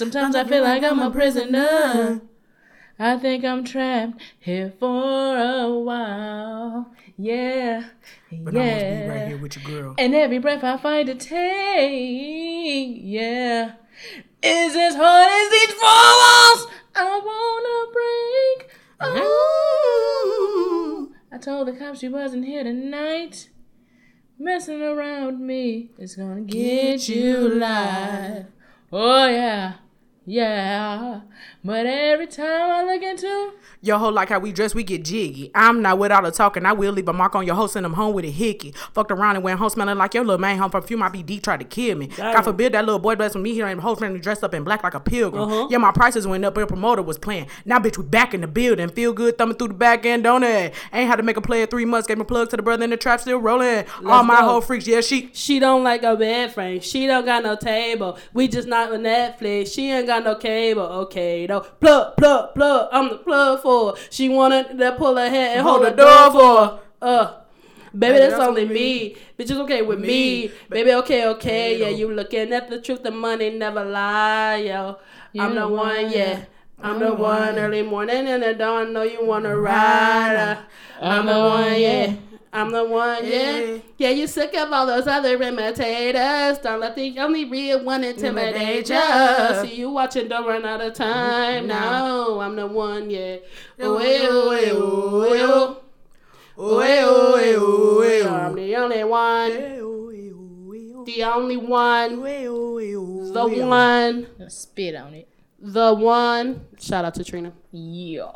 Sometimes 0.00 0.34
I 0.34 0.44
feel 0.44 0.62
like 0.62 0.82
I'm 0.82 0.98
a 1.00 1.10
prisoner. 1.10 2.22
I 2.98 3.18
think 3.18 3.44
I'm 3.44 3.62
trapped 3.64 4.18
here 4.38 4.72
for 4.80 5.36
a 5.36 5.68
while. 5.68 6.90
Yeah, 7.18 7.84
But 8.32 8.56
I 8.56 8.58
must 8.60 8.78
be 8.80 9.08
right 9.10 9.14
yeah. 9.18 9.28
here 9.28 9.36
with 9.36 9.56
your 9.56 9.82
girl. 9.82 9.94
And 9.98 10.14
every 10.14 10.38
breath 10.38 10.64
I 10.64 10.78
find 10.78 11.06
to 11.08 11.14
take, 11.14 12.96
yeah, 13.02 13.72
is 14.42 14.74
as 14.74 14.94
hard 14.94 15.28
as 15.30 15.50
these 15.50 15.72
four 15.74 15.90
walls 15.90 16.66
I 16.94 17.20
wanna 17.22 17.92
break. 17.92 18.70
Oh, 19.82 21.12
I 21.30 21.36
told 21.36 21.68
the 21.68 21.72
cops 21.74 21.98
she 22.00 22.08
wasn't 22.08 22.46
here 22.46 22.64
tonight. 22.64 23.50
Messing 24.38 24.80
around 24.80 25.46
me 25.46 25.90
is 25.98 26.16
gonna 26.16 26.40
get 26.40 27.06
you 27.06 27.50
live. 27.50 28.46
Oh 28.90 29.28
yeah, 29.28 29.74
yeah. 30.26 31.20
But 31.62 31.86
every 31.86 32.26
time 32.26 32.70
I 32.70 32.84
look 32.84 33.02
into 33.02 33.52
Your 33.82 33.98
whole 33.98 34.12
like 34.12 34.30
how 34.30 34.38
we 34.38 34.52
dress, 34.52 34.74
we 34.74 34.82
get 34.82 35.04
jiggy. 35.04 35.50
I'm 35.54 35.82
not 35.82 35.98
with 35.98 36.12
all 36.12 36.22
the 36.22 36.30
talking. 36.30 36.64
I 36.64 36.72
will 36.72 36.92
leave 36.92 37.08
a 37.08 37.12
mark 37.12 37.34
on 37.34 37.46
your 37.46 37.54
hoe, 37.54 37.66
send 37.66 37.84
them 37.84 37.94
home 37.94 38.14
with 38.14 38.24
a 38.24 38.30
hickey. 38.30 38.72
Fucked 38.94 39.10
around 39.10 39.36
and 39.36 39.44
went 39.44 39.58
home 39.58 39.68
smelling 39.70 39.98
like 39.98 40.14
your 40.14 40.24
little 40.24 40.40
man 40.40 40.58
home 40.58 40.70
from 40.70 40.82
few 40.82 40.96
might 40.96 41.12
be 41.12 41.22
deep, 41.22 41.42
tried 41.42 41.60
to 41.60 41.64
kill 41.64 41.96
me. 41.98 42.06
God 42.06 42.42
forbid 42.42 42.72
that 42.72 42.84
little 42.84 42.98
boy 42.98 43.14
blessed 43.16 43.34
with 43.34 43.44
me 43.44 43.52
here 43.52 43.66
and 43.66 43.80
whole 43.80 43.96
family 43.96 44.20
dressed 44.20 44.44
up 44.44 44.54
in 44.54 44.64
black 44.64 44.82
like 44.82 44.94
a 44.94 45.00
pilgrim. 45.00 45.42
Uh-huh. 45.42 45.68
Yeah, 45.70 45.78
my 45.78 45.92
prices 45.92 46.26
went 46.26 46.44
up, 46.44 46.56
your 46.56 46.66
promoter 46.66 47.02
was 47.02 47.18
playing. 47.18 47.46
Now, 47.64 47.78
bitch, 47.78 47.98
we 47.98 48.04
back 48.04 48.32
in 48.32 48.40
the 48.40 48.48
building. 48.48 48.88
Feel 48.88 49.12
good 49.12 49.36
thumbing 49.36 49.56
through 49.56 49.68
the 49.68 49.74
back 49.74 50.06
end, 50.06 50.24
don't 50.24 50.42
it? 50.42 50.74
Ain't 50.92 51.08
had 51.08 51.16
to 51.16 51.22
make 51.22 51.36
a 51.36 51.42
play 51.42 51.62
in 51.62 51.68
three 51.68 51.84
months. 51.84 52.06
Gave 52.06 52.18
my 52.18 52.24
plug 52.24 52.48
to 52.50 52.56
the 52.56 52.62
brother 52.62 52.84
in 52.84 52.90
the 52.90 52.96
trap, 52.96 53.20
still 53.20 53.38
rolling. 53.38 53.84
All 54.06 54.22
my 54.22 54.40
go. 54.40 54.46
whole 54.46 54.60
freaks, 54.60 54.86
yeah, 54.86 55.00
she. 55.00 55.30
She 55.32 55.58
don't 55.58 55.84
like 55.84 56.02
a 56.02 56.16
bed 56.16 56.54
frame. 56.54 56.80
She 56.80 57.06
don't 57.06 57.24
got 57.24 57.42
no 57.42 57.56
table. 57.56 58.18
We 58.32 58.48
just 58.48 58.68
not 58.68 58.90
with 58.90 59.00
Netflix. 59.00 59.74
She 59.74 59.90
ain't 59.90 60.06
got 60.10 60.24
no 60.24 60.34
cable. 60.34 60.88
Okay, 61.06 61.46
though. 61.46 61.60
Plug, 61.60 62.16
plug, 62.16 62.54
plug. 62.54 62.88
I'm 62.92 63.08
the 63.10 63.18
plug 63.18 63.62
for 63.62 63.90
her. 63.90 64.02
She 64.10 64.28
wanted 64.28 64.76
to 64.78 64.92
pull 64.98 65.16
her 65.16 65.30
head 65.30 65.58
and 65.58 65.66
hold, 65.66 65.86
the 65.86 65.90
door 65.90 66.30
for 66.32 66.56
her. 66.56 66.80
Uh. 67.00 67.36
Baby, 67.92 68.18
that's, 68.18 68.34
only 68.34 68.66
me. 68.66 69.16
Bitch, 69.36 69.50
it's 69.50 69.58
okay 69.66 69.82
with 69.82 69.98
me. 69.98 70.52
Baby, 70.68 70.94
okay, 71.02 71.26
okay. 71.34 71.76
Yeah, 71.80 71.88
you 71.88 72.12
looking 72.12 72.52
at 72.52 72.70
the 72.70 72.80
truth. 72.80 73.02
The 73.02 73.10
money 73.10 73.50
never 73.50 73.84
lie, 73.84 74.62
yo. 74.62 74.98
I'm 75.36 75.56
the 75.56 75.66
one, 75.66 76.10
yeah. 76.10 76.44
I'm 76.80 77.00
the 77.00 77.12
one 77.12 77.58
early 77.58 77.82
morning 77.82 78.28
in 78.28 78.40
the 78.42 78.54
dawn. 78.54 78.92
Know 78.92 79.02
you 79.02 79.26
wanna 79.26 79.58
ride. 79.58 80.36
uh, 80.36 80.56
I'm 81.02 81.26
the 81.26 81.38
one, 81.38 81.80
yeah. 81.80 82.14
I'm 82.52 82.72
the 82.72 82.84
one, 82.84 83.24
yeah. 83.24 83.78
Yeah, 83.96 84.10
you 84.10 84.26
sick 84.26 84.54
of 84.54 84.72
all 84.72 84.86
those 84.86 85.06
other 85.06 85.40
imitators. 85.40 86.58
Don't 86.58 86.80
let 86.80 86.96
the 86.96 87.18
only 87.20 87.44
real 87.44 87.84
one 87.84 88.02
intimidate 88.02 88.88
ya. 88.88 89.62
See 89.62 89.76
you 89.76 89.90
watching, 89.90 90.26
don't 90.28 90.46
run 90.46 90.64
out 90.64 90.80
of 90.80 90.94
time. 90.94 91.68
No, 91.68 92.40
I'm 92.40 92.56
the 92.56 92.66
one, 92.66 93.08
yeah. 93.08 93.36
Ooh, 93.80 93.98
ooh, 93.98 94.00
ooh, 94.00 95.24
ooh. 95.24 95.76
Ooh, 96.58 96.82
ooh, 96.82 97.36
ooh, 97.38 98.02
ooh. 98.02 98.28
I'm 98.28 98.54
the 98.56 98.76
only 98.76 99.04
one. 99.04 99.50
The 101.06 101.24
only 101.24 101.56
one. 101.56 102.20
The 103.32 103.46
one. 103.64 104.26
spit 104.50 104.94
on 104.96 105.14
it. 105.14 105.28
The 105.60 105.94
one. 105.94 106.66
Shout 106.78 107.04
out 107.04 107.14
to 107.14 107.24
Trina. 107.24 107.52
Yeah. 107.70 108.32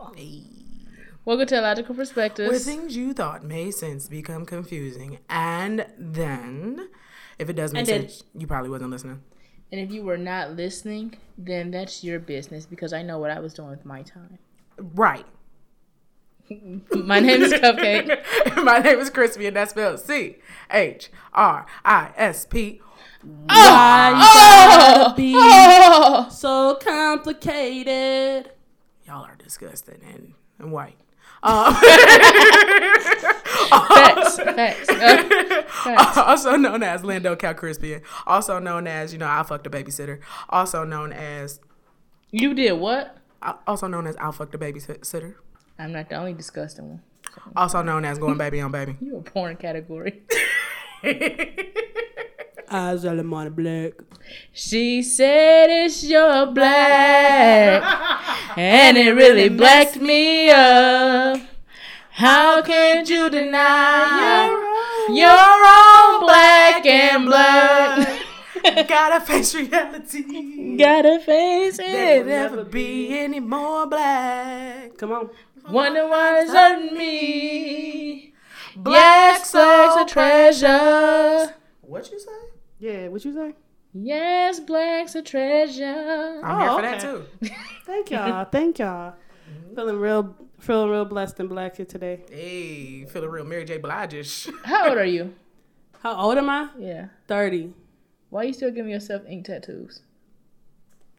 Welcome 1.25 1.47
to 1.47 1.61
Logical 1.62 1.95
Where 1.95 2.05
Perspectives. 2.05 2.65
things 2.67 2.97
you 2.97 3.15
thought 3.15 3.43
made 3.43 3.73
sense 3.73 4.09
become 4.09 4.45
confusing. 4.45 5.19
And 5.31 5.87
then, 5.99 6.89
if 7.39 7.49
it 7.49 7.55
does 7.55 7.73
make 7.73 7.87
then- 7.87 8.09
sense, 8.09 8.25
you 8.37 8.47
probably 8.47 8.71
wasn't 8.71 8.91
listening. 8.91 9.23
And 9.73 9.81
if 9.81 9.91
you 9.91 10.03
were 10.05 10.19
not 10.19 10.53
listening, 10.53 11.17
then 11.39 11.71
that's 11.71 12.05
your 12.05 12.19
business 12.21 12.67
because 12.67 12.93
I 12.93 13.03
know 13.03 13.19
what 13.19 13.31
I 13.31 13.41
was 13.41 13.55
doing 13.55 13.71
with 13.71 13.85
my 13.85 14.03
time. 14.03 14.39
Right. 14.79 15.25
My 16.93 17.21
name 17.21 17.43
is 17.43 17.55
Cupcake. 17.55 18.23
My 18.62 18.79
name 18.79 18.99
is 18.99 19.11
Chrispy, 19.11 19.47
and 19.49 19.56
that's 19.56 19.71
spelled 19.71 19.99
C 20.01 20.37
H 20.71 21.11
R 21.33 21.65
I 21.85 22.11
S 22.17 22.45
P. 22.45 22.81
Oh! 23.25 23.45
Why 23.47 24.11
you 24.11 24.17
oh! 24.21 25.03
gotta 25.05 25.15
be 25.17 25.33
Oh! 25.37 26.29
so 26.31 26.75
complicated? 26.81 28.53
Y'all 29.06 29.25
are 29.25 29.37
disgusting 29.37 30.01
and, 30.06 30.35
and 30.59 30.71
white. 30.71 30.99
Um, 31.44 31.75
Facts. 33.71 34.37
Facts. 34.38 34.88
Uh, 34.88 35.62
facts. 35.84 36.16
also 36.19 36.56
known 36.56 36.82
as 36.82 37.05
Lando 37.05 37.37
Calcrispian. 37.37 38.03
Also 38.27 38.59
known 38.59 38.87
as, 38.87 39.12
you 39.12 39.19
know, 39.19 39.28
I 39.28 39.43
fucked 39.43 39.66
a 39.66 39.71
babysitter. 39.71 40.21
Also 40.49 40.84
known 40.84 41.12
as, 41.12 41.60
You 42.31 42.55
did 42.55 42.72
what? 42.72 43.19
also 43.66 43.87
known 43.87 44.06
as 44.06 44.16
I 44.16 44.31
fucked 44.31 44.55
a 44.55 44.59
babysitter. 44.59 45.34
I'm 45.78 45.93
not 45.93 46.09
the 46.09 46.15
only 46.16 46.32
disgusting 46.32 46.88
one. 46.88 47.03
Also 47.56 47.82
known 47.82 48.05
as 48.05 48.19
going 48.19 48.38
baby 48.38 48.61
on 48.61 48.72
baby. 48.72 48.97
You 49.00 49.19
a 49.19 49.22
porn 49.22 49.56
category. 49.56 50.22
Eyes 52.70 53.04
are 53.04 53.14
lemon 53.14 53.52
black. 53.52 53.92
She 54.52 55.02
said 55.02 55.66
it's 55.70 56.02
your 56.04 56.47
black, 56.47 57.82
and 58.56 58.97
it 58.97 59.12
really 59.12 59.48
blacked 59.48 60.00
me 60.00 60.50
up. 60.50 61.41
How 62.10 62.62
can 62.62 63.04
you 63.06 63.28
deny 63.28 64.47
your 65.08 65.30
own 65.30 66.20
black 66.25 66.86
and 66.86 67.26
blood? 67.26 68.86
Gotta 68.88 69.20
face 69.25 69.54
reality. 69.54 70.76
Gotta 70.78 71.19
face 71.20 71.76
There 71.76 72.16
it. 72.16 72.20
will 72.20 72.26
never 72.31 72.64
be 72.64 73.19
any 73.19 73.41
more 73.41 73.86
black. 73.86 74.96
Come 74.96 75.12
on. 75.12 75.31
Wonder 75.70 76.06
why 76.08 76.41
it's 76.41 76.52
hurting 76.52 76.96
me. 76.96 78.32
Yes, 78.86 79.52
black's 79.52 80.10
a 80.10 80.12
treasure. 80.12 81.54
What 81.82 82.10
you 82.10 82.19
say? 82.19 82.31
Yeah, 82.79 83.09
what 83.09 83.25
you 83.25 83.33
say? 83.35 83.55
Yes, 83.93 84.61
black's 84.61 85.15
a 85.15 85.23
treasure. 85.23 86.41
I'm 86.43 86.61
here 86.61 86.71
Oh, 86.71 86.77
for 86.77 86.83
that 86.83 87.01
too. 87.01 87.25
Thank 87.87 88.11
y'all. 88.11 88.45
Thank 88.45 88.79
y'all. 88.81 89.12
Mm-hmm. 89.12 89.75
Feeling 89.77 89.97
real, 90.01 90.35
feeling 90.59 90.91
real 90.91 91.05
blessed 91.05 91.39
and 91.41 91.49
black 91.49 91.77
here 91.77 91.87
today. 91.87 92.23
Hey, 92.31 93.05
feeling 93.05 93.31
real 93.31 93.45
Mary 93.45 93.65
J. 93.65 93.79
Blige. 93.79 94.49
How 94.65 94.89
old 94.89 94.99
are 94.99 95.05
you? 95.05 95.35
How 96.01 96.17
old 96.17 96.37
am 96.37 96.51
I? 96.51 96.69
Yeah. 96.79 97.07
Thirty. 97.29 97.73
Why 98.31 98.43
are 98.43 98.45
you 98.47 98.53
still 98.53 98.71
giving 98.73 98.91
yourself 98.91 99.23
ink 99.29 99.47
tattoos? 99.47 100.03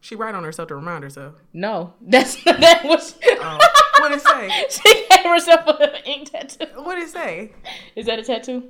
She 0.00 0.14
write 0.14 0.34
on 0.34 0.44
herself 0.44 0.68
to 0.68 0.76
remind 0.76 1.02
herself. 1.02 1.34
No, 1.54 1.94
that's 2.02 2.42
that 2.44 2.82
was. 2.84 3.16
Oh, 3.24 3.58
what 3.98 4.12
it 4.12 4.20
say? 4.20 4.66
she 4.68 5.06
gave 5.08 5.24
herself 5.24 5.80
an 5.80 5.90
ink 6.04 6.30
tattoo. 6.30 6.66
What 6.82 6.98
it 6.98 7.08
say? 7.08 7.52
Is 7.96 8.04
that 8.06 8.18
a 8.18 8.22
tattoo? 8.22 8.68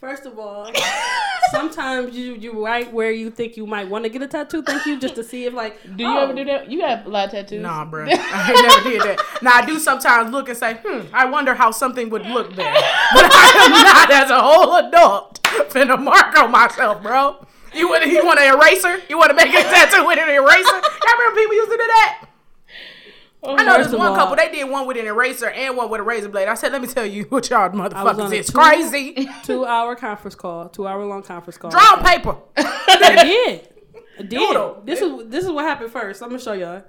First 0.00 0.26
of 0.26 0.38
all, 0.38 0.70
sometimes 1.50 2.16
you 2.16 2.34
you 2.34 2.64
write 2.64 2.92
where 2.92 3.10
you 3.10 3.30
think 3.30 3.56
you 3.56 3.66
might 3.66 3.88
want 3.88 4.04
to 4.04 4.10
get 4.10 4.22
a 4.22 4.26
tattoo. 4.26 4.62
Thank 4.62 4.86
you, 4.86 4.98
just 4.98 5.14
to 5.16 5.24
see 5.24 5.44
if 5.44 5.54
like. 5.54 5.78
Do 5.96 6.04
you 6.04 6.08
oh, 6.08 6.22
ever 6.22 6.34
do 6.34 6.44
that? 6.44 6.70
You 6.70 6.82
have 6.82 7.06
a 7.06 7.08
lot 7.08 7.26
of 7.26 7.30
tattoos. 7.32 7.62
Nah, 7.62 7.84
bro. 7.84 8.06
I 8.10 8.62
never 8.62 8.90
did 8.90 9.02
that. 9.02 9.42
Now 9.42 9.52
I 9.54 9.66
do 9.66 9.78
sometimes 9.78 10.30
look 10.30 10.48
and 10.48 10.58
say, 10.58 10.78
hmm, 10.84 11.06
I 11.12 11.24
wonder 11.26 11.54
how 11.54 11.70
something 11.70 12.10
would 12.10 12.26
look 12.26 12.54
there. 12.54 12.74
But 13.12 13.26
I 13.32 13.64
am 13.64 13.70
not 13.72 14.10
as 14.10 14.30
a 14.30 14.40
whole 14.40 14.76
adult 14.76 15.42
finna 15.70 16.00
mark 16.00 16.36
on 16.38 16.50
myself, 16.50 17.02
bro. 17.02 17.44
You 17.74 17.88
want 17.88 18.06
you 18.06 18.24
want 18.24 18.40
an 18.40 18.54
eraser? 18.54 19.02
You 19.08 19.18
want 19.18 19.30
to 19.30 19.36
make 19.36 19.48
a 19.54 19.62
tattoo 19.62 20.06
with 20.06 20.18
an 20.18 20.28
eraser? 20.28 20.78
Y'all 20.78 21.14
remember 21.18 21.40
people 21.40 21.54
used 21.54 21.70
to 21.70 21.76
do 21.76 21.86
that? 21.86 22.29
Oh, 23.42 23.56
I 23.56 23.64
know 23.64 23.74
there's 23.74 23.92
one 23.94 24.08
all- 24.08 24.16
couple. 24.16 24.36
They 24.36 24.50
did 24.50 24.68
one 24.68 24.86
with 24.86 24.98
an 24.98 25.06
eraser 25.06 25.48
and 25.48 25.76
one 25.76 25.88
with 25.90 26.00
a 26.00 26.04
razor 26.04 26.28
blade. 26.28 26.46
I 26.48 26.54
said, 26.54 26.72
let 26.72 26.82
me 26.82 26.88
tell 26.88 27.06
you 27.06 27.24
what 27.24 27.48
y'all 27.48 27.70
motherfuckers 27.70 28.30
a 28.32 28.34
is 28.34 28.46
two- 28.48 28.52
crazy. 28.52 29.28
Two 29.44 29.64
hour 29.64 29.96
conference 29.96 30.34
call. 30.34 30.68
Two 30.68 30.86
hour 30.86 31.04
long 31.06 31.22
conference 31.22 31.56
call. 31.56 31.70
Draw 31.70 31.80
on 31.80 32.04
paper. 32.04 32.36
I 32.56 33.24
did. 33.24 33.68
I 34.18 34.22
did. 34.22 34.28
Doodle. 34.28 34.82
This 34.84 35.00
is 35.00 35.28
this 35.28 35.44
is 35.44 35.50
what 35.50 35.64
happened 35.64 35.90
first. 35.90 36.22
I'm 36.22 36.28
gonna 36.28 36.40
show 36.42 36.52
y'all. 36.52 36.82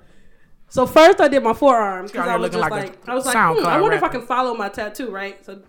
So 0.67 0.85
first 0.85 1.21
I 1.21 1.29
did 1.29 1.41
my 1.43 1.53
forearms 1.53 2.11
because 2.11 2.27
I 2.27 2.35
was 2.35 2.51
looking 2.53 2.59
just 2.59 2.71
like 2.71 2.83
like, 2.85 3.09
I 3.09 3.13
was 3.13 3.25
like, 3.25 3.35
hmm, 3.35 3.39
I 3.39 3.53
SoundCloud 3.77 3.81
wonder 3.81 3.97
if 3.97 4.03
I 4.03 4.07
can 4.09 4.21
follow 4.25 4.53
my 4.53 4.67
tattoo, 4.67 5.09
right? 5.09 5.43
So 5.45 5.61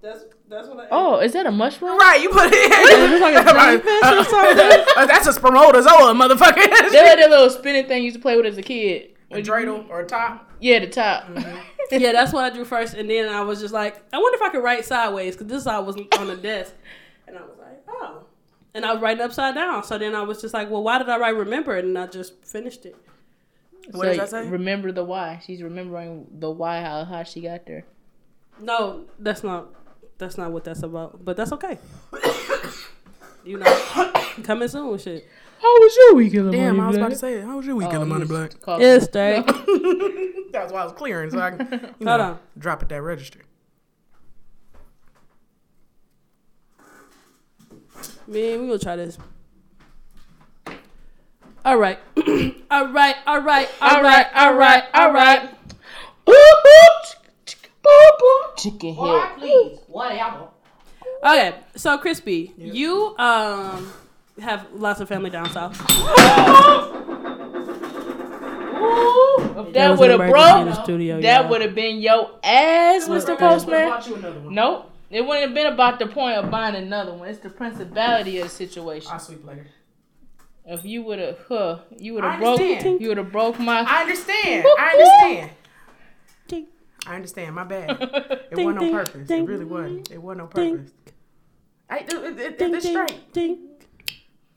that's 0.00 0.24
that's 0.48 0.68
what 0.68 0.80
I. 0.80 0.86
Oh, 0.90 1.18
is 1.20 1.32
that 1.34 1.44
a 1.46 1.50
mushroom? 1.52 1.98
Right, 1.98 2.20
you 2.22 2.30
put 2.30 2.46
it 2.50 2.54
in. 2.54 3.02
Is 3.04 3.10
this 3.10 3.20
like 3.20 3.34
a 3.34 3.44
jellyfish 3.52 4.02
or 4.02 4.24
something? 4.24 4.84
Uh, 4.96 5.06
that's 5.06 5.26
a 5.26 5.32
spermatozoa, 5.34 6.14
motherfucker. 6.14 6.90
They 6.90 6.98
had 7.06 7.18
that 7.18 7.28
little 7.28 7.50
spinning 7.50 7.86
thing 7.86 7.98
you 7.98 8.04
used 8.04 8.16
to 8.16 8.22
play 8.22 8.36
with 8.36 8.46
as 8.46 8.56
a 8.56 8.62
kid. 8.62 9.10
A 9.30 9.42
dreidel 9.42 9.88
or 9.88 10.00
a 10.00 10.06
top. 10.06 10.50
Yeah, 10.60 10.80
the 10.80 10.88
top. 10.88 11.24
Mm-hmm. 11.28 12.00
yeah, 12.00 12.12
that's 12.12 12.32
what 12.32 12.44
I 12.44 12.54
drew 12.54 12.64
first, 12.64 12.94
and 12.94 13.08
then 13.10 13.28
I 13.28 13.40
was 13.42 13.60
just 13.60 13.74
like, 13.74 14.02
I 14.12 14.18
wonder 14.18 14.36
if 14.36 14.42
I 14.42 14.50
could 14.50 14.62
write 14.62 14.84
sideways 14.84 15.34
because 15.34 15.48
this 15.48 15.64
side 15.64 15.80
was 15.80 15.96
on 15.96 16.26
the 16.28 16.36
desk, 16.36 16.74
and 17.26 17.36
I 17.36 17.42
was 17.42 17.56
like, 17.58 17.82
oh, 17.88 18.24
and 18.74 18.84
I 18.84 18.92
was 18.92 19.02
writing 19.02 19.22
upside 19.22 19.54
down. 19.54 19.82
So 19.84 19.98
then 19.98 20.14
I 20.14 20.22
was 20.22 20.40
just 20.40 20.54
like, 20.54 20.70
well, 20.70 20.82
why 20.82 20.98
did 20.98 21.08
I 21.08 21.18
write 21.18 21.36
remember? 21.36 21.76
And 21.76 21.96
I 21.98 22.06
just 22.06 22.44
finished 22.44 22.86
it. 22.86 22.96
What 23.90 24.02
so 24.02 24.08
does 24.08 24.16
that 24.16 24.30
say? 24.30 24.48
Remember 24.48 24.92
the 24.92 25.04
why. 25.04 25.40
She's 25.44 25.62
remembering 25.62 26.26
the 26.38 26.50
why, 26.50 26.82
how 26.82 27.04
how 27.04 27.22
she 27.22 27.40
got 27.40 27.66
there. 27.66 27.84
No, 28.60 29.04
that's 29.18 29.42
not. 29.42 29.68
That's 30.18 30.36
not 30.36 30.50
what 30.50 30.64
that's 30.64 30.82
about. 30.82 31.24
But 31.24 31.36
that's 31.36 31.52
okay. 31.52 31.78
you 33.44 33.58
know, 33.58 34.12
coming 34.42 34.68
soon, 34.68 34.98
shit. 34.98 35.26
How 35.60 35.80
was 35.80 35.96
your 35.96 36.14
weekend? 36.14 36.52
Damn, 36.52 36.78
I 36.80 36.88
was 36.88 36.96
about 36.96 37.10
to 37.10 37.16
say 37.16 37.34
it. 37.34 37.44
How 37.44 37.56
was 37.56 37.66
your 37.66 37.76
weekend, 37.76 37.96
Oh, 37.98 38.04
Money 38.04 38.24
Black? 38.26 38.60
called- 38.60 38.82
It's 38.82 39.04
straight. 39.06 39.44
That's 40.52 40.72
why 40.72 40.80
I 40.82 40.84
was 40.84 40.92
clearing, 40.92 41.30
so 41.30 41.38
I 41.40 41.50
can 41.52 41.68
you 41.98 42.06
know, 42.06 42.10
Hold 42.10 42.20
on. 42.20 42.38
drop 42.58 42.82
it 42.82 42.88
that 42.90 43.02
register. 43.02 43.40
Man, 48.26 48.60
we 48.62 48.66
gonna 48.66 48.78
try 48.78 48.96
this. 48.96 49.18
All 51.64 51.76
right, 51.78 51.98
all 52.70 52.88
right, 52.92 53.16
all 53.26 53.40
right, 53.40 53.68
All 53.80 54.02
right, 54.02 54.26
all 54.34 54.54
right, 54.54 54.84
all 54.94 55.12
right. 55.12 55.50
Boop, 56.26 56.34
boop, 56.34 57.14
chick- 57.44 57.70
boop, 57.84 58.18
boop. 58.20 58.56
Chicken 58.56 58.94
head. 58.94 59.30
please, 59.38 59.78
whatever. 59.88 60.48
Okay, 61.24 61.54
so 61.74 61.98
Chrispy, 61.98 62.52
you 62.56 63.16
um 63.18 63.92
have 64.40 64.66
lots 64.74 65.00
of 65.00 65.08
family 65.08 65.30
down 65.30 65.48
south. 65.50 65.80
Ooh, 68.78 69.38
if 69.40 69.72
There 69.72 69.88
that 69.88 69.98
would 69.98 70.10
have 70.10 70.20
emergency 70.20 70.64
the 70.64 70.70
broke, 70.74 70.84
studio, 70.84 71.20
that 71.20 71.40
y'all. 71.42 71.50
would 71.50 71.60
have 71.62 71.74
been 71.74 71.98
your 72.00 72.30
ass, 72.44 73.08
Mr. 73.08 73.38
Postman. 73.38 73.88
Bought 73.88 74.06
you 74.08 74.14
another 74.16 74.40
one. 74.40 74.54
Nope. 74.54 74.92
It 75.10 75.20
wouldn't 75.24 75.46
have 75.46 75.54
been 75.54 75.72
about 75.72 75.98
the 75.98 76.06
point 76.06 76.36
of 76.36 76.50
buying 76.50 76.74
another 76.74 77.14
one. 77.14 77.28
It's 77.28 77.38
the 77.38 77.48
principality 77.50 78.38
of 78.38 78.44
the 78.44 78.50
situation. 78.50 79.08
I'll 79.12 79.18
sweep 79.20 79.44
later. 79.46 79.66
If 80.64 80.84
you 80.84 81.02
would 81.04 81.20
have, 81.20 81.38
huh, 81.48 81.78
you 81.96 82.14
would 82.14 82.24
have 82.24 82.40
broke, 82.40 82.60
understand. 82.60 83.00
you 83.00 83.08
would 83.08 83.18
have 83.18 83.30
broke 83.30 83.58
my. 83.60 83.82
I 83.88 84.00
understand. 84.02 84.66
I 84.78 84.90
understand. 84.90 85.50
Ding, 86.48 86.66
I 87.06 87.14
understand. 87.14 87.54
My 87.54 87.64
bad. 87.64 87.90
It 88.50 88.54
Ding, 88.56 88.64
wasn't 88.66 88.80
ding, 88.80 88.94
on 88.94 89.04
purpose. 89.04 89.28
ding, 89.28 89.44
it 89.44 89.48
really 89.48 89.64
wasn't. 89.64 90.10
It 90.10 90.22
wasn't 90.22 90.40
on 90.42 90.48
ding. 90.54 90.76
purpose. 90.78 90.92
I, 91.88 91.98
it, 91.98 92.12
it, 92.12 92.38
it, 92.40 92.58
ding, 92.58 92.74
it's 92.74 92.88
straight. 92.88 93.32
ding, 93.32 93.65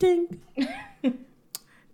ding, 0.00 0.40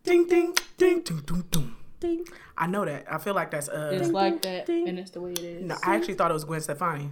Ding, 0.04 0.26
ding, 0.28 0.28
ding, 0.28 0.54
ding, 0.76 1.02
ding, 1.02 1.44
ding. 1.50 1.74
ding. 1.98 2.24
I 2.56 2.66
know 2.68 2.84
that. 2.84 3.04
I 3.10 3.18
feel 3.18 3.34
like 3.34 3.50
that's 3.50 3.68
uh. 3.68 3.90
It's 3.92 4.10
like 4.10 4.40
that, 4.42 4.66
ding. 4.66 4.88
and 4.88 4.98
it's 4.98 5.10
the 5.10 5.20
way 5.20 5.32
it 5.32 5.40
is. 5.40 5.64
No, 5.64 5.76
I 5.84 5.96
actually 5.96 6.14
thought 6.14 6.30
it 6.30 6.34
was 6.34 6.44
Gwen 6.44 6.60
Stefani. 6.60 7.10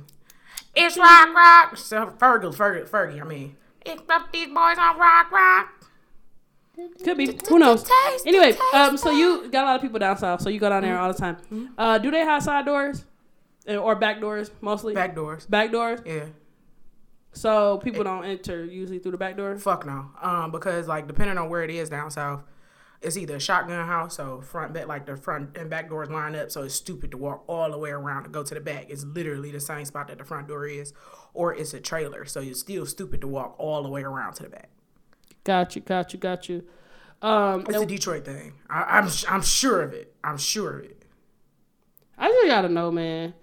It's 0.77 0.97
rock, 0.97 1.35
rock. 1.35 1.77
So 1.77 2.07
Fergie, 2.19 2.55
Fergie, 2.55 2.89
Fergie. 2.89 3.21
I 3.21 3.25
mean, 3.25 3.57
it's 3.85 4.03
up 4.09 4.33
these 4.33 4.47
boys 4.47 4.79
on 4.79 4.97
rock, 4.99 5.31
rock. 5.33 5.69
Could 7.05 7.17
be. 7.17 7.39
Who 7.49 7.59
knows? 7.59 7.83
Taste, 7.83 8.27
Anyway, 8.27 8.53
taste, 8.53 8.75
um, 8.75 8.97
so 8.97 9.11
you 9.11 9.49
got 9.49 9.65
a 9.65 9.67
lot 9.67 9.77
of 9.77 9.83
people 9.83 9.99
down 9.99 10.17
south, 10.19 10.41
so 10.43 10.49
you 10.49 10.59
go 10.61 10.69
down 10.69 10.83
there 10.83 10.99
all 10.99 11.13
the 11.13 11.19
time. 11.19 11.71
Uh, 11.77 11.99
do 11.99 12.11
they 12.13 12.21
have 12.21 12.43
side 12.43 12.65
doors, 12.67 13.05
or 13.69 13.95
back 13.97 14.21
doors 14.21 14.51
mostly? 14.61 14.95
Back 14.95 15.15
doors. 15.17 15.47
Back 15.47 15.73
doors. 15.73 16.01
Yeah. 16.07 16.27
So 17.35 17.79
people 17.79 18.05
don't 18.05 18.25
enter 18.25 18.65
usually 18.65 18.99
through 18.99 19.13
the 19.13 19.19
back 19.19 19.37
door. 19.37 19.57
Fuck 19.59 19.85
no. 19.87 20.07
Um, 20.23 20.51
because 20.51 20.89
like 20.89 21.07
depending 21.07 21.37
on 21.37 21.49
where 21.51 21.63
it 21.63 21.71
is 21.71 21.89
down 21.89 22.11
south, 22.11 22.43
it's 23.03 23.19
either 23.19 23.37
a 23.37 23.41
shotgun 23.41 23.87
house, 23.87 24.17
so 24.17 24.41
front 24.41 24.73
back 24.73 24.87
like 24.87 25.05
the 25.05 25.17
front 25.17 25.57
and 25.59 25.69
back 25.69 25.91
doors 25.91 26.09
line 26.09 26.35
up, 26.35 26.51
so 26.51 26.63
it's 26.63 26.75
stupid 26.75 27.11
to 27.11 27.19
walk 27.19 27.45
all 27.47 27.71
the 27.71 27.77
way 27.77 27.91
around 27.91 28.25
to 28.25 28.31
go 28.31 28.43
to 28.43 28.55
the 28.55 28.61
back. 28.61 28.87
It's 28.89 29.05
literally 29.05 29.51
the 29.51 29.61
same 29.61 29.85
spot 29.85 30.09
that 30.09 30.17
the 30.19 30.25
front 30.25 30.49
door 30.49 30.67
is, 30.67 30.95
or 31.35 31.55
it's 31.55 31.75
a 31.75 31.81
trailer, 31.81 32.25
so 32.25 32.41
it's 32.41 32.61
still 32.61 32.87
stupid 32.87 33.21
to 33.21 33.29
walk 33.29 33.57
all 33.59 33.83
the 33.83 33.91
way 33.91 34.03
around 34.03 34.35
to 34.35 34.45
the 34.45 34.49
back. 34.49 34.71
Got 35.43 35.77
you. 35.77 35.83
Got 35.83 36.15
you. 36.15 36.19
Got 36.19 36.49
you. 36.49 36.65
Um, 37.21 37.65
It's 37.69 37.77
a 37.77 37.85
Detroit 37.85 38.25
thing. 38.25 38.55
I, 38.71 38.99
I'm 38.99 39.09
I'm 39.29 39.43
sure 39.43 39.83
of 39.83 39.93
it. 39.93 40.15
I'm 40.25 40.39
sure 40.39 40.79
of 40.79 40.85
it. 40.85 41.05
I 42.17 42.29
just 42.29 42.47
gotta 42.47 42.69
know, 42.69 42.91
man. 42.91 43.35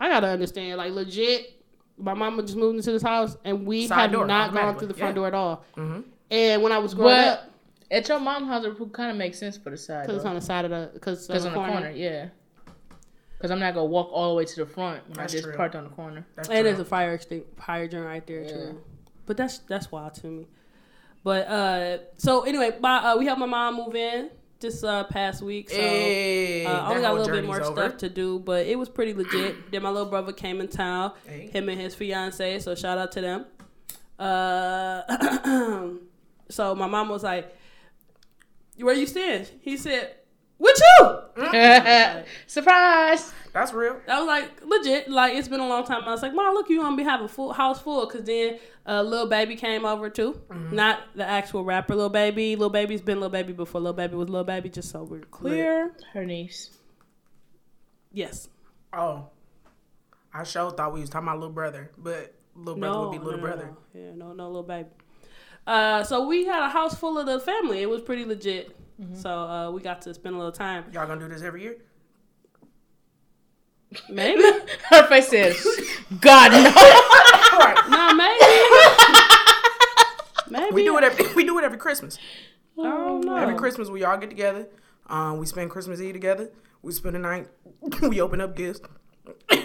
I 0.00 0.08
gotta 0.08 0.28
understand, 0.28 0.78
like 0.78 0.92
legit. 0.92 1.53
My 1.96 2.14
mama 2.14 2.42
just 2.42 2.56
moved 2.56 2.76
into 2.78 2.92
this 2.92 3.02
house, 3.02 3.36
and 3.44 3.66
we 3.66 3.86
Side 3.86 3.96
have 4.00 4.12
door, 4.12 4.26
not 4.26 4.52
gone 4.52 4.76
through 4.78 4.88
the 4.88 4.94
front 4.94 5.12
yeah. 5.12 5.14
door 5.14 5.26
at 5.28 5.34
all. 5.34 5.64
Mm-hmm. 5.76 6.00
And 6.30 6.62
when 6.62 6.72
I 6.72 6.78
was 6.78 6.92
growing 6.94 7.14
But 7.14 7.26
up, 7.28 7.50
at 7.90 8.08
your 8.08 8.18
mom's 8.18 8.48
house, 8.48 8.64
it 8.64 8.92
kind 8.92 9.10
of 9.12 9.16
makes 9.16 9.38
sense 9.38 9.56
for 9.56 9.70
the 9.70 9.76
side. 9.76 10.02
because 10.02 10.16
it's 10.16 10.24
on 10.26 10.34
the 10.34 10.40
side 10.40 10.64
of 10.64 10.70
the, 10.72 10.90
because 10.92 11.30
on 11.30 11.42
the 11.42 11.50
corner, 11.50 11.90
yeah. 11.90 12.28
Because 13.36 13.50
I'm 13.50 13.60
not 13.60 13.74
gonna 13.74 13.86
walk 13.86 14.08
all 14.10 14.30
the 14.30 14.36
way 14.38 14.44
to 14.46 14.56
the 14.56 14.66
front 14.66 15.06
when 15.06 15.18
That's 15.18 15.32
I 15.34 15.36
just 15.36 15.44
true. 15.44 15.54
parked 15.54 15.74
on 15.76 15.84
the 15.84 15.90
corner. 15.90 16.26
That's 16.34 16.48
And 16.48 16.56
true. 16.56 16.62
there's 16.64 16.80
a 16.80 16.84
fire 16.84 17.12
extinct 17.12 17.56
fire 17.60 17.82
hydrant 17.82 18.06
right 18.06 18.26
there 18.26 18.42
Yeah. 18.42 18.48
too. 18.48 18.80
But 19.26 19.36
that's 19.36 19.58
that's 19.58 19.92
wild 19.92 20.14
to 20.14 20.26
me. 20.26 20.46
But 21.22 21.46
uh, 21.48 21.98
so 22.16 22.42
anyway, 22.42 22.76
my 22.80 22.96
uh, 23.12 23.16
we 23.16 23.26
helped 23.26 23.40
my 23.40 23.46
mom 23.46 23.76
move 23.76 23.94
in 23.94 24.30
this 24.60 24.82
uh 24.84 25.04
past 25.04 25.42
week. 25.42 25.70
So 25.70 25.76
Hey, 25.76 26.64
uh, 26.64 26.70
I 26.72 26.90
only 26.90 27.02
got 27.02 27.10
a 27.12 27.14
little 27.18 27.34
bit 27.34 27.44
more 27.44 27.60
over. 27.62 27.80
stuff 27.88 27.98
to 27.98 28.08
do, 28.08 28.38
but 28.38 28.66
it 28.66 28.78
was 28.78 28.88
pretty 28.88 29.12
legit. 29.14 29.56
then 29.70 29.82
my 29.82 29.90
little 29.90 30.08
brother 30.08 30.32
came 30.32 30.60
in 30.60 30.68
town, 30.68 31.12
Hey. 31.26 31.48
him 31.52 31.68
and 31.68 31.80
his 31.80 31.94
fiance. 31.94 32.58
So 32.60 32.74
shout 32.74 32.98
out 32.98 33.12
to 33.12 33.20
them. 33.20 33.46
Uh, 34.18 35.02
so 36.48 36.74
my 36.74 36.86
mom 36.86 37.08
was 37.08 37.22
like, 37.24 37.54
"Where 38.78 38.94
you 38.94 39.06
stand?" 39.06 39.50
He 39.60 39.76
said, 39.76 40.14
"With 40.58 40.78
you." 40.78 41.20
Surprise! 42.46 43.32
That's 43.52 43.72
real. 43.72 44.00
I 44.08 44.18
was 44.18 44.26
like, 44.26 44.64
legit, 44.64 45.08
like 45.08 45.34
it's 45.34 45.46
been 45.48 45.60
a 45.60 45.66
long 45.68 45.84
time. 45.84 46.02
I 46.04 46.10
was 46.10 46.22
like, 46.22 46.34
Mom, 46.34 46.54
look, 46.54 46.68
you 46.68 46.80
gonna 46.80 46.96
be 46.96 47.04
having 47.04 47.26
a 47.26 47.28
full 47.28 47.52
house 47.52 47.80
full, 47.80 48.04
cause 48.06 48.22
then 48.24 48.58
uh, 48.86 49.02
little 49.02 49.28
baby 49.28 49.54
came 49.56 49.84
over 49.84 50.10
too, 50.10 50.40
Mm-hmm. 50.50 50.74
not 50.74 51.00
the 51.14 51.24
actual 51.24 51.62
rapper, 51.64 51.94
little 51.94 52.10
baby. 52.10 52.56
Little 52.56 52.70
baby's 52.70 53.00
been 53.00 53.18
little 53.18 53.30
baby 53.30 53.52
before 53.52 53.80
little 53.80 53.92
baby 53.94 54.16
was 54.16 54.28
little 54.28 54.44
baby, 54.44 54.68
just 54.70 54.90
so 54.90 55.04
we're 55.04 55.20
clear. 55.20 55.92
Her 56.12 56.24
niece. 56.24 56.70
Yes. 58.12 58.48
Oh, 58.92 59.28
I 60.32 60.42
sure 60.44 60.70
thought 60.70 60.92
we 60.92 61.00
was 61.00 61.10
talking 61.10 61.28
about 61.28 61.38
little 61.38 61.54
brother, 61.54 61.90
but 61.98 62.34
little 62.56 62.78
brother 62.80 62.94
No, 62.98 63.08
would 63.08 63.18
be 63.18 63.24
little 63.24 63.40
no, 63.40 63.46
no, 63.46 63.54
brother. 63.56 63.74
no. 63.94 64.00
Yeah, 64.00 64.10
no, 64.14 64.32
no, 64.32 64.46
little 64.46 64.62
baby. 64.62 64.88
Uh, 65.66 66.02
so 66.04 66.26
we 66.26 66.44
had 66.44 66.62
a 66.64 66.68
house 66.68 66.94
full 66.94 67.18
of 67.18 67.26
the 67.26 67.40
family. 67.40 67.82
It 67.82 67.88
was 67.88 68.02
pretty 68.02 68.24
legit. 68.24 68.76
Mm-hmm. 69.00 69.16
So 69.16 69.30
uh, 69.30 69.70
we 69.70 69.80
got 69.80 70.02
to 70.02 70.14
spend 70.14 70.34
a 70.34 70.38
little 70.38 70.52
time. 70.52 70.84
Y'all 70.92 71.06
gonna 71.06 71.20
do 71.20 71.28
this 71.28 71.42
every 71.42 71.62
year? 71.62 71.76
Maybe. 74.08 74.42
Her 74.90 75.06
face 75.08 75.28
says, 75.28 75.66
"God 76.20 76.52
no." 76.52 76.62
no, 77.90 78.14
maybe. 78.14 78.40
maybe. 80.50 80.74
We 80.74 80.84
do 80.84 80.96
it 80.98 81.04
every 81.04 81.34
we 81.34 81.44
do 81.44 81.58
it 81.58 81.64
every 81.64 81.78
Christmas. 81.78 82.18
I 82.78 82.82
don't. 82.82 83.28
Every 83.28 83.56
Christmas 83.56 83.88
we 83.88 84.04
all 84.04 84.16
get 84.16 84.30
together. 84.30 84.68
Um, 85.06 85.38
we 85.38 85.46
spend 85.46 85.70
Christmas 85.70 86.00
Eve 86.00 86.14
together. 86.14 86.50
We 86.82 86.92
spend 86.92 87.14
the 87.14 87.18
night. 87.18 87.48
we 88.02 88.20
open 88.20 88.40
up 88.40 88.56
gifts. 88.56 88.80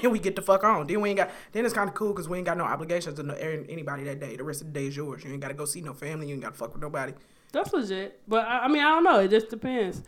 and 0.04 0.12
we 0.12 0.20
get 0.20 0.36
the 0.36 0.42
fuck 0.42 0.64
on. 0.64 0.88
Then 0.88 1.02
we 1.02 1.10
ain't 1.10 1.18
got. 1.18 1.32
Then 1.52 1.66
it's 1.66 1.74
kind 1.74 1.90
of 1.90 1.96
cool 1.96 2.14
because 2.14 2.30
we 2.30 2.38
ain't 2.38 2.46
got 2.46 2.58
no 2.58 2.64
obligations 2.64 3.16
to 3.16 3.24
no, 3.24 3.34
anybody 3.34 4.04
that 4.06 4.20
day. 4.20 4.36
The 4.36 4.44
rest 4.44 4.62
of 4.62 4.68
the 4.68 4.74
day 4.74 4.88
is 4.88 4.96
yours. 4.96 5.24
You 5.24 5.32
ain't 5.32 5.42
got 5.42 5.50
to 5.50 5.54
go 5.54 5.66
see 5.66 5.82
no 5.82 5.94
family. 5.94 6.28
You 6.28 6.34
ain't 6.34 6.44
got 6.44 6.54
to 6.54 6.58
fuck 6.58 6.74
with 6.74 6.82
nobody. 6.82 7.14
That's 7.52 7.74
legit. 7.74 8.22
But 8.28 8.46
I, 8.48 8.60
I 8.66 8.68
mean, 8.68 8.82
I 8.82 8.90
don't 8.90 9.04
know. 9.04 9.20
It 9.20 9.30
just 9.30 9.50
depends. 9.50 10.02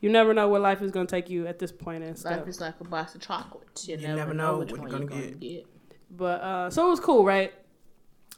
You 0.00 0.10
never 0.10 0.32
know 0.32 0.48
where 0.48 0.60
life 0.60 0.80
is 0.82 0.90
gonna 0.90 1.06
take 1.06 1.28
you 1.28 1.46
at 1.46 1.58
this 1.58 1.72
point 1.72 2.04
and 2.04 2.16
stuff. 2.18 2.38
Life 2.38 2.48
is 2.48 2.60
like 2.60 2.74
a 2.80 2.84
box 2.84 3.14
of 3.14 3.20
chocolates. 3.20 3.88
You, 3.88 3.96
You 3.96 4.02
never, 4.02 4.16
never 4.16 4.34
know, 4.34 4.52
know 4.52 4.58
what 4.58 4.68
you're 4.70 4.78
you're 4.78 4.88
gonna 4.88 5.06
gonna 5.06 5.30
get. 5.32 5.66
But 6.10 6.40
uh, 6.40 6.70
so 6.70 6.86
it 6.86 6.90
was 6.90 7.00
cool, 7.00 7.24
right? 7.24 7.52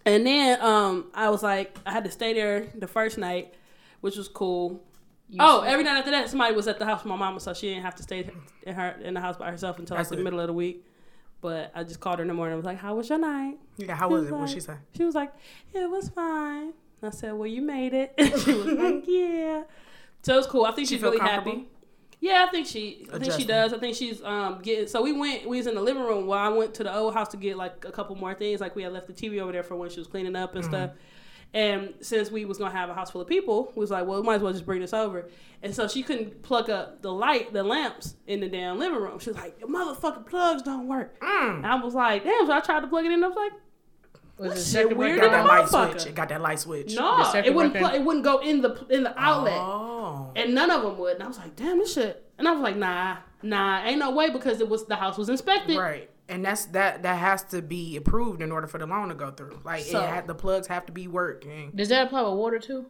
And 0.07 0.26
then 0.26 0.61
um, 0.62 1.11
I 1.14 1.29
was 1.29 1.43
like, 1.43 1.76
I 1.85 1.93
had 1.93 2.05
to 2.05 2.11
stay 2.11 2.33
there 2.33 2.67
the 2.75 2.87
first 2.87 3.19
night, 3.19 3.55
which 4.00 4.17
was 4.17 4.29
cool. 4.29 4.83
You 5.29 5.37
oh, 5.40 5.61
said- 5.62 5.73
every 5.73 5.85
night 5.85 5.99
after 5.99 6.11
that, 6.12 6.29
somebody 6.31 6.55
was 6.55 6.67
at 6.67 6.79
the 6.79 6.87
house 6.87 7.05
with 7.05 7.11
my 7.11 7.17
mama, 7.17 7.38
so 7.40 7.52
she 7.52 7.69
didn't 7.69 7.83
have 7.85 7.95
to 7.97 8.02
stay 8.02 8.29
in 8.64 8.75
her 8.75 8.97
in 9.02 9.14
the 9.14 9.21
house 9.21 9.37
by 9.37 9.50
herself 9.50 9.79
until 9.79 9.97
like 9.97 10.09
the 10.09 10.17
good. 10.17 10.25
middle 10.25 10.40
of 10.40 10.47
the 10.47 10.52
week. 10.55 10.87
But 11.43 11.71
I 11.75 11.85
just 11.85 12.00
called 12.00 12.19
her 12.19 12.23
in 12.23 12.29
the 12.29 12.35
morning. 12.35 12.55
I 12.55 12.57
was 12.57 12.64
like, 12.67 12.79
"How 12.79 12.95
was 12.95 13.09
your 13.09 13.19
night?" 13.19 13.59
Yeah, 13.76 13.95
how 13.95 14.09
She 14.09 14.14
was 14.14 14.26
it? 14.26 14.33
What 14.33 14.40
like- 14.40 14.49
she 14.50 14.61
say? 14.61 14.75
She 14.97 15.05
was 15.05 15.14
like, 15.14 15.33
"It 15.73 15.88
was 15.90 16.09
fine." 16.09 16.73
I 17.02 17.11
said, 17.11 17.33
"Well, 17.33 17.47
you 17.47 17.62
made 17.62 17.95
it." 17.95 18.14
she 18.19 18.52
was 18.52 18.66
like, 18.66 19.04
"Yeah." 19.07 19.64
So 20.23 20.35
it 20.35 20.37
was 20.37 20.47
cool. 20.47 20.64
I 20.64 20.73
think 20.73 20.88
She 20.88 20.97
she's 20.97 21.02
really 21.02 21.19
happy. 21.19 21.69
Yeah, 22.21 22.45
I 22.47 22.50
think 22.50 22.66
she. 22.66 23.07
I 23.12 23.19
think 23.19 23.33
she 23.33 23.45
does. 23.45 23.73
I 23.73 23.78
think 23.78 23.97
she's 23.97 24.23
um 24.23 24.61
getting. 24.62 24.87
So 24.87 25.02
we 25.02 25.12
went. 25.12 25.49
We 25.49 25.57
was 25.57 25.66
in 25.66 25.75
the 25.75 25.80
living 25.80 26.02
room 26.02 26.26
while 26.26 26.52
I 26.52 26.54
went 26.54 26.75
to 26.75 26.85
the 26.85 26.95
old 26.95 27.14
house 27.14 27.28
to 27.28 27.38
get 27.38 27.57
like 27.57 27.85
a 27.87 27.92
couple 27.92 28.14
more 28.16 28.35
things. 28.35 28.61
Like 28.61 28.76
we 28.76 28.83
had 28.83 28.92
left 28.92 29.07
the 29.07 29.14
TV 29.14 29.40
over 29.40 29.52
there 29.52 29.62
for 29.62 29.76
when 29.76 29.88
she 29.88 29.99
was 29.99 30.07
cleaning 30.07 30.37
up 30.37 30.54
and 30.54 30.64
stuff. 30.64 30.90
And 31.52 31.95
since 32.00 32.30
we 32.30 32.45
was 32.45 32.59
gonna 32.59 32.71
have 32.71 32.90
a 32.90 32.95
house 32.95 33.11
full 33.11 33.21
of 33.23 33.26
people, 33.26 33.73
we 33.75 33.80
was 33.80 33.90
like, 33.90 34.07
well, 34.07 34.21
we 34.21 34.26
might 34.26 34.37
as 34.37 34.42
well 34.42 34.52
just 34.52 34.66
bring 34.66 34.80
this 34.80 34.92
over. 34.95 35.28
And 35.62 35.75
so 35.75 35.88
she 35.88 36.02
couldn't 36.02 36.42
plug 36.42 36.71
up 36.71 37.02
the 37.02 37.12
light, 37.12 37.52
the 37.52 37.64
lamps 37.64 38.14
in 38.26 38.40
the 38.40 38.49
damn 38.49 38.78
living 38.78 39.00
room. 39.00 39.19
She 39.19 39.30
was 39.30 39.37
like, 39.37 39.59
your 39.59 39.69
motherfucking 39.69 40.26
plugs 40.26 40.62
don't 40.62 40.87
work. 40.87 41.19
Mm. 41.21 41.57
And 41.57 41.66
I 41.66 41.83
was 41.83 41.95
like, 41.95 42.23
damn. 42.23 42.47
So 42.47 42.52
I 42.52 42.61
tried 42.61 42.80
to 42.80 42.87
plug 42.87 43.04
it 43.04 43.11
in. 43.11 43.25
I 43.25 43.26
was 43.26 43.37
like, 43.37 43.52
Was 44.40 44.73
That 44.73 44.88
shit 44.88 44.97
weird 44.97 45.20
Got 45.20 45.30
that 45.32 45.47
light 45.47 45.68
switch. 45.68 46.06
It 46.06 46.14
got 46.14 46.30
that 46.30 46.40
light 46.40 46.59
switch. 46.59 46.94
no, 46.94 47.30
it 47.35 47.54
wouldn't. 47.54 47.75
Pl- 47.76 47.88
it 47.94 48.02
wouldn't 48.02 48.25
go 48.25 48.38
in 48.38 48.62
the 48.62 48.87
in 48.88 49.02
the 49.02 49.12
outlet. 49.20 49.59
Oh. 49.59 50.32
And 50.35 50.54
none 50.54 50.70
of 50.70 50.82
them 50.82 50.97
would. 50.99 51.14
And 51.16 51.23
I 51.23 51.26
was 51.26 51.37
like, 51.38 51.54
damn, 51.56 51.78
this 51.78 51.92
shit. 51.92 52.25
And 52.38 52.49
I 52.49 52.52
was 52.52 52.62
like, 52.62 52.76
nah, 52.76 53.18
nah, 53.42 53.82
ain't 53.85 53.99
no 53.99 54.12
way 54.12 54.30
because 54.30 54.61
it 54.62 54.68
was 54.68 54.87
the 54.87 54.97
house 54.97 55.18
was 55.18 55.28
inspected. 55.28 55.76
Right. 55.76 56.09
And 56.30 56.42
that's 56.42 56.64
that 56.66 57.02
that 57.02 57.16
has 57.18 57.42
to 57.50 57.61
be 57.61 57.97
approved 57.97 58.40
in 58.40 58.50
order 58.50 58.66
for 58.66 58.78
the 58.78 58.87
loan 58.87 59.09
to 59.09 59.14
go 59.14 59.30
through. 59.30 59.61
Like 59.62 59.85
So- 59.85 60.00
it 60.02 60.09
had, 60.09 60.26
the 60.26 60.35
plugs 60.35 60.68
have 60.68 60.87
to 60.87 60.92
be 60.92 61.06
working. 61.06 61.73
Does 61.75 61.90
that 61.90 62.06
apply 62.06 62.23
with 62.23 62.38
water 62.38 62.59
too? 62.59 62.87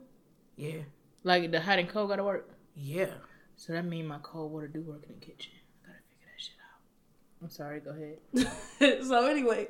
Yeah. 0.56 0.82
Like 1.24 1.50
the 1.50 1.60
hot 1.60 1.78
and 1.80 1.88
cold 1.88 2.10
gotta 2.10 2.22
work. 2.22 2.48
Yeah. 2.76 3.14
So 3.56 3.72
that 3.72 3.84
mean 3.84 4.06
my 4.06 4.18
cold 4.22 4.52
water 4.52 4.68
do 4.68 4.82
work 4.82 5.02
in 5.08 5.14
the 5.18 5.20
kitchen. 5.20 5.52
I 5.84 5.88
gotta 5.88 5.98
figure 6.08 6.28
that 6.30 6.40
shit 6.40 6.54
out. 6.62 7.42
I'm 7.42 7.50
sorry. 7.50 7.80
Go 7.80 7.90
ahead. 7.90 9.04
so 9.06 9.26
anyway, 9.26 9.66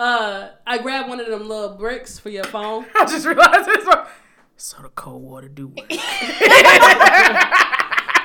Uh, 0.00 0.52
I 0.66 0.78
grabbed 0.78 1.10
one 1.10 1.20
of 1.20 1.26
them 1.26 1.46
little 1.46 1.76
bricks 1.76 2.18
for 2.18 2.30
your 2.30 2.44
phone. 2.44 2.86
I 2.94 3.04
just 3.04 3.26
realized 3.26 3.68
this 3.68 3.84
one. 3.86 4.06
So 4.56 4.80
the 4.82 4.88
cold 4.88 5.22
water 5.22 5.48
do 5.48 5.68
work. 5.68 5.90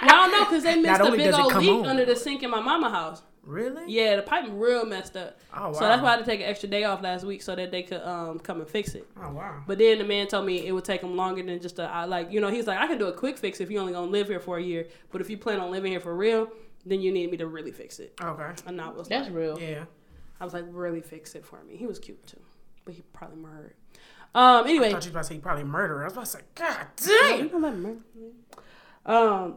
Well, 0.05 0.13
I 0.13 0.29
don't 0.29 0.31
know 0.31 0.45
because 0.45 0.63
they 0.63 0.79
missed 0.79 1.01
a 1.01 1.11
big 1.11 1.33
old 1.33 1.53
leak 1.55 1.69
on. 1.69 1.85
under 1.87 2.05
the 2.05 2.15
sink 2.15 2.43
in 2.43 2.49
my 2.49 2.61
mama 2.61 2.89
house. 2.89 3.23
really? 3.43 3.83
Yeah, 3.87 4.15
the 4.15 4.21
pipe 4.21 4.45
real 4.49 4.85
messed 4.85 5.17
up. 5.17 5.39
Oh, 5.53 5.67
wow. 5.67 5.73
So 5.73 5.79
that's 5.81 6.01
why 6.01 6.09
I 6.09 6.11
had 6.11 6.19
to 6.19 6.25
take 6.25 6.41
an 6.41 6.45
extra 6.45 6.69
day 6.69 6.83
off 6.83 7.01
last 7.01 7.25
week 7.25 7.41
so 7.41 7.55
that 7.55 7.71
they 7.71 7.83
could 7.83 8.01
um 8.03 8.39
come 8.39 8.61
and 8.61 8.69
fix 8.69 8.95
it. 8.95 9.07
Oh 9.21 9.31
wow. 9.31 9.63
But 9.67 9.77
then 9.79 9.97
the 9.97 10.03
man 10.03 10.27
told 10.27 10.45
me 10.45 10.65
it 10.65 10.71
would 10.71 10.85
take 10.85 11.01
him 11.01 11.15
longer 11.15 11.43
than 11.43 11.59
just 11.61 11.79
a 11.79 11.83
I 11.83 12.05
like 12.05 12.31
you 12.31 12.39
know 12.39 12.49
he's 12.49 12.67
like 12.67 12.77
I 12.77 12.87
can 12.87 12.97
do 12.97 13.07
a 13.07 13.13
quick 13.13 13.37
fix 13.37 13.59
if 13.59 13.69
you 13.71 13.79
only 13.79 13.93
gonna 13.93 14.11
live 14.11 14.27
here 14.27 14.39
for 14.39 14.57
a 14.57 14.63
year, 14.63 14.87
but 15.11 15.21
if 15.21 15.29
you 15.29 15.37
plan 15.37 15.59
on 15.59 15.71
living 15.71 15.91
here 15.91 15.99
for 15.99 16.15
real, 16.15 16.49
then 16.85 17.01
you 17.01 17.11
need 17.11 17.31
me 17.31 17.37
to 17.37 17.47
really 17.47 17.71
fix 17.71 17.99
it. 17.99 18.13
Okay. 18.21 18.49
And 18.67 18.79
I 18.79 18.89
was 18.89 19.07
That's 19.07 19.27
like, 19.27 19.35
real. 19.35 19.59
Yeah. 19.59 19.85
I 20.39 20.43
was 20.45 20.53
like 20.53 20.65
really 20.69 21.01
fix 21.01 21.35
it 21.35 21.45
for 21.45 21.63
me. 21.63 21.75
He 21.77 21.85
was 21.85 21.99
cute 21.99 22.25
too, 22.27 22.41
but 22.83 22.93
he 22.93 23.01
probably 23.13 23.37
murdered. 23.37 23.75
Um. 24.33 24.65
I 24.65 24.69
Anyway, 24.69 24.91
thought 24.91 25.05
you 25.05 25.11
were 25.11 25.19
about 25.19 25.21
to 25.23 25.27
say 25.29 25.33
he 25.35 25.39
probably 25.39 25.63
murdered. 25.63 26.01
I 26.01 26.05
was 26.05 26.13
about 26.13 26.25
to 26.25 26.31
say, 26.31 26.39
God 26.55 26.87
damn. 27.51 27.61
murder. 27.61 27.97
Um, 29.05 29.55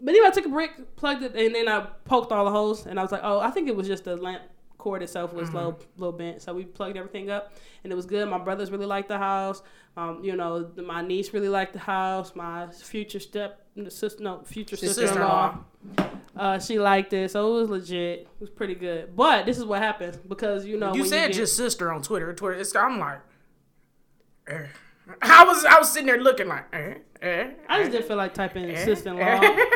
but 0.00 0.10
anyway, 0.10 0.26
I 0.26 0.30
took 0.30 0.46
a 0.46 0.48
brick, 0.48 0.96
plugged 0.96 1.22
it, 1.22 1.34
and 1.34 1.54
then 1.54 1.68
I 1.68 1.86
poked 2.04 2.30
all 2.32 2.44
the 2.44 2.50
holes, 2.50 2.86
and 2.86 2.98
I 2.98 3.02
was 3.02 3.12
like, 3.12 3.22
oh, 3.24 3.40
I 3.40 3.50
think 3.50 3.68
it 3.68 3.76
was 3.76 3.86
just 3.86 4.04
the 4.04 4.16
lamp 4.16 4.42
cord 4.84 5.02
itself 5.02 5.32
was 5.32 5.50
low, 5.54 5.76
little 5.96 6.12
bent. 6.12 6.42
So 6.42 6.52
we 6.52 6.64
plugged 6.64 6.96
everything 6.98 7.30
up, 7.30 7.54
and 7.82 7.92
it 7.92 7.96
was 7.96 8.04
good. 8.04 8.28
My 8.28 8.36
brothers 8.38 8.70
really 8.70 8.84
liked 8.86 9.08
the 9.08 9.16
house. 9.18 9.62
Um, 9.96 10.20
you 10.22 10.36
know, 10.36 10.70
my 10.76 11.00
niece 11.00 11.32
really 11.32 11.48
liked 11.48 11.72
the 11.72 11.78
house. 11.78 12.36
My 12.36 12.68
future 12.70 13.18
step 13.20 13.60
sister, 13.88 14.22
no, 14.22 14.42
future 14.44 14.76
sister 14.76 15.06
in 15.06 15.14
law. 15.20 15.58
Uh, 16.36 16.58
she 16.58 16.78
liked 16.78 17.12
it, 17.14 17.30
so 17.30 17.56
it 17.56 17.60
was 17.62 17.70
legit. 17.70 18.20
It 18.20 18.28
was 18.40 18.50
pretty 18.50 18.74
good. 18.74 19.16
But 19.16 19.46
this 19.46 19.56
is 19.56 19.64
what 19.64 19.80
happens 19.80 20.16
because 20.18 20.66
you 20.66 20.76
know 20.78 20.94
You 20.94 21.06
said 21.06 21.28
get- 21.28 21.36
just 21.36 21.56
sister 21.56 21.90
on 21.92 22.02
Twitter. 22.02 22.32
Twitter. 22.34 22.58
It's, 22.60 22.76
I'm 22.76 22.98
like, 22.98 23.20
eh. 24.48 24.66
I 25.22 25.44
was 25.44 25.64
I 25.64 25.78
was 25.78 25.90
sitting 25.92 26.06
there 26.06 26.20
looking 26.20 26.48
like, 26.48 26.66
eh, 26.74 26.94
eh. 27.22 27.50
I 27.68 27.78
just 27.80 27.92
didn't 27.92 28.06
feel 28.06 28.16
like 28.16 28.34
typing 28.34 28.64
eh, 28.70 28.84
sister 28.84 29.10
in 29.10 29.16
law. 29.16 29.22
eh. 29.24 29.38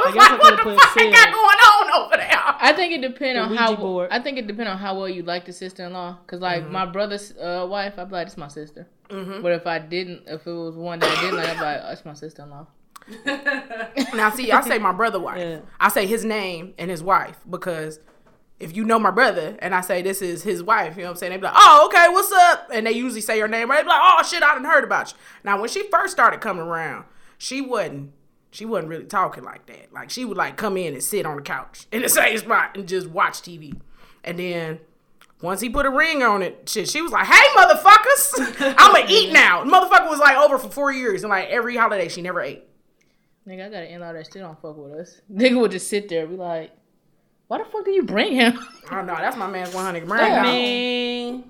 I 0.00 0.10
guess 0.14 0.30
I 0.30 0.36
what 0.38 0.56
the 0.56 0.62
put 0.62 0.80
fuck 0.80 0.94
Sid. 0.94 1.12
got 1.12 1.32
going 1.34 1.60
on 1.70 1.77
over 2.04 2.16
there? 2.16 2.28
I 2.32 2.72
think 2.74 2.92
it 2.92 3.00
depends 3.02 3.38
on 3.40 3.54
how 3.56 3.74
board. 3.76 4.08
I 4.10 4.20
think 4.20 4.38
it 4.38 4.46
depends 4.46 4.70
on 4.70 4.78
how 4.78 4.96
well 4.98 5.08
you 5.08 5.22
like 5.22 5.44
the 5.46 5.52
sister 5.52 5.84
in 5.84 5.92
law. 5.92 6.18
Cause 6.26 6.40
like 6.40 6.62
Mm-hmm. 6.64 6.72
my 6.72 6.86
brother's 6.86 7.32
uh, 7.36 7.66
wife, 7.68 7.98
I'd 7.98 8.08
be 8.08 8.12
like, 8.14 8.26
"It's 8.26 8.36
my 8.36 8.48
sister." 8.48 8.86
But 9.08 9.52
if 9.52 9.66
I 9.66 9.78
didn't, 9.78 10.24
if 10.26 10.46
it 10.46 10.52
was 10.52 10.76
one 10.76 10.98
that 10.98 11.16
I 11.16 11.20
didn't 11.20 11.36
like, 11.36 11.48
I'd 11.48 11.54
be 11.56 11.60
like, 11.62 11.80
oh, 11.84 11.92
"It's 11.92 12.04
my 12.04 12.14
sister 12.14 12.42
in 12.42 12.50
law." 12.50 12.66
Now, 14.14 14.30
see, 14.30 14.50
I 14.52 14.60
say 14.62 14.78
my 14.78 14.92
brother 14.92 15.18
wife. 15.20 15.38
Yeah. 15.38 15.60
I 15.80 15.88
say 15.88 16.06
his 16.06 16.24
name 16.24 16.74
and 16.78 16.90
his 16.90 17.02
wife 17.02 17.38
because 17.48 18.00
if 18.60 18.76
you 18.76 18.84
know 18.84 18.98
my 18.98 19.10
brother 19.10 19.56
and 19.60 19.74
I 19.74 19.80
say 19.80 20.02
this 20.02 20.20
is 20.20 20.42
his 20.42 20.62
wife, 20.62 20.96
you 20.96 21.02
know 21.02 21.08
what 21.08 21.12
I'm 21.12 21.16
saying? 21.18 21.30
they'd 21.32 21.38
be 21.38 21.44
like, 21.44 21.54
oh, 21.56 21.86
okay, 21.86 22.08
what's 22.10 22.32
up? 22.32 22.68
And 22.72 22.86
they 22.86 22.92
usually 22.92 23.20
say 23.20 23.38
her 23.40 23.48
name 23.48 23.70
right. 23.70 23.78
They 23.78 23.82
be 23.84 23.88
like, 23.88 24.00
oh, 24.02 24.22
shit, 24.24 24.42
I 24.42 24.54
didn't 24.54 24.66
heard 24.66 24.84
about 24.84 25.12
you. 25.12 25.18
Now, 25.44 25.60
when 25.60 25.68
she 25.68 25.88
first 25.90 26.12
started 26.12 26.40
coming 26.40 26.64
around, 26.64 27.04
she 27.38 27.60
wasn't. 27.60 28.12
She 28.50 28.64
wasn't 28.64 28.88
really 28.88 29.04
talking 29.04 29.44
like 29.44 29.66
that. 29.66 29.92
Like 29.92 30.10
she 30.10 30.24
would 30.24 30.36
like 30.36 30.56
come 30.56 30.76
in 30.76 30.94
and 30.94 31.02
sit 31.02 31.26
on 31.26 31.36
the 31.36 31.42
couch 31.42 31.86
in 31.92 32.02
the 32.02 32.08
same 32.08 32.38
spot 32.38 32.76
and 32.76 32.88
just 32.88 33.08
watch 33.08 33.42
TV. 33.42 33.78
And 34.24 34.38
then 34.38 34.80
once 35.42 35.60
he 35.60 35.68
put 35.70 35.86
a 35.86 35.90
ring 35.90 36.22
on 36.22 36.42
it, 36.42 36.68
shit, 36.68 36.88
she 36.88 37.00
was 37.02 37.12
like, 37.12 37.26
"Hey, 37.26 37.46
motherfuckers, 37.56 38.74
I'ma 38.78 39.06
eat 39.08 39.32
now." 39.34 39.64
The 39.64 39.70
motherfucker 39.70 40.08
was 40.10 40.18
like 40.18 40.36
over 40.36 40.58
for 40.58 40.68
four 40.70 40.92
years, 40.92 41.22
and 41.22 41.30
like 41.30 41.48
every 41.48 41.76
holiday 41.76 42.08
she 42.08 42.22
never 42.22 42.40
ate. 42.40 42.64
Nigga, 43.46 43.66
I 43.66 43.68
got 43.70 43.82
an 43.82 43.88
in-law 43.88 44.12
that 44.12 44.26
still 44.26 44.42
don't 44.46 44.60
fuck 44.60 44.76
with 44.76 44.92
us. 44.92 45.20
Nigga 45.32 45.60
would 45.60 45.70
just 45.70 45.88
sit 45.88 46.08
there 46.08 46.22
and 46.22 46.30
be 46.30 46.36
like, 46.36 46.72
"Why 47.46 47.58
the 47.58 47.64
fuck 47.64 47.84
do 47.84 47.90
you 47.92 48.02
bring 48.02 48.34
him?" 48.34 48.58
I 48.90 48.96
don't 48.96 49.06
know. 49.06 49.14
That's 49.16 49.36
my 49.36 49.46
man's 49.46 49.72
100 49.74 50.00
Yeah. 50.00 50.04
grand. 50.06 50.42
Man. 50.42 51.44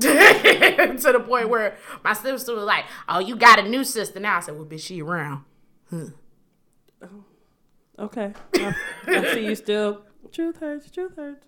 to 0.98 1.12
the 1.12 1.24
point 1.26 1.48
where 1.48 1.76
my 2.02 2.12
sister 2.12 2.54
was 2.54 2.64
like, 2.64 2.84
"Oh, 3.08 3.18
you 3.18 3.36
got 3.36 3.58
a 3.58 3.62
new 3.62 3.84
sister 3.84 4.20
now." 4.20 4.38
I 4.38 4.40
said, 4.40 4.56
"Well, 4.56 4.66
bitch, 4.66 4.80
she 4.80 5.02
around." 5.02 5.44
Oh, 5.92 7.24
okay. 7.98 8.32
I, 8.56 8.74
I 9.06 9.34
see 9.34 9.46
you 9.46 9.54
still. 9.54 10.02
Truth 10.32 10.58
hurts. 10.58 10.90
Truth 10.90 11.16
hurts. 11.16 11.46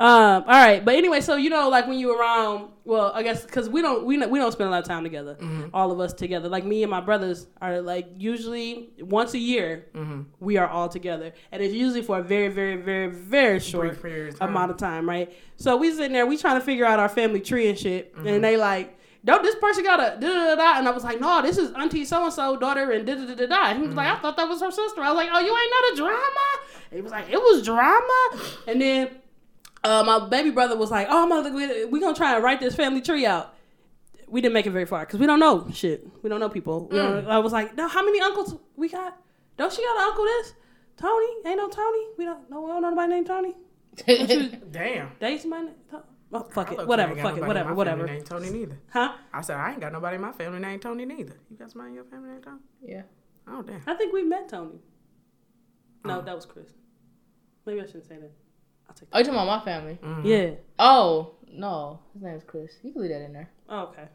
Um. 0.00 0.44
All 0.44 0.44
right. 0.46 0.82
But 0.82 0.94
anyway, 0.94 1.20
so 1.20 1.36
you 1.36 1.50
know, 1.50 1.68
like 1.68 1.86
when 1.86 1.98
you 1.98 2.18
around, 2.18 2.70
well, 2.86 3.12
I 3.14 3.22
guess 3.22 3.44
because 3.44 3.68
we 3.68 3.82
don't 3.82 4.06
we 4.06 4.16
don't- 4.16 4.30
we 4.30 4.38
don't 4.38 4.50
spend 4.50 4.68
a 4.68 4.70
lot 4.70 4.80
of 4.82 4.88
time 4.88 5.04
together. 5.04 5.34
Mm-hmm. 5.34 5.74
All 5.74 5.92
of 5.92 6.00
us 6.00 6.14
together. 6.14 6.48
Like 6.48 6.64
me 6.64 6.82
and 6.82 6.90
my 6.90 7.02
brothers 7.02 7.48
are 7.60 7.82
like 7.82 8.08
usually 8.16 8.88
once 8.98 9.34
a 9.34 9.38
year 9.38 9.88
mm-hmm. 9.94 10.22
we 10.40 10.56
are 10.56 10.66
all 10.66 10.88
together, 10.88 11.34
and 11.52 11.62
it's 11.62 11.74
usually 11.74 12.00
for 12.00 12.18
a 12.18 12.22
very 12.22 12.48
very 12.48 12.76
very 12.76 13.08
very 13.08 13.60
short 13.60 14.00
period 14.00 14.36
amount 14.40 14.56
uh-huh. 14.56 14.72
of 14.72 14.78
time, 14.78 15.06
right? 15.06 15.36
So 15.56 15.76
we 15.76 15.92
sitting 15.92 16.14
there, 16.14 16.26
we 16.26 16.38
trying 16.38 16.58
to 16.58 16.64
figure 16.64 16.86
out 16.86 16.98
our 16.98 17.10
family 17.10 17.40
tree 17.40 17.68
and 17.68 17.78
shit, 17.78 18.14
and 18.16 18.24
mm-hmm. 18.24 18.40
they 18.40 18.56
like. 18.56 18.96
Don't 19.22 19.42
this 19.42 19.54
person 19.56 19.84
got 19.84 20.00
a 20.00 20.18
da 20.18 20.28
da 20.28 20.44
da 20.46 20.54
da? 20.54 20.78
And 20.78 20.88
I 20.88 20.92
was 20.92 21.04
like, 21.04 21.20
no, 21.20 21.42
this 21.42 21.58
is 21.58 21.72
Auntie 21.72 22.06
so 22.06 22.24
and 22.24 22.32
so 22.32 22.56
daughter 22.56 22.90
and 22.90 23.06
da 23.06 23.14
da 23.16 23.26
da 23.26 23.34
da 23.34 23.46
da. 23.46 23.66
And 23.66 23.82
he 23.82 23.86
was 23.86 23.94
like, 23.94 24.08
I 24.08 24.18
thought 24.18 24.38
that 24.38 24.48
was 24.48 24.62
her 24.62 24.70
sister. 24.70 25.02
I 25.02 25.10
was 25.10 25.16
like, 25.16 25.28
oh, 25.30 25.40
you 25.40 25.54
ain't 25.54 25.70
know 25.70 25.90
the 25.90 25.96
drama? 25.96 26.48
And 26.90 26.96
he 26.96 27.02
was 27.02 27.12
like, 27.12 27.28
it 27.28 27.36
was 27.36 27.62
drama. 27.62 28.42
And 28.66 28.80
then 28.80 29.10
uh, 29.84 30.02
my 30.04 30.28
baby 30.28 30.50
brother 30.50 30.76
was 30.76 30.90
like, 30.90 31.06
oh, 31.10 31.26
mother, 31.26 31.52
we 31.52 31.84
we 31.86 32.00
gonna 32.00 32.14
try 32.16 32.34
and 32.34 32.44
write 32.44 32.60
this 32.60 32.74
family 32.74 33.00
tree 33.00 33.26
out. 33.26 33.54
We 34.28 34.40
didn't 34.40 34.54
make 34.54 34.66
it 34.66 34.70
very 34.70 34.86
far 34.86 35.00
because 35.06 35.18
we 35.18 35.26
don't 35.26 35.40
know 35.40 35.68
shit. 35.72 36.06
We 36.22 36.28
don't 36.30 36.38
know 36.40 36.48
people. 36.48 36.86
We 36.88 36.98
don't- 36.98 37.26
I 37.26 37.38
was 37.38 37.52
like, 37.52 37.76
no, 37.76 37.88
how 37.88 38.04
many 38.04 38.20
uncles 38.20 38.54
we 38.76 38.88
got? 38.88 39.16
Don't 39.56 39.72
she 39.72 39.82
got 39.82 39.96
an 39.96 40.02
uncle? 40.08 40.24
This 40.24 40.54
Tony? 40.96 41.26
Ain't 41.46 41.56
no 41.56 41.68
Tony. 41.68 42.04
We 42.16 42.24
don't. 42.26 42.48
No, 42.50 42.60
we 42.62 42.68
don't 42.68 42.82
know 42.82 42.90
nobody 42.90 43.12
named 43.14 43.26
Tony. 43.26 43.54
Damn. 44.70 45.10
Dates 45.20 45.44
my 45.44 45.62
name. 45.62 45.74
Oh, 46.32 46.44
fuck 46.52 46.70
it. 46.72 46.86
Whatever. 46.86 47.12
I 47.12 47.14
ain't 47.16 47.22
got 47.22 47.30
Fuck 47.34 47.38
it. 47.42 47.46
Whatever. 47.46 47.74
Whatever. 47.74 47.98
Family 48.06 48.12
named 48.14 48.26
Tony 48.26 48.50
neither. 48.50 48.78
Huh? 48.92 49.12
I 49.32 49.40
said 49.40 49.56
I 49.56 49.72
ain't 49.72 49.80
got 49.80 49.92
nobody 49.92 50.14
in 50.14 50.20
my 50.22 50.30
family 50.32 50.60
named 50.60 50.80
Tony 50.82 51.04
neither. 51.04 51.34
You 51.50 51.56
got 51.56 51.70
somebody 51.72 51.88
in 51.90 51.94
your 51.96 52.04
family 52.04 52.30
named 52.30 52.44
Tony? 52.44 52.58
yeah. 52.82 53.02
Oh 53.48 53.62
damn. 53.62 53.80
I 53.86 53.94
think 53.94 54.12
we 54.12 54.22
met 54.22 54.48
Tony. 54.48 54.78
No, 56.04 56.20
Oh. 56.20 56.22
that 56.22 56.34
was 56.36 56.46
Chris. 56.46 56.68
Maybe 57.66 57.80
I 57.80 57.86
shouldn't 57.86 58.06
say 58.06 58.16
that. 58.18 58.30
I'll 58.90 58.94
take 58.96 59.08
Oh, 59.12 59.18
you 59.18 59.24
talking 59.24 59.38
about 59.40 59.58
my 59.60 59.64
family? 59.64 59.98
Mm. 60.04 60.24
Yeah. 60.24 60.50
Oh 60.78 61.30
no, 61.52 62.00
his 62.12 62.22
name 62.22 62.34
is 62.34 62.42
Chris. 62.44 62.72
You 62.82 62.92
can 62.92 63.02
leave 63.02 63.10
that 63.12 63.22
in 63.22 63.32
there. 63.32 63.48
Oh, 63.68 63.82
okay. 63.84 64.08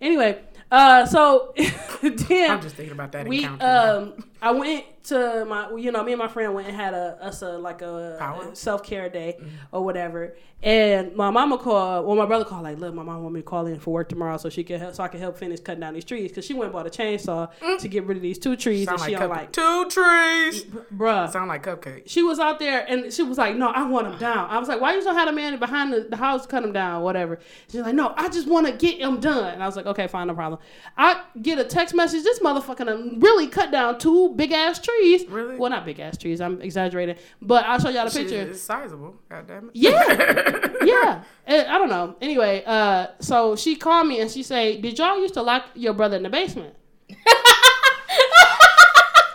Anyway, 0.00 0.40
uh, 0.70 1.04
so 1.04 1.52
then 2.02 2.50
I'm 2.50 2.62
just 2.62 2.76
thinking 2.76 2.92
about 2.92 3.10
that 3.12 3.26
we 3.26 3.42
encounter. 3.44 4.14
um 4.16 4.24
I 4.44 4.50
went 4.52 4.84
to 5.04 5.44
my 5.46 5.70
you 5.76 5.92
know 5.92 6.02
me 6.02 6.12
and 6.12 6.18
my 6.18 6.28
friend 6.28 6.54
went 6.54 6.66
and 6.68 6.76
had 6.76 6.94
a 6.94 7.18
us 7.20 7.42
a 7.42 7.58
like 7.58 7.82
a, 7.82 8.50
self 8.54 8.82
care 8.82 9.08
day 9.08 9.36
Mm-hmm. 9.38 9.76
or 9.76 9.84
whatever, 9.84 10.36
and 10.62 11.14
my 11.16 11.30
mama 11.30 11.58
called. 11.58 12.06
Well, 12.06 12.16
my 12.16 12.26
brother 12.26 12.44
called 12.44 12.62
like, 12.62 12.78
look, 12.78 12.94
my 12.94 13.02
mom 13.02 13.22
want 13.22 13.34
me 13.34 13.40
to 13.40 13.44
call 13.44 13.66
in 13.66 13.78
for 13.80 13.92
work 13.92 14.08
tomorrow 14.08 14.36
so 14.38 14.48
she 14.48 14.64
can 14.64 14.80
help, 14.80 14.94
so 14.94 15.02
I 15.02 15.08
can 15.08 15.20
help 15.20 15.36
finish 15.38 15.60
cutting 15.60 15.80
down 15.80 15.94
these 15.94 16.04
trees 16.04 16.30
because 16.30 16.44
she 16.44 16.54
went 16.54 16.64
and 16.66 16.72
bought 16.72 16.86
a 16.86 16.90
chainsaw 16.90 17.50
to 17.80 17.88
get 17.88 18.04
rid 18.06 18.16
of 18.18 18.22
these 18.22 18.38
two 18.38 18.56
trees 18.56 18.86
Mm. 18.86 18.98
Sound 18.98 19.00
and 19.00 19.08
she 19.10 19.16
like 19.16 19.20
don't 19.20 19.30
like. 19.30 19.52
two 19.52 19.88
trees. 19.90 20.64
Bruh, 20.94 21.30
Sound 21.30 21.48
like 21.48 21.62
cupcake. 21.64 22.02
she 22.06 22.22
was 22.22 22.38
out 22.38 22.58
there 22.58 22.84
and 22.88 23.12
she 23.12 23.22
was 23.22 23.36
like, 23.38 23.56
"No, 23.56 23.68
I 23.70 23.86
want 23.86 24.08
them 24.08 24.18
down." 24.18 24.48
I 24.50 24.58
was 24.58 24.68
like, 24.68 24.80
"Why 24.80 24.94
you 24.94 25.02
don't 25.02 25.14
have 25.14 25.28
a 25.28 25.32
man 25.32 25.58
behind 25.58 25.92
the, 25.92 26.00
the 26.08 26.16
house 26.16 26.46
cut 26.46 26.62
them 26.62 26.72
down, 26.72 27.02
whatever?" 27.02 27.38
She's 27.70 27.80
like, 27.80 27.94
"No, 27.94 28.12
I 28.16 28.28
just 28.28 28.46
want 28.48 28.66
to 28.66 28.72
get 28.72 28.98
them 29.00 29.20
done." 29.20 29.52
And 29.54 29.62
I 29.62 29.66
was 29.66 29.76
like, 29.76 29.86
"Okay, 29.86 30.06
fine, 30.06 30.26
no 30.28 30.34
problem." 30.34 30.60
I 30.96 31.22
get 31.42 31.58
a 31.58 31.64
text 31.64 31.94
message. 31.94 32.22
This 32.22 32.38
motherfucker 32.40 33.22
really 33.22 33.48
cut 33.48 33.70
down 33.70 33.98
two 33.98 34.33
big 34.36 34.52
ass 34.52 34.78
trees. 34.80 35.26
Really? 35.28 35.56
Well, 35.56 35.70
not 35.70 35.84
big 35.84 36.00
ass 36.00 36.16
trees. 36.18 36.40
I'm 36.40 36.60
exaggerating, 36.62 37.16
but 37.42 37.64
I'll 37.66 37.78
show 37.78 37.88
y'all 37.90 38.04
the 38.04 38.10
Shit, 38.10 38.28
picture. 38.28 38.50
It's 38.50 38.60
sizable. 38.62 39.16
God 39.28 39.46
damn 39.46 39.64
it. 39.68 39.70
Yeah. 39.74 40.72
yeah, 40.84 41.22
Eh, 41.46 41.64
I 41.68 41.78
don't 41.78 41.88
know. 41.90 42.16
Anyway, 42.20 42.62
uh, 42.66 43.08
so 43.20 43.56
she 43.56 43.76
called 43.76 44.06
me 44.08 44.20
and 44.20 44.30
she 44.30 44.42
say, 44.42 44.80
"Did 44.80 44.98
y'all 44.98 45.18
used 45.20 45.34
to 45.34 45.42
lock 45.42 45.66
your 45.74 45.92
brother 45.94 46.16
in 46.16 46.22
the 46.22 46.30
basement?" 46.30 46.74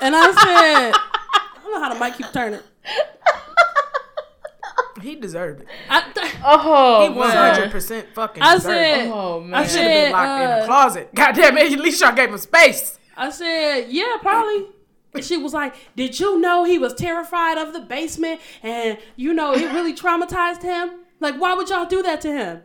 and 0.02 0.16
I 0.16 0.32
said, 0.32 0.94
"I 0.96 1.60
don't 1.64 1.72
know 1.74 1.80
how 1.82 1.94
the 1.94 2.00
mic 2.00 2.16
keep 2.18 2.32
turning." 2.34 2.62
He 5.02 5.16
deserved 5.16 5.62
it. 5.62 5.68
I 5.90 6.02
th- 6.14 6.36
Oh, 6.44 7.04
He 7.04 7.10
one 7.18 7.30
man. 7.30 7.54
hundred 7.56 7.72
percent 7.72 8.08
fucking. 8.14 8.44
I 8.44 8.56
deserved 8.56 8.74
said- 8.74 9.06
it. 9.08 9.12
Oh 9.12 9.42
I 9.42 9.46
man. 9.46 9.68
Should 9.70 9.80
have 9.82 9.88
been 9.88 10.04
said, 10.06 10.12
locked 10.12 10.42
in 10.44 10.50
uh, 10.50 10.60
the 10.60 10.66
closet. 10.66 11.16
God 11.16 11.32
damn 11.36 11.58
it! 11.58 11.72
At 11.74 11.80
least 11.80 12.02
y'all 12.02 12.16
gave 12.16 12.30
him 12.30 12.38
space. 12.38 13.00
I 13.16 13.30
said, 13.30 13.86
yeah, 13.90 14.18
probably. 14.22 14.66
And 15.14 15.24
she 15.24 15.38
was 15.38 15.54
like, 15.54 15.76
did 15.96 16.20
you 16.20 16.40
know 16.40 16.64
he 16.64 16.78
was 16.78 16.94
terrified 16.94 17.58
of 17.58 17.74
the 17.74 17.80
basement 17.80 18.42
and, 18.62 18.98
you 19.16 19.34
know, 19.34 19.54
it 19.54 19.74
really 19.74 19.94
traumatized 19.94 20.62
him? 20.62 21.00
Like, 21.20 21.36
why 21.36 21.54
would 21.56 21.70
y'all 21.70 21.86
do 21.86 22.04
that 22.04 22.22
to 22.22 22.32
him? 22.32 22.62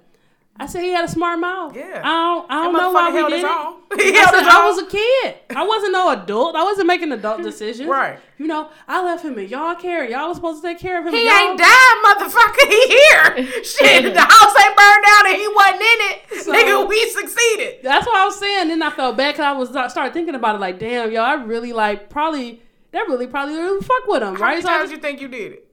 I 0.56 0.66
said 0.66 0.82
he 0.82 0.90
had 0.92 1.04
a 1.04 1.08
smart 1.08 1.40
mouth. 1.40 1.74
Yeah. 1.74 2.00
I 2.04 2.12
don't, 2.12 2.46
I 2.50 2.62
don't 2.62 2.72
know 2.74 2.92
why 2.92 3.10
held 3.10 3.30
did 3.30 3.40
it. 3.44 3.44
He 4.04 4.10
I 4.18 4.24
said 4.24 4.42
I 4.44 4.64
was 4.68 4.78
a 4.82 4.86
kid. 4.86 5.34
I 5.56 5.64
wasn't 5.66 5.92
no 5.92 6.10
adult. 6.10 6.54
I 6.56 6.62
wasn't 6.62 6.86
making 6.86 7.10
adult 7.12 7.42
decisions. 7.50 7.88
Right. 7.88 8.18
You 8.38 8.46
know, 8.46 8.68
I 8.86 9.04
left 9.04 9.24
him 9.24 9.36
in 9.38 9.48
y'all 9.48 9.74
care. 9.76 10.08
Y'all 10.08 10.28
was 10.28 10.36
supposed 10.36 10.62
to 10.62 10.68
take 10.68 10.78
care 10.78 10.98
of 11.00 11.06
him. 11.06 11.12
He 11.14 11.26
y'all- 11.26 11.34
ain't 11.36 11.58
died, 11.58 11.96
motherfucker. 12.04 12.68
He 12.68 12.86
here. 12.88 13.64
Shit, 13.64 14.14
the 14.14 14.20
house 14.20 14.54
ain't 14.64 14.76
burned 14.76 15.04
down 15.04 15.26
and 15.26 15.36
he 15.36 15.48
wasn't 15.48 15.80
in 15.80 15.98
it. 16.10 16.42
So- 16.44 16.52
Nigga, 16.52 16.88
we 16.88 17.08
succeeded. 17.10 17.78
That's 17.82 18.06
what 18.06 18.16
I 18.16 18.24
was 18.24 18.38
saying. 18.38 18.68
Then 18.68 18.82
I 18.82 18.90
felt 18.90 19.16
bad 19.16 19.34
because 19.34 19.44
I 19.44 19.52
was 19.52 19.74
I 19.76 19.88
started 19.88 20.12
thinking 20.12 20.34
about 20.36 20.54
it. 20.56 20.60
Like, 20.60 20.78
damn, 20.78 21.10
yo, 21.10 21.20
I 21.22 21.34
really 21.34 21.72
like 21.72 22.10
probably 22.10 22.62
that 22.92 23.08
really 23.08 23.26
probably 23.26 23.54
really 23.56 23.80
fuck 23.84 24.06
with 24.06 24.22
him, 24.22 24.34
How 24.36 24.40
right? 24.42 24.50
many 24.50 24.62
So 24.62 24.68
times 24.68 24.82
just- 24.90 24.92
you 24.92 24.98
think 24.98 25.20
you 25.20 25.28
did 25.28 25.52
it? 25.52 25.68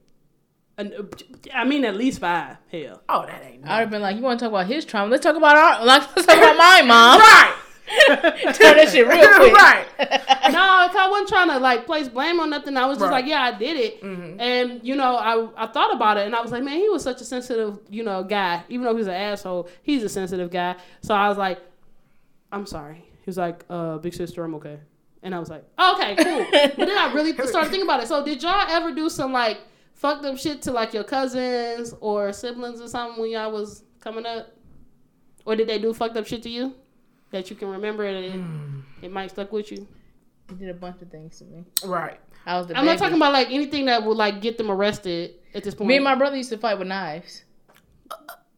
I 1.54 1.64
mean, 1.64 1.84
at 1.84 1.96
least 1.96 2.20
five. 2.20 2.56
Hell. 2.70 3.02
Oh, 3.08 3.26
that 3.26 3.44
ain't. 3.44 3.66
I'd 3.66 3.80
have 3.80 3.90
been 3.90 4.02
like, 4.02 4.16
you 4.16 4.22
want 4.22 4.38
to 4.40 4.44
talk 4.46 4.52
about 4.52 4.66
his 4.66 4.84
trauma? 4.84 5.10
Let's 5.10 5.22
talk 5.22 5.36
about 5.36 5.56
our. 5.56 5.84
Like, 5.84 6.14
let's 6.16 6.26
talk 6.26 6.36
about 6.36 6.56
mine, 6.56 6.86
mom. 6.88 7.20
right. 7.20 7.54
Turn 8.06 8.76
that 8.76 8.88
shit 8.90 9.06
real 9.06 9.18
quick. 9.36 9.52
right. 9.52 9.84
no, 10.52 10.86
if 10.88 10.96
I 10.96 11.08
wasn't 11.10 11.28
trying 11.28 11.48
to 11.48 11.58
like 11.58 11.84
place 11.84 12.08
blame 12.08 12.40
on 12.40 12.48
nothing, 12.50 12.76
I 12.76 12.86
was 12.86 12.96
just 12.98 13.10
Right. 13.10 13.22
like, 13.22 13.26
yeah, 13.26 13.42
I 13.42 13.58
did 13.58 13.76
it. 13.76 14.02
Mm-hmm. 14.02 14.40
And 14.40 14.80
you 14.82 14.94
know, 14.96 15.16
I 15.16 15.64
I 15.64 15.66
thought 15.66 15.94
about 15.94 16.16
it, 16.16 16.26
and 16.26 16.34
I 16.34 16.40
was 16.40 16.52
like, 16.52 16.62
man, 16.62 16.78
he 16.78 16.88
was 16.88 17.02
such 17.02 17.20
a 17.20 17.24
sensitive, 17.24 17.78
you 17.90 18.02
know, 18.02 18.24
guy. 18.24 18.62
Even 18.70 18.86
though 18.86 18.96
he's 18.96 19.08
an 19.08 19.14
asshole, 19.14 19.68
he's 19.82 20.02
a 20.04 20.08
sensitive 20.08 20.50
guy. 20.50 20.76
So 21.02 21.14
I 21.14 21.28
was 21.28 21.36
like, 21.36 21.60
I'm 22.50 22.64
sorry. 22.66 22.96
He 22.96 23.26
was 23.26 23.36
like, 23.36 23.64
uh, 23.68 23.98
big 23.98 24.14
sister, 24.14 24.42
I'm 24.42 24.54
okay. 24.54 24.78
And 25.22 25.34
I 25.34 25.38
was 25.38 25.50
like, 25.50 25.64
okay, 25.78 26.16
cool. 26.16 26.46
but 26.50 26.76
then 26.86 26.96
I 26.98 27.12
really 27.12 27.32
started 27.46 27.70
thinking 27.70 27.82
about 27.82 28.02
it. 28.02 28.08
So 28.08 28.24
did 28.24 28.42
y'all 28.42 28.66
ever 28.68 28.92
do 28.92 29.08
some 29.10 29.32
like 29.32 29.58
fucked 30.02 30.24
up 30.26 30.36
shit 30.36 30.60
to 30.62 30.72
like 30.72 30.92
your 30.92 31.04
cousins 31.04 31.94
or 32.00 32.32
siblings 32.32 32.80
or 32.80 32.88
something 32.88 33.20
when 33.22 33.30
y'all 33.30 33.52
was 33.52 33.84
coming 34.00 34.26
up? 34.26 34.48
Or 35.46 35.56
did 35.56 35.68
they 35.68 35.78
do 35.78 35.94
fucked 35.94 36.16
up 36.16 36.26
shit 36.26 36.42
to 36.42 36.48
you 36.50 36.74
that 37.30 37.48
you 37.50 37.56
can 37.56 37.68
remember 37.68 38.04
and 38.04 38.24
it, 38.24 38.32
Hmm. 38.32 38.80
it 39.00 39.10
might 39.12 39.30
stuck 39.30 39.50
with 39.52 39.70
you? 39.72 39.86
He 40.48 40.56
did 40.56 40.68
a 40.68 40.74
bunch 40.74 41.00
of 41.02 41.08
things 41.10 41.38
to 41.38 41.44
me. 41.44 41.64
Right. 41.84 42.18
I 42.44 42.58
was 42.58 42.66
the 42.66 42.76
I'm 42.76 42.84
not 42.84 42.98
talking 42.98 43.16
about 43.16 43.32
like 43.32 43.50
anything 43.50 43.86
that 43.86 44.02
would 44.04 44.16
like 44.16 44.40
get 44.42 44.58
them 44.58 44.70
arrested 44.70 45.36
at 45.54 45.62
this 45.64 45.74
point. 45.74 45.88
Me 45.88 45.94
and 45.96 46.04
my 46.04 46.14
brother 46.16 46.36
used 46.36 46.50
to 46.50 46.58
fight 46.58 46.78
with 46.78 46.88
knives. 46.88 47.44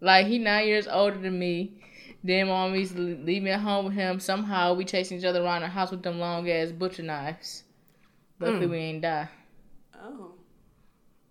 Like 0.01 0.27
he 0.27 0.39
nine 0.39 0.67
years 0.67 0.89
older 0.89 1.19
than 1.19 1.39
me. 1.39 1.81
Then 2.23 2.49
mom 2.49 2.75
used 2.75 2.97
to 2.97 3.01
leave 3.03 3.43
me 3.43 3.51
at 3.51 3.61
home 3.61 3.85
with 3.87 3.95
him. 3.95 4.19
Somehow 4.19 4.73
we 4.75 4.85
chasing 4.87 5.19
each 5.19 5.25
other 5.25 5.43
around 5.43 5.61
the 5.61 5.69
house 5.69 5.91
with 5.91 6.03
them 6.03 6.19
long 6.19 6.49
ass 6.51 6.73
butcher 6.73 7.03
knives. 7.03 7.65
Luckily 8.41 8.67
we 8.67 8.79
ain't 8.79 9.03
die. 9.03 9.29
oh. 10.03 10.34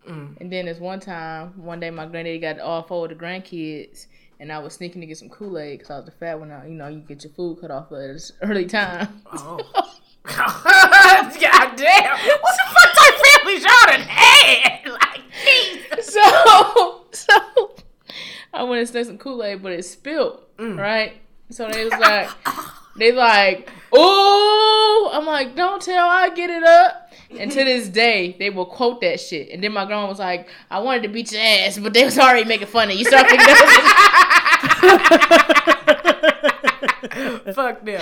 Mm. 0.08 0.40
And 0.40 0.52
then 0.52 0.66
this 0.66 0.78
one 0.78 1.00
time, 1.00 1.52
one 1.56 1.80
day 1.80 1.90
my 1.90 2.06
granddaddy 2.06 2.38
got 2.38 2.60
all 2.60 2.82
four 2.82 3.04
of 3.04 3.10
the 3.10 3.24
grandkids, 3.24 4.06
and 4.40 4.52
I 4.52 4.58
was 4.58 4.74
sneaking 4.74 5.00
to 5.00 5.06
get 5.06 5.18
some 5.18 5.28
Kool 5.28 5.58
Aid 5.58 5.78
because 5.78 5.90
I 5.90 5.96
was 5.96 6.04
the 6.06 6.12
fat 6.12 6.38
one. 6.38 6.48
Now 6.48 6.62
you 6.64 6.74
know 6.74 6.88
you 6.88 7.00
get 7.00 7.24
your 7.24 7.32
food 7.32 7.60
cut 7.60 7.70
off 7.70 7.92
at 7.92 8.12
this 8.12 8.32
early 8.42 8.66
time. 8.66 9.22
Oh. 9.32 9.58
God 10.24 11.76
damn. 11.76 12.18
What 12.18 12.56
the 12.56 12.74
fuck 12.74 12.94
type 12.94 13.14
families 13.26 13.62
y'all 13.62 13.86
done 13.86 14.00
had? 14.00 14.80
Like, 14.94 15.20
Jesus. 15.44 16.14
so 16.14 17.04
so 17.10 17.74
I 18.52 18.62
went 18.62 18.80
and 18.80 18.88
snuck 18.88 19.06
some 19.06 19.18
Kool 19.18 19.42
Aid, 19.42 19.62
but 19.62 19.72
it 19.72 19.84
spilled. 19.84 20.40
Mm. 20.58 20.78
Right. 20.78 21.14
So 21.50 21.68
they 21.68 21.84
was 21.84 21.92
like, 21.92 22.30
they 22.96 23.12
like, 23.12 23.70
oh, 23.92 25.10
I'm 25.12 25.26
like, 25.26 25.56
don't 25.56 25.82
tell, 25.82 26.08
I 26.08 26.30
get 26.30 26.50
it 26.50 26.62
up. 26.62 27.03
And 27.38 27.50
to 27.50 27.64
this 27.64 27.88
day, 27.88 28.36
they 28.38 28.50
will 28.50 28.66
quote 28.66 29.00
that 29.00 29.20
shit. 29.20 29.50
And 29.50 29.62
then 29.62 29.72
my 29.72 29.84
grandma 29.84 30.08
was 30.08 30.18
like, 30.18 30.48
I 30.70 30.80
wanted 30.80 31.02
to 31.04 31.08
beat 31.08 31.32
your 31.32 31.40
ass, 31.42 31.78
but 31.78 31.92
they 31.92 32.04
was 32.04 32.18
already 32.18 32.44
making 32.44 32.66
fun 32.68 32.90
of 32.90 32.96
you. 32.96 33.04
So 33.04 33.16
I 33.16 33.22
figured 33.22 33.40
that 33.40 33.80
Fuck 37.54 37.84
them. 37.84 38.00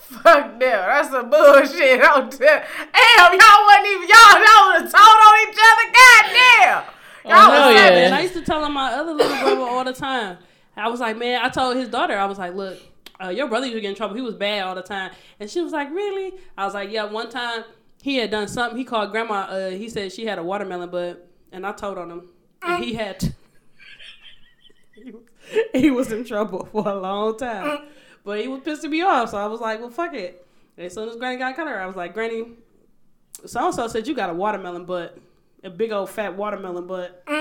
Fuck 0.00 0.58
them. 0.58 0.60
That's 0.60 1.10
some 1.10 1.30
bullshit. 1.30 2.00
Don't 2.00 2.30
tell. 2.30 2.38
Damn, 2.38 3.32
y'all 3.32 3.64
wasn't 3.66 3.86
even 3.86 4.08
y'all. 4.08 4.38
Y'all 4.40 4.66
would 4.66 4.82
have 4.82 4.92
told 4.92 5.18
on 5.20 5.34
each 5.42 5.58
other. 5.60 5.86
God 5.92 6.24
damn. 6.32 6.84
Y'all 7.24 7.50
hell 7.50 7.68
was 7.68 7.74
yeah. 7.74 8.06
And 8.06 8.14
I 8.14 8.20
used 8.20 8.34
to 8.34 8.42
tell 8.42 8.64
him 8.64 8.72
my 8.72 8.92
other 8.92 9.12
little 9.12 9.36
brother 9.38 9.60
all 9.60 9.84
the 9.84 9.92
time. 9.92 10.38
I 10.76 10.88
was 10.88 11.00
like, 11.00 11.16
man, 11.16 11.40
I 11.42 11.48
told 11.48 11.76
his 11.76 11.88
daughter, 11.88 12.18
I 12.18 12.24
was 12.26 12.38
like, 12.38 12.54
look, 12.54 12.78
uh, 13.22 13.28
your 13.28 13.48
brother 13.48 13.66
used 13.66 13.76
to 13.76 13.80
get 13.80 13.90
in 13.90 13.96
trouble. 13.96 14.16
He 14.16 14.22
was 14.22 14.34
bad 14.34 14.64
all 14.64 14.74
the 14.74 14.82
time. 14.82 15.12
And 15.38 15.48
she 15.48 15.60
was 15.60 15.72
like, 15.72 15.90
really? 15.90 16.34
I 16.58 16.64
was 16.64 16.74
like, 16.74 16.90
yeah, 16.90 17.04
one 17.04 17.30
time 17.30 17.64
he 18.04 18.16
had 18.16 18.30
done 18.30 18.46
something. 18.48 18.76
He 18.76 18.84
called 18.84 19.12
grandma. 19.12 19.46
Uh, 19.48 19.70
he 19.70 19.88
said 19.88 20.12
she 20.12 20.26
had 20.26 20.38
a 20.38 20.42
watermelon 20.42 20.90
bud. 20.90 21.16
And 21.50 21.66
I 21.66 21.72
told 21.72 21.96
on 21.96 22.10
him. 22.10 22.28
And 22.60 22.84
he 22.84 22.92
had. 22.92 23.34
he, 24.94 25.10
was, 25.10 25.22
he 25.72 25.90
was 25.90 26.12
in 26.12 26.22
trouble 26.26 26.66
for 26.72 26.86
a 26.86 26.94
long 26.94 27.38
time. 27.38 27.78
But 28.22 28.42
he 28.42 28.48
was 28.48 28.60
pissing 28.60 28.90
me 28.90 29.00
off. 29.00 29.30
So 29.30 29.38
I 29.38 29.46
was 29.46 29.58
like, 29.58 29.80
well, 29.80 29.88
fuck 29.88 30.12
it. 30.12 30.46
And 30.76 30.84
as 30.84 30.92
soon 30.92 31.08
as 31.08 31.16
Granny 31.16 31.38
got 31.38 31.56
cut 31.56 31.66
her, 31.66 31.80
I 31.80 31.86
was 31.86 31.96
like, 31.96 32.12
Granny, 32.12 32.44
so 33.46 33.64
and 33.64 33.74
so 33.74 33.88
said 33.88 34.06
you 34.06 34.14
got 34.14 34.28
a 34.28 34.34
watermelon 34.34 34.84
butt. 34.84 35.16
A 35.62 35.70
big 35.70 35.90
old 35.90 36.10
fat 36.10 36.36
watermelon 36.36 36.86
butt. 36.86 37.24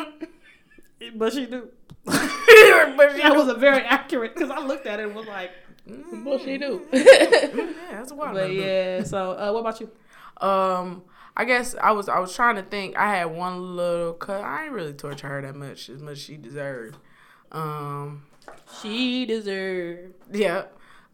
But 1.15 1.33
she 1.33 1.45
do. 1.47 1.67
but 2.05 2.13
That 2.15 3.33
was 3.35 3.49
a 3.49 3.55
very 3.55 3.81
accurate 3.81 4.33
because 4.33 4.49
I 4.49 4.59
looked 4.65 4.85
at 4.85 5.01
it 5.01 5.07
and 5.07 5.13
was 5.13 5.27
like, 5.27 5.51
bullshit 6.23 6.61
do. 6.61 6.87
yeah, 6.93 7.73
that's 7.91 8.11
a 8.11 8.15
watermelon. 8.15 8.47
but 8.47 8.55
yeah. 8.55 9.03
So 9.03 9.31
uh, 9.31 9.51
what 9.51 9.59
about 9.59 9.81
you? 9.81 9.91
Um, 10.41 11.03
I 11.35 11.45
guess 11.45 11.75
I 11.81 11.91
was 11.91 12.07
I 12.09 12.19
was 12.19 12.35
trying 12.35 12.55
to 12.55 12.63
think. 12.63 12.97
I 12.97 13.15
had 13.15 13.25
one 13.25 13.75
little 13.75 14.13
cut. 14.13 14.43
I 14.43 14.65
ain't 14.65 14.73
really 14.73 14.93
torture 14.93 15.27
her 15.27 15.41
that 15.41 15.55
much 15.55 15.89
as 15.89 16.01
much 16.01 16.13
as 16.13 16.19
she 16.21 16.37
deserved. 16.37 16.97
Um, 17.51 18.23
She 18.81 19.25
deserved. 19.25 20.13
yeah. 20.31 20.65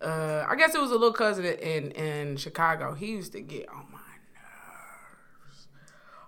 Uh, 0.02 0.46
I 0.48 0.56
guess 0.56 0.74
it 0.76 0.80
was 0.82 0.92
a 0.92 0.96
little 0.96 1.12
cousin 1.14 1.46
in 1.46 1.92
in 1.92 2.38
Chicago. 2.38 2.94
He 2.94 3.08
used 3.08 3.34
to 3.34 3.42
get 3.42 3.68
on 3.70 3.86
my 3.92 4.00
nerves. 4.34 5.68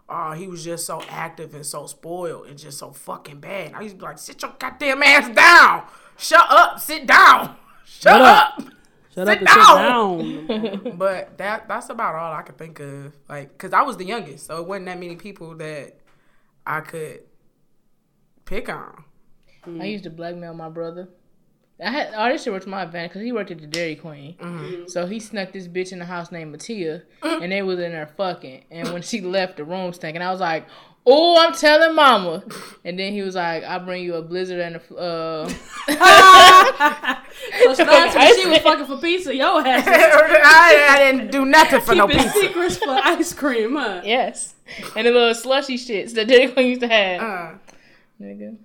Oh, 0.10 0.32
he 0.34 0.48
was 0.48 0.64
just 0.64 0.86
so 0.86 1.02
active 1.10 1.54
and 1.56 1.66
so 1.66 1.86
spoiled 1.88 2.48
and 2.48 2.58
just 2.58 2.78
so 2.80 2.92
fucking 2.92 3.40
bad. 3.40 3.74
I 3.74 3.82
used 3.82 3.96
to 3.96 4.00
be 4.00 4.06
like, 4.06 4.18
sit 4.20 4.42
your 4.42 4.54
goddamn 4.60 5.02
ass 5.04 5.34
down. 5.34 5.84
Shut 6.18 6.46
up. 6.50 6.80
Sit 6.80 7.08
down. 7.08 7.56
Shut, 7.86 8.02
Shut 8.14 8.22
up. 8.22 8.54
up. 8.60 8.64
Shut 9.14 9.28
Sit 9.28 9.28
up 9.28 9.40
and 9.40 9.50
sit 9.50 10.82
down. 10.84 10.98
But 10.98 11.38
that 11.38 11.68
that's 11.68 11.90
about 11.90 12.16
all 12.16 12.34
I 12.34 12.44
could 12.44 12.58
think 12.58 12.80
of. 12.80 13.14
Like, 13.28 13.58
cause 13.58 13.74
I 13.74 13.82
was 13.82 13.98
the 13.98 14.06
youngest, 14.06 14.46
so 14.46 14.62
it 14.62 14.68
wasn't 14.68 14.86
that 14.86 15.00
many 15.00 15.16
people 15.16 15.56
that 15.56 16.00
I 16.66 16.82
could 16.82 17.22
pick 18.46 18.70
on. 18.70 19.04
I 19.66 19.86
used 19.86 20.06
to 20.06 20.10
blackmail 20.10 20.54
my 20.54 20.70
brother. 20.70 21.10
I 21.84 21.90
had 21.90 22.14
all 22.14 22.30
this 22.30 22.44
shit 22.44 22.54
worked 22.54 22.66
to 22.66 22.70
my 22.70 22.84
advantage 22.84 23.10
because 23.10 23.24
he 23.24 23.32
worked 23.32 23.50
at 23.50 23.60
the 23.60 23.68
Dairy 23.68 23.96
Queen. 23.96 24.36
Mm-hmm. 24.40 24.88
So 24.88 25.08
he 25.08 25.20
snuck 25.20 25.52
this 25.52 25.68
bitch 25.68 25.92
in 25.92 26.00
the 26.00 26.06
house 26.06 26.32
named 26.32 26.52
Mattia, 26.52 27.04
and 27.24 27.52
they 27.52 27.64
was 27.64 27.80
in 27.80 27.92
there 27.92 28.06
fucking. 28.18 28.66
And 28.70 28.94
when 28.94 29.02
she 29.02 29.22
left, 29.22 29.58
the 29.58 29.64
room 29.64 29.92
stank, 29.92 30.16
and 30.16 30.24
I 30.24 30.32
was 30.32 30.40
like, 30.40 30.68
"Oh, 31.06 31.38
I'm 31.40 31.54
telling 31.54 31.96
Mama." 31.96 32.44
And 32.84 32.98
then 32.98 33.14
he 33.14 33.22
was 33.22 33.36
like, 33.36 33.64
"I'll 33.64 33.80
bring 33.80 34.04
you 34.04 34.16
a 34.16 34.22
blizzard 34.22 34.60
and 34.60 34.76
a 34.76 34.96
uh." 34.96 35.48
so 35.48 35.56
she, 37.76 37.84
that's 37.84 38.16
when 38.16 38.36
she 38.42 38.48
was 38.50 38.58
fucking 38.60 38.86
for 38.86 38.98
pizza. 38.98 39.36
Yo 39.36 39.60
ass 39.60 39.84
I, 39.88 40.88
I 40.90 40.98
didn't 41.12 41.32
do 41.32 41.46
nothing 41.46 41.82
for 41.82 41.96
no 41.96 42.08
keeping 42.08 42.24
pizza. 42.24 42.40
secrets 42.40 42.78
for 42.78 42.90
ice 42.90 43.34
cream, 43.34 43.76
huh? 43.76 44.02
yes, 44.04 44.56
and 44.96 45.06
the 45.08 45.12
little 45.12 45.36
slushy 45.36 45.78
shits 45.78 46.14
that 46.14 46.28
Dairy 46.28 46.52
Queen 46.52 46.68
used 46.68 46.82
to 46.82 46.88
have. 46.88 47.22
Uh, 47.22 47.58
Nigga, 48.20 48.58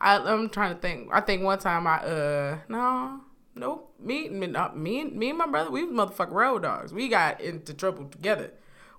I, 0.00 0.18
I'm 0.18 0.48
trying 0.48 0.74
to 0.74 0.80
think. 0.80 1.08
I 1.12 1.20
think 1.20 1.42
one 1.42 1.58
time 1.58 1.86
I 1.86 1.96
uh 1.98 2.58
no 2.68 3.20
nope 3.54 3.92
me 4.02 4.28
me 4.28 4.46
not, 4.46 4.76
me 4.76 5.00
and 5.00 5.14
me 5.14 5.30
and 5.30 5.38
my 5.38 5.46
brother 5.46 5.70
we 5.70 5.84
was 5.84 5.94
motherfucking 5.94 6.32
road 6.32 6.62
dogs. 6.62 6.92
We 6.92 7.08
got 7.08 7.40
into 7.40 7.74
trouble 7.74 8.06
together. 8.06 8.52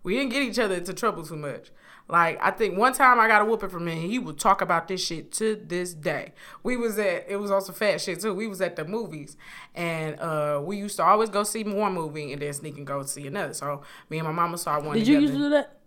We 0.04 0.18
didn't 0.18 0.32
get 0.32 0.44
each 0.44 0.60
other 0.60 0.76
into 0.76 0.94
trouble 0.94 1.26
too 1.26 1.38
much. 1.38 1.72
Like 2.10 2.38
I 2.42 2.52
think 2.52 2.78
one 2.78 2.94
time 2.94 3.20
I 3.20 3.28
got 3.28 3.42
a 3.42 3.46
whooping 3.46 3.70
from 3.70 3.88
him. 3.88 3.98
He 4.10 4.20
would 4.20 4.38
talk 4.38 4.62
about 4.62 4.88
this 4.88 5.04
shit 5.06 5.32
to 5.34 5.56
this 5.56 5.94
day. 5.94 6.34
We 6.62 6.76
was 6.78 7.00
at 7.00 7.26
it 7.30 7.38
was 7.40 7.50
also 7.50 7.72
fat 7.72 8.02
shit 8.02 8.20
too. 8.20 8.34
We 8.34 8.48
was 8.48 8.62
at 8.62 8.76
the 8.76 8.86
movies 8.86 9.38
and 9.74 10.20
uh 10.20 10.62
we 10.64 10.78
used 10.78 10.98
to 10.98 11.04
always 11.04 11.30
go 11.30 11.44
see 11.44 11.64
one 11.64 11.94
movie 11.94 12.34
and 12.34 12.42
then 12.42 12.54
sneak 12.54 12.78
and 12.78 12.86
go 12.86 13.04
see 13.04 13.26
another. 13.28 13.54
So 13.54 13.82
me 14.10 14.20
and 14.20 14.28
my 14.28 14.34
mama 14.34 14.58
saw 14.58 14.80
one. 14.82 14.98
Did 14.98 15.08
you 15.08 15.20
used 15.20 15.34
to 15.34 15.40
do 15.40 15.50
that? 15.52 15.80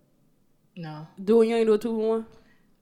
no, 0.77 1.07
Doing 1.23 1.51
you 1.51 1.57
ain't 1.57 1.67
do 1.67 1.75
a 1.75 1.79
two 1.79 1.89
for 1.91 2.09
one? 2.09 2.27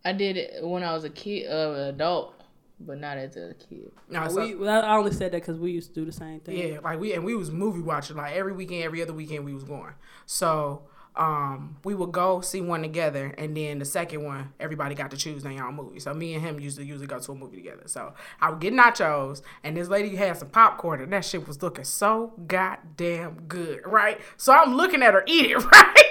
I 0.05 0.13
did 0.13 0.37
it 0.37 0.65
when 0.65 0.83
I 0.83 0.93
was 0.93 1.05
a 1.05 1.11
kid, 1.11 1.47
uh, 1.51 1.73
an 1.73 1.81
adult, 1.95 2.35
but 2.79 2.99
not 2.99 3.17
as 3.17 3.37
a 3.37 3.55
kid. 3.55 3.91
No, 4.09 4.29
so- 4.29 4.57
We, 4.57 4.69
I 4.69 4.97
only 4.97 5.13
said 5.13 5.33
that 5.33 5.41
because 5.43 5.59
we 5.59 5.71
used 5.73 5.95
to 5.95 6.01
do 6.01 6.05
the 6.05 6.13
same 6.13 6.41
thing. 6.41 6.57
Yeah, 6.57 6.79
like 6.81 7.01
we 7.01 7.15
and 7.15 7.25
we 7.25 7.35
was 7.35 7.51
movie 7.51 7.81
watching 7.81 8.17
like 8.17 8.35
every 8.35 8.53
weekend, 8.53 8.83
every 8.83 9.03
other 9.03 9.13
weekend 9.13 9.45
we 9.45 9.55
was 9.55 9.65
going. 9.65 9.95
So 10.27 10.83
um, 11.17 11.77
we 11.85 11.95
would 11.95 12.11
go 12.11 12.41
see 12.41 12.61
one 12.61 12.83
together, 12.83 13.35
and 13.39 13.57
then 13.57 13.79
the 13.79 13.85
second 13.85 14.25
one, 14.25 14.53
everybody 14.59 14.95
got 14.95 15.11
to 15.13 15.17
choose 15.17 15.43
their 15.43 15.65
own 15.65 15.77
movie. 15.77 16.01
So 16.01 16.13
me 16.13 16.35
and 16.35 16.45
him 16.45 16.59
usually 16.59 16.87
usually 16.87 17.07
go 17.07 17.21
to 17.21 17.33
a 17.33 17.35
movie 17.35 17.57
together. 17.57 17.85
So 17.87 18.15
I 18.41 18.51
would 18.51 18.61
get 18.61 18.73
nachos, 18.73 19.43
and 19.63 19.77
this 19.77 19.89
lady 19.89 20.17
had 20.17 20.37
some 20.37 20.49
popcorn, 20.49 21.01
and 21.01 21.13
that 21.13 21.25
shit 21.25 21.47
was 21.47 21.63
looking 21.63 21.85
so 21.85 22.33
goddamn 22.47 23.43
good, 23.47 23.83
right? 23.87 24.21
So 24.37 24.53
I'm 24.53 24.77
looking 24.77 25.03
at 25.03 25.15
her 25.15 25.23
eat 25.27 25.51
it, 25.51 25.65
right? 25.73 26.05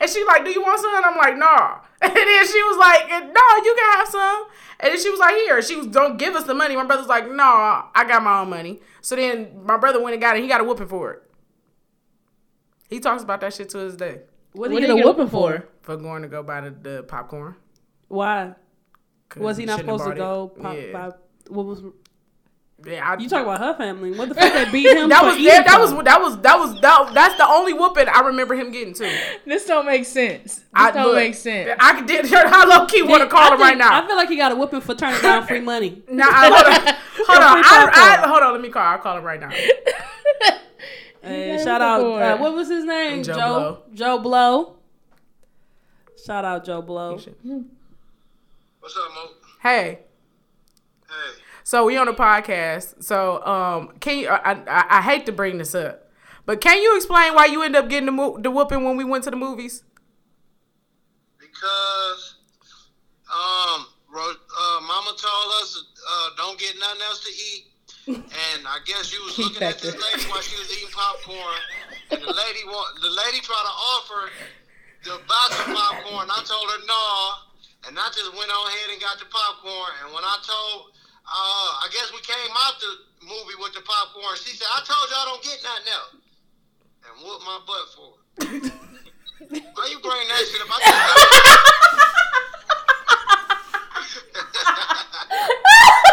and 0.00 0.10
she 0.10 0.24
like, 0.24 0.44
"Do 0.44 0.50
you 0.50 0.62
want 0.62 0.80
some?" 0.80 0.94
And 0.94 1.04
I'm 1.04 1.16
like, 1.16 1.36
"Nah." 1.36 1.80
And 2.02 2.14
then 2.14 2.46
she 2.46 2.62
was 2.62 2.76
like, 2.78 3.08
"No, 3.08 3.64
you 3.64 3.74
can 3.74 3.92
have 3.98 4.08
some." 4.08 4.46
And 4.80 4.92
then 4.92 5.00
she 5.00 5.10
was 5.10 5.20
like, 5.20 5.34
"Here." 5.34 5.62
She 5.62 5.76
was, 5.76 5.86
"Don't 5.86 6.18
give 6.18 6.34
us 6.34 6.44
the 6.44 6.54
money." 6.54 6.76
My 6.76 6.84
brother's 6.84 7.06
like, 7.06 7.30
"No, 7.30 7.44
I 7.44 8.04
got 8.06 8.22
my 8.22 8.40
own 8.40 8.50
money." 8.50 8.80
So 9.00 9.16
then 9.16 9.64
my 9.64 9.76
brother 9.76 10.02
went 10.02 10.14
and 10.14 10.20
got 10.20 10.36
it. 10.36 10.42
He 10.42 10.48
got 10.48 10.60
a 10.60 10.64
whooping 10.64 10.88
for 10.88 11.12
it. 11.12 11.22
He 12.88 13.00
talks 13.00 13.22
about 13.22 13.40
that 13.40 13.52
shit 13.54 13.68
to 13.70 13.78
this 13.78 13.96
day 13.96 14.20
What 14.52 14.70
What 14.70 14.80
did 14.80 14.86
did 14.86 14.90
he 14.90 14.96
get 14.96 15.04
a 15.04 15.08
whooping 15.08 15.28
for? 15.28 15.66
for 15.82 15.96
going 15.96 16.22
to 16.22 16.28
go 16.28 16.42
buy 16.42 16.60
the, 16.62 16.70
the 16.70 17.02
popcorn. 17.02 17.56
Why? 18.08 18.54
'Cause 19.28 19.42
Was 19.42 19.56
he 19.56 19.64
not 19.64 19.78
shouldn't 19.80 19.98
supposed 20.00 20.14
to 20.16 20.16
go 20.20 20.52
it. 20.56 20.62
pop 20.62 20.76
Yeah. 20.76 20.92
by? 20.92 21.16
What 21.48 21.66
was? 21.66 21.82
Yeah, 22.84 23.10
I, 23.10 23.16
You 23.18 23.28
talk 23.28 23.42
about 23.42 23.58
her 23.58 23.74
family. 23.74 24.12
What 24.16 24.28
the 24.28 24.34
fuck 24.34 24.52
they 24.52 24.64
beat 24.70 24.94
him 24.96 25.08
that 25.08 25.24
was 25.24 25.34
eating 25.36 25.46
that, 25.48 25.66
that 25.66 25.80
was 25.80 25.90
that 26.04 26.20
was 26.20 26.38
that 26.42 26.58
was 26.58 26.80
that, 26.82 27.10
that's 27.14 27.36
the 27.36 27.48
only 27.48 27.72
whooping 27.72 28.06
I 28.06 28.20
remember 28.20 28.54
him 28.54 28.70
getting 28.70 28.92
too. 28.94 29.10
This 29.46 29.64
don't 29.64 29.86
make 29.86 30.04
sense. 30.04 30.56
This 30.56 30.64
I 30.74 30.90
don't 30.90 31.06
look, 31.06 31.14
make 31.16 31.34
sense. 31.34 31.70
I 31.80 32.02
did. 32.02 32.32
I 32.32 32.64
low 32.66 32.86
key 32.86 33.02
want 33.02 33.22
to 33.22 33.28
call 33.28 33.50
I 33.50 33.54
him 33.54 33.60
right 33.60 33.78
now. 33.78 34.00
I 34.02 34.06
feel 34.06 34.14
like 34.16 34.28
he 34.28 34.36
got 34.36 34.52
a 34.52 34.56
whooping 34.56 34.82
for 34.82 34.94
turning 34.94 35.20
down 35.22 35.46
free 35.46 35.60
money. 35.72 36.02
Nah, 36.10 36.26
I- 36.28 36.48
hold 36.50 36.66
on, 36.66 36.94
hold 37.26 37.38
on. 37.38 37.64
I, 37.64 38.22
I, 38.22 38.28
hold 38.28 38.42
on. 38.42 38.52
Let 38.52 38.60
me 38.60 38.68
call. 38.68 38.82
I'll 38.82 38.98
call 38.98 39.16
him 39.18 39.24
right 39.24 39.40
now. 39.40 39.50
Hey, 41.26 41.58
shout 41.62 41.82
out. 41.82 42.00
Uh, 42.04 42.36
what 42.38 42.54
was 42.54 42.68
his 42.68 42.84
name? 42.84 43.22
Joe 43.24 43.34
Joe. 43.34 43.38
Blow. 43.38 43.82
Joe 43.94 44.18
Blow. 44.18 44.76
Shout 46.24 46.44
out 46.44 46.64
Joe 46.64 46.82
Blow. 46.82 47.12
What's 47.14 47.26
up, 48.96 49.10
Mo? 49.14 49.30
Hey, 49.62 50.00
Hey. 51.08 51.40
so 51.64 51.84
we 51.86 51.96
on 51.96 52.06
a 52.08 52.12
podcast. 52.14 53.02
So 53.02 53.44
um, 53.44 53.92
can 53.98 54.18
you? 54.18 54.28
I, 54.28 54.52
I 54.52 54.98
I 54.98 55.02
hate 55.02 55.26
to 55.26 55.32
bring 55.32 55.58
this 55.58 55.74
up, 55.74 56.08
but 56.44 56.60
can 56.60 56.80
you 56.80 56.96
explain 56.96 57.34
why 57.34 57.46
you 57.46 57.62
end 57.62 57.74
up 57.74 57.88
getting 57.88 58.06
the 58.06 58.12
mo- 58.12 58.38
the 58.38 58.50
whooping 58.50 58.84
when 58.84 58.96
we 58.96 59.04
went 59.04 59.24
to 59.24 59.30
the 59.30 59.36
movies? 59.36 59.82
Because 61.40 62.36
um, 63.32 63.86
uh, 64.14 64.80
Mama 64.82 65.10
told 65.16 65.52
us 65.62 65.84
uh, 66.10 66.28
don't 66.36 66.58
get 66.58 66.74
nothing 66.78 67.02
else 67.08 67.24
to 67.24 67.30
eat, 67.30 67.66
and 68.06 68.60
I 68.62 68.78
guess 68.86 69.10
you 69.10 69.18
was 69.26 69.34
looking 69.38 69.66
at 69.66 69.82
this 69.82 69.98
lady 69.98 70.22
while 70.30 70.40
she 70.40 70.54
was 70.54 70.70
eating 70.70 70.94
popcorn, 70.94 71.58
and 72.14 72.22
the 72.22 72.30
lady 72.30 72.62
want 72.70 73.02
the 73.02 73.10
lady 73.10 73.42
tried 73.42 73.66
to 73.66 73.74
offer 73.98 74.30
the 75.02 75.18
box 75.26 75.58
of 75.58 75.74
popcorn. 75.74 76.30
I 76.30 76.38
told 76.46 76.70
her 76.70 76.80
no, 76.86 77.02
and 77.90 77.98
I 77.98 78.06
just 78.14 78.30
went 78.30 78.46
on 78.46 78.62
ahead 78.70 78.94
and 78.94 79.00
got 79.02 79.18
the 79.18 79.26
popcorn. 79.26 79.90
And 80.06 80.14
when 80.14 80.22
I 80.22 80.38
told, 80.38 80.94
uh, 81.26 81.82
I 81.82 81.90
guess 81.90 82.14
we 82.14 82.22
came 82.22 82.54
out 82.54 82.78
the 82.78 83.26
movie 83.26 83.58
with 83.58 83.74
the 83.74 83.82
popcorn. 83.82 84.38
She 84.38 84.54
said, 84.54 84.70
"I 84.70 84.86
told 84.86 85.10
y'all 85.10 85.26
don't 85.34 85.42
get 85.42 85.58
nothing 85.66 85.90
else," 85.90 86.14
and 87.10 87.14
whooped 87.26 87.42
my 87.42 87.58
butt 87.66 87.90
for 87.90 88.22
it. 88.22 88.70
Why 89.74 89.84
you 89.90 89.98
bring 89.98 90.28
that 90.30 90.46
shit 90.46 90.62
up? 90.62 90.70
I 90.70 90.78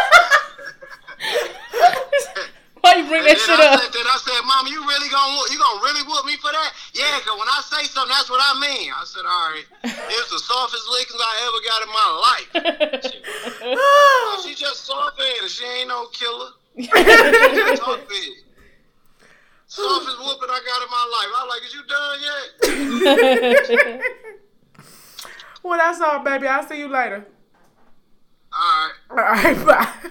Why 2.94 3.02
you 3.02 3.08
bring 3.10 3.26
that 3.26 3.34
And 3.34 3.38
then 3.40 3.42
shit 3.42 3.58
I 3.58 3.74
up? 3.74 3.80
Said, 3.82 3.90
then 3.90 4.06
I 4.06 4.18
said, 4.22 4.38
"Mama, 4.46 4.70
you 4.70 4.78
really 4.86 5.10
gonna 5.10 5.34
you 5.50 5.58
gonna 5.58 5.82
really 5.82 6.06
whoop 6.06 6.22
me 6.26 6.38
for 6.38 6.54
that?" 6.54 6.70
Yeah, 6.94 7.18
cause 7.26 7.34
when 7.34 7.50
I 7.50 7.58
say 7.66 7.82
something, 7.90 8.14
that's 8.14 8.30
what 8.30 8.38
I 8.38 8.54
mean. 8.62 8.94
I 8.94 9.02
said, 9.02 9.26
"All 9.26 9.50
right, 9.50 9.66
it's 10.14 10.30
the 10.30 10.38
softest 10.38 10.86
lickings 10.94 11.18
I 11.18 11.34
ever 11.50 11.58
got 11.66 11.82
in 11.82 11.90
my 11.90 12.10
life." 12.22 12.48
Oh, 13.66 14.42
she 14.46 14.54
just 14.54 14.84
soft 14.86 15.18
headed. 15.20 15.50
She 15.50 15.64
ain't 15.64 15.88
no 15.88 16.06
killer. 16.08 16.50
Talk 17.76 18.08
big. 18.08 18.32
Softest 19.66 20.18
whooping 20.18 20.50
I 20.50 20.60
got 20.62 20.82
in 20.82 20.90
my 20.90 21.04
life. 21.16 21.30
I 21.34 21.44
like, 21.48 21.62
is 21.64 21.74
you 21.74 21.82
done 21.88 22.18
yet? 23.90 24.02
Well, 25.62 25.78
that's 25.78 26.00
all, 26.00 26.18
baby. 26.22 26.46
I'll 26.46 26.66
see 26.66 26.78
you 26.78 26.88
later. 26.88 27.26
All 28.52 28.90
right. 29.10 29.10
All 29.10 29.16
right, 29.16 29.66
bye. 29.66 30.10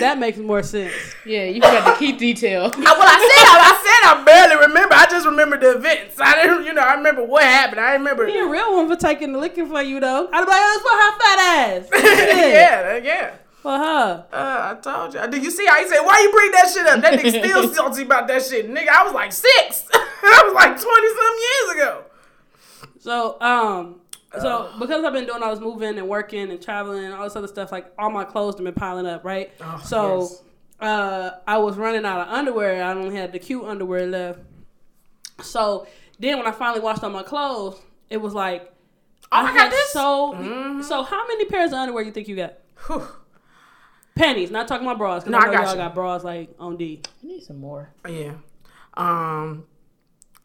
That 0.00 0.18
makes 0.18 0.38
more 0.38 0.62
sense. 0.62 0.92
yeah, 1.26 1.44
you 1.44 1.60
got 1.60 1.84
the 1.84 1.98
key 1.98 2.12
detail. 2.12 2.64
I- 2.74 2.78
Well, 2.78 3.02
I 3.02 3.18
said 3.18 3.46
I, 3.48 3.58
I 3.62 3.72
said 3.84 4.08
I 4.20 4.24
barely 4.24 4.66
remember. 4.66 4.94
I 4.94 5.06
just 5.06 5.26
remember 5.26 5.56
the 5.58 5.76
events. 5.76 6.18
I 6.20 6.42
didn't, 6.42 6.64
you 6.64 6.72
know, 6.74 6.82
I 6.82 6.94
remember 6.94 7.22
what 7.24 7.42
happened. 7.44 7.80
I 7.80 7.92
remember. 7.92 8.26
He 8.26 8.38
a 8.38 8.46
real 8.46 8.74
one 8.76 8.88
for 8.88 8.96
taking 8.96 9.32
the 9.32 9.38
licking 9.38 9.68
for 9.68 9.82
you 9.82 10.00
though. 10.00 10.28
I'd 10.32 10.44
be 10.44 10.50
like, 10.50 10.60
oh, 10.60 10.74
it's 10.74 10.82
for 10.82 10.96
her 10.98 11.18
fat 11.18 11.38
ass. 11.68 12.38
Yeah, 12.52 12.96
yeah. 12.96 13.34
For 13.62 13.70
her. 13.78 14.26
Uh, 14.32 14.74
I 14.76 14.80
told 14.80 15.14
you. 15.14 15.20
Did 15.28 15.44
you 15.44 15.50
see 15.52 15.64
how 15.66 15.78
he 15.80 15.86
said, 15.88 16.00
"Why 16.00 16.20
you 16.20 16.32
bring 16.32 16.50
that 16.50 16.68
shit 16.72 16.84
up?" 16.86 17.00
That 17.00 17.14
nigga 17.20 17.30
still 17.44 17.72
salty 17.72 18.02
about 18.02 18.26
that 18.26 18.42
shit, 18.42 18.68
nigga. 18.68 18.88
I 18.88 19.04
was 19.04 19.12
like 19.12 19.30
six. 19.32 19.84
I 19.94 20.42
was 20.44 20.52
like 20.54 20.80
twenty 20.80 21.08
some 21.08 21.36
years 21.46 21.76
ago. 21.76 22.04
So, 22.98 23.40
um, 23.40 24.00
so 24.40 24.70
because 24.78 25.04
I've 25.04 25.12
been 25.12 25.26
doing 25.26 25.42
all 25.42 25.50
this 25.50 25.60
moving 25.60 25.98
and 25.98 26.08
working 26.08 26.50
and 26.50 26.60
traveling 26.62 27.04
and 27.04 27.14
all 27.14 27.24
this 27.24 27.36
other 27.36 27.48
stuff, 27.48 27.70
like 27.72 27.92
all 27.98 28.10
my 28.10 28.24
clothes 28.24 28.54
have 28.56 28.64
been 28.64 28.74
piling 28.74 29.06
up, 29.06 29.24
right? 29.24 29.50
Oh, 29.60 29.82
so, 29.84 30.20
yes. 30.20 30.42
uh, 30.80 31.30
I 31.46 31.58
was 31.58 31.76
running 31.76 32.04
out 32.04 32.20
of 32.26 32.28
underwear. 32.28 32.82
I 32.82 32.92
only 32.94 33.14
had 33.16 33.32
the 33.32 33.38
cute 33.38 33.64
underwear 33.64 34.06
left. 34.06 34.40
So 35.42 35.86
then, 36.18 36.38
when 36.38 36.46
I 36.46 36.52
finally 36.52 36.80
washed 36.80 37.02
all 37.04 37.10
my 37.10 37.22
clothes, 37.22 37.80
it 38.10 38.16
was 38.18 38.34
like 38.34 38.68
Oh, 39.34 39.38
I 39.38 39.50
had 39.50 39.72
this? 39.72 39.90
So, 39.92 40.34
Mhm. 40.34 40.84
so 40.84 41.02
how 41.02 41.26
many 41.26 41.46
pairs 41.46 41.72
of 41.72 41.78
underwear 41.78 42.04
you 42.04 42.12
think 42.12 42.28
you 42.28 42.36
got? 42.36 42.54
Whew. 42.86 43.02
Panties, 44.14 44.50
not 44.50 44.68
talking 44.68 44.86
about 44.86 44.98
bras. 44.98 45.22
Cause 45.24 45.30
No, 45.30 45.38
I 45.38 45.42
I 45.42 45.46
know 45.46 45.52
got 45.52 45.62
y'all 45.62 45.70
you. 45.72 45.76
got 45.78 45.94
bras 45.94 46.22
like 46.22 46.50
on 46.58 46.76
D. 46.76 47.00
I 47.22 47.26
need 47.26 47.42
some 47.42 47.58
more. 47.58 47.88
Yeah. 48.06 48.32
Um, 48.94 49.64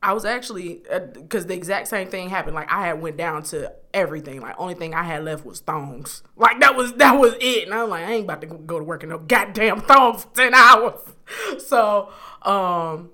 I 0.08 0.14
was 0.14 0.24
actually 0.24 0.84
because 1.14 1.48
the 1.48 1.54
exact 1.54 1.90
same 1.90 2.08
thing 2.08 2.30
happened. 2.30 2.56
Like 2.56 2.72
I 2.72 2.88
had 2.88 3.02
went 3.02 3.18
down 3.18 3.44
to 3.44 3.74
everything. 3.94 4.40
Like 4.40 4.56
only 4.58 4.74
thing 4.74 4.94
I 4.94 5.04
had 5.04 5.26
left 5.26 5.46
was 5.46 5.60
thongs. 5.60 6.24
Like 6.38 6.62
that 6.62 6.78
was 6.78 6.94
that 6.94 7.20
was 7.20 7.36
it. 7.42 7.66
And 7.66 7.74
I'm 7.74 7.90
like, 7.90 8.06
I 8.06 8.14
ain't 8.14 8.24
about 8.24 8.40
to 8.40 8.48
go 8.48 8.80
to 8.80 8.86
work 8.86 9.04
in 9.04 9.10
no 9.10 9.18
goddamn 9.18 9.82
thongs 9.82 10.24
for 10.24 10.34
ten 10.34 10.54
hours. 10.54 11.02
So, 11.60 12.10
um, 12.44 13.10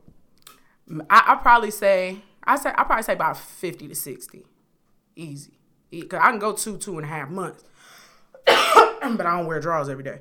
I 1.10 1.24
I 1.30 1.40
probably 1.42 1.72
say 1.72 2.22
I 2.44 2.58
say 2.58 2.70
I 2.70 2.84
probably 2.84 3.02
say 3.02 3.14
about 3.14 3.38
fifty 3.38 3.88
to 3.88 3.96
sixty, 3.96 4.46
easy. 5.16 5.54
Cause 6.08 6.20
I 6.22 6.30
can 6.30 6.38
go 6.38 6.54
two 6.54 6.78
two 6.78 6.98
and 6.98 7.06
a 7.06 7.10
half 7.10 7.28
months, 7.32 7.64
but 8.46 8.56
I 8.56 9.38
don't 9.38 9.48
wear 9.48 9.60
drawers 9.60 9.90
every 9.90 10.04
day. 10.04 10.20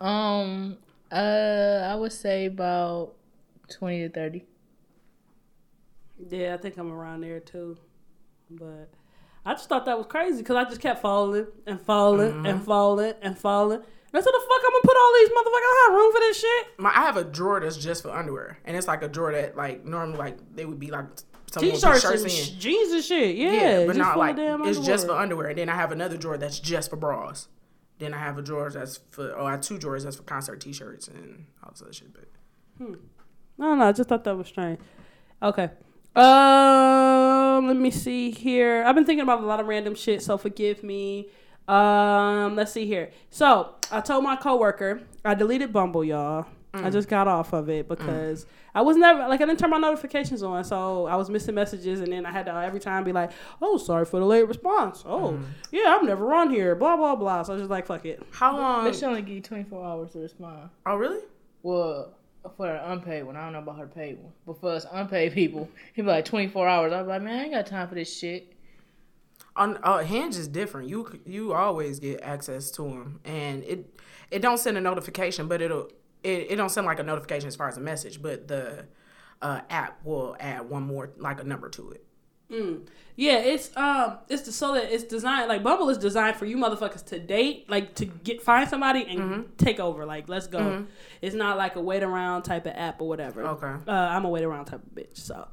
Um, 0.00 0.76
uh, 1.12 1.88
I 1.90 1.94
would 1.94 2.12
say 2.12 2.46
about 2.46 3.14
twenty 3.68 4.00
to 4.00 4.08
thirty. 4.08 4.44
Yeah, 6.30 6.54
I 6.54 6.56
think 6.56 6.76
I'm 6.78 6.90
around 6.92 7.22
there 7.22 7.40
too. 7.40 7.76
But 8.50 8.90
I 9.44 9.52
just 9.52 9.68
thought 9.68 9.84
that 9.86 9.98
was 9.98 10.06
crazy 10.06 10.38
because 10.38 10.56
I 10.56 10.64
just 10.64 10.80
kept 10.80 11.02
falling 11.02 11.46
and 11.66 11.80
falling 11.80 12.46
and 12.46 12.62
falling 12.62 13.14
and 13.22 13.38
falling. 13.38 13.78
And 13.78 13.84
I 14.14 14.20
said, 14.20 14.32
the 14.32 14.40
fuck 14.40 14.62
I'm 14.64 14.72
gonna 14.72 14.82
put 14.82 14.96
all 14.96 15.12
these 15.18 15.28
motherfuckers? 15.28 15.66
I 15.66 15.86
have 15.86 15.96
room 15.96 16.12
for 16.12 16.20
this 16.20 16.40
shit. 16.40 16.66
My, 16.78 16.90
I 16.90 17.00
have 17.02 17.16
a 17.16 17.24
drawer 17.24 17.60
that's 17.60 17.76
just 17.76 18.02
for 18.02 18.10
underwear, 18.10 18.58
and 18.64 18.76
it's 18.76 18.86
like 18.86 19.02
a 19.02 19.08
drawer 19.08 19.32
that 19.32 19.56
like 19.56 19.84
normally 19.84 20.16
like 20.16 20.38
they 20.54 20.64
would 20.64 20.80
be 20.80 20.90
like 20.90 21.04
someone 21.50 21.72
would 21.72 21.82
put 21.82 21.94
T-shirts 21.94 22.02
shirts 22.02 22.22
and 22.22 22.54
in. 22.54 22.60
jeans 22.60 22.92
and 22.92 23.04
shit. 23.04 23.36
Yeah, 23.36 23.52
yeah, 23.52 23.78
but 23.80 23.96
just 23.96 23.98
not 23.98 24.16
like 24.16 24.30
of 24.32 24.36
damn 24.36 24.64
it's 24.64 24.78
just 24.78 25.06
for 25.06 25.12
underwear. 25.12 25.22
underwear. 25.22 25.48
And 25.50 25.58
then 25.58 25.68
I 25.68 25.74
have 25.74 25.92
another 25.92 26.16
drawer 26.16 26.38
that's 26.38 26.60
just 26.60 26.88
for 26.90 26.96
bras. 26.96 27.48
Then 27.98 28.12
I 28.12 28.18
have 28.18 28.36
a 28.38 28.42
drawer 28.42 28.70
that's 28.70 29.00
for 29.10 29.34
oh 29.38 29.46
I 29.46 29.52
have 29.52 29.60
two 29.62 29.78
drawers 29.78 30.04
that's 30.04 30.16
for 30.16 30.22
concert 30.22 30.60
T-shirts 30.60 31.08
and 31.08 31.46
all 31.62 31.70
this 31.70 31.82
other 31.82 31.92
shit. 31.92 32.12
But 32.12 32.28
No, 33.58 33.74
no, 33.74 33.84
I 33.84 33.92
just 33.92 34.08
thought 34.08 34.24
that 34.24 34.36
was 34.36 34.48
strange. 34.48 34.78
Okay. 35.42 35.70
Um, 36.14 37.66
let 37.66 37.76
me 37.76 37.90
see 37.90 38.30
here. 38.30 38.84
I've 38.86 38.94
been 38.94 39.04
thinking 39.04 39.22
about 39.22 39.42
a 39.42 39.46
lot 39.46 39.60
of 39.60 39.66
random 39.66 39.94
shit, 39.94 40.22
so 40.22 40.38
forgive 40.38 40.82
me. 40.82 41.28
Um, 41.68 42.54
let's 42.56 42.72
see 42.72 42.86
here. 42.86 43.10
So 43.30 43.74
I 43.90 44.00
told 44.00 44.24
my 44.24 44.36
coworker 44.36 45.02
I 45.24 45.34
deleted 45.34 45.72
Bumble, 45.72 46.04
y'all. 46.04 46.46
I 46.84 46.90
just 46.90 47.08
mm. 47.08 47.10
got 47.10 47.28
off 47.28 47.52
of 47.52 47.68
it 47.68 47.86
mm. 47.86 47.88
because 47.88 48.46
I 48.74 48.82
was 48.82 48.96
never 48.96 49.20
like 49.28 49.40
I 49.40 49.46
didn't 49.46 49.58
turn 49.58 49.70
my 49.70 49.78
notifications 49.78 50.42
on, 50.42 50.64
so 50.64 51.06
I 51.06 51.16
was 51.16 51.30
missing 51.30 51.54
messages, 51.54 52.00
and 52.00 52.12
then 52.12 52.26
I 52.26 52.30
had 52.30 52.46
to 52.46 52.54
uh, 52.54 52.60
every 52.60 52.80
time 52.80 53.04
be 53.04 53.12
like, 53.12 53.30
"Oh, 53.62 53.78
sorry 53.78 54.04
for 54.04 54.20
the 54.20 54.26
late 54.26 54.46
response." 54.46 55.02
Oh, 55.06 55.32
mm. 55.32 55.44
yeah, 55.72 55.96
I'm 55.98 56.06
never 56.06 56.32
on 56.34 56.50
here. 56.50 56.74
Blah 56.74 56.96
blah 56.96 57.16
blah. 57.16 57.42
So 57.42 57.52
I 57.52 57.54
was 57.54 57.62
just 57.62 57.70
like, 57.70 57.86
"Fuck 57.86 58.04
it." 58.04 58.22
how 58.32 58.56
long? 58.56 58.84
They 58.84 58.92
should 58.92 59.04
only 59.04 59.22
give 59.22 59.34
you 59.34 59.40
twenty 59.40 59.64
four 59.64 59.84
hours 59.84 60.12
to 60.12 60.18
respond. 60.18 60.70
Oh 60.84 60.96
really? 60.96 61.20
Well, 61.62 62.12
for 62.56 62.68
an 62.68 62.92
unpaid 62.92 63.24
one, 63.24 63.36
I 63.36 63.44
don't 63.44 63.52
know 63.52 63.58
about 63.60 63.78
her 63.78 63.86
paid 63.86 64.18
one, 64.18 64.32
but 64.46 64.60
for 64.60 64.72
us 64.72 64.86
unpaid 64.92 65.32
people, 65.32 65.68
he 65.94 66.02
be 66.02 66.08
like 66.08 66.24
twenty 66.24 66.48
four 66.48 66.68
hours. 66.68 66.92
I 66.92 67.00
was 67.00 67.08
like, 67.08 67.22
man, 67.22 67.38
I 67.38 67.42
ain't 67.44 67.52
got 67.52 67.66
time 67.66 67.88
for 67.88 67.94
this 67.94 68.14
shit. 68.14 68.52
On 69.56 69.78
uh, 69.82 69.98
Hinge 69.98 70.36
is 70.36 70.48
different. 70.48 70.88
You 70.88 71.20
you 71.24 71.54
always 71.54 71.98
get 71.98 72.20
access 72.22 72.70
to 72.72 72.82
them, 72.82 73.20
and 73.24 73.64
it 73.64 73.98
it 74.30 74.42
don't 74.42 74.58
send 74.58 74.76
a 74.76 74.80
notification, 74.80 75.48
but 75.48 75.62
it'll 75.62 75.90
it, 76.26 76.50
it 76.50 76.56
don't 76.56 76.68
send 76.70 76.86
like 76.86 76.98
a 76.98 77.04
notification 77.04 77.48
as 77.48 77.56
far 77.56 77.68
as 77.68 77.76
a 77.76 77.80
message, 77.80 78.20
but 78.20 78.48
the 78.48 78.84
uh, 79.40 79.60
app 79.70 80.04
will 80.04 80.36
add 80.40 80.68
one 80.68 80.82
more 80.82 81.10
like 81.18 81.40
a 81.40 81.44
number 81.44 81.68
to 81.70 81.92
it. 81.92 82.04
Mm. 82.50 82.86
Yeah, 83.16 83.38
it's 83.38 83.76
um, 83.76 84.18
it's 84.28 84.42
the, 84.42 84.52
so 84.52 84.74
that 84.74 84.92
it's 84.92 85.04
designed 85.04 85.48
like 85.48 85.62
Bumble 85.62 85.88
is 85.88 85.98
designed 85.98 86.36
for 86.36 86.44
you 86.44 86.56
motherfuckers 86.56 87.04
to 87.06 87.18
date, 87.18 87.68
like 87.68 87.94
to 87.96 88.04
get 88.04 88.42
find 88.42 88.68
somebody 88.68 89.04
and 89.08 89.56
take 89.58 89.80
over. 89.80 90.04
Like, 90.04 90.28
let's 90.28 90.46
go. 90.46 90.86
It's 91.22 91.34
not 91.34 91.56
like 91.56 91.76
a 91.76 91.80
wait 91.80 92.02
around 92.02 92.42
type 92.42 92.66
of 92.66 92.72
app 92.76 93.00
or 93.00 93.08
whatever. 93.08 93.42
Okay. 93.42 93.90
Uh, 93.90 93.92
I'm 93.92 94.24
a 94.24 94.28
wait 94.28 94.44
around 94.44 94.66
type 94.66 94.82
of 94.84 94.94
bitch. 94.94 95.16
So, 95.16 95.48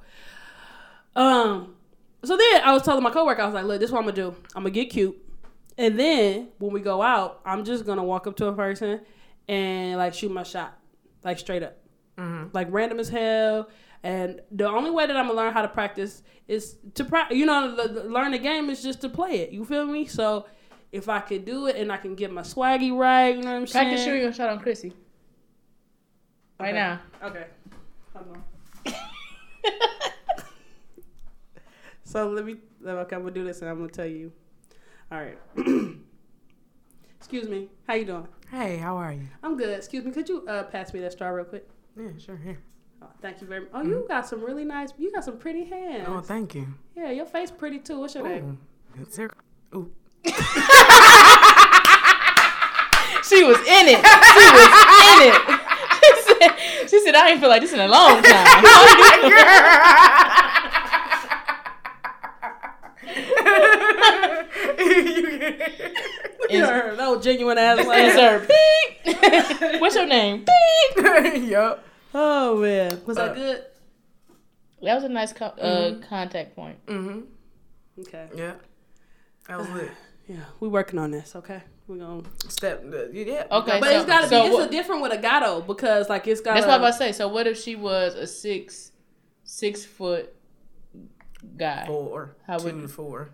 um, 1.16 1.76
so 2.24 2.38
then 2.38 2.62
I 2.64 2.74
was 2.74 2.84
telling 2.84 3.02
my 3.02 3.12
coworker, 3.12 3.42
I 3.42 3.46
was 3.46 3.56
like, 3.56 3.66
look, 3.66 3.80
this 3.80 3.88
is 3.88 3.94
what 3.94 4.00
I'm 4.00 4.06
gonna 4.06 4.16
do. 4.16 4.36
I'm 4.56 4.64
gonna 4.64 4.72
get 4.72 4.90
cute, 4.92 5.18
and 5.78 5.98
then 6.00 6.50
when 6.60 6.74
we 6.74 6.82
go 6.82 7.02
out, 7.02 7.40
I'm 7.44 7.64
just 7.64 7.86
gonna 7.86 8.04
walk 8.04 8.28
up 8.28 8.36
to 8.38 8.48
a 8.48 8.54
person 8.54 9.02
and 9.48 9.98
like 9.98 10.14
shoot 10.14 10.32
my 10.32 10.44
shot, 10.44 10.78
like 11.24 11.40
straight 11.40 11.64
up 11.64 11.78
mm-hmm. 12.18 12.48
like 12.54 12.68
random 12.72 13.00
as 13.00 13.10
hell. 13.10 13.70
And 14.04 14.42
the 14.52 14.68
only 14.68 14.92
way 14.92 15.06
that 15.08 15.16
I'm 15.16 15.28
gonna 15.28 15.38
learn 15.38 15.54
how 15.54 15.62
to 15.62 15.68
practice 15.68 16.24
is 16.48 16.76
to 16.96 17.06
practice. 17.06 17.38
You 17.38 17.46
know, 17.46 17.76
the, 17.76 17.88
the- 17.88 18.04
learn 18.04 18.32
the 18.32 18.38
game 18.38 18.70
is 18.70 18.84
just 18.84 19.02
to 19.02 19.10
play 19.10 19.40
it. 19.40 19.52
You 19.52 19.64
feel 19.64 19.86
me? 19.86 20.06
So 20.06 20.46
if 20.92 21.08
I 21.10 21.20
could 21.20 21.46
do 21.46 21.68
it 21.68 21.78
and 21.78 21.92
I 21.92 21.98
can 21.98 22.16
get 22.16 22.32
my 22.32 22.42
swaggy 22.42 22.96
right, 22.96 23.36
you 23.36 23.42
know 23.42 23.52
what 23.52 23.58
I'm 23.58 23.68
saying? 23.68 23.88
Practice 23.88 24.06
shooting 24.06 24.22
your 24.22 24.34
shot 24.34 24.50
on 24.50 24.60
Chrispy. 24.60 24.94
Right 26.60 26.70
Okay. 26.70 26.78
now. 26.78 27.02
Okay. 27.24 27.46
Hold 28.14 28.38
on. 28.38 28.44
so 32.04 32.30
let 32.30 32.46
me. 32.46 32.58
Okay, 32.86 33.16
I'm 33.16 33.22
gonna 33.22 33.32
do 33.32 33.46
this 33.46 33.62
and 33.62 33.70
I'm 33.70 33.78
gonna 33.78 33.90
tell 33.90 34.06
you. 34.06 34.34
All 35.12 35.20
right. 35.20 35.38
Excuse 37.24 37.48
me. 37.48 37.70
How 37.88 37.94
you 37.94 38.04
doing? 38.04 38.28
Hey, 38.52 38.76
how 38.76 38.98
are 38.98 39.14
you? 39.14 39.30
I'm 39.42 39.56
good. 39.56 39.70
Excuse 39.70 40.04
me. 40.04 40.12
Could 40.12 40.28
you 40.28 40.46
uh, 40.46 40.64
pass 40.64 40.94
me 40.94 41.00
that 41.00 41.14
straw 41.14 41.30
real 41.30 41.46
quick? 41.46 41.66
Yeah, 41.98 42.10
sure. 42.20 42.36
Here. 42.36 42.58
Oh, 43.02 43.08
thank 43.22 43.40
you 43.40 43.48
very 43.48 43.62
much. 43.62 43.70
Oh, 43.74 43.82
you 43.82 44.04
got 44.10 44.28
some 44.28 44.44
really 44.44 44.66
nice. 44.66 44.90
You 44.98 45.10
got 45.10 45.24
some 45.24 45.38
pretty 45.38 45.64
hands. 45.64 46.06
Oh, 46.06 46.20
thank 46.20 46.54
you. 46.54 46.68
yeah, 46.98 47.12
your 47.12 47.26
face 47.26 47.50
pretty 47.50 47.80
too. 47.80 48.02
What's 48.02 48.16
your 48.16 48.28
name? 48.28 48.60
Ooh, 49.00 49.04
is? 49.04 49.20
Ooh. 49.74 49.90
She 53.24 53.42
was 53.42 53.58
in 53.58 53.88
it. 53.88 54.04
She 54.04 54.46
was 54.52 54.72
in 55.08 55.20
it. 55.32 55.60
She 56.04 56.12
said, 56.22 56.52
she 56.90 57.00
said, 57.00 57.16
I 57.16 57.30
ain't 57.30 57.40
feel 57.40 57.48
like 57.48 57.62
this 57.62 57.72
in 57.72 57.80
a 57.80 57.88
long 57.88 58.22
time. 58.22 58.64
You 66.50 66.66
heard 66.66 66.98
that 66.98 67.08
was 67.10 67.24
genuine 67.24 67.58
ass 67.58 67.86
laugh. 67.86 67.90
Answer. 68.18 68.48
Beep. 69.06 69.82
What's 69.82 69.96
your 69.96 70.06
name? 70.08 70.46
Beep. 70.96 71.44
yup. 71.50 71.84
Oh 72.14 72.58
man, 72.60 73.02
was 73.06 73.18
Uh, 73.18 73.26
that 73.28 73.36
good? 73.36 73.66
That 74.82 74.96
was 74.96 75.04
a 75.06 75.10
nice 75.10 75.32
co- 75.34 75.46
uh, 75.46 75.96
contact 76.10 76.56
point. 76.56 76.86
Mm-hmm. 76.88 77.22
Okay. 78.02 78.28
Yeah. 78.36 78.54
That 79.48 79.60
was 79.60 79.70
lit. 79.70 79.92
Yeah, 80.28 80.38
we 80.60 80.68
working 80.70 81.00
on 81.00 81.12
this. 81.12 81.36
Okay, 81.36 81.62
We're 81.88 81.98
gonna. 81.98 82.24
Step. 82.48 82.84
uh, 82.94 83.10
Yeah. 83.12 83.46
Okay, 83.52 83.80
But 83.80 83.90
so, 83.90 83.98
it's 83.98 84.06
gotta 84.06 84.28
so 84.28 84.42
be. 84.42 84.48
It's 84.48 84.54
what- 84.56 84.68
a 84.68 84.72
different 84.72 85.02
with 85.02 85.12
a 85.14 85.18
gato 85.18 85.62
because 85.62 86.10
like 86.10 86.28
it's 86.28 86.42
got. 86.42 86.54
That's 86.56 86.66
what 86.66 86.76
I'm 86.76 86.82
about 86.82 86.92
to 86.92 86.98
say. 86.98 87.12
So 87.12 87.28
what 87.28 87.46
if 87.48 87.60
she 87.62 87.76
was 87.76 88.16
a 88.16 88.26
six, 88.28 88.92
six 89.44 89.84
foot 89.86 90.34
guy? 91.58 91.86
Four. 91.88 92.36
How 92.48 92.58
two 92.58 92.66
would- 92.66 92.82
to 92.84 92.88
four. 92.88 93.30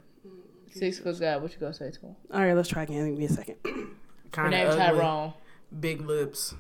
Six 0.72 1.00
foot 1.00 1.20
guy. 1.20 1.38
What 1.38 1.52
you 1.54 1.60
gonna 1.60 1.74
say 1.74 1.92
to 1.92 2.00
him? 2.00 2.16
All 2.34 2.40
right, 2.42 2.54
let's 2.54 2.70
try 2.70 2.84
again. 2.84 3.10
Give 3.10 3.18
me 3.20 3.26
a 3.26 3.30
second. 3.30 3.56
Her 3.66 3.72
Kind 4.32 4.52
name 4.52 4.68
of 4.68 4.80
ugly. 4.80 5.00
Tyrone. 5.00 5.34
Big 5.80 6.02
lips. 6.02 6.54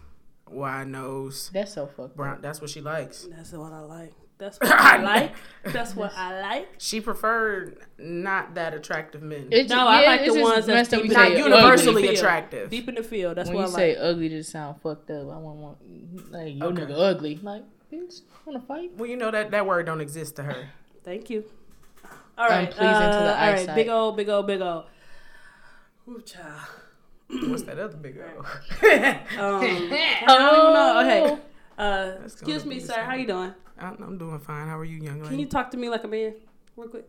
Wide 0.49 0.87
nose. 0.87 1.51
That's 1.53 1.73
so 1.73 1.85
fucked 1.87 2.15
Brown. 2.15 2.35
up. 2.37 2.41
That's 2.41 2.59
what 2.61 2.69
she 2.71 2.81
likes. 2.81 3.27
That's 3.31 3.51
what 3.53 3.71
I 3.71 3.79
like. 3.81 4.13
That's 4.39 4.57
what 4.61 4.71
I 4.71 4.97
like. 5.03 5.35
That's 5.65 5.95
what 5.95 6.11
I 6.15 6.41
like. 6.41 6.67
She 6.79 7.01
preferred 7.01 7.77
not 7.99 8.55
that 8.55 8.73
attractive 8.73 9.21
men. 9.21 9.49
It's 9.51 9.69
No, 9.69 9.85
I 9.87 10.05
like 10.05 10.25
the 10.25 10.41
ones 10.41 10.65
that's 10.65 10.89
messed 10.89 10.91
deep 10.91 11.01
when 11.01 11.05
in 11.11 11.11
you 11.11 11.17
not 11.17 11.27
say 11.27 11.37
universally 11.43 12.03
ugly. 12.07 12.15
attractive. 12.15 12.69
Deep 12.71 12.89
in 12.89 12.95
the 12.95 13.03
field. 13.03 13.37
That's 13.37 13.49
When 13.49 13.57
what 13.57 13.67
you 13.69 13.73
I 13.75 13.77
say 13.77 13.89
like. 13.99 14.03
ugly, 14.15 14.29
just 14.29 14.49
sound 14.51 14.81
fucked 14.81 15.11
up. 15.11 15.23
I 15.29 15.37
want, 15.37 15.57
want 15.57 16.31
like 16.31 16.55
your 16.55 16.67
Okay. 16.67 16.81
nigga 16.83 16.97
ugly. 16.97 17.39
Like, 17.43 17.63
bitch, 17.93 18.21
wanna 18.45 18.61
fight? 18.61 18.91
Well, 18.97 19.07
you 19.09 19.17
know 19.17 19.29
that 19.29 19.51
that 19.51 19.67
word 19.67 19.85
don't 19.85 20.01
exist 20.01 20.37
to 20.37 20.43
her. 20.43 20.69
Thank 21.03 21.29
you. 21.29 21.43
All 22.39 22.47
right. 22.47 22.69
Unpleasing 22.69 22.93
to 22.93 23.19
the 23.19 23.35
uh, 23.35 23.45
all 23.45 23.51
right. 23.53 23.75
Big 23.75 23.89
old, 23.89 24.15
big 24.15 24.29
old, 24.29 24.47
big 24.47 24.61
old. 24.61 24.85
Ooh, 26.07 26.21
child. 26.21 26.61
What's 27.29 27.63
that 27.63 27.77
other 27.77 27.97
big 27.97 28.17
O? 28.17 28.41
Um, 29.39 29.61
I 29.61 30.25
don't 30.25 30.55
even 30.55 30.73
know. 30.73 30.99
Okay. 31.01 31.41
Uh, 31.77 32.23
excuse 32.23 32.65
me, 32.65 32.75
be 32.75 32.81
sir. 32.81 33.03
How 33.03 33.13
you 33.15 33.27
doing? 33.27 33.53
I'm, 33.77 34.01
I'm 34.01 34.17
doing 34.17 34.39
fine. 34.39 34.67
How 34.67 34.79
are 34.79 34.85
you, 34.85 34.97
young 34.97 35.19
lady? 35.19 35.29
Can 35.29 35.39
you 35.39 35.45
talk 35.45 35.69
to 35.71 35.77
me 35.77 35.89
like 35.89 36.03
a 36.03 36.07
man, 36.07 36.33
real 36.75 36.89
quick? 36.89 37.05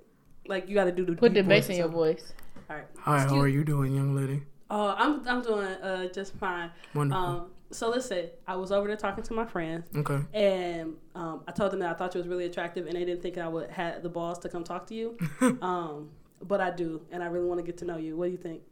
Like 0.46 0.68
you 0.68 0.74
got 0.74 0.84
to 0.84 0.92
do 0.92 1.04
the 1.04 1.14
Put 1.14 1.32
the 1.34 1.42
bass 1.42 1.68
in 1.68 1.76
your 1.76 1.88
voice. 1.88 2.32
All 2.68 2.76
right. 2.76 2.86
Hi, 2.98 3.18
how 3.20 3.40
are 3.40 3.48
you 3.48 3.64
doing, 3.64 3.94
young 3.94 4.14
lady? 4.14 4.42
Oh, 4.68 4.94
I'm 4.96 5.26
I'm 5.26 5.42
doing 5.42 5.66
uh 5.66 6.06
just 6.12 6.34
fine. 6.34 6.70
Wonderful. 6.94 7.24
Um, 7.24 7.50
so 7.72 7.90
listen, 7.90 8.30
I 8.46 8.56
was 8.56 8.72
over 8.72 8.88
there 8.88 8.96
talking 8.96 9.22
to 9.24 9.32
my 9.32 9.46
friends, 9.46 9.86
okay. 9.96 10.20
and 10.34 10.94
um, 11.14 11.42
I 11.46 11.52
told 11.52 11.72
them 11.72 11.80
that 11.80 11.90
I 11.90 11.94
thought 11.94 12.14
you 12.14 12.18
was 12.18 12.28
really 12.28 12.46
attractive, 12.46 12.86
and 12.86 12.96
they 12.96 13.04
didn't 13.04 13.22
think 13.22 13.38
I 13.38 13.48
would 13.48 13.70
had 13.70 14.02
the 14.02 14.08
balls 14.08 14.38
to 14.40 14.48
come 14.48 14.64
talk 14.64 14.86
to 14.88 14.94
you. 14.94 15.16
um, 15.62 16.10
but 16.42 16.60
I 16.60 16.70
do, 16.70 17.02
and 17.12 17.22
I 17.22 17.26
really 17.26 17.46
want 17.46 17.60
to 17.60 17.66
get 17.66 17.78
to 17.78 17.84
know 17.84 17.96
you. 17.96 18.16
What 18.16 18.26
do 18.26 18.32
you 18.32 18.38
think? 18.38 18.62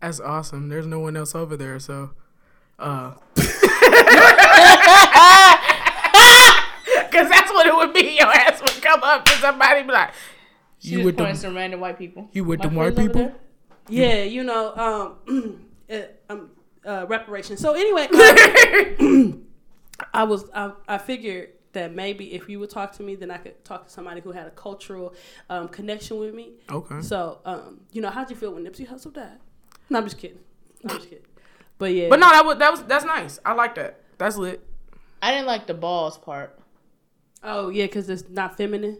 That's 0.00 0.20
awesome. 0.20 0.68
There's 0.68 0.86
no 0.86 0.98
one 0.98 1.16
else 1.16 1.34
over 1.34 1.56
there, 1.56 1.78
so. 1.78 2.10
Uh. 2.78 3.14
Because 7.12 7.28
that's 7.28 7.52
what 7.52 7.66
it 7.66 7.74
would 7.76 7.92
be. 7.92 8.16
Your 8.18 8.28
ass 8.28 8.60
would 8.62 8.82
come 8.82 9.02
up 9.02 9.26
to 9.26 9.32
somebody 9.32 9.82
be 9.82 9.92
like, 9.92 10.12
She 10.78 10.90
You 10.90 10.96
just 10.98 11.04
with 11.06 11.16
points 11.18 11.42
them, 11.42 11.52
to 11.52 11.60
random 11.60 11.80
white 11.80 11.98
people. 11.98 12.30
you 12.32 12.42
with 12.42 12.60
My 12.60 12.66
them 12.66 12.74
white 12.74 12.96
people? 12.96 13.32
Yeah, 13.88 14.22
you 14.22 14.44
know, 14.44 14.74
um, 15.26 15.66
uh, 15.90 15.96
um, 16.30 16.50
uh, 16.86 17.06
reparations. 17.08 17.60
So 17.60 17.74
anyway, 17.74 18.08
uh, 18.12 19.32
I 20.14 20.24
was 20.24 20.44
I, 20.54 20.72
I 20.88 20.98
figured 20.98 21.50
that 21.72 21.94
maybe 21.94 22.34
if 22.34 22.48
you 22.48 22.58
would 22.60 22.70
talk 22.70 22.92
to 22.92 23.02
me, 23.02 23.14
then 23.14 23.30
I 23.30 23.38
could 23.38 23.64
talk 23.64 23.86
to 23.86 23.90
somebody 23.92 24.20
who 24.20 24.32
had 24.32 24.46
a 24.46 24.50
cultural 24.50 25.14
um, 25.48 25.68
connection 25.68 26.18
with 26.18 26.34
me. 26.34 26.52
Okay. 26.70 27.00
So, 27.00 27.38
um, 27.44 27.80
you 27.92 28.02
know, 28.02 28.10
how'd 28.10 28.28
you 28.28 28.36
feel 28.36 28.52
when 28.52 28.64
Nipsey 28.64 28.86
Hussle 28.86 29.12
died? 29.12 29.38
No, 29.88 29.98
I'm 29.98 30.04
just 30.04 30.18
kidding. 30.18 30.38
I'm 30.84 30.96
just 30.96 31.08
kidding. 31.08 31.24
But 31.78 31.94
yeah, 31.94 32.08
But 32.08 32.20
no, 32.20 32.28
that 32.30 32.44
was 32.44 32.58
that 32.58 32.70
was 32.70 32.82
that's 32.84 33.04
nice. 33.04 33.38
I 33.44 33.54
like 33.54 33.74
that. 33.76 34.00
That's 34.18 34.36
lit. 34.36 34.64
I 35.20 35.32
didn't 35.32 35.46
like 35.46 35.66
the 35.66 35.74
balls 35.74 36.18
part. 36.18 36.58
Oh 37.42 37.68
yeah, 37.70 37.86
because 37.86 38.08
it's 38.08 38.28
not 38.28 38.56
feminine. 38.56 38.98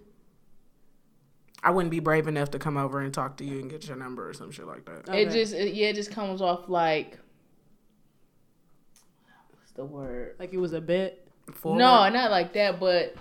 I 1.63 1.71
wouldn't 1.71 1.91
be 1.91 2.01
brave 2.01 2.27
enough 2.27 2.51
to 2.53 2.59
come 2.59 2.77
over 2.77 3.01
and 3.01 3.15
talk 3.15 3.37
to 3.37 3.45
you 3.45 3.61
and 3.61 3.71
get 3.71 3.87
your 3.87 3.97
number 3.97 4.29
or 4.29 4.35
some 4.35 4.51
shit 4.51 4.67
like 4.67 4.85
that. 4.87 5.09
Okay. 5.09 5.23
It 5.23 5.31
just, 5.31 5.55
it, 5.55 5.75
yeah, 5.75 5.89
it 5.89 5.95
just 5.95 6.11
comes 6.11 6.43
off 6.43 6.69
like. 6.69 7.19
What's 9.75 9.77
the 9.77 9.85
word? 9.85 10.37
Like 10.39 10.53
it 10.53 10.59
was 10.59 10.73
a 10.73 10.81
bit 10.81 11.27
Forward, 11.55 11.79
No, 11.79 12.09
not 12.09 12.31
like 12.31 12.53
that, 12.55 12.79
but 12.79 13.15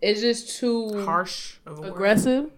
it's 0.00 0.20
just 0.20 0.58
too 0.58 1.04
harsh 1.04 1.56
of 1.66 1.78
a 1.78 1.80
word. 1.82 1.88
aggressive. 1.90 2.50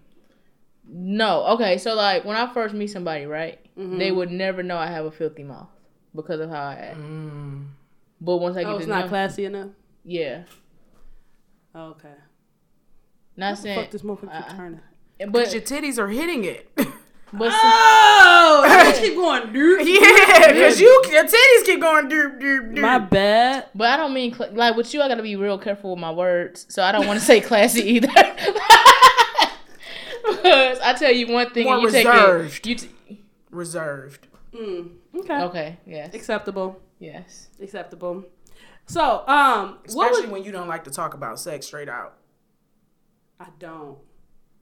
No, 0.90 1.44
okay. 1.54 1.78
So 1.78 1.94
like 1.94 2.24
when 2.24 2.36
I 2.36 2.52
first 2.52 2.74
meet 2.74 2.88
somebody, 2.88 3.26
right, 3.26 3.58
Mm-hmm. 3.78 3.98
they 3.98 4.10
would 4.10 4.30
never 4.32 4.62
know 4.64 4.76
I 4.76 4.88
have 4.88 5.04
a 5.04 5.10
filthy 5.12 5.44
mouth 5.44 5.68
because 6.14 6.40
of 6.40 6.50
how 6.50 6.62
I 6.62 6.74
act. 6.74 6.98
Mm. 6.98 7.66
But 8.20 8.38
once 8.38 8.56
I 8.56 8.62
get 8.64 8.68
Oh, 8.70 8.72
to 8.72 8.78
it's 8.78 8.86
know, 8.88 8.98
not 9.00 9.08
classy 9.08 9.44
enough. 9.44 9.70
yeah, 10.04 10.42
Oh, 11.76 11.90
okay. 11.90 12.08
not 13.36 13.54
Fuck 13.54 13.62
saying, 13.62 13.88
this 13.92 14.02
motherfucker 14.02 14.48
keep 14.48 14.56
turning. 14.56 14.80
but 15.30 15.52
Your 15.52 15.62
titties 15.62 15.96
are 15.98 16.08
hitting 16.08 16.44
it. 16.44 16.68
but 17.32 17.50
Oh, 17.52 18.64
I 18.66 18.96
keep 19.00 19.14
going, 19.14 19.52
dude. 19.52 19.86
yeah, 19.86 20.52
because 20.52 20.80
you 20.80 21.02
your 21.10 21.24
titties 21.24 21.64
keep 21.66 21.80
going 21.80 22.08
doop 22.08 22.40
doop 22.40 22.72
doop. 22.74 22.78
My 22.80 22.98
bad. 22.98 23.66
but 23.74 23.88
I 23.90 23.96
don't 23.96 24.14
mean 24.14 24.34
cl- 24.34 24.52
like 24.54 24.76
with 24.76 24.92
you. 24.94 25.02
I 25.02 25.08
gotta 25.08 25.22
be 25.22 25.36
real 25.36 25.58
careful 25.58 25.90
with 25.90 26.00
my 26.00 26.10
words, 26.12 26.66
so 26.68 26.82
I 26.82 26.92
don't 26.92 27.06
want 27.06 27.18
to 27.20 27.24
say 27.24 27.40
classy 27.40 27.82
either. 27.82 28.08
because 30.28 30.78
I 30.80 30.94
tell 30.98 31.12
you 31.12 31.28
one 31.32 31.50
thing 31.50 31.64
More 31.64 31.74
and 31.74 31.82
you 31.82 31.88
reserved. 31.88 32.64
take 32.64 32.66
it. 32.82 32.82
You 32.82 32.88
t- 33.16 33.24
Reserved. 33.50 34.26
Mm, 34.52 34.90
okay. 35.20 35.42
okay? 35.42 35.78
Yes, 35.86 36.14
Acceptable. 36.14 36.80
yes. 36.98 37.48
Acceptable. 37.62 38.24
So, 38.86 39.26
um, 39.26 39.78
what 39.92 40.10
Especially 40.10 40.22
would, 40.22 40.30
when 40.32 40.44
you 40.44 40.52
don't 40.52 40.68
like 40.68 40.84
to 40.84 40.90
talk 40.90 41.14
about 41.14 41.38
sex 41.40 41.66
straight 41.66 41.88
out. 41.88 42.14
I 43.40 43.46
don't, 43.58 43.98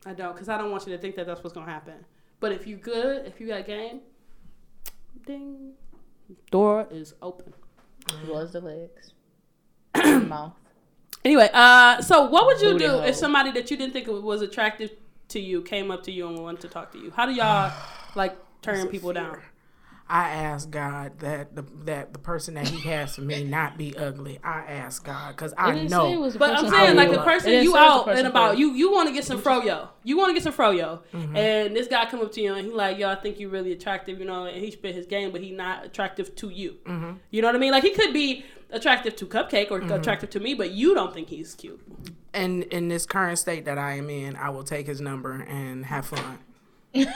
I 0.04 0.12
don't, 0.12 0.34
because 0.34 0.48
I 0.48 0.58
don't 0.58 0.70
want 0.70 0.86
you 0.86 0.92
to 0.94 0.98
think 1.00 1.16
that 1.16 1.26
that's 1.26 1.42
what's 1.42 1.54
gonna 1.54 1.70
happen. 1.70 2.04
But 2.40 2.52
if 2.52 2.66
you 2.66 2.76
good, 2.76 3.26
if 3.26 3.40
you 3.40 3.48
got 3.48 3.66
game, 3.66 4.00
ding, 5.26 5.72
door 6.50 6.86
is 6.90 7.14
open. 7.22 7.54
It 8.22 8.28
was 8.28 8.52
the 8.52 8.60
legs, 8.60 9.14
the 9.94 10.20
mouth. 10.20 10.52
Anyway, 11.24 11.50
uh, 11.52 12.00
so 12.02 12.26
what 12.28 12.46
would 12.46 12.60
you 12.60 12.72
Booty 12.72 12.84
do 12.84 12.90
hole. 12.90 13.02
if 13.02 13.16
somebody 13.16 13.50
that 13.52 13.70
you 13.70 13.76
didn't 13.76 13.92
think 13.92 14.06
was 14.06 14.42
attractive 14.42 14.92
to 15.28 15.40
you 15.40 15.60
came 15.62 15.90
up 15.90 16.04
to 16.04 16.12
you 16.12 16.28
and 16.28 16.38
wanted 16.38 16.60
to 16.60 16.68
talk 16.68 16.92
to 16.92 16.98
you? 16.98 17.10
How 17.10 17.26
do 17.26 17.32
y'all 17.32 17.72
like 18.14 18.36
turn 18.62 18.86
people 18.88 19.12
down? 19.12 19.40
I 20.08 20.28
ask 20.30 20.70
God 20.70 21.18
that 21.18 21.56
the 21.56 21.64
that 21.84 22.12
the 22.12 22.18
person 22.20 22.54
that 22.54 22.68
He 22.68 22.88
has 22.88 23.16
for 23.16 23.22
me 23.22 23.42
not 23.42 23.76
be 23.76 23.96
ugly. 23.96 24.38
I 24.44 24.60
ask 24.60 25.04
God 25.04 25.30
because 25.30 25.52
I 25.58 25.72
didn't 25.72 25.88
say 25.88 25.96
it 25.96 26.14
know. 26.14 26.20
was 26.20 26.36
a 26.36 26.38
But 26.38 26.56
I'm 26.56 26.68
saying, 26.70 26.94
like 26.96 27.10
the 27.10 27.22
person 27.22 27.50
you 27.52 27.58
say 27.58 27.64
it 27.64 27.68
was 27.68 27.74
a 27.74 27.78
out 27.78 28.04
person 28.04 28.18
and 28.20 28.28
about, 28.28 28.56
you. 28.56 28.68
you 28.68 28.74
you 28.76 28.92
want 28.92 29.08
to 29.08 29.12
get 29.14 29.24
some 29.24 29.40
froyo. 29.42 29.88
You 30.04 30.16
want 30.16 30.30
to 30.30 30.34
get 30.34 30.44
some 30.44 30.52
froyo, 30.52 31.00
Mm-hmm. 31.12 31.36
and 31.36 31.74
this 31.74 31.88
guy 31.88 32.06
come 32.06 32.20
up 32.20 32.30
to 32.32 32.40
you 32.40 32.54
and 32.54 32.66
he 32.68 32.72
like, 32.72 32.98
yo, 32.98 33.08
I 33.10 33.16
think 33.16 33.40
you 33.40 33.48
really 33.48 33.72
attractive, 33.72 34.20
you 34.20 34.24
know, 34.26 34.44
and 34.44 34.56
he 34.64 34.70
spit 34.70 34.94
his 34.94 35.06
game, 35.06 35.32
but 35.32 35.40
he 35.40 35.50
not 35.50 35.84
attractive 35.84 36.34
to 36.36 36.50
you. 36.50 36.76
Mm-hmm. 36.86 37.12
You 37.30 37.42
know 37.42 37.48
what 37.48 37.56
I 37.56 37.58
mean? 37.58 37.72
Like 37.72 37.82
he 37.82 37.90
could 37.90 38.12
be 38.12 38.44
attractive 38.70 39.16
to 39.16 39.26
Cupcake 39.26 39.70
or 39.72 39.80
attractive 39.92 40.30
to 40.30 40.40
me, 40.40 40.54
but 40.54 40.70
you 40.70 40.94
don't 40.94 41.12
think 41.12 41.28
he's 41.28 41.54
cute. 41.56 41.80
And 42.32 42.62
in 42.64 42.86
this 42.88 43.06
current 43.06 43.38
state 43.38 43.64
that 43.64 43.78
I 43.78 43.94
am 43.94 44.08
in, 44.10 44.36
I 44.36 44.50
will 44.50 44.62
take 44.64 44.86
His 44.86 45.00
number 45.00 45.32
and 45.32 45.86
have 45.86 46.06
fun. 46.06 46.38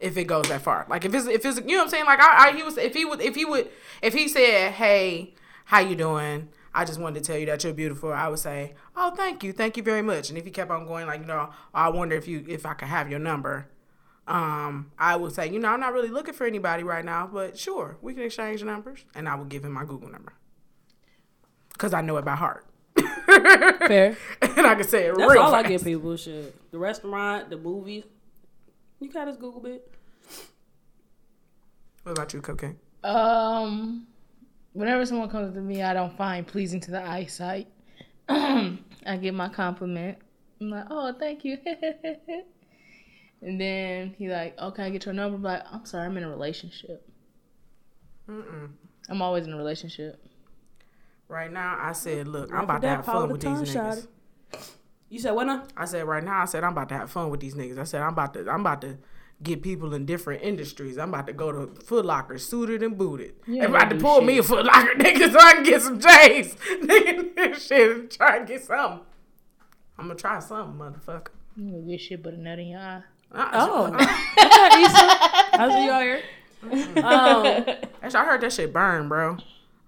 if 0.00 0.16
it 0.16 0.24
goes 0.24 0.48
that 0.48 0.62
far, 0.62 0.86
like 0.88 1.04
if 1.04 1.14
it's 1.14 1.26
if 1.26 1.44
it's 1.44 1.58
you 1.60 1.66
know 1.68 1.76
what 1.78 1.82
I'm 1.84 1.88
saying, 1.90 2.06
like 2.06 2.20
I, 2.20 2.48
I 2.48 2.52
he 2.56 2.62
was 2.62 2.76
if 2.78 2.94
he 2.94 3.04
would 3.04 3.20
if 3.20 3.34
he 3.34 3.44
would 3.44 3.68
if 4.02 4.14
he 4.14 4.28
said, 4.28 4.72
hey, 4.72 5.34
how 5.66 5.80
you 5.80 5.96
doing? 5.96 6.48
I 6.74 6.84
just 6.84 7.00
wanted 7.00 7.22
to 7.22 7.26
tell 7.26 7.38
you 7.38 7.46
that 7.46 7.64
you're 7.64 7.72
beautiful. 7.72 8.12
I 8.12 8.28
would 8.28 8.38
say, 8.38 8.74
oh, 8.94 9.10
thank 9.12 9.42
you, 9.42 9.52
thank 9.52 9.76
you 9.78 9.82
very 9.82 10.02
much. 10.02 10.28
And 10.28 10.36
if 10.38 10.44
he 10.44 10.50
kept 10.50 10.70
on 10.70 10.86
going, 10.86 11.06
like 11.06 11.20
you 11.20 11.26
know, 11.26 11.50
I 11.72 11.88
wonder 11.88 12.14
if 12.16 12.28
you 12.28 12.44
if 12.48 12.66
I 12.66 12.74
could 12.74 12.88
have 12.88 13.10
your 13.10 13.18
number. 13.20 13.68
um, 14.28 14.90
I 14.98 15.16
would 15.16 15.32
say, 15.32 15.50
you 15.50 15.58
know, 15.58 15.68
I'm 15.68 15.80
not 15.80 15.92
really 15.92 16.08
looking 16.10 16.34
for 16.34 16.46
anybody 16.46 16.82
right 16.82 17.04
now, 17.04 17.28
but 17.32 17.58
sure, 17.58 17.96
we 18.02 18.12
can 18.14 18.24
exchange 18.24 18.62
numbers, 18.64 19.04
and 19.14 19.28
I 19.28 19.34
will 19.36 19.44
give 19.46 19.64
him 19.64 19.72
my 19.72 19.84
Google 19.84 20.10
number 20.10 20.32
because 21.72 21.94
I 21.94 22.00
know 22.02 22.16
it 22.16 22.24
by 22.24 22.34
heart. 22.36 22.66
Fair. 23.86 24.16
and 24.42 24.66
I 24.66 24.74
can 24.74 24.84
say 24.84 25.06
it 25.06 25.16
That's 25.16 25.32
real 25.32 25.42
all 25.42 25.54
I 25.54 25.62
fast. 25.62 25.68
give 25.68 25.84
people. 25.84 26.16
Shit. 26.16 26.54
The 26.70 26.78
restaurant, 26.78 27.50
the 27.50 27.56
movies. 27.58 28.04
You 29.00 29.10
got 29.10 29.28
his 29.28 29.36
Google 29.36 29.60
bit. 29.60 29.92
What 32.02 32.12
about 32.12 32.32
you, 32.32 32.40
Cocaine? 32.40 32.78
Um, 33.04 34.06
whenever 34.72 35.04
someone 35.04 35.28
comes 35.28 35.54
to 35.54 35.60
me, 35.60 35.82
I 35.82 35.92
don't 35.92 36.16
find 36.16 36.46
pleasing 36.46 36.80
to 36.80 36.90
the 36.90 37.02
eyesight. 37.02 37.68
I 38.28 38.78
give 39.20 39.34
my 39.34 39.48
compliment. 39.48 40.18
I'm 40.60 40.70
like, 40.70 40.86
oh, 40.90 41.12
thank 41.18 41.44
you. 41.44 41.58
and 43.42 43.60
then 43.60 44.14
he 44.18 44.28
like, 44.28 44.54
oh, 44.58 44.72
I 44.76 44.90
get 44.90 45.04
your 45.04 45.14
number? 45.14 45.36
I'm 45.36 45.42
like, 45.42 45.62
I'm 45.70 45.84
sorry, 45.84 46.06
I'm 46.06 46.16
in 46.16 46.24
a 46.24 46.30
relationship. 46.30 47.08
Mm-mm. 48.28 48.70
I'm 49.08 49.22
always 49.22 49.46
in 49.46 49.52
a 49.52 49.56
relationship. 49.56 50.24
Right 51.28 51.52
now, 51.52 51.78
I 51.80 51.92
said, 51.92 52.28
look, 52.28 52.52
I'm 52.52 52.64
about 52.64 52.82
to 52.82 52.88
have 52.88 53.04
power 53.04 53.22
fun 53.22 53.32
with 53.32 53.40
these 53.42 53.74
niggas. 53.74 54.06
shot. 54.52 54.62
You 55.16 55.22
said 55.22 55.30
what 55.32 55.46
now? 55.46 55.62
I 55.74 55.86
said 55.86 56.04
right 56.04 56.22
now, 56.22 56.42
I 56.42 56.44
said 56.44 56.62
I'm 56.62 56.72
about 56.72 56.90
to 56.90 56.94
have 56.94 57.10
fun 57.10 57.30
with 57.30 57.40
these 57.40 57.54
niggas. 57.54 57.78
I 57.78 57.84
said 57.84 58.02
I'm 58.02 58.12
about 58.12 58.34
to, 58.34 58.50
I'm 58.50 58.60
about 58.60 58.82
to 58.82 58.98
get 59.42 59.62
people 59.62 59.94
in 59.94 60.04
different 60.04 60.42
industries. 60.42 60.98
I'm 60.98 61.08
about 61.08 61.26
to 61.28 61.32
go 61.32 61.50
to 61.52 61.74
Foot 61.84 62.04
Locker, 62.04 62.36
suited 62.36 62.82
and 62.82 62.98
booted. 62.98 63.32
You 63.46 63.62
I'm 63.62 63.74
about 63.74 63.88
gonna 63.88 64.02
pull 64.02 64.18
shit. 64.18 64.26
me 64.26 64.36
a 64.36 64.42
Foot 64.42 64.66
Locker, 64.66 64.92
nigga, 64.98 65.32
so 65.32 65.38
I 65.40 65.54
can 65.54 65.62
get 65.62 65.80
some 65.80 65.98
J's, 65.98 66.54
nigga, 66.82 67.54
shit, 67.54 67.96
and 67.96 68.10
try 68.10 68.36
and 68.36 68.46
get 68.46 68.62
something. 68.62 69.00
I'm 69.98 70.06
gonna 70.08 70.16
try 70.16 70.38
something, 70.40 70.78
motherfucker. 70.78 71.28
You 71.56 71.70
gonna 71.70 71.82
get 71.90 72.00
shit 72.02 72.22
but 72.22 72.34
a 72.34 72.36
nut 72.36 72.58
in 72.58 72.68
your 72.68 72.80
eye. 72.80 73.02
Uh, 73.32 73.48
Oh. 73.54 73.84
uh, 73.86 73.96
I 73.98 75.70
see 75.72 75.84
you 75.86 75.90
out 75.92 76.02
here. 76.02 76.22
Um, 77.02 77.76
actually, 78.02 78.20
I 78.20 78.24
heard 78.26 78.42
that 78.42 78.52
shit 78.52 78.70
burn, 78.70 79.08
bro. 79.08 79.38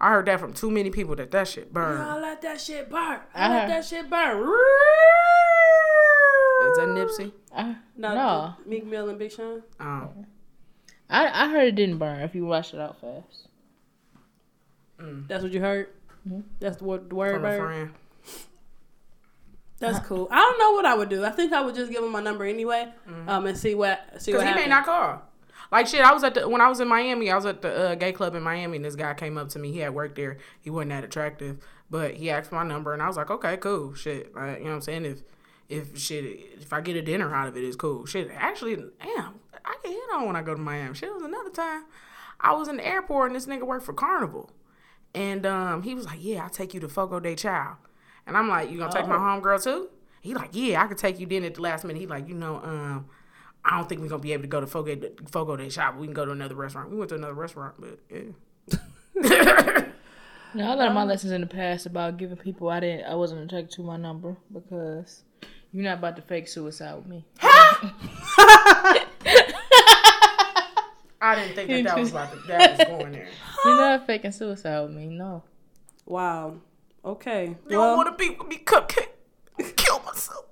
I 0.01 0.11
heard 0.11 0.27
that 0.27 0.39
from 0.39 0.53
too 0.55 0.71
many 0.71 0.91
people 0.91 1.17
that 1.17 1.31
that 1.33 1.49
shit 1.49 1.73
burn. 1.73 2.01
I 2.01 2.19
let 2.21 2.41
that 2.43 2.61
shit 2.61 2.89
burn. 2.89 3.21
I 3.35 3.47
I 3.47 3.49
let 3.49 3.61
heard- 3.63 3.71
that 3.71 3.85
shit 3.85 4.09
burn. 4.09 4.39
Is 6.61 6.77
that 6.77 6.89
Nipsey? 6.89 7.33
I, 7.55 7.77
No, 7.97 8.15
no, 8.15 8.55
Meek 8.67 8.85
Mill 8.87 9.09
and 9.09 9.19
Big 9.19 9.33
Sean. 9.33 9.63
Um, 9.81 10.27
I, 11.09 11.45
I 11.45 11.49
heard 11.49 11.67
it 11.69 11.75
didn't 11.75 11.99
burn 11.99 12.21
if 12.21 12.35
you 12.35 12.45
wash 12.47 12.75
it 12.75 12.81
out 12.81 13.01
fast. 13.01 13.49
That's 15.29 15.43
what 15.43 15.53
you 15.53 15.61
heard. 15.61 15.89
Mhm. 16.29 16.43
That's 16.61 16.77
the 16.79 16.85
word. 16.85 17.09
The 17.11 17.15
word 17.15 17.35
from 17.35 17.45
a 17.45 17.49
burn. 17.49 17.67
friend. 17.67 17.91
That's 19.79 20.01
cool. 20.07 20.27
I 20.31 20.37
don't 20.37 20.59
know 20.59 20.73
what 20.73 20.85
I 20.85 20.95
would 20.95 21.09
do. 21.09 21.25
I 21.25 21.31
think 21.31 21.53
I 21.53 21.61
would 21.61 21.77
just 21.77 21.91
give 21.93 22.03
him 22.03 22.11
my 22.11 22.21
number 22.21 22.45
anyway, 22.45 22.93
um, 23.29 23.47
and 23.47 23.57
see 23.57 23.77
what 23.77 24.01
see 24.21 24.33
Because 24.33 24.45
what 24.45 24.55
he 24.57 24.61
may 24.63 24.69
not 24.69 24.85
call. 24.85 25.23
Like 25.71 25.87
shit, 25.87 26.01
I 26.01 26.13
was 26.13 26.25
at 26.25 26.35
the 26.35 26.49
when 26.49 26.61
I 26.61 26.69
was 26.69 26.81
in 26.81 26.89
Miami, 26.89 27.31
I 27.31 27.35
was 27.37 27.45
at 27.45 27.61
the 27.63 27.91
uh, 27.91 27.95
gay 27.95 28.13
club 28.13 28.35
in 28.35 28.43
Miami, 28.43 28.77
and 28.77 28.85
this 28.85 28.95
guy 28.97 29.13
came 29.15 29.37
up 29.37 29.49
to 29.51 29.59
me. 29.59 29.71
He 29.73 29.79
had 29.81 29.95
worked 29.95 30.17
there. 30.17 30.39
He 30.61 30.71
wasn't 30.71 30.91
that 30.91 31.05
attractive, 31.05 31.59
but 31.91 32.15
he 32.15 32.31
asked 32.31 32.53
my 32.53 32.63
number, 32.65 32.93
and 32.95 33.03
I 33.03 33.07
was 33.07 33.17
like, 33.19 33.31
okay, 33.31 33.57
cool, 33.59 33.95
shit. 33.95 34.35
Like, 34.35 34.59
you 34.59 34.65
know 34.65 34.71
what 34.71 34.77
I'm 34.77 34.81
saying? 34.83 35.05
If 35.05 35.23
if 35.69 35.99
shit, 35.99 36.25
if 36.61 36.73
I 36.73 36.81
get 36.81 36.97
a 36.97 37.03
dinner 37.03 37.35
out 37.35 37.49
of 37.49 37.57
it, 37.57 37.65
it's 37.65 37.77
cool. 37.77 38.07
Shit, 38.07 38.31
actually, 38.35 38.77
damn, 38.77 39.35
I 39.65 39.77
get 39.83 39.93
hit 39.93 40.01
on 40.15 40.27
when 40.27 40.37
I 40.37 40.43
go 40.43 40.55
to 40.55 40.61
Miami. 40.61 40.95
Shit, 40.95 41.11
it 41.11 41.15
was 41.15 41.23
another 41.23 41.51
time. 41.51 41.85
I 42.41 42.53
was 42.55 42.69
in 42.69 42.79
the 42.79 42.87
airport, 42.87 43.27
and 43.31 43.37
this 43.37 43.47
nigga 43.47 43.65
worked 43.67 43.85
for 43.85 43.93
Carnival, 43.93 44.51
and 45.15 45.45
um, 45.45 45.83
he 45.83 45.95
was 45.95 46.07
like, 46.07 46.19
yeah, 46.23 46.45
I'll 46.45 46.51
take 46.51 46.73
you 46.73 46.81
to 46.81 46.89
Fogo 46.89 47.21
de 47.21 47.35
Chao, 47.35 47.77
and 48.27 48.39
I'm 48.39 48.49
like, 48.49 48.71
you 48.71 48.79
gonna 48.79 48.91
take 48.93 49.07
my 49.07 49.17
Oh. 49.17 49.19
homegirl 49.19 49.63
too? 49.63 49.91
He 50.23 50.33
like, 50.33 50.51
yeah, 50.53 50.83
I 50.83 50.87
could 50.87 50.99
take 50.99 51.21
you. 51.21 51.27
Then 51.27 51.45
at 51.45 51.57
the 51.57 51.61
last 51.61 51.85
minute, 51.85 52.01
he 52.01 52.07
like, 52.07 52.27
you 52.27 52.35
know, 52.35 52.57
um. 52.65 53.11
I 53.69 53.77
don't 53.77 53.89
think 53.89 54.01
we're 54.01 54.09
gonna 54.09 54.23
be 54.23 54.33
able 54.33 54.43
to 54.43 54.49
go 54.49 54.61
to 54.61 54.67
Fogo 54.67 54.95
de, 54.95 55.11
Fogo 55.31 55.57
de 55.57 55.69
Chao. 55.69 55.95
We 55.97 56.07
can 56.07 56.15
go 56.15 56.25
to 56.25 56.33
another 56.33 56.55
restaurant. 56.55 56.91
We 56.91 56.97
went 56.97 57.11
to 57.11 57.17
another 57.17 57.35
restaurant, 57.35 57.75
but 57.79 57.99
yeah. 58.11 59.85
No, 60.55 60.71
I 60.71 60.75
learned 60.75 60.95
my 60.95 61.03
um, 61.03 61.09
lessons 61.09 61.33
in 61.33 61.43
the 61.43 61.47
past 61.47 61.85
about 61.85 62.17
giving 62.17 62.39
people 62.39 62.71
I 62.71 62.81
didn't 62.81 63.05
I 63.05 63.15
wasn't 63.15 63.43
attracted 63.43 63.71
to 63.77 63.83
my 63.83 63.99
number 63.99 64.35
because 64.53 65.23
you're 65.73 65.85
not 65.85 65.99
about 65.99 66.17
to 66.17 66.23
fake 66.23 66.49
suicide 66.49 66.95
with 66.97 67.07
me. 67.07 67.25
I 71.21 71.35
didn't 71.35 71.55
think 71.55 71.69
that 71.69 71.85
that 71.85 71.99
was 71.99 72.11
about 72.11 72.33
to, 72.33 72.39
that 72.49 72.79
was 72.79 72.89
going 72.99 73.13
there. 73.13 73.29
You're 73.65 73.77
not 73.77 74.07
faking 74.07 74.33
suicide 74.33 74.81
with 74.83 74.93
me, 74.93 75.09
no. 75.09 75.43
Wow. 76.07 76.55
Okay. 77.05 77.49
You 77.69 77.79
well, 77.79 77.97
don't 77.97 77.97
want 77.99 78.19
to 78.19 78.25
be 78.25 78.31
with 78.35 78.49
me, 78.49 78.63
cupcake. 78.65 79.09
I'll 79.61 79.71
Kill 79.73 80.01
myself. 80.01 80.47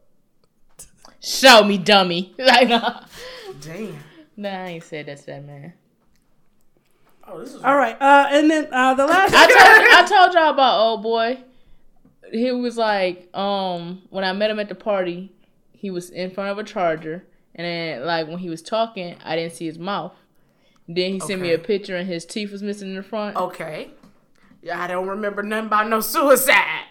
Show 1.21 1.65
me, 1.65 1.79
dummy. 1.79 2.35
Like, 2.39 2.69
nah. 2.69 3.05
Damn. 3.61 3.97
nah, 4.37 4.49
I 4.65 4.67
ain't 4.69 4.85
said 4.85 5.07
that 5.07 5.19
to 5.19 5.27
that 5.27 5.45
man. 5.45 5.73
Oh, 7.27 7.41
this 7.41 7.55
is 7.55 7.63
all 7.63 7.77
right. 7.77 8.01
Uh, 8.01 8.29
and 8.31 8.51
then 8.51 8.69
uh, 8.73 8.95
the 8.95 9.07
last. 9.07 9.35
I 9.35 9.47
told, 9.47 9.59
I 10.15 10.17
told 10.19 10.35
y'all 10.35 10.51
about 10.51 10.79
old 10.79 11.03
boy. 11.03 11.39
He 12.31 12.53
was 12.53 12.77
like, 12.77 13.35
um, 13.37 14.03
when 14.11 14.25
I 14.25 14.33
met 14.33 14.51
him 14.51 14.61
at 14.61 14.69
the 14.69 14.75
party, 14.75 15.33
he 15.73 15.91
was 15.91 16.11
in 16.11 16.31
front 16.31 16.51
of 16.51 16.59
a 16.59 16.65
charger, 16.65 17.25
and 17.55 17.65
then 17.65 18.05
like 18.05 18.29
when 18.29 18.39
he 18.39 18.49
was 18.49 18.63
talking, 18.63 19.17
I 19.25 19.37
didn't 19.37 19.55
see 19.55 19.67
his 19.67 19.79
mouth. 19.79 20.13
Then 20.89 21.15
he 21.15 21.21
sent 21.21 21.41
me 21.41 21.53
a 21.53 21.59
picture, 21.59 21.97
and 21.97 22.09
his 22.09 22.25
teeth 22.25 22.53
was 22.53 22.63
missing 22.63 22.91
in 22.91 22.97
the 22.97 23.03
front. 23.03 23.37
okay. 23.37 23.91
Yeah, 24.63 24.83
I 24.83 24.89
don't 24.89 25.07
remember 25.07 25.43
nothing 25.45 25.67
about 25.67 25.89
no 25.89 26.01
suicide. 26.01 26.85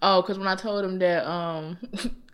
Oh, 0.00 0.22
because 0.22 0.38
when 0.38 0.48
I 0.48 0.54
told 0.56 0.84
him 0.84 0.98
that, 1.00 1.26
um, 1.26 1.76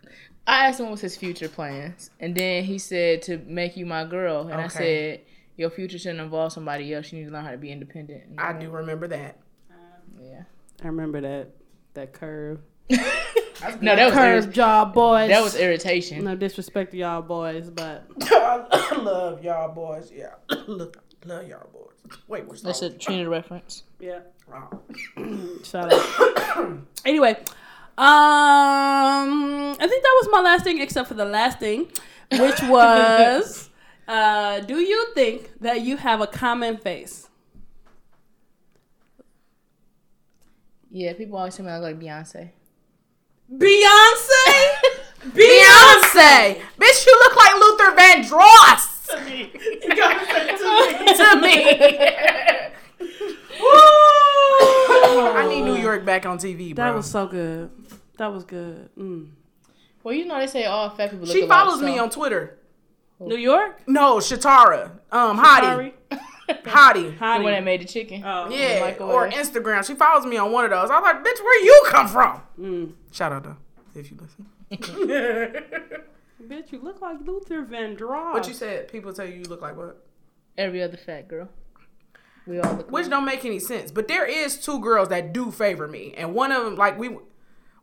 I 0.47 0.67
asked 0.67 0.79
him 0.79 0.85
what 0.85 0.93
was 0.93 1.01
his 1.01 1.17
future 1.17 1.49
plans, 1.49 2.09
and 2.21 2.33
then 2.33 2.63
he 2.63 2.77
said 2.79 3.21
to 3.23 3.37
make 3.39 3.75
you 3.77 3.85
my 3.85 4.05
girl, 4.05 4.47
and 4.47 4.59
I 4.61 4.67
said 4.67 5.21
your 5.57 5.69
future 5.69 5.97
shouldn't 5.99 6.21
involve 6.21 6.53
somebody 6.53 6.93
else. 6.93 7.11
You 7.11 7.19
need 7.19 7.25
to 7.25 7.31
learn 7.33 7.43
how 7.43 7.51
to 7.51 7.57
be 7.57 7.71
independent. 7.71 8.23
And 8.29 8.39
I 8.39 8.57
do 8.57 8.69
remember 8.69 9.07
that. 9.09 9.37
Yeah. 10.21 10.43
I 10.83 10.87
remember 10.87 11.19
that 11.21 11.49
that 11.93 12.13
curve. 12.13 12.59
No, 13.81 13.95
that 13.95 14.05
was 14.05 14.13
Curve 14.13 14.45
irri- 14.45 14.51
jaw 14.53 14.85
boys. 14.85 15.29
that 15.29 15.41
was 15.41 15.55
irritation. 15.55 16.23
no 16.23 16.35
disrespect 16.35 16.91
to 16.91 16.97
y'all 16.97 17.23
boys, 17.23 17.71
but 17.71 18.05
I 18.21 18.95
love 19.01 19.43
y'all 19.43 19.73
boys. 19.73 20.11
Yeah. 20.15 20.35
love, 20.67 20.91
love 21.25 21.47
y'all 21.47 21.67
boys. 21.73 22.19
Wait, 22.27 22.45
what's 22.45 22.61
That's 22.61 22.83
a 22.83 22.89
that? 22.89 22.99
Trinity 23.01 23.25
reference. 23.25 23.81
yeah. 23.99 24.19
Oh. 24.53 24.79
Shout 25.63 25.91
out. 25.91 26.77
anyway, 27.03 27.35
um, 27.97 29.71
I 29.79 29.87
think 29.87 30.03
that 30.03 30.15
was 30.21 30.29
my 30.31 30.41
last 30.41 30.63
thing, 30.63 30.81
except 30.81 31.07
for 31.07 31.13
the 31.15 31.25
last 31.25 31.59
thing, 31.59 31.87
which 32.31 32.61
was, 32.63 33.69
uh, 34.07 34.59
do 34.61 34.79
you 34.79 35.13
think 35.13 35.59
that 35.61 35.81
you 35.81 35.97
have 35.97 36.21
a 36.21 36.27
common 36.27 36.77
face? 36.77 37.27
Yeah, 40.89 41.13
people 41.13 41.37
always 41.37 41.55
tell 41.55 41.65
me 41.65 41.71
I 41.71 41.79
look 41.79 41.83
like 41.83 41.99
Beyonce. 41.99 42.51
Beyonce. 43.51 44.67
Beyonce! 45.27 46.61
Bitch, 46.79 47.05
you 47.05 47.19
look 47.19 47.35
like 47.35 47.55
Luther 47.55 47.95
Vandross! 47.95 48.97
to 49.07 49.25
me. 49.25 49.51
to 51.17 51.41
me. 51.41 51.79
Woo! 53.59 53.67
I 55.35 55.45
need 55.49 55.63
New 55.63 55.77
York 55.77 56.05
back 56.05 56.25
on 56.25 56.37
TV, 56.37 56.75
bro. 56.75 56.85
That 56.85 56.95
was 56.95 57.09
so 57.09 57.27
good. 57.27 57.69
That 58.17 58.33
was 58.33 58.43
good. 58.43 58.89
Mm. 58.97 59.29
Well, 60.03 60.13
you 60.13 60.25
know 60.25 60.39
they 60.39 60.47
say 60.47 60.65
all 60.65 60.89
fat 60.89 61.11
people 61.11 61.25
look 61.27 61.35
she 61.35 61.41
alike. 61.43 61.49
follows 61.49 61.79
so- 61.79 61.85
me 61.85 61.97
on 61.99 62.09
Twitter. 62.09 62.57
New 63.19 63.35
York. 63.37 63.81
No, 63.87 64.17
Shatara. 64.17 64.91
Um, 65.11 65.39
Hottie. 65.39 65.61
Sorry. 65.61 65.93
Hottie. 66.49 67.17
the 67.17 67.43
one 67.43 67.45
that 67.45 67.63
made 67.63 67.81
the 67.81 67.85
chicken. 67.85 68.23
Oh. 68.23 68.47
Yeah, 68.49 68.79
microwave. 68.79 69.15
or 69.15 69.27
Instagram. 69.29 69.83
She 69.85 69.95
follows 69.95 70.23
me 70.25 70.37
on 70.37 70.51
one 70.51 70.65
of 70.65 70.69
those. 70.69 70.91
I 70.91 70.99
was 70.99 71.03
like, 71.03 71.23
bitch, 71.23 71.43
where 71.43 71.63
you 71.65 71.83
come 71.87 72.07
from? 72.07 72.41
Mm. 72.59 72.93
Shout 73.11 73.31
out 73.33 73.43
though, 73.43 73.57
if 73.95 74.11
you 74.11 74.17
listen. 74.21 74.45
Bitch, 76.47 76.71
you 76.71 76.79
look 76.79 77.01
like 77.01 77.17
Luther 77.25 77.63
Vandross. 77.65 78.33
What 78.33 78.47
you 78.47 78.53
said? 78.53 78.87
People 78.89 79.11
tell 79.11 79.25
you 79.25 79.35
you 79.37 79.43
look 79.45 79.61
like 79.61 79.75
what? 79.75 80.05
Every 80.57 80.81
other 80.83 80.97
fat 80.97 81.27
girl. 81.27 81.49
We 82.45 82.59
all 82.59 82.75
look. 82.75 82.91
Which 82.91 83.07
alike. 83.07 83.11
don't 83.11 83.25
make 83.25 83.43
any 83.45 83.59
sense. 83.59 83.91
But 83.91 84.07
there 84.07 84.25
is 84.25 84.57
two 84.57 84.79
girls 84.79 85.09
that 85.09 85.33
do 85.33 85.51
favor 85.51 85.87
me, 85.87 86.13
and 86.15 86.33
one 86.35 86.51
of 86.51 86.63
them, 86.63 86.75
like 86.75 86.97
we, 86.99 87.09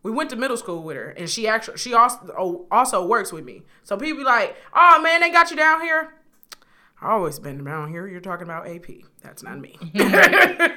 we 0.04 0.12
went 0.12 0.30
to 0.30 0.36
middle 0.36 0.56
school 0.56 0.82
with 0.84 0.96
her, 0.96 1.08
and 1.10 1.28
she 1.28 1.48
actually 1.48 1.78
she 1.78 1.92
also 1.94 2.66
also 2.70 3.04
works 3.04 3.32
with 3.32 3.44
me. 3.44 3.62
So 3.82 3.96
people 3.96 4.18
be 4.18 4.24
like, 4.24 4.54
oh 4.72 5.00
man, 5.02 5.20
they 5.20 5.30
got 5.30 5.50
you 5.50 5.56
down 5.56 5.80
here. 5.80 6.14
I 7.02 7.10
always 7.10 7.38
been 7.40 7.64
down 7.64 7.88
here. 7.90 8.06
You're 8.06 8.20
talking 8.20 8.44
about 8.44 8.68
AP. 8.68 8.86
That's 9.22 9.42
not 9.42 9.58
me. 9.58 9.76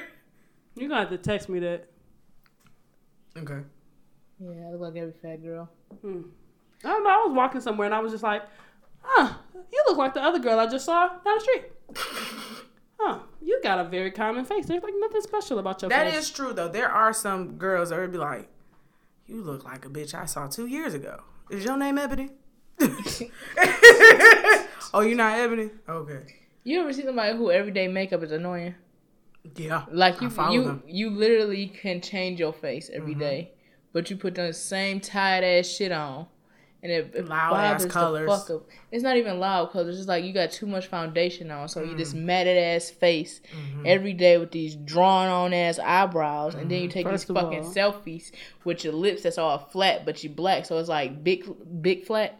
You 0.76 0.88
gonna 0.88 1.00
have 1.00 1.10
to 1.10 1.18
text 1.18 1.48
me 1.48 1.58
that. 1.60 1.88
okay. 3.36 3.60
Yeah, 4.38 4.68
I 4.68 4.70
look 4.70 4.80
like 4.80 4.96
every 4.96 5.12
fat 5.20 5.42
girl. 5.42 5.68
Hmm. 6.00 6.22
I 6.84 6.88
don't 6.90 7.02
know. 7.02 7.10
I 7.10 7.24
was 7.26 7.32
walking 7.34 7.60
somewhere 7.60 7.86
and 7.86 7.94
I 7.94 7.98
was 7.98 8.12
just 8.12 8.22
like, 8.22 8.42
huh, 9.00 9.32
you 9.72 9.82
look 9.88 9.98
like 9.98 10.14
the 10.14 10.22
other 10.22 10.38
girl 10.38 10.56
I 10.60 10.66
just 10.68 10.84
saw 10.84 11.08
down 11.08 11.22
the 11.24 11.40
street. 11.40 11.64
Huh, 13.00 13.20
you 13.40 13.60
got 13.62 13.78
a 13.78 13.84
very 13.88 14.10
common 14.10 14.44
face. 14.44 14.66
There's 14.66 14.82
like 14.82 14.92
nothing 14.98 15.20
special 15.20 15.60
about 15.60 15.80
your 15.82 15.88
That 15.88 16.10
face. 16.10 16.18
is 16.18 16.30
true 16.30 16.52
though. 16.52 16.66
There 16.68 16.88
are 16.90 17.12
some 17.12 17.56
girls 17.56 17.90
that 17.90 17.98
would 18.00 18.10
be 18.10 18.18
like, 18.18 18.48
"You 19.28 19.42
look 19.42 19.64
like 19.64 19.84
a 19.84 19.88
bitch 19.88 20.14
I 20.14 20.24
saw 20.26 20.48
two 20.48 20.66
years 20.66 20.94
ago." 20.94 21.20
Is 21.50 21.64
your 21.64 21.76
name 21.76 21.96
Ebony? 21.98 22.30
Oh, 24.94 25.00
you're 25.00 25.16
not 25.16 25.38
Ebony? 25.38 25.70
Okay. 25.88 26.20
You 26.64 26.80
ever 26.80 26.92
see 26.94 27.02
somebody 27.04 27.36
who 27.36 27.50
everyday 27.50 27.88
makeup 27.88 28.22
is 28.22 28.32
annoying? 28.32 28.74
Yeah. 29.54 29.84
Like 29.90 30.20
you, 30.22 30.30
you, 30.50 30.64
them. 30.64 30.82
you 30.86 31.10
literally 31.10 31.66
can 31.68 32.00
change 32.00 32.40
your 32.40 32.52
face 32.54 32.90
every 32.92 33.12
Mm-hmm. 33.12 33.20
day, 33.20 33.52
but 33.92 34.08
you 34.10 34.16
put 34.16 34.34
the 34.34 34.52
same 34.54 35.00
tight 35.00 35.44
ass 35.44 35.66
shit 35.66 35.92
on, 35.92 36.26
and 36.82 36.92
it, 36.92 37.12
it 37.14 37.28
Loud 37.28 37.54
ass 37.54 37.86
bothers 37.86 38.20
the 38.20 38.26
fuck 38.26 38.50
up. 38.50 38.68
It's 38.92 39.02
not 39.02 39.16
even 39.16 39.40
loud 39.40 39.70
colors. 39.72 39.88
It's 39.88 39.98
just 39.98 40.08
like 40.08 40.24
you 40.24 40.32
got 40.32 40.50
too 40.52 40.66
much 40.66 40.86
foundation 40.86 41.50
on, 41.50 41.68
so 41.68 41.82
you 41.82 41.94
Mm. 41.94 41.98
this 41.98 42.14
matted 42.14 42.56
ass 42.56 42.88
face 42.90 43.40
Mm-hmm. 43.52 43.82
every 43.86 44.12
day 44.12 44.38
with 44.38 44.52
these 44.52 44.76
drawn 44.76 45.28
on 45.28 45.52
ass 45.52 45.78
eyebrows, 45.80 46.54
and 46.54 46.70
then 46.70 46.82
you 46.82 46.88
take 46.88 47.06
First 47.06 47.26
these 47.28 47.34
fucking 47.36 47.64
all- 47.64 47.72
selfies 47.74 48.30
with 48.64 48.84
your 48.84 48.92
lips 48.92 49.22
that's 49.22 49.38
all 49.38 49.58
flat, 49.58 50.04
but 50.06 50.22
you 50.22 50.30
black, 50.30 50.66
so 50.66 50.78
it's 50.78 50.88
like 50.88 51.24
big, 51.24 51.44
big 51.82 52.04
flat. 52.04 52.38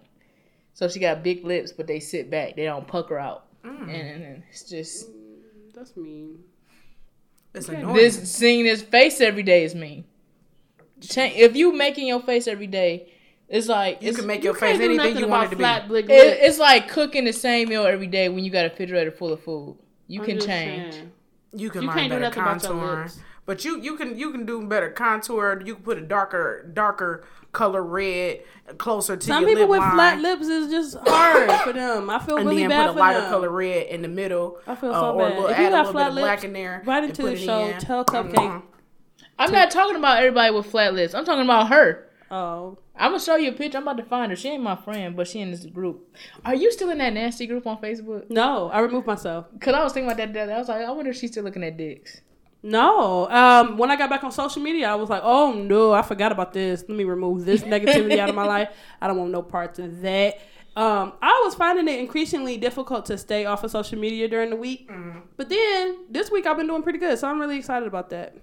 So 0.75 0.89
she 0.89 1.01
got 1.01 1.25
big 1.25 1.45
lips, 1.45 1.73
but 1.73 1.89
they 1.89 1.99
sit 1.99 2.31
back. 2.31 2.55
They 2.55 2.65
don't 2.65 2.87
pucker 2.87 3.19
out, 3.19 3.45
Mm. 3.65 3.83
and, 3.83 3.91
and, 3.91 4.23
and 4.25 4.43
it's 4.51 4.63
just 4.71 5.09
That's 5.75 5.97
mean. 5.97 6.39
It's 7.55 7.69
annoying. 7.69 7.97
this 7.97 8.31
seeing 8.31 8.65
this 8.65 8.83
face 8.83 9.21
every 9.21 9.43
day 9.43 9.65
is 9.65 9.75
mean. 9.75 10.05
If 11.01 11.57
you 11.57 11.73
making 11.73 12.07
your 12.07 12.21
face 12.21 12.47
every 12.47 12.67
day, 12.67 13.13
it's 13.49 13.69
like 13.69 14.03
you 14.03 14.09
it's, 14.11 14.19
can 14.19 14.27
make 14.27 14.41
You 14.41 14.51
your 14.51 14.55
face 14.55 14.81
anything 14.81 15.17
you 15.17 15.27
want 15.29 15.47
it 15.47 15.51
to 15.51 15.57
flat 15.57 15.83
be. 15.85 15.89
blick 15.89 16.05
it- 16.11 16.39
it's 16.43 16.59
like 16.59 16.89
cooking 16.89 17.25
the 17.25 17.33
same 17.33 17.69
meal 17.69 17.85
every 17.87 18.07
day 18.07 18.29
when 18.29 18.45
you 18.45 18.51
got 18.51 18.67
a 18.67 18.69
refrigerator 18.69 19.11
full 19.11 19.33
of 19.33 19.43
food. 19.43 19.77
You 20.07 20.21
I'm 20.21 20.27
can 20.27 20.41
change. 20.41 20.95
saying. 20.95 21.13
You 21.53 21.71
can 21.71 21.83
You 21.83 21.89
learn 21.89 21.97
can't 21.97 22.09
do 22.11 22.15
better 22.19 22.25
nothing 22.27 22.43
about 22.43 22.63
your 22.63 22.73
contouring. 22.73 23.03
lips. 23.05 23.21
But 23.47 23.65
you 23.65 23.81
you 23.81 23.97
can 23.97 24.19
you 24.19 24.31
can 24.33 24.45
do 24.45 24.67
better 24.67 24.91
contour. 24.91 25.63
You 25.65 25.75
can 25.77 25.83
put 25.85 25.97
a 25.97 26.03
darker 26.03 26.71
darker 26.75 27.25
color 27.53 27.83
red 27.83 28.43
closer 28.77 29.17
to 29.17 29.27
Some 29.27 29.41
your 29.45 29.49
people 29.55 29.69
with 29.69 29.81
line, 29.81 29.93
flat 29.95 30.21
lips 30.21 30.47
is 30.47 30.71
just 30.71 30.99
hard 31.07 31.51
for 31.63 31.73
them. 31.73 32.11
I 32.11 32.19
feel 32.19 32.37
and 32.37 32.47
really 32.47 32.61
then 32.63 32.69
bad 32.69 32.83
put 32.89 32.91
a 32.91 32.93
for 32.93 32.99
lighter 32.99 33.21
them. 33.23 33.31
color 33.31 33.49
red 33.49 33.87
in 33.87 34.03
the 34.03 34.09
middle. 34.09 34.59
I 34.67 34.75
feel 34.75 34.93
uh, 34.93 35.01
so 35.01 35.13
or 35.15 35.23
a 35.27 35.29
bad. 35.31 35.35
little- 35.39 35.47
If 35.51 35.59
you 35.59 35.65
add 35.65 35.71
got 35.71 35.79
little 35.87 35.93
flat 35.93 36.13
lips, 36.13 36.23
black 36.25 36.45
in 36.45 36.53
there. 36.53 36.83
Right 36.85 37.05
into 37.05 37.23
the 37.23 37.33
it 37.33 37.39
show. 37.39 37.65
in. 37.69 37.79
Tell 37.79 38.05
Cupcake. 38.05 38.35
Mhm. 38.35 38.63
I'm 39.39 39.53
not 39.53 39.71
talking 39.71 39.97
about 39.97 40.19
everybody 40.19 40.55
with 40.55 40.67
flat 40.67 40.93
lips. 40.93 41.15
I'm 41.15 41.25
talking 41.25 41.45
about 41.45 41.69
her. 41.69 42.05
Oh, 42.31 42.77
I'm 42.99 43.13
gonna 43.13 43.21
show 43.23 43.37
you 43.37 43.51
a 43.51 43.53
picture. 43.53 43.79
I'm 43.79 43.85
about 43.85 43.97
to 43.99 44.03
find 44.05 44.31
her. 44.31 44.37
She 44.37 44.49
ain't 44.49 44.63
my 44.63 44.77
friend, 44.77 45.17
but 45.17 45.29
she 45.29 45.41
in 45.41 45.51
this 45.51 45.65
group. 45.67 46.15
Are 46.45 46.55
you 46.55 46.71
still 46.73 46.91
in 46.91 46.99
that 46.99 47.13
nasty 47.13 47.47
group 47.47 47.67
on 47.67 47.81
Facebook? 47.81 48.29
no, 48.31 48.69
I 48.71 48.81
removed 48.81 49.07
myself. 49.07 49.47
Cause 49.61 49.75
I 49.75 49.83
was 49.85 49.93
thinking 49.93 50.09
about 50.11 50.19
that. 50.19 50.33
the 50.33 50.41
other 50.41 50.51
day. 50.51 50.55
I 50.55 50.59
was 50.59 50.69
like, 50.69 50.85
I 50.85 50.91
wonder 50.91 51.11
if 51.13 51.17
she's 51.17 51.31
still 51.31 51.45
looking 51.45 51.63
at 51.65 51.77
dicks. 51.77 52.21
No. 52.63 53.29
Um, 53.31 53.79
when 53.79 53.91
I 53.91 53.97
got 53.97 54.11
back 54.11 54.25
on 54.25 54.33
social 54.33 54.61
media, 54.61 54.91
I 54.91 54.97
was 54.97 55.09
like, 55.09 55.23
oh 55.25 55.53
no, 55.53 55.93
I 55.93 56.03
forgot 56.03 56.33
about 56.33 56.53
this. 56.53 56.85
Let 56.89 56.97
me 56.99 57.05
remove 57.05 57.45
this 57.45 57.63
negativity 57.63 58.19
out 58.19 58.29
of 58.29 58.35
my 58.35 58.45
life. 58.45 58.71
I 59.01 59.07
don't 59.07 59.17
want 59.17 59.31
no 59.31 59.43
parts 59.43 59.79
of 59.79 60.01
that. 60.01 60.41
Um, 60.77 61.13
I 61.23 61.43
was 61.45 61.55
finding 61.57 61.89
it 61.89 61.99
increasingly 62.01 62.57
difficult 62.57 63.07
to 63.07 63.19
stay 63.19 63.47
off 63.47 63.65
of 63.65 63.71
social 63.71 63.99
media 63.99 64.29
during 64.29 64.51
the 64.51 64.57
week. 64.57 64.89
But 65.37 65.49
then 65.49 66.05
this 66.11 66.31
week 66.31 66.47
I've 66.47 66.57
been 66.57 66.67
doing 66.69 66.83
pretty 66.83 66.99
good, 67.01 67.19
so 67.19 67.29
I'm 67.29 67.41
really 67.41 67.59
excited 67.59 67.87
about 67.89 68.11
that. 68.11 68.37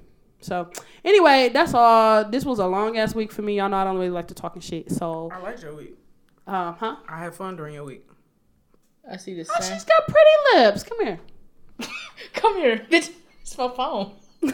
So 0.46 0.70
anyway, 1.04 1.50
that's 1.52 1.74
all. 1.74 2.24
This 2.30 2.46
was 2.46 2.60
a 2.60 2.68
long 2.68 2.98
ass 2.98 3.16
week 3.16 3.32
for 3.32 3.41
me. 3.41 3.58
Y'all 3.58 3.68
know 3.70 3.78
I 3.78 3.84
don't 3.84 3.96
really 3.98 4.10
like 4.10 4.28
to 4.30 4.34
talking 4.36 4.62
shit. 4.62 4.91
So 4.91 5.30
I 5.34 5.39
liked 5.39 5.62
your 5.64 5.76
week. 5.76 5.96
um, 6.48 6.76
huh? 6.80 6.98
I 7.10 7.20
had 7.20 7.34
fun 7.34 7.56
during 7.56 7.74
your 7.74 7.84
week. 7.84 8.06
I 9.12 9.18
see 9.18 9.34
the 9.36 9.41
Oh, 9.50 9.60
same. 9.62 9.74
she's 9.74 9.84
got 9.86 10.04
pretty 10.08 10.64
lips. 10.66 10.84
Come 10.84 11.04
here. 11.06 11.20
Come 12.34 12.58
here, 12.58 12.78
bitch. 12.89 13.12
It's 13.41 13.58
my 13.58 13.70
phone. 13.70 14.14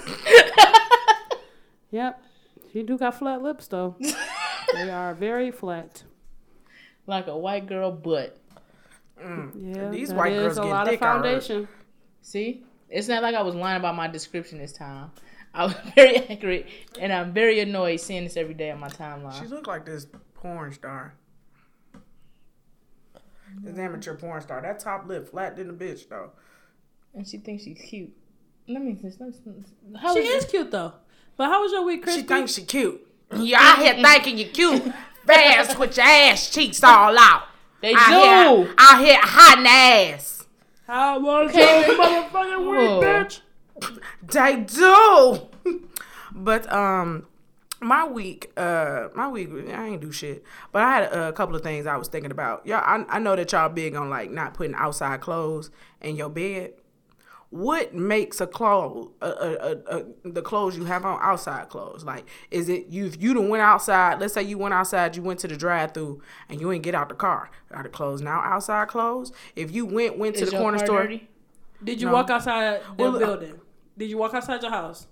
Yep. 1.91 2.23
She 2.71 2.83
do 2.83 2.97
got 2.97 3.15
flat 3.19 3.41
lips 3.41 3.67
though. 3.67 3.95
they 4.73 4.89
are 4.89 5.13
very 5.13 5.51
flat. 5.51 6.03
like 7.05 7.27
a 7.27 7.37
white 7.37 7.67
girl 7.67 7.91
butt. 7.91 8.37
Yeah. 9.19 9.89
These 9.89 10.13
white 10.13 10.31
is 10.33 10.55
girls 10.55 10.57
a 10.57 10.61
getting 10.61 10.71
lot 10.71 10.87
thick 10.87 11.01
of 11.01 11.07
already. 11.07 11.29
foundation. 11.41 11.67
See, 12.21 12.63
it's 12.89 13.07
not 13.09 13.21
like 13.23 13.35
I 13.35 13.41
was 13.41 13.55
lying 13.55 13.77
about 13.77 13.95
my 13.95 14.07
description 14.07 14.57
this 14.57 14.71
time. 14.71 15.11
I 15.53 15.65
was 15.65 15.75
very 15.95 16.17
accurate, 16.17 16.67
and 16.99 17.11
I'm 17.11 17.33
very 17.33 17.59
annoyed 17.59 17.99
seeing 17.99 18.23
this 18.23 18.37
every 18.37 18.53
day 18.53 18.71
on 18.71 18.79
my 18.79 18.89
timeline. 18.89 19.33
She 19.33 19.45
timeline. 19.45 19.49
looked 19.49 19.67
like 19.67 19.85
this 19.85 20.07
porn 20.35 20.73
star. 20.73 21.13
This 23.59 23.73
mm-hmm. 23.73 23.81
amateur 23.81 24.15
porn 24.15 24.41
star. 24.41 24.61
That 24.61 24.79
top 24.79 25.07
lip 25.07 25.29
flat 25.29 25.57
than 25.57 25.69
a 25.69 25.73
bitch 25.73 26.07
though. 26.07 26.31
And 27.13 27.27
she 27.27 27.37
thinks 27.37 27.63
she's 27.63 27.81
cute. 27.81 28.13
Let 28.67 28.81
me 28.81 28.93
just. 28.93 29.19
Let 29.19 29.29
me, 29.45 29.63
how 29.99 30.13
She 30.13 30.21
is 30.21 30.45
is 30.45 30.49
cute 30.49 30.71
though. 30.71 30.93
But 31.35 31.47
how 31.47 31.61
was 31.61 31.71
your 31.71 31.83
week, 31.83 32.03
Chris? 32.03 32.15
She 32.15 32.21
thinks 32.21 32.53
she 32.53 32.63
cute. 32.63 33.07
You 33.33 33.55
out 33.57 33.79
here 33.79 33.93
thinking 33.95 34.37
you 34.37 34.45
cute. 34.45 34.93
Fast 35.25 35.79
with 35.79 35.95
your 35.95 36.05
ass 36.05 36.49
cheeks 36.49 36.83
all 36.83 37.17
out. 37.17 37.43
They 37.81 37.93
Out 37.95 38.07
do. 38.07 38.63
here, 38.63 38.75
out 38.77 38.99
here 39.03 39.19
hot 39.21 39.65
ass. 39.65 40.45
How 40.85 41.19
was 41.19 41.49
Okay. 41.51 41.87
your 41.87 41.97
motherfucking 41.97 42.31
Oh. 42.33 42.69
week, 42.99 43.07
bitch? 43.07 43.39
They 44.23 44.57
do. 44.57 45.47
but 46.33 46.71
um 46.71 47.25
my 47.81 48.05
week, 48.07 48.51
uh, 48.57 49.07
my 49.15 49.27
week, 49.27 49.49
I 49.73 49.87
ain't 49.87 50.01
do 50.01 50.11
shit. 50.11 50.43
But 50.71 50.83
I 50.83 50.91
had 50.93 51.03
a, 51.11 51.33
couple 51.33 51.55
of 51.55 51.63
things 51.63 51.87
I 51.87 51.97
was 51.97 52.07
thinking 52.07 52.31
about. 52.31 52.65
Y'all, 52.67 52.83
I, 52.85 53.03
I 53.09 53.19
know 53.19 53.35
that 53.35 53.51
y'all 53.51 53.69
big 53.69 53.95
on 53.95 54.09
like 54.09 54.29
not 54.29 54.53
putting 54.53 54.75
outside 54.75 55.19
clothes 55.21 55.71
in 55.99 56.15
your 56.15 56.29
bed. 56.29 56.73
What 57.49 57.93
makes 57.93 58.39
a 58.39 58.47
clothes, 58.47 59.09
uh, 59.21 59.25
uh, 59.25 59.75
uh, 59.89 60.03
the 60.23 60.41
clothes 60.41 60.77
you 60.77 60.85
have 60.85 61.03
on 61.03 61.19
outside 61.21 61.67
clothes? 61.67 62.05
Like, 62.05 62.25
is 62.49 62.69
it 62.69 62.87
you? 62.87 63.07
If 63.07 63.21
you 63.21 63.33
done 63.33 63.49
went 63.49 63.61
outside, 63.61 64.21
let's 64.21 64.33
say 64.33 64.43
you 64.43 64.57
went 64.57 64.73
outside, 64.73 65.17
you 65.17 65.21
went 65.21 65.39
to 65.41 65.49
the 65.49 65.57
drive-through, 65.57 66.21
and 66.47 66.61
you 66.61 66.71
ain't 66.71 66.83
get 66.83 66.95
out 66.95 67.09
the 67.09 67.15
car. 67.15 67.49
Are 67.71 67.83
the 67.83 67.89
clothes 67.89 68.21
now 68.21 68.39
outside 68.39 68.87
clothes? 68.87 69.33
If 69.55 69.71
you 69.71 69.85
went 69.85 70.17
went 70.17 70.35
to 70.37 70.43
Is 70.43 70.51
the 70.51 70.57
corner 70.57 70.77
store, 70.77 71.01
dirty? 71.01 71.27
Did 71.83 71.99
you 71.99 72.07
No. 72.07 72.13
walk 72.13 72.29
outside 72.29 72.81
the 72.95 73.03
Well, 73.03 73.15
uh, 73.15 73.19
building? 73.19 73.59
Did 74.01 74.09
you 74.09 74.17
walk 74.17 74.33
outside 74.33 74.63
your 74.63 74.71
house? 74.71 75.05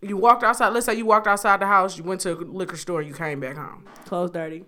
you 0.00 0.16
walked 0.16 0.44
outside. 0.44 0.68
Let's 0.68 0.86
say 0.86 0.94
you 0.94 1.04
walked 1.04 1.26
outside 1.26 1.58
the 1.58 1.66
house, 1.66 1.98
you 1.98 2.04
went 2.04 2.20
to 2.20 2.32
a 2.32 2.36
liquor 2.36 2.76
store, 2.76 3.02
you 3.02 3.12
came 3.12 3.40
back 3.40 3.56
home. 3.56 3.86
Clothes 4.04 4.30
dirty. 4.30 4.64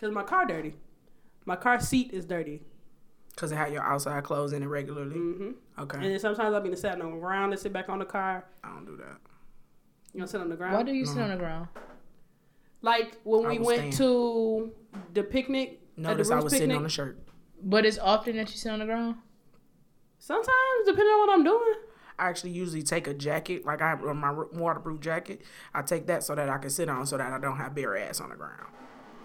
Cause 0.00 0.10
my 0.10 0.24
car 0.24 0.46
dirty. 0.46 0.74
My 1.44 1.54
car 1.54 1.78
seat 1.80 2.10
is 2.12 2.24
dirty. 2.24 2.60
Cause 3.36 3.52
it 3.52 3.54
had 3.56 3.72
your 3.72 3.84
outside 3.84 4.24
clothes 4.24 4.52
in 4.52 4.64
it 4.64 4.66
regularly. 4.66 5.14
hmm 5.14 5.50
Okay, 5.78 5.98
And 5.98 6.06
then 6.06 6.18
sometimes 6.18 6.52
I'll 6.52 6.60
be 6.60 6.74
sitting 6.74 7.02
on 7.02 7.12
the 7.12 7.18
ground 7.18 7.52
and 7.52 7.62
sit 7.62 7.72
back 7.72 7.88
on 7.88 8.00
the 8.00 8.04
car. 8.04 8.46
I 8.64 8.70
don't 8.70 8.84
do 8.84 8.96
that. 8.96 9.18
You 10.12 10.18
don't 10.18 10.26
sit 10.26 10.40
on 10.40 10.48
the 10.48 10.56
ground. 10.56 10.74
Why 10.74 10.82
do 10.82 10.92
you 10.92 11.06
sit 11.06 11.22
on 11.22 11.30
the 11.30 11.36
ground? 11.36 11.68
like 12.80 13.16
when 13.22 13.46
we 13.48 13.60
went 13.60 13.78
stand. 13.78 13.92
to 13.98 14.72
the 15.14 15.22
picnic. 15.22 15.68
at 15.70 15.94
the 15.94 16.02
Notice 16.02 16.30
I 16.32 16.34
was 16.34 16.44
picnic. 16.46 16.58
sitting 16.58 16.76
on 16.76 16.82
the 16.82 16.88
shirt. 16.88 17.16
But 17.62 17.86
it's 17.86 17.98
often 17.98 18.34
that 18.38 18.50
you 18.50 18.56
sit 18.56 18.72
on 18.72 18.80
the 18.80 18.86
ground. 18.86 19.18
Sometimes, 20.18 20.50
depending 20.84 21.06
on 21.12 21.18
what 21.20 21.38
I'm 21.38 21.44
doing. 21.44 21.74
I 22.18 22.28
actually 22.28 22.50
usually 22.50 22.82
take 22.82 23.06
a 23.06 23.14
jacket, 23.14 23.64
like 23.64 23.82
I 23.82 23.90
have 23.90 24.02
my 24.02 24.32
waterproof 24.32 25.00
jacket. 25.00 25.42
I 25.74 25.82
take 25.82 26.06
that 26.06 26.22
so 26.22 26.34
that 26.34 26.48
I 26.48 26.58
can 26.58 26.70
sit 26.70 26.88
on, 26.88 27.06
so 27.06 27.16
that 27.18 27.32
I 27.32 27.38
don't 27.38 27.56
have 27.56 27.74
bare 27.74 27.96
ass 27.96 28.20
on 28.20 28.30
the 28.30 28.36
ground. 28.36 28.66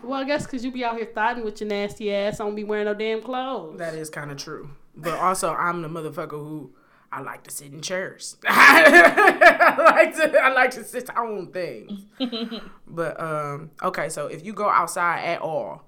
Well, 0.04 0.20
I 0.20 0.24
guess 0.24 0.46
because 0.46 0.64
you 0.64 0.72
be 0.72 0.86
out 0.86 0.96
here 0.96 1.10
thotting 1.14 1.44
with 1.44 1.60
your 1.60 1.70
nasty 1.70 2.14
ass. 2.14 2.40
I 2.40 2.46
don't 2.46 2.56
be 2.56 2.64
wearing 2.64 2.86
no 2.86 2.94
damn 2.94 3.22
clothes. 3.22 3.80
That 3.80 3.96
is 3.96 4.10
kind 4.10 4.32
of 4.32 4.38
true. 4.38 4.70
But 4.96 5.20
also, 5.20 5.54
I'm 5.54 5.82
the 5.82 5.88
motherfucker 5.88 6.32
who 6.32 6.72
I 7.12 7.22
like 7.22 7.44
to 7.44 7.52
sit 7.52 7.72
in 7.72 7.82
chairs. 7.82 8.38
I 8.48 9.76
like 9.78 10.16
to 10.16 10.40
I 10.40 10.50
like 10.54 10.72
to 10.72 10.84
sit 10.84 11.10
on 11.16 11.48
things. 11.52 12.06
but 12.88 13.20
um, 13.20 13.72
okay, 13.82 14.10
so 14.10 14.28
if 14.28 14.46
you 14.46 14.54
go 14.54 14.70
outside 14.70 15.24
at 15.24 15.42
all, 15.42 15.84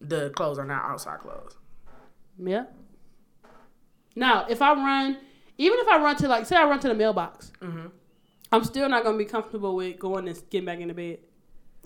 the 0.00 0.30
clothes 0.30 0.58
are 0.58 0.66
not 0.66 0.84
outside 0.84 1.20
clothes. 1.20 1.56
Yeah. 2.38 2.64
Now, 4.14 4.46
if 4.48 4.60
I 4.60 4.74
run, 4.74 5.18
even 5.62 5.78
if 5.80 5.88
I 5.88 5.98
run 5.98 6.16
to 6.16 6.28
like, 6.28 6.46
say 6.46 6.56
I 6.56 6.64
run 6.64 6.80
to 6.80 6.88
the 6.88 6.94
mailbox, 6.94 7.52
Mm-hmm. 7.60 7.86
I'm 8.52 8.64
still 8.64 8.88
not 8.88 9.02
gonna 9.04 9.16
be 9.16 9.24
comfortable 9.24 9.74
with 9.76 9.98
going 9.98 10.28
and 10.28 10.42
getting 10.50 10.66
back 10.66 10.78
in 10.80 10.88
the 10.88 10.94
bed. 10.94 11.18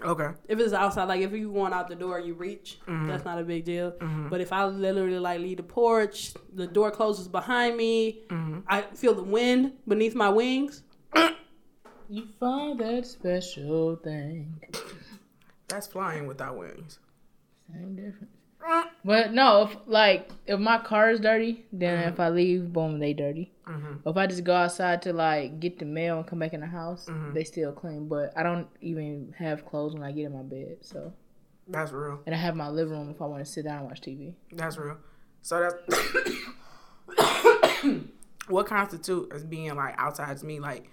Okay. 0.02 0.28
If 0.48 0.58
it's 0.58 0.72
outside, 0.74 1.04
like 1.04 1.20
if 1.20 1.32
you 1.32 1.50
going 1.52 1.72
out 1.72 1.88
the 1.88 1.94
door, 1.94 2.18
you 2.20 2.34
reach, 2.34 2.78
Mm-hmm. 2.86 3.06
that's 3.08 3.24
not 3.24 3.38
a 3.38 3.44
big 3.44 3.64
deal. 3.64 3.94
But 4.30 4.40
if 4.40 4.52
I 4.52 4.64
literally 4.66 5.18
like 5.18 5.40
leave 5.40 5.56
the 5.58 5.62
porch, 5.62 6.34
the 6.52 6.66
door 6.66 6.90
closes 6.90 7.28
behind 7.28 7.76
me, 7.76 8.20
Mm-hmm. 8.28 8.58
I 8.68 8.82
feel 8.82 9.14
the 9.14 9.22
wind 9.22 9.72
beneath 9.86 10.14
my 10.14 10.28
wings. 10.28 10.82
You 12.08 12.24
find 12.38 12.78
that 12.78 13.04
special 13.06 13.96
thing. 13.96 14.60
That's 15.68 15.88
flying 15.88 16.26
without 16.28 16.56
wings. 16.56 17.00
Same 17.72 17.96
difference. 17.96 18.32
But 19.04 19.32
no, 19.32 19.62
if 19.62 19.76
like 19.86 20.30
if 20.46 20.58
my 20.60 20.78
car 20.78 21.10
is 21.10 21.20
dirty, 21.20 21.64
then 21.72 21.98
Mm-hmm. 21.98 22.08
if 22.12 22.20
I 22.20 22.28
leave, 22.30 22.72
boom, 22.72 22.98
they 23.00 23.12
dirty. 23.12 23.52
If 24.06 24.16
I 24.16 24.26
just 24.28 24.44
go 24.44 24.54
outside 24.54 25.02
to 25.02 25.12
like 25.12 25.58
get 25.58 25.78
the 25.80 25.84
mail 25.84 26.18
and 26.18 26.26
come 26.26 26.38
back 26.38 26.52
in 26.52 26.60
the 26.60 26.66
house, 26.66 27.06
Mm-hmm. 27.06 27.34
they 27.34 27.42
still 27.44 27.72
clean. 27.72 28.06
But 28.08 28.32
I 28.36 28.42
don't 28.44 28.68
even 28.80 29.34
have 29.38 29.66
clothes 29.66 29.94
when 29.94 30.02
I 30.04 30.12
get 30.12 30.26
in 30.26 30.32
my 30.34 30.42
bed. 30.42 30.78
So 30.82 31.12
That's 31.66 31.90
real. 31.92 32.20
and 32.26 32.34
I 32.34 32.38
have 32.38 32.54
my 32.54 32.68
living 32.68 32.92
room 32.96 33.10
if 33.10 33.20
I 33.20 33.26
want 33.26 33.44
to 33.44 33.50
sit 33.50 33.64
down 33.64 33.78
and 33.80 33.86
watch 33.86 34.00
TV. 34.00 34.34
That's 34.52 34.76
real. 34.78 34.98
So 35.42 35.60
that's 35.60 35.74
what 38.48 38.66
constitutes 38.66 39.34
as 39.34 39.44
being 39.44 39.74
like 39.74 39.94
outside 39.98 40.36
to 40.38 40.46
me. 40.46 40.60
Like 40.60 40.88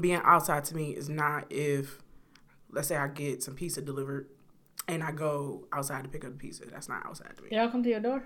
being 0.00 0.20
outside 0.24 0.64
to 0.64 0.76
me 0.76 0.90
is 0.90 1.08
not 1.08 1.46
if 1.50 2.00
let's 2.70 2.88
say 2.88 2.96
I 2.96 3.08
get 3.08 3.42
some 3.42 3.54
pizza 3.54 3.80
delivered 3.80 4.28
and 4.86 5.02
I 5.02 5.12
go 5.12 5.66
outside 5.72 6.04
to 6.04 6.10
pick 6.10 6.24
up 6.24 6.32
the 6.32 6.38
pizza. 6.38 6.64
That's 6.66 6.88
not 6.88 7.06
outside 7.06 7.36
to 7.36 7.42
me. 7.42 7.48
Y'all 7.52 7.70
come 7.70 7.82
to 7.82 7.88
your 7.88 8.00
door? 8.00 8.24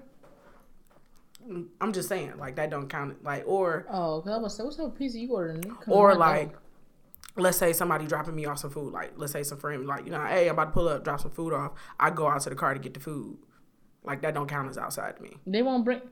I'm 1.80 1.92
just 1.92 2.08
saying, 2.08 2.34
like 2.38 2.56
that 2.56 2.70
don't 2.70 2.88
count. 2.88 3.22
Like 3.24 3.44
or 3.46 3.86
Oh, 3.90 4.20
cause 4.22 4.32
I 4.32 4.38
was 4.38 4.56
say, 4.56 4.62
what's 4.62 4.78
up, 4.78 4.96
pizza 4.96 5.18
you 5.18 5.32
ordering? 5.32 5.64
Or 5.86 6.14
like 6.14 6.54
let's 7.36 7.56
say 7.56 7.72
somebody 7.72 8.06
dropping 8.06 8.34
me 8.34 8.44
off 8.44 8.58
some 8.58 8.70
food 8.70 8.92
like 8.92 9.12
let's 9.16 9.32
say 9.32 9.42
some 9.42 9.56
friend 9.56 9.86
like 9.86 10.04
you 10.04 10.10
know 10.10 10.22
hey 10.26 10.48
i'm 10.48 10.54
about 10.54 10.66
to 10.66 10.70
pull 10.72 10.86
up 10.86 11.02
drop 11.02 11.20
some 11.20 11.30
food 11.30 11.52
off. 11.52 11.72
I 11.98 12.10
go 12.10 12.28
out 12.28 12.42
to 12.42 12.50
the 12.50 12.56
car 12.56 12.74
to 12.74 12.80
get 12.80 12.94
the 12.94 13.00
food. 13.00 13.38
Like 14.04 14.20
that 14.22 14.34
don't 14.34 14.48
count 14.48 14.68
as 14.68 14.76
outside 14.76 15.16
to 15.16 15.22
me. 15.22 15.36
They 15.46 15.62
won't 15.62 15.84
bring. 15.84 16.02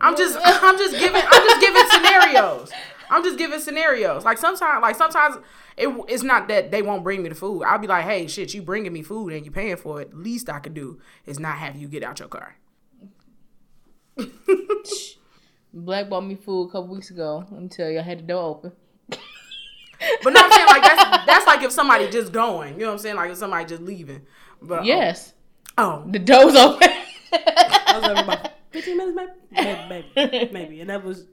i'm 0.00 0.16
just 0.16 0.36
i'm 0.44 0.76
just 0.76 0.98
giving 0.98 1.22
i'm 1.24 1.48
just 1.48 1.60
giving 1.60 1.88
scenarios. 1.90 2.70
I'm 3.10 3.22
just 3.24 3.38
giving 3.38 3.60
scenarios. 3.60 4.24
Like 4.24 4.36
sometimes 4.38 4.82
like 4.82 4.96
sometimes 4.96 5.36
it, 5.76 5.88
it's 6.08 6.22
not 6.22 6.48
that 6.48 6.70
they 6.70 6.82
won't 6.82 7.04
bring 7.04 7.22
me 7.22 7.28
the 7.28 7.34
food. 7.34 7.62
I'll 7.62 7.78
be 7.78 7.86
like 7.86 8.04
hey 8.04 8.26
shit 8.26 8.52
you 8.52 8.62
bringing 8.62 8.92
me 8.92 9.02
food 9.02 9.32
and 9.32 9.44
you 9.46 9.52
paying 9.52 9.76
for 9.76 10.00
it. 10.00 10.12
Least 10.12 10.50
i 10.50 10.58
could 10.58 10.74
do 10.74 10.98
is 11.24 11.38
not 11.38 11.58
have 11.58 11.76
you 11.76 11.86
get 11.88 12.02
out 12.02 12.18
your 12.18 12.28
car 12.28 12.56
Black 15.72 16.08
bought 16.08 16.22
me 16.24 16.34
food 16.34 16.68
a 16.68 16.72
couple 16.72 16.94
weeks 16.94 17.10
ago. 17.10 17.44
Let 17.50 17.62
me 17.62 17.68
tell 17.68 17.90
you, 17.90 17.98
I 17.98 18.02
had 18.02 18.18
the 18.20 18.22
door 18.22 18.42
open. 18.42 18.72
but 20.22 20.32
no 20.32 20.40
i'm 20.40 20.52
saying 20.52 20.66
like 20.68 20.82
that's 20.82 21.26
that's 21.26 21.46
like 21.46 21.60
if 21.62 21.72
somebody 21.72 22.08
just 22.08 22.30
going 22.30 22.74
you 22.74 22.80
know 22.80 22.86
what 22.86 22.92
i'm 22.92 22.98
saying 22.98 23.16
like 23.16 23.32
if 23.32 23.36
somebody 23.36 23.64
just 23.64 23.82
leaving 23.82 24.22
but 24.62 24.80
um, 24.80 24.84
Yes, 24.84 25.34
oh 25.76 26.04
the 26.06 26.20
door's 26.20 26.54
open. 26.54 26.88
I 27.32 27.98
was 28.00 28.10
over 28.10 28.20
about 28.22 28.50
15 28.70 28.96
minutes, 28.96 29.16
maybe, 29.50 29.80
maybe, 29.88 30.06
maybe, 30.14 30.52
maybe, 30.52 30.80
and 30.82 30.90
that 30.90 31.02
was 31.02 31.26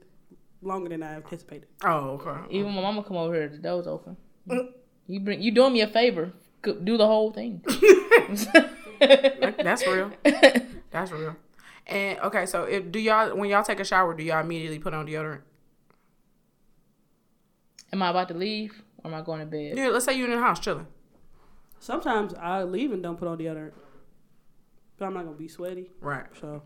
longer 0.62 0.88
than 0.88 1.02
I 1.04 1.14
anticipated. 1.14 1.68
oh 1.84 2.18
okay 2.20 2.40
Even 2.50 2.72
my 2.74 2.82
mama 2.82 3.04
come 3.04 3.16
over 3.16 3.34
here, 3.34 3.48
the 3.48 3.58
door's 3.58 3.86
open. 3.86 4.16
Mm. 4.48 4.68
You 5.06 5.20
bring 5.20 5.40
you 5.42 5.52
doing 5.52 5.72
me 5.72 5.82
a 5.82 5.86
favor. 5.88 6.32
Do 6.62 6.96
the 6.96 7.06
whole 7.06 7.30
thing. 7.30 7.62
That's 8.98 9.86
real. 9.86 10.10
That's 10.90 11.12
real. 11.12 11.36
And 11.86 12.18
okay, 12.20 12.46
so 12.46 12.64
if 12.64 12.90
do 12.90 12.98
y'all 12.98 13.36
when 13.36 13.48
y'all 13.48 13.62
take 13.62 13.78
a 13.80 13.84
shower, 13.84 14.14
do 14.14 14.22
y'all 14.24 14.40
immediately 14.40 14.78
put 14.78 14.92
on 14.94 15.06
deodorant? 15.06 15.42
Am 17.92 18.02
I 18.02 18.10
about 18.10 18.28
to 18.28 18.34
leave 18.34 18.82
or 19.04 19.10
am 19.10 19.14
I 19.14 19.22
going 19.22 19.40
to 19.40 19.46
bed? 19.46 19.76
Yeah, 19.76 19.88
let's 19.88 20.04
say 20.04 20.14
you're 20.16 20.28
in 20.28 20.34
the 20.34 20.40
house 20.44 20.58
chilling. 20.58 20.86
Sometimes 21.78 22.34
I 22.34 22.64
leave 22.64 22.92
and 22.92 23.02
don't 23.02 23.16
put 23.18 23.28
on 23.28 23.38
deodorant. 23.38 23.72
But 24.98 25.04
I'm 25.06 25.14
not 25.14 25.24
gonna 25.26 25.36
be 25.36 25.46
sweaty, 25.46 25.90
Right. 26.00 26.24
so 26.40 26.62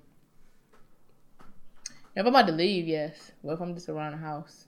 If 2.14 2.24
I'm 2.24 2.28
about 2.28 2.46
to 2.46 2.52
leave, 2.52 2.86
yes. 2.86 3.32
What 3.42 3.54
if 3.54 3.60
I'm 3.60 3.74
just 3.74 3.88
around 3.88 4.12
the 4.12 4.18
house? 4.18 4.66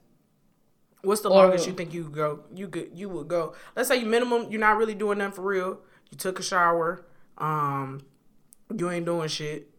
What's 1.02 1.20
the 1.22 1.28
Or- 1.30 1.44
longest 1.44 1.66
you 1.66 1.72
think 1.72 1.94
you 1.94 2.04
could 2.04 2.12
go? 2.14 2.40
You 2.54 2.68
could 2.68 2.90
you 2.92 3.08
would 3.08 3.28
go. 3.28 3.54
Let's 3.76 3.88
say 3.88 3.96
you 3.98 4.06
minimum. 4.06 4.50
You're 4.50 4.60
not 4.60 4.76
really 4.76 4.94
doing 4.94 5.18
nothing 5.18 5.34
for 5.34 5.42
real. 5.42 5.80
You 6.10 6.18
took 6.18 6.38
a 6.38 6.42
shower. 6.42 7.04
Um, 7.38 8.00
you 8.76 8.90
ain't 8.90 9.06
doing 9.06 9.28
shit. 9.28 9.70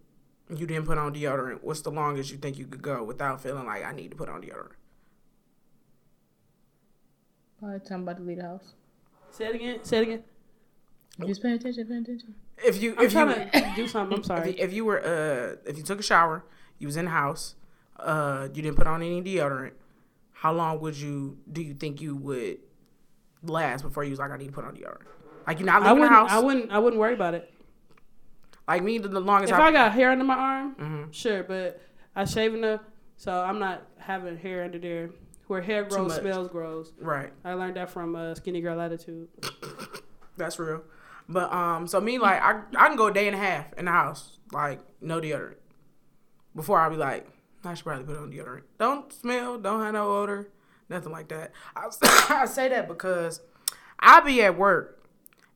You 0.49 0.67
didn't 0.67 0.85
put 0.85 0.97
on 0.97 1.13
deodorant. 1.13 1.59
What's 1.63 1.81
the 1.81 1.91
longest 1.91 2.31
you 2.31 2.37
think 2.37 2.57
you 2.57 2.67
could 2.67 2.81
go 2.81 3.03
without 3.03 3.41
feeling 3.41 3.65
like 3.65 3.83
I 3.85 3.91
need 3.93 4.11
to 4.11 4.17
put 4.17 4.29
on 4.29 4.41
deodorant? 4.41 4.73
By 7.61 7.73
the 7.73 7.79
time 7.79 7.97
I'm 7.99 8.03
about 8.03 8.17
to 8.17 8.23
leave 8.23 8.37
the 8.37 8.43
house. 8.43 8.73
say 9.31 9.45
it 9.47 9.55
again. 9.55 9.79
Say 9.83 9.97
it 9.97 10.01
again. 10.03 10.23
Just 11.25 11.41
pay 11.41 11.53
attention, 11.53 11.87
pay 11.87 11.97
attention. 11.97 12.35
If 12.57 12.81
you 12.81 12.95
I'm 12.97 13.05
if 13.05 13.13
you 13.13 13.25
trying 13.25 13.49
to 13.51 13.73
do 13.75 13.87
something. 13.87 14.15
I'm 14.15 14.19
if 14.21 14.25
sorry. 14.25 14.49
you, 14.51 14.55
if 14.59 14.73
you 14.73 14.85
were 14.85 14.99
uh 14.99 15.55
if 15.69 15.77
you 15.77 15.83
took 15.83 15.99
a 15.99 16.03
shower, 16.03 16.43
you 16.79 16.87
was 16.87 16.97
in 16.97 17.05
the 17.05 17.11
house, 17.11 17.55
uh 17.99 18.47
you 18.53 18.61
didn't 18.61 18.77
put 18.77 18.87
on 18.87 19.01
any 19.01 19.21
deodorant, 19.21 19.73
how 20.33 20.51
long 20.53 20.79
would 20.81 20.97
you 20.97 21.37
do 21.51 21.61
you 21.61 21.73
think 21.73 22.01
you 22.01 22.15
would 22.15 22.57
last 23.43 23.83
before 23.83 24.03
you 24.03 24.09
was 24.09 24.19
like 24.19 24.31
I 24.31 24.37
need 24.37 24.47
to 24.47 24.51
put 24.51 24.65
on 24.65 24.75
deodorant? 24.75 25.05
Like 25.47 25.59
you're 25.59 25.65
not 25.67 25.83
I 25.83 25.91
leaving 25.91 25.95
the 26.03 26.09
wouldn't. 26.09 26.11
house. 26.11 26.31
I 26.31 26.39
wouldn't. 26.39 26.71
I 26.71 26.79
wouldn't 26.79 26.99
worry 26.99 27.13
about 27.13 27.33
it. 27.35 27.52
Like 28.67 28.83
me, 28.83 28.97
the, 28.97 29.07
longest 29.19 29.51
If 29.53 29.59
I, 29.59 29.67
I 29.67 29.71
got 29.71 29.91
hair 29.93 30.11
under 30.11 30.23
my 30.23 30.35
arm, 30.35 30.75
Mhm. 30.75 31.13
sure, 31.13 31.43
but 31.43 31.81
I 32.15 32.25
shave 32.25 32.53
enough, 32.53 32.81
so 33.17 33.31
I'm 33.33 33.59
not 33.59 33.83
having 33.97 34.37
hair 34.37 34.63
under 34.63 34.79
there. 34.79 35.09
Where 35.47 35.61
hair 35.61 35.83
grows, 35.83 36.15
smells 36.15 36.47
grows. 36.47 36.93
right, 36.99 37.31
I 37.43 37.53
learned 37.53 37.75
that 37.75 37.89
from 37.89 38.15
uh, 38.15 38.33
Skinny 38.35 38.61
Girl 38.61 38.79
Attitude. 38.79 39.27
that's 40.37 40.57
real. 40.57 40.83
But 41.27 41.51
um, 41.53 41.87
so 41.87 41.99
me 42.01 42.17
like 42.17 42.41
I 42.41 42.61
I 42.77 42.87
can 42.87 42.95
go 42.95 43.07
a 43.07 43.13
day 43.13 43.27
and 43.27 43.35
a 43.35 43.39
half 43.39 43.73
in 43.73 43.85
the 43.85 43.91
house 43.91 44.39
like 44.51 44.79
no 45.01 45.19
deodorant 45.21 45.55
before 46.55 46.79
I 46.79 46.89
be 46.89 46.95
like 46.95 47.27
I 47.63 47.73
should 47.73 47.85
probably 47.85 48.05
put 48.05 48.17
on 48.17 48.31
deodorant. 48.31 48.63
Don't 48.79 49.11
smell, 49.11 49.57
don't 49.57 49.81
have 49.81 49.93
no 49.93 50.07
odor, 50.17 50.49
nothing 50.89 51.11
like 51.11 51.27
that. 51.29 51.51
I, 51.75 51.87
I 52.41 52.45
say 52.45 52.69
that 52.69 52.87
because 52.87 53.41
I 53.99 54.19
be 54.21 54.41
at 54.43 54.57
work 54.57 55.01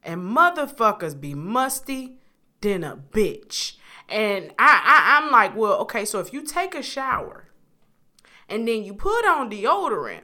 and 0.03 0.22
motherfuckers 0.22 1.20
be 1.20 1.34
musty 1.34 2.16
than 2.62 2.84
a 2.84 2.97
bitch. 2.97 3.76
And 4.10 4.53
I, 4.58 4.82
I 4.84 5.22
I'm 5.22 5.32
like, 5.32 5.55
well, 5.55 5.80
okay, 5.80 6.05
so 6.05 6.20
if 6.20 6.32
you 6.32 6.41
take 6.41 6.76
a 6.76 6.82
shower 6.82 7.49
and 8.47 8.68
then 8.68 8.84
you 8.84 8.93
put 8.93 9.26
on 9.26 9.49
deodorant, 9.49 10.22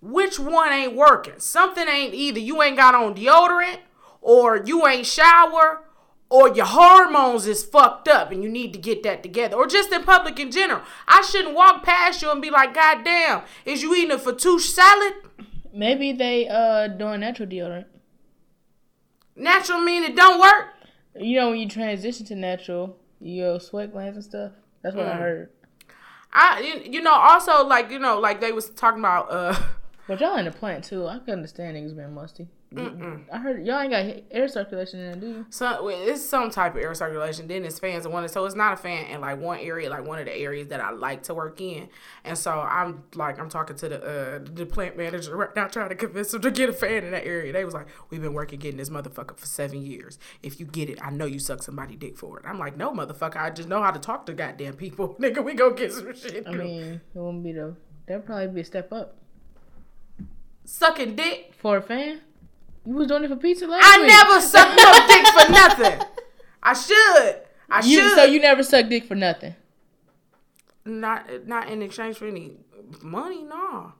which 0.00 0.38
one 0.38 0.72
ain't 0.72 0.96
working? 0.96 1.38
Something 1.38 1.86
ain't 1.86 2.14
either 2.14 2.40
you 2.40 2.60
ain't 2.62 2.76
got 2.76 2.94
on 2.94 3.14
deodorant 3.14 3.78
or 4.20 4.56
you 4.64 4.86
ain't 4.86 5.06
shower 5.06 5.84
or 6.28 6.48
your 6.48 6.66
hormones 6.66 7.46
is 7.46 7.62
fucked 7.62 8.08
up 8.08 8.32
and 8.32 8.42
you 8.42 8.48
need 8.48 8.72
to 8.72 8.78
get 8.78 9.04
that 9.04 9.22
together. 9.22 9.54
Or 9.54 9.66
just 9.66 9.92
in 9.92 10.02
public 10.02 10.40
in 10.40 10.50
general. 10.50 10.82
I 11.06 11.22
shouldn't 11.22 11.54
walk 11.54 11.84
past 11.84 12.20
you 12.22 12.30
and 12.32 12.42
be 12.42 12.50
like, 12.50 12.74
God 12.74 13.04
damn, 13.04 13.42
is 13.64 13.82
you 13.82 13.94
eating 13.94 14.10
a 14.10 14.18
fattoush 14.18 14.62
salad? 14.62 15.12
Maybe 15.72 16.12
they 16.12 16.48
uh 16.48 16.88
doing 16.88 17.20
natural 17.20 17.48
deodorant. 17.48 17.84
Natural 19.36 19.80
mean 19.80 20.02
it 20.02 20.16
don't 20.16 20.40
work? 20.40 20.74
You 21.18 21.36
know 21.40 21.50
when 21.50 21.58
you 21.60 21.68
transition 21.68 22.24
to 22.26 22.34
natural, 22.34 22.96
your 23.20 23.60
sweat 23.60 23.92
glands 23.92 24.16
and 24.16 24.24
stuff. 24.24 24.52
That's 24.82 24.96
what 24.96 25.06
I 25.06 25.12
Mm. 25.14 25.18
heard. 25.18 25.50
I 26.32 26.60
you- 26.60 26.92
you 26.94 27.02
know 27.02 27.12
also 27.12 27.64
like 27.66 27.90
you 27.90 27.98
know 27.98 28.18
like 28.18 28.40
they 28.40 28.52
was 28.52 28.70
talking 28.70 29.00
about 29.00 29.30
uh 29.30 29.54
But 30.08 30.20
y'all 30.20 30.36
in 30.36 30.46
the 30.46 30.50
plant 30.50 30.84
too. 30.84 31.06
I 31.06 31.18
can 31.18 31.34
understand 31.34 31.76
niggas 31.76 31.94
being 31.96 32.14
musty. 32.14 32.48
I 32.76 33.38
heard 33.38 33.64
y'all 33.66 33.80
ain't 33.80 33.90
got 33.90 34.24
air 34.30 34.48
circulation 34.48 35.00
in 35.00 35.06
there, 35.06 35.20
do 35.20 35.26
you? 35.38 35.46
So 35.50 35.88
it's 35.88 36.22
some 36.22 36.50
type 36.50 36.74
of 36.74 36.82
air 36.82 36.94
circulation. 36.94 37.46
Then 37.48 37.64
it's 37.64 37.78
fans 37.78 38.04
and 38.04 38.12
one. 38.12 38.28
So 38.28 38.44
it's 38.44 38.54
not 38.54 38.74
a 38.74 38.76
fan 38.76 39.06
in 39.06 39.20
like 39.20 39.38
one 39.38 39.58
area, 39.60 39.90
like 39.90 40.04
one 40.04 40.18
of 40.18 40.26
the 40.26 40.36
areas 40.36 40.68
that 40.68 40.80
I 40.80 40.90
like 40.90 41.22
to 41.24 41.34
work 41.34 41.60
in. 41.60 41.88
And 42.24 42.36
so 42.36 42.52
I'm 42.52 43.04
like 43.14 43.38
I'm 43.38 43.48
talking 43.48 43.76
to 43.76 43.88
the 43.88 44.02
uh 44.02 44.38
the 44.52 44.66
plant 44.66 44.96
manager 44.96 45.36
right 45.36 45.54
now, 45.54 45.66
trying 45.66 45.88
to 45.88 45.94
convince 45.94 46.32
him 46.34 46.42
to 46.42 46.50
get 46.50 46.68
a 46.68 46.72
fan 46.72 47.04
in 47.04 47.10
that 47.12 47.26
area. 47.26 47.52
They 47.52 47.64
was 47.64 47.74
like, 47.74 47.86
we've 48.10 48.22
been 48.22 48.34
working 48.34 48.58
getting 48.58 48.78
this 48.78 48.90
motherfucker 48.90 49.36
for 49.36 49.46
seven 49.46 49.84
years. 49.84 50.18
If 50.42 50.60
you 50.60 50.66
get 50.66 50.88
it, 50.88 50.98
I 51.02 51.10
know 51.10 51.26
you 51.26 51.38
suck 51.38 51.62
somebody 51.62 51.96
dick 51.96 52.16
for 52.16 52.38
it. 52.38 52.44
I'm 52.46 52.58
like, 52.58 52.76
no, 52.76 52.90
motherfucker, 52.92 53.36
I 53.36 53.50
just 53.50 53.68
know 53.68 53.82
how 53.82 53.90
to 53.90 53.98
talk 53.98 54.26
to 54.26 54.32
goddamn 54.32 54.74
people. 54.74 55.14
Nigga, 55.20 55.44
we 55.44 55.54
go 55.54 55.72
get 55.72 55.92
some 55.92 56.14
shit. 56.14 56.46
I 56.46 56.52
mean, 56.52 57.00
it 57.14 57.18
wouldn't 57.18 57.44
be 57.44 57.52
the. 57.52 57.76
That'd 58.06 58.26
probably 58.26 58.48
be 58.48 58.60
a 58.62 58.64
step 58.64 58.92
up 58.92 59.16
sucking 60.64 61.16
dick. 61.16 61.52
for 61.56 61.76
a 61.78 61.82
fan. 61.82 62.20
You 62.84 62.94
was 62.94 63.06
doing 63.06 63.24
it 63.24 63.28
for 63.28 63.36
pizza 63.36 63.66
last 63.66 63.82
I 63.84 63.98
week. 64.00 64.08
never 64.08 64.40
sucked 64.40 64.76
no 64.76 65.06
dick 65.06 65.26
for 65.28 65.52
nothing. 65.52 66.06
I 66.62 66.72
should. 66.74 67.40
I 67.70 67.80
You, 67.84 68.00
should. 68.00 68.14
so 68.16 68.24
you 68.24 68.40
never 68.40 68.62
sucked 68.62 68.88
dick 68.88 69.04
for 69.04 69.14
nothing. 69.14 69.54
not 70.84 71.46
not 71.46 71.68
in 71.70 71.80
exchange 71.82 72.16
for 72.16 72.26
any 72.26 72.56
money, 73.02 73.44
no. 73.44 73.92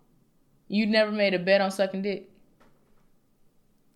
You 0.69 0.87
never 0.87 1.13
made 1.13 1.35
a 1.35 1.39
bet 1.39 1.61
on 1.61 1.71
sucking 1.71 2.03
dick. 2.03 2.29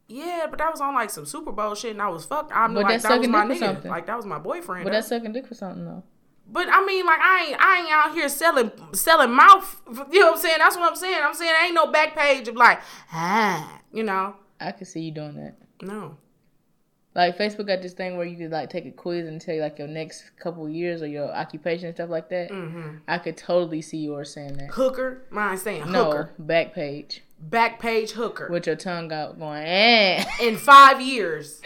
Yeah, 0.09 0.47
but 0.49 0.59
that 0.61 0.71
was 0.71 0.81
on 0.81 0.95
like 0.95 1.11
some 1.11 1.27
Super 1.27 1.51
Bowl 1.51 1.75
shit, 1.75 1.91
and 1.93 2.03
I 2.03 2.09
was 2.09 2.25
fucked. 2.25 2.53
I'm 2.55 2.75
But 2.75 2.85
like 2.85 3.03
that 3.03 3.11
was 3.11 3.17
sucking 3.17 3.31
my 3.31 3.45
nigga, 3.45 3.59
something. 3.59 3.91
like 3.91 4.07
that 4.07 4.17
was 4.17 4.25
my 4.25 4.39
boyfriend. 4.39 4.85
But 4.85 4.93
that's 4.93 5.09
sucking 5.09 5.33
dick 5.33 5.47
for 5.49 5.55
something 5.55 5.85
though. 5.85 6.05
but 6.47 6.69
I 6.71 6.85
mean, 6.85 7.05
like 7.05 7.19
I 7.21 7.47
ain't 7.49 7.61
I 7.61 7.79
ain't 7.81 7.91
out 7.91 8.15
here 8.15 8.29
selling 8.29 8.71
selling 8.93 9.33
mouth. 9.33 9.83
You 10.13 10.21
know 10.21 10.27
what 10.29 10.35
I'm 10.37 10.41
saying? 10.41 10.59
That's 10.59 10.77
what 10.77 10.89
I'm 10.91 10.97
saying. 10.97 11.19
I'm 11.21 11.35
saying 11.35 11.55
ain't 11.65 11.75
no 11.75 11.91
back 11.91 12.15
page 12.17 12.47
of 12.47 12.55
like 12.55 12.81
ah, 13.13 13.81
you 13.93 14.05
know, 14.05 14.37
I 14.61 14.73
could 14.73 14.87
see 14.87 15.01
you 15.01 15.13
doing 15.13 15.37
that. 15.37 15.55
no. 15.83 16.17
Like 17.15 17.39
Facebook 17.39 17.67
got 17.67 17.81
this 17.81 17.95
thing 17.95 18.19
where 18.19 18.27
you 18.27 18.37
could 18.37 18.51
like 18.51 18.69
take 18.69 18.85
a 18.85 18.91
quiz 18.91 19.27
and 19.27 19.41
tell 19.41 19.55
you 19.55 19.63
like 19.63 19.79
your 19.79 19.89
next 19.89 20.37
couple 20.39 20.69
years 20.69 21.01
or 21.01 21.07
your 21.07 21.35
occupation 21.35 21.87
and 21.87 21.97
stuff 21.97 22.11
like 22.11 22.29
that. 22.29 22.51
Mm-hmm. 22.51 22.97
I 23.09 23.17
could 23.17 23.39
totally 23.39 23.81
see 23.81 23.97
yours 23.97 24.35
saying 24.35 24.59
that. 24.59 24.69
Hooker, 24.73 25.23
mine 25.31 25.57
saying 25.57 25.91
No, 25.91 26.05
hooker, 26.05 26.31
back 26.39 26.75
page 26.75 27.23
back 27.41 27.81
page 27.81 28.11
hooker. 28.11 28.49
with 28.51 28.67
your 28.67 28.77
tongue 28.77 29.11
out 29.13 29.39
going. 29.39 29.63
Eh. 29.65 30.25
in 30.43 30.57
five 30.59 31.01
years, 31.01 31.63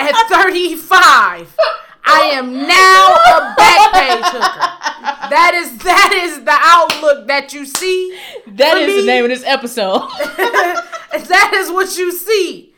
at 0.00 0.14
35, 0.28 1.56
I 2.04 2.20
am 2.32 2.52
now 2.52 3.14
a 3.14 3.54
back 3.56 3.92
page 3.92 4.24
hooker. 4.32 5.28
That 5.30 5.52
is 5.54 5.78
that 5.78 6.12
is 6.12 6.44
the 6.44 6.58
outlook 6.60 7.28
that 7.28 7.52
you 7.52 7.66
see. 7.66 8.18
That 8.48 8.78
is 8.78 8.88
me- 8.88 9.00
the 9.02 9.06
name 9.06 9.24
of 9.24 9.30
this 9.30 9.44
episode. 9.44 10.08
that 11.12 11.52
is 11.54 11.70
what 11.70 11.96
you 11.96 12.12
see 12.12 12.74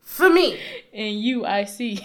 for 0.00 0.28
me. 0.30 0.58
and 0.92 1.20
you, 1.20 1.44
I 1.44 1.64
see. 1.64 2.00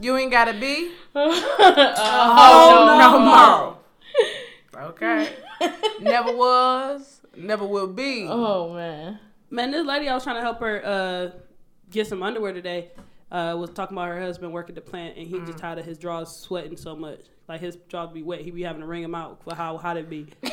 You 0.00 0.16
ain't 0.16 0.30
gotta 0.30 0.52
be. 0.58 0.92
oh, 1.14 2.96
no 3.00 3.18
more. 4.76 4.84
Okay. 4.90 5.28
never 6.00 6.36
was, 6.36 7.20
never 7.36 7.66
will 7.66 7.88
be. 7.88 8.26
Oh 8.28 8.72
man. 8.74 9.18
Man, 9.50 9.70
this 9.72 9.84
lady, 9.84 10.08
I 10.08 10.14
was 10.14 10.22
trying 10.22 10.36
to 10.36 10.42
help 10.42 10.60
her 10.60 10.84
uh, 10.84 11.30
get 11.90 12.06
some 12.06 12.22
underwear 12.22 12.52
today. 12.52 12.90
Uh, 13.32 13.56
was 13.58 13.70
talking 13.70 13.96
about 13.96 14.08
her 14.08 14.20
husband 14.20 14.52
working 14.52 14.74
the 14.74 14.80
plant, 14.80 15.16
and 15.18 15.26
he 15.26 15.34
Mm. 15.36 15.46
just 15.46 15.58
tired 15.58 15.78
of 15.78 15.84
his 15.84 15.98
drawers 15.98 16.28
sweating 16.30 16.76
so 16.76 16.94
much. 16.94 17.20
Like 17.48 17.60
his 17.60 17.76
drawers 17.88 18.10
be 18.12 18.22
wet, 18.22 18.40
he 18.42 18.50
be 18.52 18.62
having 18.62 18.82
to 18.82 18.86
wring 18.86 19.02
them 19.02 19.14
out 19.14 19.42
for 19.42 19.54
how 19.54 19.78
hot 19.78 19.96
it 19.96 20.08
be. 20.08 20.28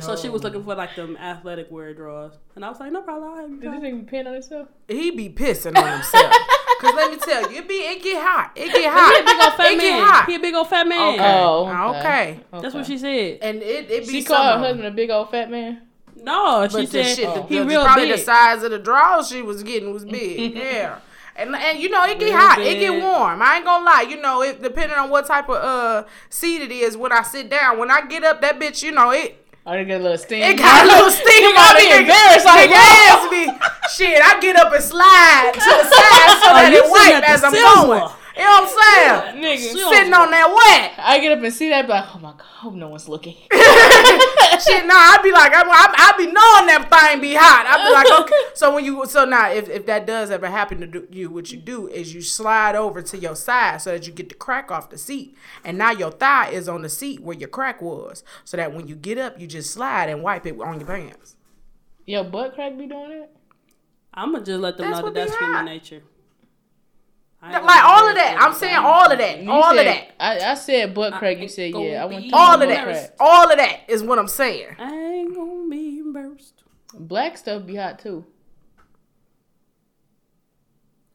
So 0.00 0.16
she 0.16 0.28
was 0.28 0.42
looking 0.42 0.62
for 0.64 0.74
like 0.74 0.94
them 0.96 1.16
athletic 1.16 1.70
wear 1.70 1.92
drawers, 1.94 2.32
and 2.56 2.64
I 2.64 2.68
was 2.70 2.80
like, 2.80 2.90
no 2.92 3.02
problem. 3.02 3.30
I'll 3.32 3.36
have 3.36 3.50
you 3.50 3.60
Did 3.60 3.72
this 3.72 3.80
try. 3.80 3.90
nigga 3.90 4.06
pin 4.06 4.26
on 4.26 4.32
himself? 4.34 4.68
He 4.88 5.10
be 5.10 5.28
pissing 5.28 5.76
on 5.76 5.92
himself. 5.92 6.32
Cause 6.80 6.94
let 6.94 7.10
me 7.10 7.16
tell 7.18 7.50
you, 7.50 7.58
it 7.58 7.68
be 7.68 7.74
it 7.74 8.02
get 8.02 8.22
hot. 8.22 8.52
It 8.56 8.72
get 8.72 8.92
hot. 8.92 9.14
He 9.14 9.20
a 9.20 9.24
hot. 9.24 9.26
big 9.26 9.44
old 9.44 9.54
fat 9.54 9.72
it 9.72 9.80
get 9.80 9.92
man. 9.98 10.06
hot. 10.06 10.26
He 10.28 10.34
a 10.34 10.38
big 10.40 10.54
old 10.54 10.68
fat 10.68 10.86
man. 10.86 11.14
Okay. 11.14 11.40
Oh, 11.42 11.94
okay. 11.98 12.40
That's 12.60 12.74
what 12.74 12.86
she 12.86 12.98
said. 12.98 13.38
And 13.42 13.62
it 13.62 13.90
it 13.90 14.06
be 14.06 14.12
She 14.20 14.22
called 14.24 14.46
of 14.46 14.60
her 14.60 14.66
'em. 14.66 14.72
husband 14.78 14.86
a 14.86 14.90
big 14.90 15.10
old 15.10 15.30
fat 15.30 15.50
man. 15.50 15.82
No, 16.16 16.66
she 16.68 16.72
But 16.76 16.90
the 16.90 17.04
said 17.04 17.16
shit, 17.16 17.34
the, 17.34 17.42
he 17.44 17.58
the- 17.58 17.64
real 17.66 17.84
probably 17.84 18.06
big. 18.06 18.18
the 18.18 18.24
size 18.24 18.62
of 18.62 18.70
the 18.70 18.78
drawers 18.78 19.28
she 19.28 19.42
was 19.42 19.62
getting 19.62 19.92
was 19.92 20.04
big. 20.04 20.54
yeah. 20.56 20.98
And, 21.36 21.54
and 21.54 21.78
you 21.80 21.88
know 21.88 22.04
it 22.04 22.18
get 22.20 22.26
Real 22.26 22.36
hot, 22.36 22.58
it 22.60 22.78
get 22.78 22.92
warm. 23.02 23.42
I 23.42 23.56
ain't 23.56 23.64
gonna 23.64 23.84
lie, 23.84 24.06
you 24.08 24.20
know 24.20 24.42
it 24.42 24.62
depending 24.62 24.96
on 24.96 25.10
what 25.10 25.26
type 25.26 25.48
of 25.48 25.56
uh 25.56 26.04
seat 26.28 26.62
it 26.62 26.70
is. 26.72 26.96
When 26.96 27.12
I 27.12 27.22
sit 27.22 27.48
down, 27.50 27.78
when 27.78 27.90
I 27.90 28.06
get 28.06 28.22
up, 28.24 28.40
that 28.42 28.58
bitch, 28.60 28.82
you 28.82 28.92
know 28.92 29.10
it 29.10 29.43
Oh, 29.66 29.72
they 29.72 29.84
got 29.84 30.00
a 30.00 30.04
little 30.04 30.18
steam. 30.18 30.42
it 30.42 30.58
got 30.58 30.84
a 30.84 30.88
little 30.88 31.10
steam. 31.24 31.40
You 31.42 31.54
might 31.54 31.74
be 31.78 31.86
Nigga- 31.88 32.00
embarrassed, 32.04 32.44
like, 32.44 32.68
nigga 32.68 32.76
ass 32.76 33.30
me. 33.30 33.48
Shit, 33.96 34.20
I 34.22 34.38
get 34.40 34.56
up 34.56 34.72
and 34.74 34.82
slide 34.84 35.52
to 35.54 35.58
the 35.60 35.84
side 35.88 36.30
so 36.36 36.48
that 36.52 36.64
Oh, 36.68 36.70
you 36.70 36.84
it 36.84 36.90
wipe 36.90 37.28
as 37.28 37.44
I'm 37.44 37.52
going. 37.52 38.10
You 38.36 38.42
know 38.42 38.50
what 38.50 38.62
I'm 38.62 39.32
saying? 39.32 39.44
Nigga. 39.44 39.90
Sitting 39.90 40.12
on 40.12 40.30
that 40.30 40.48
wet. 40.48 40.94
I 40.98 41.20
get 41.20 41.36
up 41.36 41.44
and 41.44 41.52
see 41.52 41.68
that, 41.68 41.86
be 41.86 41.92
like, 41.92 42.16
oh 42.16 42.18
my 42.18 42.32
god, 42.32 42.40
hope 42.40 42.74
no 42.74 42.88
one's 42.88 43.08
looking. 43.08 43.34
Shit, 43.52 44.86
no, 44.86 44.94
I'd 44.96 45.20
be 45.22 45.30
like, 45.30 45.52
I, 45.54 45.62
I, 45.62 45.94
I 45.96 46.16
be 46.18 46.26
knowing 46.26 46.66
that 46.66 46.88
thing 46.90 47.20
be 47.20 47.34
hot. 47.34 47.64
I'd 47.66 47.86
be 47.86 47.92
like, 47.92 48.20
okay. 48.22 48.34
So 48.54 48.74
when 48.74 48.84
you, 48.84 49.04
so 49.06 49.24
now, 49.24 49.50
if, 49.50 49.68
if 49.68 49.86
that 49.86 50.06
does 50.06 50.30
ever 50.30 50.48
happen 50.48 50.80
to 50.80 50.86
do, 50.86 51.06
you, 51.10 51.30
what 51.30 51.52
you 51.52 51.58
do 51.58 51.88
is 51.88 52.14
you 52.14 52.22
slide 52.22 52.74
over 52.74 53.02
to 53.02 53.18
your 53.18 53.36
side 53.36 53.82
so 53.82 53.92
that 53.92 54.06
you 54.06 54.12
get 54.12 54.28
the 54.28 54.34
crack 54.34 54.70
off 54.70 54.90
the 54.90 54.98
seat, 54.98 55.36
and 55.64 55.78
now 55.78 55.92
your 55.92 56.10
thigh 56.10 56.48
is 56.48 56.68
on 56.68 56.82
the 56.82 56.88
seat 56.88 57.20
where 57.20 57.36
your 57.36 57.48
crack 57.48 57.80
was, 57.82 58.24
so 58.44 58.56
that 58.56 58.72
when 58.74 58.88
you 58.88 58.96
get 58.96 59.18
up, 59.18 59.40
you 59.40 59.46
just 59.46 59.70
slide 59.70 60.08
and 60.08 60.22
wipe 60.22 60.46
it 60.46 60.60
on 60.60 60.80
your 60.80 60.88
pants. 60.88 61.36
Your 62.06 62.24
butt 62.24 62.54
crack 62.54 62.76
be 62.76 62.86
doing 62.86 63.12
it? 63.12 63.30
I'm 64.12 64.32
gonna 64.32 64.44
just 64.44 64.60
let 64.60 64.76
them 64.76 64.90
That's 64.90 64.98
know 64.98 65.04
what 65.04 65.14
that 65.14 65.26
be 65.26 65.30
that's 65.30 65.40
human 65.40 65.64
nature. 65.64 66.02
I 67.46 67.60
Like 67.60 67.84
all 67.84 68.08
of 68.08 68.14
that, 68.14 68.38
I'm 68.40 68.54
saying 68.54 68.76
all 68.76 69.12
of 69.12 69.18
that, 69.18 69.42
You 69.42 69.50
all 69.50 69.78
of 69.78 69.84
that, 69.84 70.12
I, 70.18 70.38
I 70.52 70.54
said 70.54 70.94
butt 70.94 71.14
crack. 71.14 71.38
You 71.38 71.48
said 71.48 71.72
yeah. 71.74 72.04
I 72.04 72.08
be 72.08 72.14
want 72.14 72.32
all 72.32 72.62
of 72.62 72.68
that, 72.68 72.84
crack. 72.84 73.10
all 73.20 73.50
of 73.50 73.58
that 73.58 73.80
is 73.86 74.02
what 74.02 74.18
I'm 74.18 74.28
saying. 74.28 74.68
I 74.78 74.92
ain't 74.94 75.34
gonna 75.34 75.68
be 75.68 75.98
embarrassed. 75.98 76.62
Black 76.94 77.36
stuff 77.36 77.66
be 77.66 77.76
hot 77.76 77.98
too. 77.98 78.24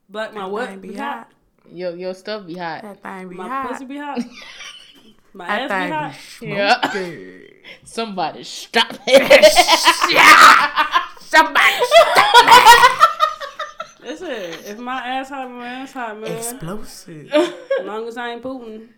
Black 0.08 0.34
my 0.34 0.46
what? 0.46 0.80
Be 0.82 0.90
be 0.90 0.96
hot. 0.96 1.18
hot. 1.18 1.32
Your 1.72 1.96
your 1.96 2.14
stuff 2.14 2.46
be 2.46 2.56
hot. 2.56 2.82
That 2.84 3.02
thing 3.02 3.30
be 3.30 3.36
My 3.36 3.48
hot. 3.48 3.70
pussy 3.72 3.86
be 3.86 3.98
hot. 3.98 4.20
My 5.34 5.48
That 5.48 5.72
ass 5.72 6.14
thing 6.40 6.50
be 6.50 6.56
be 6.56 6.60
hot. 6.62 6.84
Yeah. 6.84 6.92
smoking. 6.92 7.42
Somebody 7.84 8.44
stop 8.44 8.94
it. 9.08 9.54
Somebody 14.02 14.12
Listen, 14.12 14.66
if 14.72 14.80
my 14.80 15.00
ass 15.08 15.30
hot, 15.30 15.50
my 15.52 15.68
ass 15.68 15.92
hot, 15.94 16.20
man. 16.20 16.32
explosive. 16.38 17.32
As 17.34 17.86
long 17.86 18.08
as 18.08 18.18
I 18.18 18.30
ain't 18.32 18.42
pooping. 18.42 18.90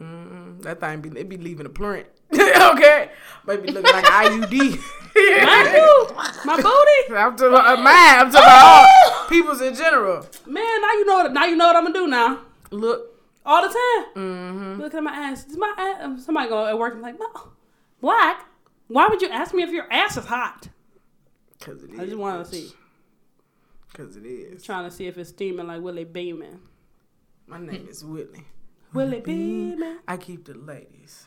Mm, 0.00 0.62
that 0.62 0.80
thing 0.80 1.00
be 1.00 1.20
it 1.20 1.28
be 1.28 1.36
leaving 1.36 1.66
a 1.66 1.70
print. 1.70 2.06
okay, 2.32 3.10
maybe 3.46 3.62
be 3.66 3.72
looking 3.72 3.92
like 3.92 4.06
an 4.10 4.42
IUD. 4.42 4.80
My 5.14 5.64
boo, 5.72 6.14
my 6.46 6.56
booty. 6.56 7.14
I'm 7.18 7.36
talking 7.36 7.48
about 7.48 7.78
uh, 7.78 7.82
mine. 7.82 8.18
I'm 8.20 8.30
talking 8.30 8.46
about 8.46 8.86
all 8.86 9.28
people's 9.28 9.60
in 9.60 9.74
general. 9.74 10.24
Man, 10.46 10.80
now 10.80 10.92
you 10.92 11.04
know. 11.04 11.26
Now 11.26 11.44
you 11.44 11.56
know 11.56 11.66
what 11.66 11.76
I'm 11.76 11.82
gonna 11.84 11.94
do 11.98 12.06
now. 12.06 12.38
Look, 12.70 13.20
All 13.44 13.60
the 13.62 13.68
time. 13.68 14.14
mm-hmm. 14.14 14.80
Look 14.80 14.94
at 14.94 15.02
my 15.02 15.10
ass. 15.12 15.46
Is 15.46 15.56
my 15.58 15.74
ass? 15.76 15.98
um, 16.04 16.18
Somebody 16.18 16.48
go 16.48 16.64
at 16.66 16.78
work 16.78 16.92
and 16.94 17.02
be 17.02 17.06
like, 17.10 17.18
no, 17.18 17.48
black. 18.00 18.46
Why 18.88 19.08
would 19.08 19.20
you 19.20 19.28
ask 19.28 19.52
me 19.52 19.62
if 19.62 19.70
your 19.70 19.92
ass 19.92 20.16
is 20.16 20.24
hot? 20.26 20.68
cause. 21.60 21.84
I 21.98 22.04
just 22.06 22.16
want 22.16 22.46
to 22.46 22.50
see. 22.50 22.72
Cause 23.92 24.16
it 24.16 24.24
is. 24.24 24.62
Trying 24.62 24.84
to 24.88 24.90
see 24.90 25.06
if 25.06 25.18
it's 25.18 25.30
steaming 25.30 25.66
like 25.66 25.80
Willie 25.82 26.04
Beamen. 26.04 26.60
My 27.46 27.58
name 27.58 27.88
is 27.90 28.04
Whitney. 28.04 28.44
Willie 28.92 29.20
Beamen, 29.20 29.98
I 30.06 30.16
keep 30.16 30.44
the 30.46 30.54
ladies. 30.54 31.26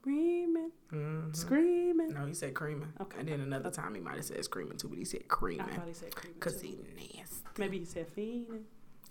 screaming, 0.00 0.70
Mm-hmm. 0.92 1.32
screaming. 1.32 2.12
No, 2.14 2.26
he 2.26 2.34
said 2.34 2.54
creaming. 2.54 2.92
Okay. 3.00 3.18
And 3.18 3.28
then 3.28 3.40
another 3.40 3.70
time 3.70 3.94
he 3.94 4.00
might 4.00 4.14
have 4.16 4.24
said 4.24 4.42
screaming 4.44 4.78
too, 4.78 4.88
but 4.88 4.98
he 4.98 5.04
said 5.04 5.22
I 5.24 5.26
creaming. 5.28 5.66
thought 5.66 5.88
he 5.88 5.92
said 5.94 6.14
creaming. 6.14 6.38
Cause 6.40 6.60
too. 6.60 6.68
he 6.68 6.78
nasty. 7.16 7.36
Maybe 7.58 7.78
he 7.80 7.84
said 7.84 8.06
fiending. 8.14 8.62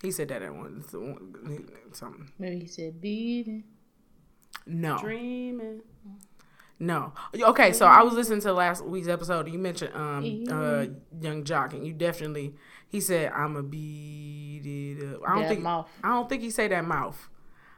He 0.02 0.12
said 0.12 0.30
that 0.30 0.42
at 0.42 0.54
one, 0.56 0.84
something. 1.94 2.30
Maybe 2.40 2.60
he 2.62 2.68
said 2.68 3.02
beating. 3.02 3.64
No. 4.66 4.98
Dreaming. 5.00 5.82
No. 6.80 7.14
Okay, 7.34 7.72
so 7.72 7.86
I 7.86 8.02
was 8.04 8.14
listening 8.14 8.42
to 8.42 8.54
last 8.54 8.84
week's 8.84 9.08
episode. 9.08 9.48
You 9.50 9.58
mentioned 9.60 9.96
um 9.96 10.44
uh 10.50 10.86
Yung 11.22 11.44
Joc, 11.44 11.74
and 11.74 11.86
you 11.88 11.94
definitely 11.94 12.54
he 12.88 13.00
said 13.00 13.32
I'm 13.32 13.56
a 13.56 13.64
beat 13.64 14.62
it 14.66 15.14
up. 15.16 15.22
I 15.26 15.34
don't 15.34 15.42
That 15.44 15.50
think 15.50 15.62
mouth. 15.62 15.88
I 16.04 16.10
don't 16.10 16.28
think 16.30 16.42
he 16.42 16.50
said 16.50 16.72
that 16.72 16.84
mouth. 16.86 17.30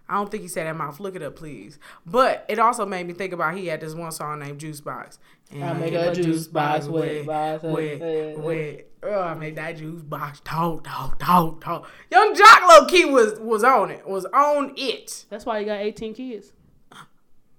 I 0.10 0.16
don't 0.16 0.32
think 0.32 0.41
he 0.43 0.48
said 0.48 0.66
that 0.68 0.76
mouth. 0.76 1.00
Look 1.02 1.16
it 1.16 1.22
up, 1.22 1.36
please. 1.36 1.80
But 2.06 2.45
it 2.48 2.60
also 2.60 2.86
made 2.86 3.06
me 3.06 3.14
think 3.14 3.34
about 3.34 3.56
he 3.56 3.68
had 3.68 3.82
this 3.82 3.93
one 3.93 4.12
song 4.14 4.39
named 4.39 4.60
Juice 4.60 4.80
Box. 4.80 5.20
I 5.54 5.74
make 5.74 5.93
a 5.93 6.14
juice 6.16 6.48
box 6.48 6.86
with, 6.88 7.28
with- 7.74 8.02
with, 8.45 8.82
oh, 9.04 9.22
I 9.22 9.34
made 9.34 9.58
that 9.58 9.78
juice 9.78 10.02
box 10.02 10.41
talk, 10.45 10.86
talk, 10.86 11.20
talk, 11.20 11.62
talk. 11.64 11.89
Yung 12.12 12.34
Joc 12.36 12.68
low 12.70 12.86
key 12.86 13.04
was 13.06 13.38
was 13.39 13.64
on 13.66 13.91
it, 13.91 14.08
was 14.08 14.26
on 14.34 14.74
it. 14.78 15.26
That's 15.30 15.45
why 15.45 15.60
he 15.60 15.66
got 15.66 15.80
18 15.82 16.14
kids. 16.14 16.54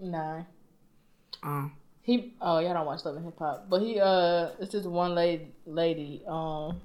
Nah. 0.01 0.43
Um, 1.43 1.73
He 2.03 2.35
oh 2.41 2.59
y'all 2.59 2.75
don't 2.75 2.87
watch 2.87 3.05
Love 3.05 3.17
and 3.17 3.25
Hip 3.25 3.39
Hop, 3.39 3.67
but 3.69 3.81
he 3.83 4.01
uh 4.01 4.51
it's 4.61 4.73
just 4.73 4.87
one 4.89 5.15
lady 5.15 5.53
lady 5.67 6.23
um. 6.27 6.81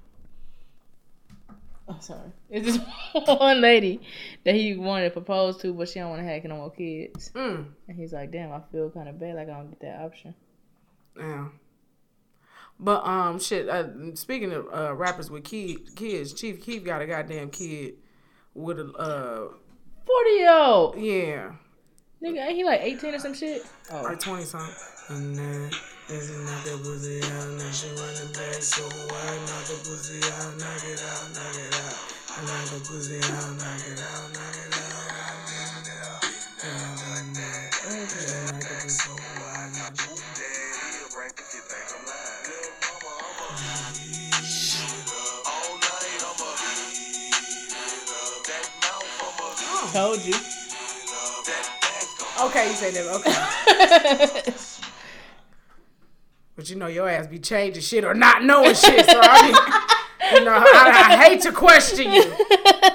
I'm 1.88 2.00
sorry. 2.00 2.32
It's 2.50 2.66
just 2.66 2.82
one 3.28 3.60
lady 3.60 4.00
that 4.46 4.56
he 4.56 4.76
wanted 4.78 5.04
to 5.06 5.10
propose 5.12 5.58
to, 5.58 5.74
but 5.74 5.90
she 5.90 6.00
don't 6.00 6.12
want 6.12 6.22
to 6.22 6.26
have 6.28 6.42
no 6.46 6.56
more 6.56 6.72
kids. 6.72 7.30
mm, 7.36 7.66
And 7.90 7.98
he's 7.98 8.14
like, 8.14 8.32
"Damn, 8.32 8.54
I 8.54 8.62
feel 8.72 8.90
kind 8.90 9.10
of 9.10 9.20
bad. 9.20 9.36
Like 9.36 9.50
I 9.50 9.58
don't 9.58 9.70
get 9.70 9.82
that 9.82 10.02
option." 10.06 10.34
yeah. 11.18 11.50
But 12.80 13.06
um, 13.06 13.38
shit. 13.40 13.68
Uh, 13.70 14.16
speaking 14.16 14.52
of 14.54 14.68
uh, 14.74 14.96
rappers 14.96 15.30
with 15.30 15.44
kid, 15.44 15.96
kids, 15.96 16.34
Chief 16.34 16.62
Keef 16.62 16.84
got 16.86 17.02
a 17.02 17.06
goddamn 17.06 17.50
kid 17.50 17.96
with 18.54 18.80
a 18.80 18.86
uh, 18.94 19.48
Forty 20.06 20.30
year 20.32 20.52
old 20.52 20.98
yeah, 21.00 21.52
nigga, 22.24 22.48
ain't 22.48 22.56
he 22.56 22.64
like 22.64 22.80
eighteen 22.82 23.14
or 23.14 23.20
some 23.20 23.34
shit? 23.34 23.66
Oh, 23.92 24.08
or 24.08 24.16
twenty 24.16 24.46
something. 24.46 24.74
And 25.10 25.36
then 25.36 25.70
there's 26.08 26.30
another 26.32 26.78
pussy 26.80 27.20
out, 27.20 27.50
now 27.60 27.72
she 27.72 27.90
running 28.00 28.32
back, 28.32 28.64
so 28.64 28.84
why 29.12 29.36
knock 29.44 29.68
the 29.68 29.76
pussy 29.84 30.24
out, 30.32 30.56
knock 30.56 30.84
it 30.88 31.04
out, 31.04 31.28
knock 31.36 31.60
it 31.60 31.76
out, 31.76 32.00
and 32.40 32.48
knock 32.48 32.66
the 32.72 32.80
pussy 32.88 33.20
out, 33.20 33.52
knock 33.60 33.84
it 33.84 34.00
out, 34.00 34.32
knock 34.32 34.56
it 34.56 34.72
out, 34.72 35.04
knock 35.04 35.88
it 50.26 50.53
Okay, 52.44 52.68
you 52.68 52.76
say 52.76 52.92
that. 52.92 54.44
Okay. 54.46 54.54
But 56.56 56.70
you 56.70 56.76
know 56.76 56.88
your 56.88 57.10
ass 57.10 57.26
be 57.26 57.40
changing 57.40 57.82
shit 57.82 58.04
or 58.04 58.14
not 58.14 58.44
knowing 58.44 58.76
shit. 58.76 59.06
So 59.08 59.20
I 59.22 59.42
mean, 59.42 60.40
you 60.40 60.46
know, 60.46 60.54
I, 60.54 61.08
I 61.10 61.18
hate 61.18 61.42
to 61.42 61.52
question 61.52 62.12
you 62.12 62.24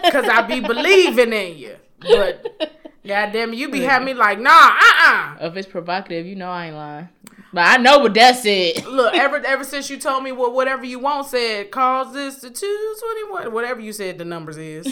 because 0.05 0.29
I 0.29 0.43
be 0.43 0.61
believing 0.61 1.33
in 1.33 1.59
you. 1.59 1.77
But 2.01 2.79
goddamn, 3.05 3.53
you 3.55 3.69
be 3.69 3.81
having 3.81 4.07
me 4.07 4.15
like, 4.15 4.39
nah, 4.39 4.51
uh, 4.51 4.93
uh 5.07 5.37
if 5.41 5.57
it's 5.57 5.67
provocative, 5.67 6.25
you 6.25 6.37
know 6.37 6.51
I 6.51 6.67
ain't 6.67 6.77
lying. 6.77 7.09
But 7.53 7.67
I 7.67 7.77
know 7.79 7.99
what 7.99 8.15
that 8.15 8.37
said. 8.37 8.85
Look, 8.87 9.15
ever 9.15 9.39
ever 9.45 9.65
since 9.65 9.91
you 9.91 9.99
told 9.99 10.23
me 10.23 10.31
what 10.31 10.53
whatever 10.53 10.85
you 10.85 11.01
want 11.01 11.27
said, 11.27 11.71
cause 11.73 12.13
this 12.13 12.37
the 12.37 12.51
two 12.51 12.97
twenty 13.01 13.33
one, 13.33 13.53
whatever 13.53 13.81
you 13.81 13.93
said 13.93 14.19
the 14.19 14.25
numbers 14.25 14.59
is. 14.59 14.87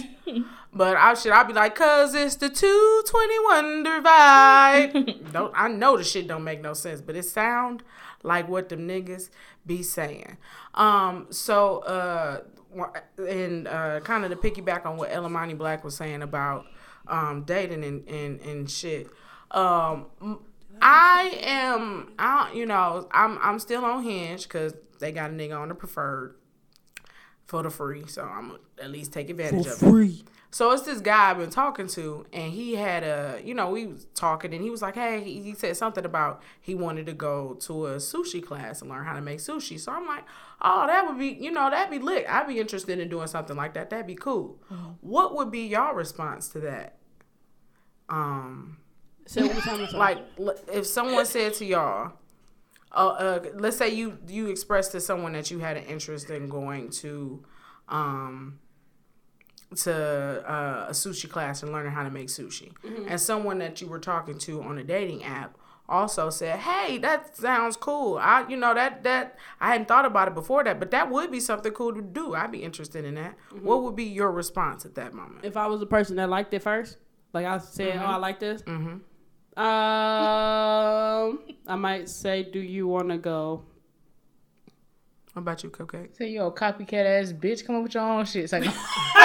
But 0.77 0.97
I 0.97 1.15
should 1.15 1.33
I 1.33 1.43
be 1.45 1.55
like, 1.55 1.75
cause 1.75 2.15
it's 2.15 2.37
the 2.37 2.51
two 2.51 3.03
twenty 3.07 3.39
one 3.41 3.85
vibe. 4.05 5.33
don't 5.33 5.53
I 5.57 5.69
know 5.69 5.97
the 5.97 6.05
shit 6.05 6.29
don't 6.29 6.45
make 6.45 6.61
no 6.61 6.75
sense, 6.75 7.01
but 7.01 7.17
it 7.17 7.25
sound 7.25 7.83
like 8.23 8.49
what 8.49 8.69
them 8.69 8.87
niggas 8.87 9.31
be 9.65 9.83
saying. 9.83 10.37
Um, 10.75 11.29
so 11.31 11.79
uh, 11.79 12.41
and 13.19 13.67
uh, 13.69 14.01
kind 14.01 14.25
of 14.25 14.31
to 14.31 14.37
piggyback 14.37 14.85
on 14.85 14.97
what 14.99 15.11
Ellamani 15.11 15.57
Black 15.57 15.83
was 15.85 15.97
saying 15.97 16.23
about 16.23 16.67
um 17.09 17.43
dating 17.45 17.85
and 17.85 18.07
and 18.09 18.41
and 18.41 18.71
shit. 18.71 19.09
Um, 19.53 20.07
I 20.83 21.39
am, 21.43 22.13
I 22.19 22.53
you 22.53 22.67
know, 22.67 23.09
I'm 23.13 23.39
I'm 23.41 23.59
still 23.59 23.85
on 23.85 24.03
Hinge 24.03 24.43
because 24.43 24.75
they 24.99 25.13
got 25.13 25.31
a 25.31 25.33
nigga 25.33 25.59
on 25.59 25.69
the 25.69 25.75
preferred. 25.75 26.37
for 27.47 27.63
the 27.63 27.71
free. 27.71 28.07
So 28.07 28.23
I'm 28.25 28.49
gonna 28.49 28.59
at 28.83 28.91
least 28.91 29.13
take 29.13 29.31
advantage 29.31 29.67
of 29.67 29.83
it. 29.83 30.25
So 30.51 30.71
it's 30.71 30.83
this 30.83 31.01
guy 31.01 31.31
I've 31.31 31.39
been 31.39 31.51
talking 31.51 31.87
to, 31.89 32.25
and 32.33 32.53
he 32.53 32.77
had 32.77 33.03
a, 33.03 33.41
you 33.45 33.53
know, 33.53 33.71
we 33.71 33.87
was 33.89 34.07
talking, 34.15 34.55
and 34.55 34.63
he 34.63 34.71
was 34.71 34.81
like, 34.81 34.95
hey, 34.95 35.23
he, 35.23 35.43
he 35.43 35.55
said 35.55 35.77
something 35.77 36.05
about 36.05 36.41
he 36.61 36.75
wanted 36.75 37.07
to 37.07 37.13
go 37.13 37.55
to 37.61 37.87
a 37.87 37.97
sushi 37.97 38.43
class 38.43 38.81
and 38.81 38.91
learn 38.91 39.05
how 39.05 39.15
to 39.15 39.21
make 39.21 39.39
sushi. 39.39 39.79
So 39.79 39.93
I'm 39.93 40.07
like, 40.07 40.25
oh, 40.63 40.87
that 40.87 41.07
would 41.07 41.19
be, 41.19 41.29
you 41.29 41.51
know, 41.51 41.69
that'd 41.69 41.91
be 41.91 41.99
lit. 41.99 42.27
I'd 42.29 42.49
be 42.49 42.59
interested 42.59 42.99
in 42.99 43.09
doing 43.09 43.27
something 43.27 43.57
like 43.57 43.75
that. 43.75 43.91
That'd 43.91 44.07
be 44.07 44.15
cool. 44.15 44.59
What 45.01 45.35
would 45.35 45.51
be 45.51 45.67
your 45.67 45.95
response 45.95 46.49
to 46.51 46.61
that? 46.61 46.97
Um, 48.09 48.79
Say 49.27 49.43
it 49.43 49.67
one 49.67 49.79
more 49.79 49.87
time. 49.89 49.99
Like 49.99 50.19
if 50.73 50.87
someone 50.87 51.27
said 51.27 51.55
to 51.55 51.65
y'all, 51.65 52.13
uh, 52.93 53.09
uh, 53.09 53.45
let's 53.55 53.77
say 53.77 53.93
you 53.93 54.19
you 54.29 54.47
expressed 54.47 54.93
to 54.93 55.01
someone 55.01 55.33
that 55.33 55.51
you 55.51 55.59
had 55.59 55.77
an 55.77 55.83
interest 55.85 56.31
in 56.31 56.49
going 56.49 56.91
to, 56.91 57.45
um, 57.89 58.61
to 59.75 59.93
uh, 59.93 60.87
a 60.89 60.93
sushi 60.93 61.29
class 61.29 61.63
and 61.63 61.73
learning 61.73 61.93
how 61.93 62.03
to 62.03 62.11
make 62.11 62.29
sushi, 62.29 62.73
and 63.09 63.21
someone 63.21 63.59
that 63.59 63.81
you 63.81 63.89
were 63.89 63.99
talking 63.99 64.39
to 64.39 64.63
on 64.63 64.79
a 64.79 64.85
dating 64.85 65.25
app 65.25 65.57
also 65.89 66.31
said, 66.31 66.59
"Hey, 66.61 66.99
that 66.99 67.37
sounds 67.37 67.77
cool. 67.77 68.19
I, 68.19 68.47
you 68.49 68.57
know, 68.57 68.75
that 68.75 69.03
that 69.05 69.39
I 69.61 69.73
hadn't 69.73 69.89
thought 69.89 70.05
about 70.05 70.29
it 70.29 70.35
before 70.35 70.65
that, 70.65 70.79
but 70.79 70.91
that 70.91 71.11
would 71.11 71.31
be 71.31 71.41
something 71.41 71.73
cool 71.73 71.95
to 71.95 72.03
do. 72.03 72.35
I'd 72.35 72.53
be 72.53 72.63
interested 72.63 73.05
in 73.05 73.15
that. 73.17 73.37
What 73.61 73.83
would 73.83 73.97
be 73.97 74.05
your 74.05 74.31
response 74.31 74.85
at 74.85 74.95
that 74.97 75.15
moment? 75.15 75.45
if 75.45 75.57
I 75.57 75.67
was 75.67 75.81
the 75.81 75.87
person 75.87 76.17
that 76.17 76.29
liked 76.29 76.55
it 76.55 76.63
first, 76.63 76.99
like 77.33 77.47
I 77.47 77.59
said, 77.59 77.97
oh, 77.97 78.05
I 78.05 78.17
like 78.17 78.41
this. 78.41 78.63
Mm-hmm. 78.63 78.99
Um, 79.59 81.41
I 81.67 81.77
might 81.77 82.11
say, 82.11 82.43
do 82.43 82.61
you 82.61 82.87
want 82.87 83.09
to 83.09 83.17
go? 83.17 83.65
What 85.33 85.41
about 85.43 85.63
you, 85.63 85.71
Cupcake? 85.71 86.17
Say 86.17 86.31
yo, 86.31 86.51
copycat 86.51 87.05
ass 87.05 87.33
bitch, 87.33 87.65
come 87.67 87.77
up 87.77 87.83
with 87.83 87.95
your 87.95 88.03
own 88.03 88.25
shit. 88.25 88.45
It's 88.45 88.53
like, 88.53 88.65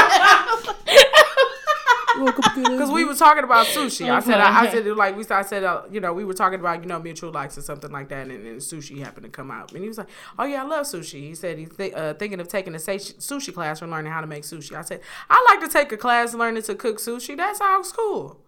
Because 2.26 2.92
we 2.94 3.04
were 3.06 3.16
talking 3.16 3.44
about 3.44 3.68
sushi. 3.68 4.10
I 4.12 4.20
said, 4.20 4.40
I, 4.40 4.62
I 4.62 4.70
said, 4.72 4.86
like 4.98 5.16
we, 5.18 5.26
I 5.30 5.42
said, 5.42 5.64
uh, 5.64 5.84
you 5.92 6.00
know, 6.00 6.14
we 6.14 6.24
were 6.26 6.34
talking 6.34 6.60
about, 6.60 6.82
you 6.82 6.88
know, 6.88 7.00
mutual 7.00 7.32
likes 7.32 7.58
or 7.58 7.62
something 7.62 7.92
like 7.92 8.10
that, 8.10 8.28
and, 8.28 8.46
and 8.46 8.60
sushi 8.62 9.00
happened 9.00 9.24
to 9.26 9.30
come 9.30 9.52
out, 9.52 9.72
and 9.74 9.82
he 9.82 9.88
was 9.88 9.98
like, 9.98 10.10
oh 10.40 10.46
yeah, 10.46 10.64
I 10.64 10.66
love 10.68 10.86
sushi. 10.86 11.22
He 11.22 11.36
said 11.36 11.58
he's 11.58 11.70
th- 11.76 11.94
uh, 11.94 12.14
thinking 12.16 12.40
of 12.40 12.48
taking 12.48 12.74
a 12.76 12.78
sushi 12.78 13.54
class 13.54 13.82
or 13.82 13.88
learning 13.88 14.12
how 14.12 14.22
to 14.22 14.28
make 14.28 14.44
sushi. 14.44 14.74
I 14.76 14.82
said, 14.82 15.02
I 15.30 15.46
like 15.50 15.68
to 15.68 15.72
take 15.72 15.92
a 15.92 15.98
class 15.98 16.34
learning 16.34 16.64
to 16.64 16.76
cook 16.76 16.98
sushi. 17.00 17.36
That 17.38 17.56
sounds 17.58 17.92
cool. 17.92 18.40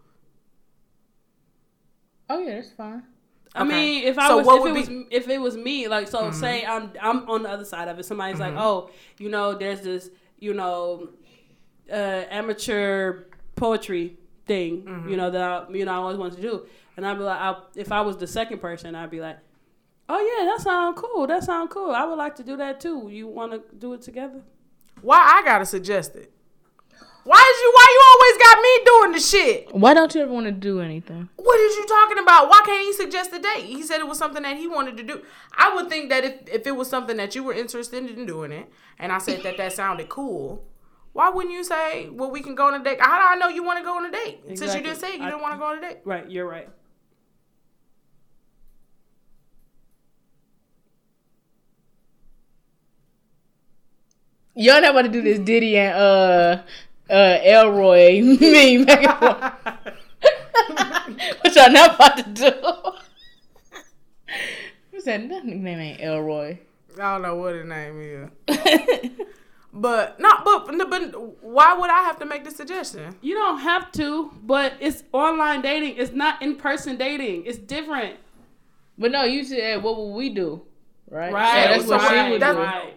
oh 2.29 2.39
yeah, 2.39 2.55
that's 2.55 2.71
fine. 2.71 3.03
I 3.55 3.61
Okay. 3.61 3.69
mean, 3.69 4.03
if 4.05 4.17
I 4.17 4.29
So 4.29 4.37
was, 4.37 4.47
if 4.47 4.65
it 4.65 4.73
be- 4.89 4.95
was, 4.95 5.05
if 5.11 5.29
it 5.29 5.37
was 5.41 5.57
me, 5.57 5.87
like, 5.87 6.07
so 6.07 6.31
say 6.31 6.65
I'm, 6.65 6.91
I'm 6.99 7.29
on 7.29 7.43
the 7.43 7.49
other 7.49 7.65
side 7.65 7.87
of 7.87 7.99
it. 7.99 8.03
Somebody's 8.05 8.39
like, 8.39 8.55
oh, 8.57 8.89
you 9.19 9.29
know, 9.29 9.53
there's 9.53 9.81
this, 9.81 10.09
you 10.39 10.55
know, 10.55 11.09
uh, 11.91 11.93
amateur 12.31 13.25
poetry 13.55 14.17
thing, 14.45 14.75
you 14.75 14.83
mm-hmm. 14.83 15.15
know, 15.15 15.31
that 15.31 15.41
I, 15.41 15.71
you 15.71 15.85
know 15.85 15.91
I 15.91 15.95
always 15.95 16.17
wanted 16.17 16.35
to 16.37 16.41
do, 16.41 16.65
and 16.97 17.05
I'd 17.05 17.17
be 17.17 17.23
like, 17.23 17.39
I, 17.39 17.55
if 17.75 17.91
I 17.91 18.01
was 18.01 18.17
the 18.17 18.27
second 18.27 18.59
person, 18.59 18.95
I'd 18.95 19.11
be 19.11 19.21
like, 19.21 19.37
oh 20.09 20.19
yeah, 20.19 20.45
that 20.45 20.61
sounds 20.61 20.99
cool. 20.99 21.27
That 21.27 21.43
sounds 21.43 21.71
cool. 21.71 21.91
I 21.91 22.05
would 22.05 22.17
like 22.17 22.35
to 22.35 22.43
do 22.43 22.57
that 22.57 22.79
too. 22.79 23.09
You 23.09 23.27
want 23.27 23.51
to 23.51 23.63
do 23.75 23.93
it 23.93 24.01
together? 24.01 24.41
Why 25.01 25.17
I 25.17 25.43
gotta 25.43 25.65
suggest 25.65 26.15
it? 26.15 26.31
Why 27.25 27.39
is 27.39 27.61
you? 27.61 27.71
Why 27.73 27.87
you 27.93 28.01
always 28.11 28.37
got 28.43 28.61
me 28.61 28.85
doing 28.85 29.11
the 29.13 29.19
shit? 29.19 29.75
Why 29.75 29.93
don't 29.93 30.13
you 30.13 30.21
ever 30.21 30.33
want 30.33 30.45
to 30.45 30.51
do 30.51 30.81
anything? 30.81 31.29
What 31.37 31.59
is 31.59 31.77
you 31.77 31.85
talking 31.85 32.17
about? 32.17 32.49
Why 32.49 32.61
can't 32.65 32.85
he 32.85 32.91
suggest 32.91 33.31
a 33.31 33.39
date? 33.39 33.65
He 33.65 33.81
said 33.81 33.99
it 33.99 34.07
was 34.07 34.17
something 34.17 34.43
that 34.43 34.57
he 34.57 34.67
wanted 34.67 34.97
to 34.97 35.03
do. 35.03 35.21
I 35.57 35.73
would 35.73 35.87
think 35.87 36.09
that 36.09 36.25
if, 36.25 36.33
if 36.47 36.67
it 36.67 36.75
was 36.75 36.89
something 36.89 37.15
that 37.15 37.33
you 37.33 37.43
were 37.43 37.53
interested 37.53 38.09
in 38.09 38.25
doing 38.25 38.51
it, 38.51 38.69
and 38.99 39.11
I 39.11 39.19
said 39.19 39.41
that 39.43 39.55
that 39.55 39.71
sounded 39.71 40.09
cool, 40.09 40.65
why 41.13 41.29
wouldn't 41.29 41.53
you 41.53 41.63
say, 41.63 42.09
well, 42.09 42.29
we 42.31 42.41
can 42.41 42.55
go 42.55 42.67
on 42.67 42.73
a 42.79 42.83
date? 42.83 42.97
How 42.99 43.19
do 43.19 43.25
I 43.35 43.35
know 43.35 43.47
you 43.53 43.63
want 43.63 43.79
to 43.79 43.85
go 43.85 43.95
on 43.97 44.05
a 44.05 44.11
date? 44.11 44.39
Since 44.47 44.59
you 44.59 44.65
Exactly. 44.65 44.83
didn't 44.83 44.99
say 44.99 45.15
you 45.17 45.23
I- 45.23 45.29
didn't 45.29 45.41
want 45.41 45.53
to 45.53 45.59
go 45.59 45.65
on 45.65 45.77
a 45.77 45.81
date. 45.81 45.97
Right. 46.05 46.29
You're 46.29 46.47
right. 46.47 46.67
Y'all 54.55 54.81
not 54.81 54.91
about 54.91 55.01
to 55.03 55.09
do 55.09 55.21
this 55.21 55.39
Diddy 55.39 55.77
and 55.77 55.95
uh 55.95 56.61
uh 57.09 57.37
Elroy 57.43 58.21
meme 58.23 58.85
back 58.85 59.03
and 59.03 59.19
forth. 59.19 59.87
what 61.41 61.55
y'all 61.55 61.71
not 61.71 61.95
about 61.95 62.17
to 62.17 62.23
do? 62.33 62.51
Who's 64.91 65.03
that? 65.05 65.27
That 65.29 65.45
name 65.45 65.65
ain't 65.67 66.01
Elroy. 66.01 66.59
I 66.99 67.13
don't 67.13 67.23
know 67.23 67.35
what 67.35 67.55
his 67.55 67.65
name 67.65 68.29
is. 68.47 69.09
But, 69.75 70.19
no, 70.19 70.29
but, 70.45 70.67
but 70.89 71.43
why 71.43 71.73
would 71.75 71.89
I 71.89 72.03
have 72.03 72.19
to 72.19 72.25
make 72.25 72.43
the 72.43 72.51
suggestion? 72.51 73.15
You 73.21 73.33
don't 73.33 73.57
have 73.59 73.91
to, 73.93 74.31
but 74.43 74.73
it's 74.79 75.03
online 75.11 75.61
dating. 75.63 75.97
It's 75.97 76.11
not 76.11 76.41
in 76.43 76.57
person 76.57 76.95
dating. 76.95 77.45
It's 77.47 77.57
different. 77.57 78.17
but 78.99 79.11
no, 79.11 79.23
you 79.23 79.43
said 79.43 79.81
what 79.81 79.97
would 79.97 80.13
we 80.13 80.29
do? 80.29 80.61
Right? 81.09 81.33
Right. 81.33 81.61
Yeah, 81.61 81.67
that's 81.77 81.87
what 81.89 82.01
right, 82.01 82.25
she 82.25 82.31
would 82.33 82.41
that's- 82.41 82.55
do. 82.55 82.61
Right. 82.61 82.93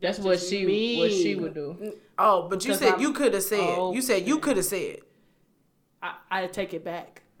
That's 0.00 0.18
what 0.18 0.32
just 0.38 0.50
she 0.50 0.98
what 0.98 1.10
she 1.12 1.34
would 1.34 1.54
do. 1.54 1.94
Oh, 2.18 2.48
but 2.48 2.64
you 2.64 2.74
said 2.74 2.92
I'm- 2.92 3.00
you 3.00 3.12
could 3.12 3.32
have 3.34 3.42
said. 3.42 3.60
Oh, 3.60 3.92
you 3.94 4.02
said 4.02 4.26
you 4.26 4.38
could 4.38 4.56
have 4.56 4.66
said. 4.66 4.98
I, 6.02 6.14
I 6.30 6.46
take 6.46 6.74
it 6.74 6.84
back. 6.84 7.22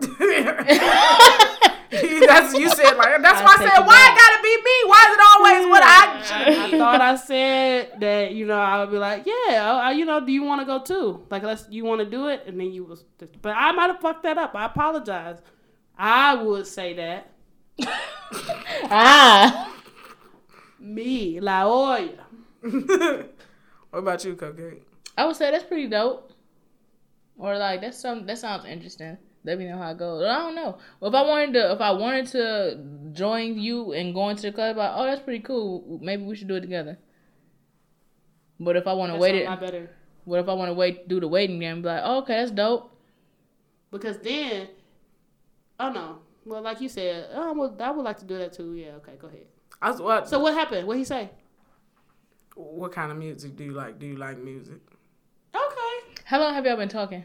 that's 2.26 2.54
you 2.54 2.68
said 2.70 2.96
like 2.96 3.22
that's 3.22 3.40
I 3.40 3.44
why 3.44 3.54
I 3.54 3.56
said 3.58 3.86
why 3.86 3.94
back. 3.94 4.12
it 4.12 4.18
gotta 4.18 4.42
be 4.42 4.56
me? 4.56 4.76
Why 4.86 5.06
is 5.08 5.14
it 5.14 5.24
always 5.34 5.66
what 5.70 5.82
I? 5.84 6.66
I 6.66 6.78
thought 6.78 7.00
I 7.00 7.16
said 7.16 8.00
that 8.00 8.32
you 8.32 8.46
know 8.46 8.58
I 8.58 8.80
would 8.80 8.90
be 8.90 8.98
like 8.98 9.26
yeah 9.26 9.72
I, 9.82 9.92
you 9.92 10.04
know 10.04 10.24
do 10.24 10.32
you 10.32 10.42
want 10.42 10.60
to 10.60 10.64
go 10.66 10.80
too 10.82 11.24
like 11.30 11.42
let's 11.42 11.66
you 11.70 11.84
want 11.84 12.00
to 12.00 12.06
do 12.06 12.28
it 12.28 12.42
and 12.46 12.58
then 12.58 12.72
you 12.72 12.84
was 12.84 13.04
but 13.42 13.54
I 13.56 13.72
might 13.72 13.88
have 13.88 14.00
fucked 14.00 14.22
that 14.24 14.38
up 14.38 14.54
I 14.54 14.66
apologize 14.66 15.38
I 15.96 16.34
would 16.34 16.66
say 16.66 16.94
that 16.94 17.30
Ah. 18.90 19.72
me 20.80 21.40
La 21.40 21.64
Olla 21.66 22.08
what 22.62 23.28
about 23.92 24.24
you, 24.24 24.34
Cupcake? 24.36 24.80
I 25.16 25.26
would 25.26 25.36
say 25.36 25.50
that's 25.50 25.64
pretty 25.64 25.86
dope. 25.86 26.32
Or 27.38 27.58
like 27.58 27.80
that's 27.82 27.98
some 28.00 28.24
that 28.26 28.38
sounds 28.38 28.64
interesting. 28.64 29.18
Let 29.44 29.58
me 29.58 29.66
know 29.66 29.76
how 29.78 29.90
it 29.90 29.98
goes. 29.98 30.24
I 30.24 30.38
don't 30.38 30.54
know. 30.54 30.78
Well, 31.00 31.10
if 31.10 31.14
I 31.14 31.22
wanted 31.22 31.52
to, 31.54 31.72
if 31.72 31.80
I 31.80 31.90
wanted 31.90 32.26
to 32.28 32.78
join 33.12 33.58
you 33.58 33.92
and 33.92 34.14
go 34.14 34.28
into 34.30 34.42
the 34.42 34.52
club, 34.52 34.76
like, 34.78 34.90
oh, 34.94 35.04
that's 35.04 35.20
pretty 35.20 35.40
cool. 35.40 35.98
Maybe 36.02 36.22
we 36.24 36.34
should 36.34 36.48
do 36.48 36.54
it 36.54 36.62
together. 36.62 36.98
But 38.58 38.76
if 38.76 38.86
I 38.86 38.94
want 38.94 39.12
to 39.12 39.18
wait 39.18 39.44
sound 39.44 39.60
it, 39.62 39.62
a 39.62 39.70
better 39.70 39.90
what 40.24 40.40
if 40.40 40.48
I 40.48 40.54
want 40.54 40.70
to 40.70 40.74
wait, 40.74 41.06
do 41.08 41.20
the 41.20 41.28
waiting 41.28 41.58
game? 41.58 41.82
Be 41.82 41.88
like, 41.88 42.00
oh, 42.04 42.18
okay, 42.18 42.36
that's 42.36 42.50
dope. 42.50 42.90
because 43.90 44.18
then 44.18 44.68
oh 45.78 45.90
no 45.90 46.18
well 46.44 46.62
like 46.62 46.80
you 46.80 46.88
said 46.88 47.28
oh, 47.34 47.50
I 47.50 47.52
would, 47.52 47.80
I 47.80 47.90
would 47.90 48.04
like 48.04 48.18
to 48.18 48.24
do 48.24 48.38
that 48.38 48.52
too 48.52 48.74
yeah 48.74 48.92
okay 48.96 49.12
go 49.20 49.26
ahead 49.28 49.46
I 49.82 49.90
was, 49.90 50.00
what, 50.00 50.28
so 50.28 50.38
what 50.38 50.54
happened 50.54 50.86
what 50.86 50.96
he 50.96 51.04
say 51.04 51.30
what 52.54 52.92
kind 52.92 53.10
of 53.10 53.18
music 53.18 53.56
do 53.56 53.64
you 53.64 53.72
like? 53.72 53.98
Do 53.98 54.06
you 54.06 54.16
like 54.16 54.38
music? 54.38 54.80
okay 55.54 56.14
How 56.24 56.38
long 56.40 56.54
have 56.54 56.64
y'all 56.64 56.76
been 56.76 56.88
talking? 56.88 57.24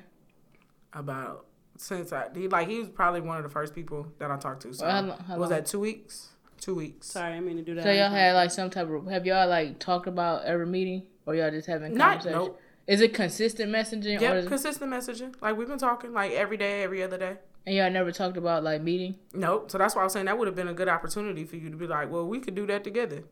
About 0.92 1.46
since 1.82 2.12
I 2.12 2.28
he 2.36 2.48
like 2.50 2.68
he 2.68 2.80
was 2.80 2.90
probably 2.90 3.22
one 3.22 3.38
of 3.38 3.44
the 3.44 3.50
first 3.50 3.74
people 3.74 4.06
that 4.20 4.30
I 4.30 4.38
talked 4.38 4.62
to. 4.64 4.74
So 4.74 4.86
Well, 4.86 4.92
how 4.96 5.02
lo- 5.08 5.18
how 5.28 5.34
was 5.38 5.50
long? 5.50 5.60
that 5.60 5.66
two 5.66 5.80
weeks? 5.80 6.30
Two 6.60 6.76
weeks. 6.76 7.08
sorry 7.08 7.36
I 7.36 7.40
mean 7.40 7.56
to 7.56 7.64
do 7.64 7.74
that 7.76 7.84
So 7.84 7.92
y'all 7.92 8.10
had 8.10 8.34
like 8.36 8.52
some 8.52 8.70
type 8.70 8.90
of 8.90 9.08
have 9.08 9.26
y'all 9.26 9.48
like 9.48 9.80
talked 9.80 10.08
about 10.08 10.44
every 10.44 10.66
meeting 10.66 11.04
or 11.26 11.34
y'all 11.36 11.50
just 11.52 11.68
having 11.68 11.94
Not 11.96 12.20
conversations? 12.20 12.36
nope. 12.48 12.62
Is 12.86 13.00
it 13.02 13.14
consistent 13.14 13.72
messaging 13.72 14.18
or 14.18 14.22
Yep, 14.24 14.36
is, 14.36 14.48
consistent 14.48 14.92
messaging. 14.92 15.34
Like 15.42 15.56
we've 15.56 15.68
been 15.70 15.78
talking 15.78 16.12
like 16.12 16.32
every 16.34 16.58
day, 16.58 16.84
every 16.84 17.02
other 17.02 17.18
day. 17.18 17.38
and 17.66 17.76
y'all 17.76 17.90
never 17.90 18.12
talked 18.12 18.36
about 18.36 18.64
like 18.64 18.82
meeting? 18.82 19.16
Nope. 19.34 19.72
So 19.72 19.78
that's 19.78 19.96
why 19.96 20.02
I 20.02 20.04
was 20.04 20.12
saying 20.14 20.26
that 20.26 20.38
would 20.38 20.48
have 20.48 20.56
been 20.56 20.68
a 20.68 20.74
good 20.74 20.90
opportunity 20.90 21.46
for 21.46 21.56
you 21.56 21.70
to 21.70 21.78
be 21.78 21.88
like, 21.88 22.12
well, 22.12 22.28
we 22.28 22.40
could 22.40 22.56
do 22.56 22.66
that 22.68 22.84
together. 22.84 23.24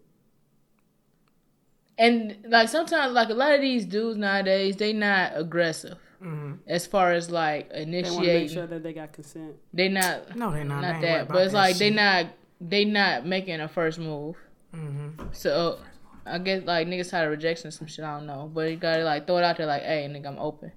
And 1.98 2.38
like 2.48 2.70
sometimes, 2.70 3.14
like 3.14 3.30
a 3.30 3.34
lot 3.34 3.54
of 3.54 3.62
these 3.62 3.86
dudes 3.86 4.18
nowadays, 4.18 4.78
they 4.78 4.93
not 4.93 5.32
aggressive 5.36 5.98
hmm 6.22 6.53
as 6.68 6.86
far 6.88 7.11
as 7.13 7.30
like 7.30 7.70
initiating, 7.72 8.03
they 8.03 8.09
want 8.11 8.26
to 8.26 8.34
make 8.34 8.49
sure 8.49 8.68
that 8.68 8.84
they 8.84 8.93
got 8.93 9.13
consent 9.13 9.55
They 9.74 9.89
not 9.89 10.36
No, 10.36 10.51
they're 10.51 10.63
not. 10.63 10.82
They 10.82 10.88
not 10.88 10.95
ain't 10.95 11.03
worried 11.03 11.20
that, 11.22 11.28
but 11.30 11.43
it's 11.43 11.51
that 11.53 11.57
like 11.59 11.78
they 11.78 11.88
shit. 11.89 11.95
not 11.95 12.26
they 12.59 12.86
not 12.86 13.26
making 13.26 13.59
a 13.61 13.68
first 13.68 13.99
move. 13.99 14.36
hmm 14.74 15.09
So 15.32 15.80
I 16.26 16.39
guess 16.39 16.63
like 16.65 16.88
niggas 16.88 17.11
tired 17.11 17.26
of 17.26 17.32
rejection 17.32 17.72
some 17.72 17.88
shit. 17.88 18.03
I 18.03 18.15
don't 18.18 18.26
know, 18.28 18.49
but 18.53 18.70
you 18.70 18.76
gotta 18.78 19.03
like 19.03 19.28
throw 19.28 19.38
it 19.38 19.43
out 19.43 19.57
there 19.57 19.65
like, 19.68 19.84
hey, 19.84 20.07
nigga, 20.11 20.28
I'm 20.28 20.39
open. 20.39 20.72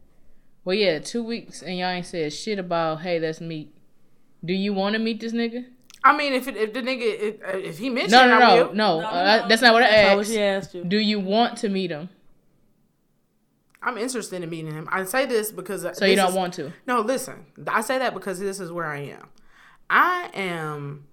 Well, 0.64 0.76
yeah, 0.76 0.98
two 0.98 1.22
weeks 1.22 1.62
and 1.62 1.76
y'all 1.78 1.88
ain't 1.88 2.06
said 2.06 2.32
shit 2.32 2.58
about 2.58 3.00
hey, 3.00 3.18
let's 3.18 3.40
meet. 3.40 3.74
Do 4.44 4.52
you 4.52 4.72
want 4.74 4.92
to 4.94 4.98
meet 4.98 5.20
this 5.20 5.32
nigga? 5.32 5.64
I 6.04 6.16
mean, 6.16 6.32
if 6.32 6.48
it, 6.48 6.56
if 6.56 6.72
the 6.72 6.80
nigga 6.80 7.00
if, 7.02 7.36
if 7.64 7.78
he 7.78 7.90
mentioned, 7.90 8.12
No, 8.12 8.26
no, 8.26 8.36
I 8.36 8.38
no, 8.38 8.72
no. 8.72 8.72
No, 9.00 9.06
uh, 9.06 9.36
no. 9.42 9.48
that's 9.48 9.60
not 9.62 9.72
what 9.74 9.82
I 9.82 9.90
That's 9.90 10.02
not 10.02 10.08
asked. 10.08 10.16
what 10.16 10.26
she 10.28 10.40
asked 10.42 10.74
you 10.74 10.84
Do 10.84 10.96
you 10.98 11.20
want 11.20 11.58
to 11.58 11.68
meet 11.68 11.90
him? 11.90 12.08
I'm 13.82 13.96
interested 13.96 14.42
in 14.42 14.50
meeting 14.50 14.72
him. 14.72 14.88
I 14.90 15.04
say 15.04 15.26
this 15.26 15.50
because 15.52 15.86
So 15.96 16.04
you 16.04 16.16
don't 16.16 16.34
want 16.34 16.54
to. 16.54 16.72
No, 16.86 17.00
listen. 17.00 17.46
I 17.66 17.80
say 17.80 17.98
that 17.98 18.12
because 18.14 18.38
this 18.38 18.60
is 18.60 18.70
where 18.70 18.86
I 18.86 18.98
am. 18.98 19.28
I 19.88 20.30
am 20.34 21.06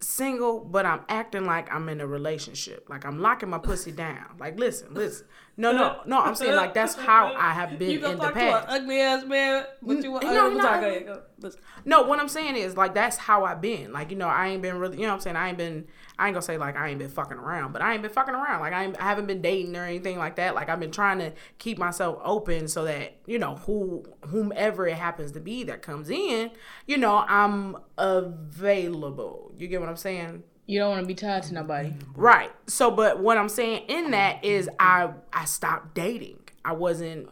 single, 0.00 0.60
but 0.64 0.84
I'm 0.86 1.00
acting 1.08 1.44
like 1.44 1.72
I'm 1.74 1.88
in 1.88 2.00
a 2.00 2.06
relationship. 2.06 2.86
Like 2.88 3.04
I'm 3.04 3.20
locking 3.20 3.48
my 3.50 3.58
pussy 3.58 3.92
down. 3.92 4.36
Like 4.38 4.58
listen, 4.58 4.94
listen. 4.94 5.26
No, 5.56 5.72
no, 5.72 6.00
no. 6.06 6.20
I'm 6.20 6.34
saying 6.34 6.54
like 6.54 6.74
that's 6.74 6.94
how 6.94 7.34
I 7.34 7.52
have 7.52 7.78
been 7.78 7.90
You 7.90 7.96
in 7.96 8.02
the 8.02 8.08
talk 8.16 8.34
to 8.34 8.40
an 8.40 8.52
past. 8.52 8.66
ugly 8.68 9.00
ass 9.00 9.24
man, 9.24 9.64
but 9.82 10.02
you 10.02 10.12
want 10.12 10.24
No, 10.24 10.30
no, 10.32 10.48
no, 10.48 10.48
no, 10.48 10.56
no. 10.56 10.62
go 10.62 10.68
ahead, 10.88 11.06
go. 11.06 11.22
Listen. 11.40 11.60
No, 11.84 12.02
what 12.02 12.20
I'm 12.20 12.28
saying 12.28 12.56
is 12.56 12.76
like 12.76 12.94
that's 12.94 13.16
how 13.16 13.44
I've 13.44 13.60
been. 13.60 13.92
Like 13.92 14.10
you 14.10 14.16
know, 14.16 14.28
I 14.28 14.48
ain't 14.48 14.62
been 14.62 14.78
really. 14.78 14.96
You 14.98 15.04
know, 15.04 15.08
what 15.08 15.14
I'm 15.14 15.20
saying 15.20 15.36
I 15.36 15.48
ain't 15.48 15.58
been. 15.58 15.86
I 16.18 16.26
ain't 16.26 16.34
gonna 16.34 16.42
say 16.42 16.56
like 16.56 16.76
I 16.76 16.88
ain't 16.88 16.98
been 16.98 17.10
fucking 17.10 17.36
around, 17.36 17.72
but 17.72 17.82
I 17.82 17.92
ain't 17.92 18.02
been 18.02 18.10
fucking 18.10 18.34
around. 18.34 18.60
Like 18.60 18.72
I, 18.72 18.84
ain't, 18.84 18.98
I 19.00 19.04
haven't 19.04 19.26
been 19.26 19.42
dating 19.42 19.76
or 19.76 19.84
anything 19.84 20.18
like 20.18 20.36
that. 20.36 20.54
Like 20.54 20.68
I've 20.68 20.80
been 20.80 20.90
trying 20.90 21.18
to 21.18 21.32
keep 21.58 21.78
myself 21.78 22.18
open 22.24 22.68
so 22.68 22.84
that 22.84 23.16
you 23.26 23.38
know 23.38 23.56
who 23.56 24.04
whomever 24.28 24.86
it 24.86 24.96
happens 24.96 25.32
to 25.32 25.40
be 25.40 25.64
that 25.64 25.82
comes 25.82 26.08
in, 26.08 26.50
you 26.86 26.96
know, 26.96 27.24
I'm 27.28 27.76
available. 27.98 29.52
You 29.58 29.68
get 29.68 29.80
what 29.80 29.88
I'm 29.90 29.96
saying? 29.96 30.42
You 30.66 30.80
don't 30.80 30.90
want 30.90 31.02
to 31.02 31.06
be 31.06 31.14
tied 31.14 31.44
to 31.44 31.54
nobody. 31.54 31.92
Right. 32.14 32.50
So, 32.66 32.90
but 32.90 33.20
what 33.20 33.38
I'm 33.38 33.48
saying 33.48 33.84
in 33.88 34.10
that 34.12 34.44
is 34.44 34.68
I 34.80 35.10
I 35.32 35.44
stopped 35.44 35.94
dating. 35.94 36.40
I 36.64 36.72
wasn't 36.72 37.28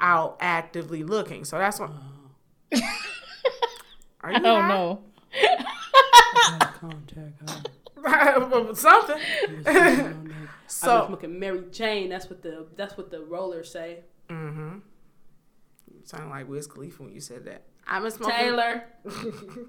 out 0.00 0.36
actively 0.40 1.04
looking. 1.04 1.44
So 1.44 1.58
that's 1.58 1.78
what. 1.78 1.90
Are 4.20 4.30
you 4.32 4.36
I 4.36 4.40
don't 4.40 4.62
high? 4.62 4.68
know. 4.68 5.00
Contact 8.02 8.76
Something. 8.76 9.18
I 9.66 10.14
so 10.66 10.98
was 10.98 11.06
smoking 11.06 11.38
Mary 11.38 11.64
Jane. 11.70 12.08
That's 12.10 12.28
what 12.28 12.42
the 12.42 12.66
that's 12.76 12.96
what 12.96 13.10
the 13.10 13.22
rollers 13.22 13.70
say. 13.70 14.00
Mm-hmm. 14.28 14.78
Sounded 16.04 16.30
like 16.30 16.48
Wiz 16.48 16.66
Khalifa 16.66 17.02
when 17.02 17.12
you 17.12 17.20
said 17.20 17.44
that. 17.46 17.64
I've 17.86 18.02
been 18.02 18.12
smoking. 18.12 18.36
Taylor. 18.36 18.84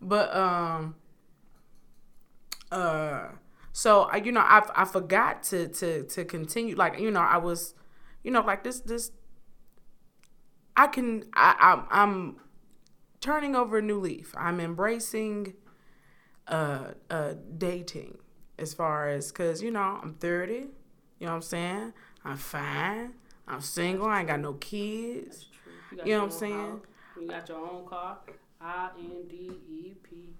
But 0.00 0.34
um, 0.34 0.94
uh, 2.70 3.28
so 3.72 4.02
I, 4.02 4.16
you 4.16 4.32
know, 4.32 4.40
I 4.40 4.62
I 4.74 4.84
forgot 4.84 5.42
to 5.44 5.68
to 5.68 6.04
to 6.04 6.24
continue. 6.24 6.76
Like 6.76 6.98
you 7.00 7.10
know, 7.10 7.20
I 7.20 7.38
was, 7.38 7.74
you 8.22 8.30
know, 8.30 8.40
like 8.40 8.64
this 8.64 8.80
this. 8.80 9.10
I 10.76 10.86
can 10.86 11.24
I 11.34 11.56
I'm 11.58 11.86
I'm 11.90 12.36
turning 13.20 13.56
over 13.56 13.78
a 13.78 13.82
new 13.82 13.98
leaf. 13.98 14.34
I'm 14.38 14.60
embracing 14.60 15.54
uh 16.48 16.92
uh 17.10 17.34
dating 17.58 18.18
as 18.58 18.74
far 18.74 19.08
as 19.08 19.30
cuz 19.32 19.62
you 19.62 19.70
know, 19.70 20.00
I'm 20.02 20.14
30, 20.14 20.52
you 20.54 20.60
know 21.20 21.26
what 21.26 21.32
I'm 21.34 21.42
saying? 21.42 21.92
I'm 22.24 22.36
fine. 22.36 23.12
I'm 23.46 23.60
single. 23.60 24.06
I 24.08 24.18
ain't 24.20 24.28
got 24.28 24.40
no 24.40 24.54
kids. 24.54 25.46
got 25.96 26.06
You 26.06 26.14
know 26.14 26.18
what 26.20 26.32
I'm 26.32 26.38
saying? 26.38 26.52
house. 26.70 26.80
You 27.20 27.28
got 27.28 27.48
your 27.48 27.58
own 27.58 27.86
car. 27.86 28.18
I 28.60 28.90
N 28.98 29.10
D 29.28 29.50
E 29.70 29.94
P. 30.02 30.34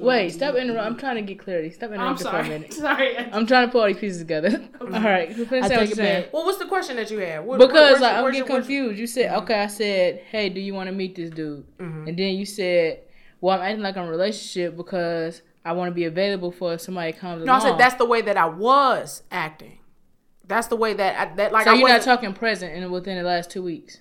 Wait, 0.00 0.30
stop 0.30 0.54
interrupting. 0.54 0.86
I'm 0.92 0.96
trying 0.96 1.16
to 1.16 1.22
get 1.22 1.38
clarity. 1.38 1.70
Stop 1.70 1.90
I'm 1.90 1.94
interrupting 1.96 2.26
for 2.30 2.38
a 2.38 2.48
minute. 2.48 2.72
sorry. 2.86 3.16
I'm 3.18 3.46
trying 3.46 3.66
to 3.66 3.72
put 3.72 3.80
all 3.80 3.86
these 3.88 3.98
pieces 3.98 4.18
together. 4.18 4.68
all 4.80 4.86
right, 4.88 5.34
finish 5.34 5.64
I 5.64 5.68
saying 5.68 5.70
what 5.70 5.70
you're 5.70 5.82
it 5.82 5.96
saying. 5.96 6.22
back. 6.24 6.32
Well, 6.32 6.44
what's 6.44 6.58
the 6.58 6.66
question 6.66 6.96
that 6.96 7.10
you 7.10 7.18
had? 7.18 7.44
What, 7.44 7.58
Because 7.58 7.72
where's- 7.74 8.00
like, 8.00 8.14
I'm 8.16 8.24
getting 8.32 8.48
where's- 8.48 8.64
confused. 8.64 8.98
You 8.98 9.06
said, 9.06 9.36
okay, 9.42 9.60
I 9.62 9.66
said, 9.66 10.20
hey, 10.30 10.48
do 10.48 10.60
you 10.60 10.72
want 10.74 10.88
to 10.88 10.94
meet 10.94 11.14
this 11.16 11.30
dude? 11.30 11.66
And 11.78 12.16
then 12.16 12.36
you 12.36 12.46
said, 12.46 13.00
well, 13.40 13.56
I'm 13.58 13.62
acting 13.66 13.82
like 13.82 13.96
I'm 13.96 14.04
in 14.04 14.08
a 14.08 14.12
relationship 14.12 14.76
because 14.76 15.42
I 15.68 15.72
want 15.72 15.90
to 15.90 15.94
be 15.94 16.04
available 16.04 16.50
for 16.50 16.72
if 16.72 16.80
somebody 16.80 17.12
comes 17.12 17.44
No, 17.44 17.52
I 17.52 17.58
said 17.58 17.76
that's 17.76 17.96
the 17.96 18.06
way 18.06 18.22
that 18.22 18.38
I 18.38 18.46
was 18.46 19.22
acting. 19.30 19.80
That's 20.46 20.68
the 20.68 20.76
way 20.76 20.94
that 20.94 21.32
I, 21.32 21.34
that 21.34 21.52
like 21.52 21.64
so 21.64 21.72
I 21.72 21.74
you're 21.74 21.88
not 21.88 22.00
talking 22.00 22.32
present 22.32 22.74
in 22.74 22.90
within 22.90 23.18
the 23.18 23.22
last 23.22 23.50
two 23.50 23.62
weeks. 23.62 24.00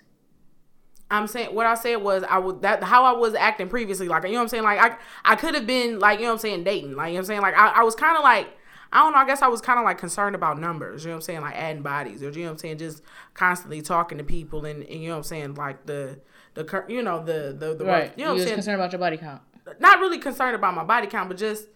I'm 1.12 1.28
saying 1.28 1.54
what 1.54 1.66
I 1.66 1.76
said 1.76 1.98
was 1.98 2.24
I 2.24 2.38
would 2.38 2.62
that 2.62 2.84
how 2.86 3.04
I 3.04 3.12
was 3.12 3.36
acting 3.36 3.68
previously. 3.68 4.08
Like 4.08 4.24
you 4.24 4.30
know 4.30 4.38
what 4.38 4.44
I'm 4.44 4.48
saying. 4.48 4.64
Like 4.64 4.80
I 4.80 4.98
I 5.26 5.36
could 5.36 5.56
have 5.56 5.68
been 5.68 6.00
like 6.00 6.20
you 6.20 6.26
know 6.26 6.32
what 6.32 6.36
I'm 6.36 6.40
saying 6.40 6.64
dating. 6.64 6.96
Like 6.96 7.10
you 7.10 7.14
know 7.14 7.18
what 7.18 7.20
I'm 7.20 7.26
saying. 7.26 7.42
Like 7.42 7.58
I, 7.58 7.68
I 7.68 7.84
was 7.84 7.96
kind 7.96 8.16
of 8.16 8.24
like 8.24 8.48
I 8.94 9.00
don't 9.00 9.12
know. 9.12 9.20
I 9.20 9.26
guess 9.26 9.42
I 9.42 9.48
was 9.48 9.60
kind 9.60 9.78
of 9.78 9.84
like 9.84 9.98
concerned 9.98 10.36
about 10.36 10.58
numbers. 10.58 11.04
You 11.04 11.10
know 11.10 11.16
what 11.16 11.18
I'm 11.18 11.22
saying. 11.24 11.42
Like 11.42 11.56
adding 11.56 11.82
bodies 11.82 12.24
or 12.24 12.30
you 12.30 12.40
know 12.40 12.46
what 12.46 12.52
I'm 12.52 12.58
saying. 12.60 12.78
Just 12.78 13.04
constantly 13.34 13.82
talking 13.82 14.18
to 14.20 14.24
people 14.24 14.66
and, 14.66 14.84
and 14.84 15.02
you 15.02 15.10
know 15.10 15.16
what 15.16 15.18
I'm 15.18 15.24
saying. 15.24 15.56
Like 15.56 15.86
the 15.86 16.20
the 16.54 16.64
cur- 16.64 16.86
you 16.88 17.04
know 17.04 17.24
the 17.24 17.56
the, 17.58 17.76
the 17.76 17.86
Right. 17.86 18.14
You 18.18 18.24
know 18.24 18.32
what 18.32 18.40
I'm 18.40 18.46
saying. 18.46 18.56
concerned 18.56 18.80
about 18.80 18.94
your 18.94 19.00
body 19.00 19.18
count. 19.18 19.42
Not 19.80 20.00
really 20.00 20.18
concerned 20.20 20.56
about 20.56 20.74
my 20.76 20.84
body 20.84 21.08
count, 21.08 21.30
but 21.30 21.38
just 21.38 21.68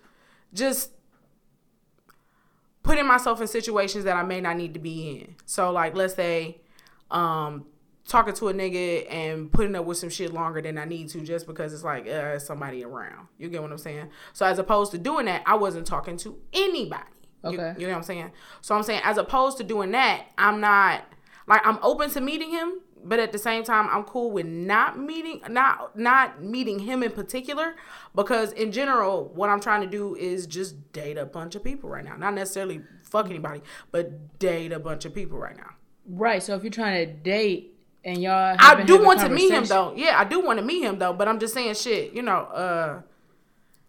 just 0.53 0.91
putting 2.83 3.05
myself 3.05 3.39
in 3.41 3.47
situations 3.47 4.05
that 4.05 4.15
I 4.17 4.23
may 4.23 4.41
not 4.41 4.57
need 4.57 4.73
to 4.73 4.79
be 4.79 5.19
in. 5.19 5.35
So 5.45 5.71
like 5.71 5.95
let's 5.95 6.15
say 6.15 6.61
um 7.09 7.65
talking 8.07 8.33
to 8.33 8.47
a 8.49 8.53
nigga 8.53 9.05
and 9.13 9.51
putting 9.51 9.75
up 9.75 9.85
with 9.85 9.97
some 9.97 10.09
shit 10.09 10.33
longer 10.33 10.61
than 10.61 10.77
I 10.77 10.85
need 10.85 11.09
to 11.09 11.21
just 11.21 11.45
because 11.45 11.73
it's 11.73 11.83
like 11.83 12.07
uh 12.07 12.39
somebody 12.39 12.83
around. 12.83 13.27
You 13.37 13.49
get 13.49 13.61
what 13.61 13.71
I'm 13.71 13.77
saying? 13.77 14.09
So 14.33 14.45
as 14.45 14.59
opposed 14.59 14.91
to 14.91 14.97
doing 14.97 15.25
that, 15.27 15.43
I 15.45 15.55
wasn't 15.55 15.85
talking 15.85 16.17
to 16.17 16.37
anybody. 16.53 17.03
You- 17.13 17.17
Okay. 17.43 17.73
You, 17.79 17.87
know 17.87 17.93
what 17.93 17.97
I'm 17.97 18.03
saying? 18.03 18.31
So 18.61 18.75
I'm 18.75 18.83
saying 18.83 19.01
as 19.03 19.17
opposed 19.17 19.57
to 19.57 19.63
doing 19.63 19.91
that, 19.91 20.27
I'm 20.37 20.59
not 20.61 21.03
like 21.47 21.61
I'm 21.65 21.79
open 21.81 22.09
to 22.11 22.21
meeting 22.21 22.51
him, 22.51 22.81
but 23.03 23.19
at 23.19 23.31
the 23.31 23.37
same 23.37 23.63
time 23.63 23.87
I'm 23.91 24.03
cool 24.03 24.31
with 24.31 24.45
not 24.45 24.99
meeting 24.99 25.41
not 25.49 25.97
not 25.97 26.43
meeting 26.43 26.79
him 26.79 27.03
in 27.03 27.11
particular 27.11 27.75
because 28.15 28.51
in 28.53 28.71
general 28.71 29.31
what 29.33 29.49
I'm 29.49 29.59
trying 29.59 29.81
to 29.81 29.87
do 29.87 30.15
is 30.15 30.45
just 30.47 30.91
date 30.93 31.17
a 31.17 31.25
bunch 31.25 31.55
of 31.55 31.63
people 31.63 31.89
right 31.89 32.03
now. 32.05 32.15
Not 32.15 32.33
necessarily 32.33 32.81
fuck 33.03 33.25
anybody, 33.27 33.61
but 33.91 34.39
date 34.39 34.71
a 34.71 34.79
bunch 34.79 35.05
of 35.05 35.13
people 35.13 35.37
right 35.37 35.57
now. 35.57 35.71
Right. 36.07 36.41
So 36.41 36.55
if 36.55 36.63
you're 36.63 36.71
trying 36.71 37.05
to 37.07 37.13
date 37.13 37.75
and 38.03 38.17
y'all, 38.21 38.55
I 38.59 38.83
do 38.83 39.03
want 39.03 39.19
to 39.21 39.29
meet 39.29 39.51
him 39.51 39.65
though. 39.65 39.93
Yeah, 39.95 40.19
I 40.19 40.23
do 40.23 40.39
want 40.39 40.59
to 40.59 40.65
meet 40.65 40.81
him 40.83 40.97
though, 40.99 41.13
but 41.13 41.27
I'm 41.27 41.39
just 41.39 41.53
saying 41.53 41.75
shit, 41.75 42.13
you 42.13 42.21
know, 42.21 42.39
uh 42.45 43.01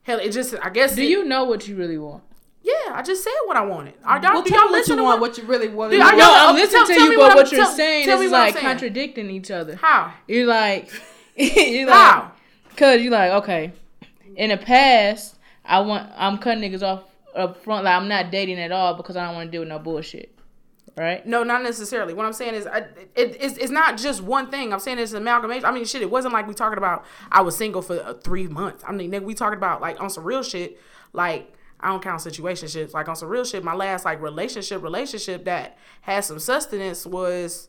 hell 0.03 0.19
it 0.19 0.31
just 0.31 0.55
I 0.63 0.71
guess 0.71 0.97
Do 0.97 1.03
it- 1.03 1.09
you 1.09 1.25
know 1.25 1.45
what 1.45 1.67
you 1.69 1.77
really 1.77 1.99
want? 1.99 2.23
Yeah, 2.65 2.73
I 2.93 3.03
just 3.03 3.25
said 3.25 3.33
what 3.47 3.57
I 3.57 3.63
wanted. 3.63 3.95
Are 4.05 4.23
y'all, 4.23 4.35
Well, 4.35 4.43
do 4.43 4.55
y'all 4.55 4.71
listen 4.71 4.97
to 4.97 5.03
want, 5.03 5.21
what, 5.21 5.31
what 5.31 5.39
you 5.39 5.45
really 5.45 5.69
want. 5.69 5.91
Dude, 5.91 6.01
to 6.01 6.07
are 6.07 6.13
know. 6.13 6.19
y'all- 6.19 6.33
No, 6.33 6.49
I'm 6.51 6.55
listening 6.55 6.87
to 6.87 7.03
you, 7.03 7.19
but 7.19 7.35
what 7.35 7.51
you're 7.51 7.65
saying 7.67 8.09
is 8.09 8.31
like 8.31 8.57
contradicting 8.57 9.31
each 9.31 9.51
other. 9.51 9.75
How? 9.77 10.13
You're 10.29 10.47
like, 10.47 10.91
you're 11.37 11.87
like, 11.89 11.95
How? 11.97 12.33
cause 12.77 13.01
you're 13.03 13.11
like, 13.13 13.33
okay, 13.43 13.73
in 14.37 14.51
the 14.51 14.57
past, 14.57 15.37
I 15.65 15.81
want, 15.81 16.11
I'm 16.17 16.39
cutting 16.39 16.63
niggas 16.63 16.83
off 16.83 17.03
up 17.35 17.63
front, 17.65 17.85
like 17.85 17.95
I'm 17.97 18.09
not 18.09 18.31
dating 18.31 18.61
at 18.61 18.71
all 18.73 18.95
because 18.95 19.17
I 19.17 19.25
don't 19.27 19.35
want 19.35 19.49
to 19.49 19.51
deal 19.51 19.63
with 19.63 19.69
no 19.69 19.79
bullshit, 19.79 20.33
right? 20.97 21.27
No, 21.27 21.43
not 21.43 21.63
necessarily. 21.63 22.15
What 22.15 22.27
I'm 22.27 22.33
saying 22.33 22.55
is, 22.55 22.67
I, 22.67 22.79
it, 23.17 23.37
it's, 23.41 23.57
it's 23.57 23.71
not 23.71 23.97
just 23.99 24.23
one 24.23 24.51
thing. 24.51 24.73
I'm 24.73 24.79
saying 24.81 24.99
it's 24.99 25.13
an 25.13 25.19
amalgamation. 25.23 25.65
I 25.65 25.73
mean, 25.73 25.85
shit, 25.85 26.03
it 26.03 26.11
wasn't 26.11 26.35
like 26.35 26.47
we 26.47 26.55
talking 26.55 26.79
about 26.79 27.05
I 27.31 27.41
was 27.41 27.57
single 27.57 27.83
for 27.83 28.15
three 28.23 28.47
months. 28.47 28.85
I 28.87 28.93
mean, 28.93 29.11
nigga, 29.11 29.23
we 29.23 29.35
talking 29.35 29.57
about 29.57 29.81
like 29.81 30.01
on 30.01 30.11
some 30.11 30.25
real 30.25 30.43
shit. 30.43 30.79
Like 31.15 31.53
I 31.83 31.89
don't 31.89 32.03
count 32.03 32.21
situationships. 32.21 32.95
Like 32.95 33.09
on 33.09 33.17
some 33.17 33.29
real 33.29 33.45
shit, 33.45 33.65
my 33.65 33.75
last 33.75 34.05
like 34.05 34.21
relationship, 34.21 34.83
relationship 34.83 35.45
that 35.45 35.77
had 36.03 36.21
some 36.25 36.39
sustenance 36.39 37.05
was 37.07 37.69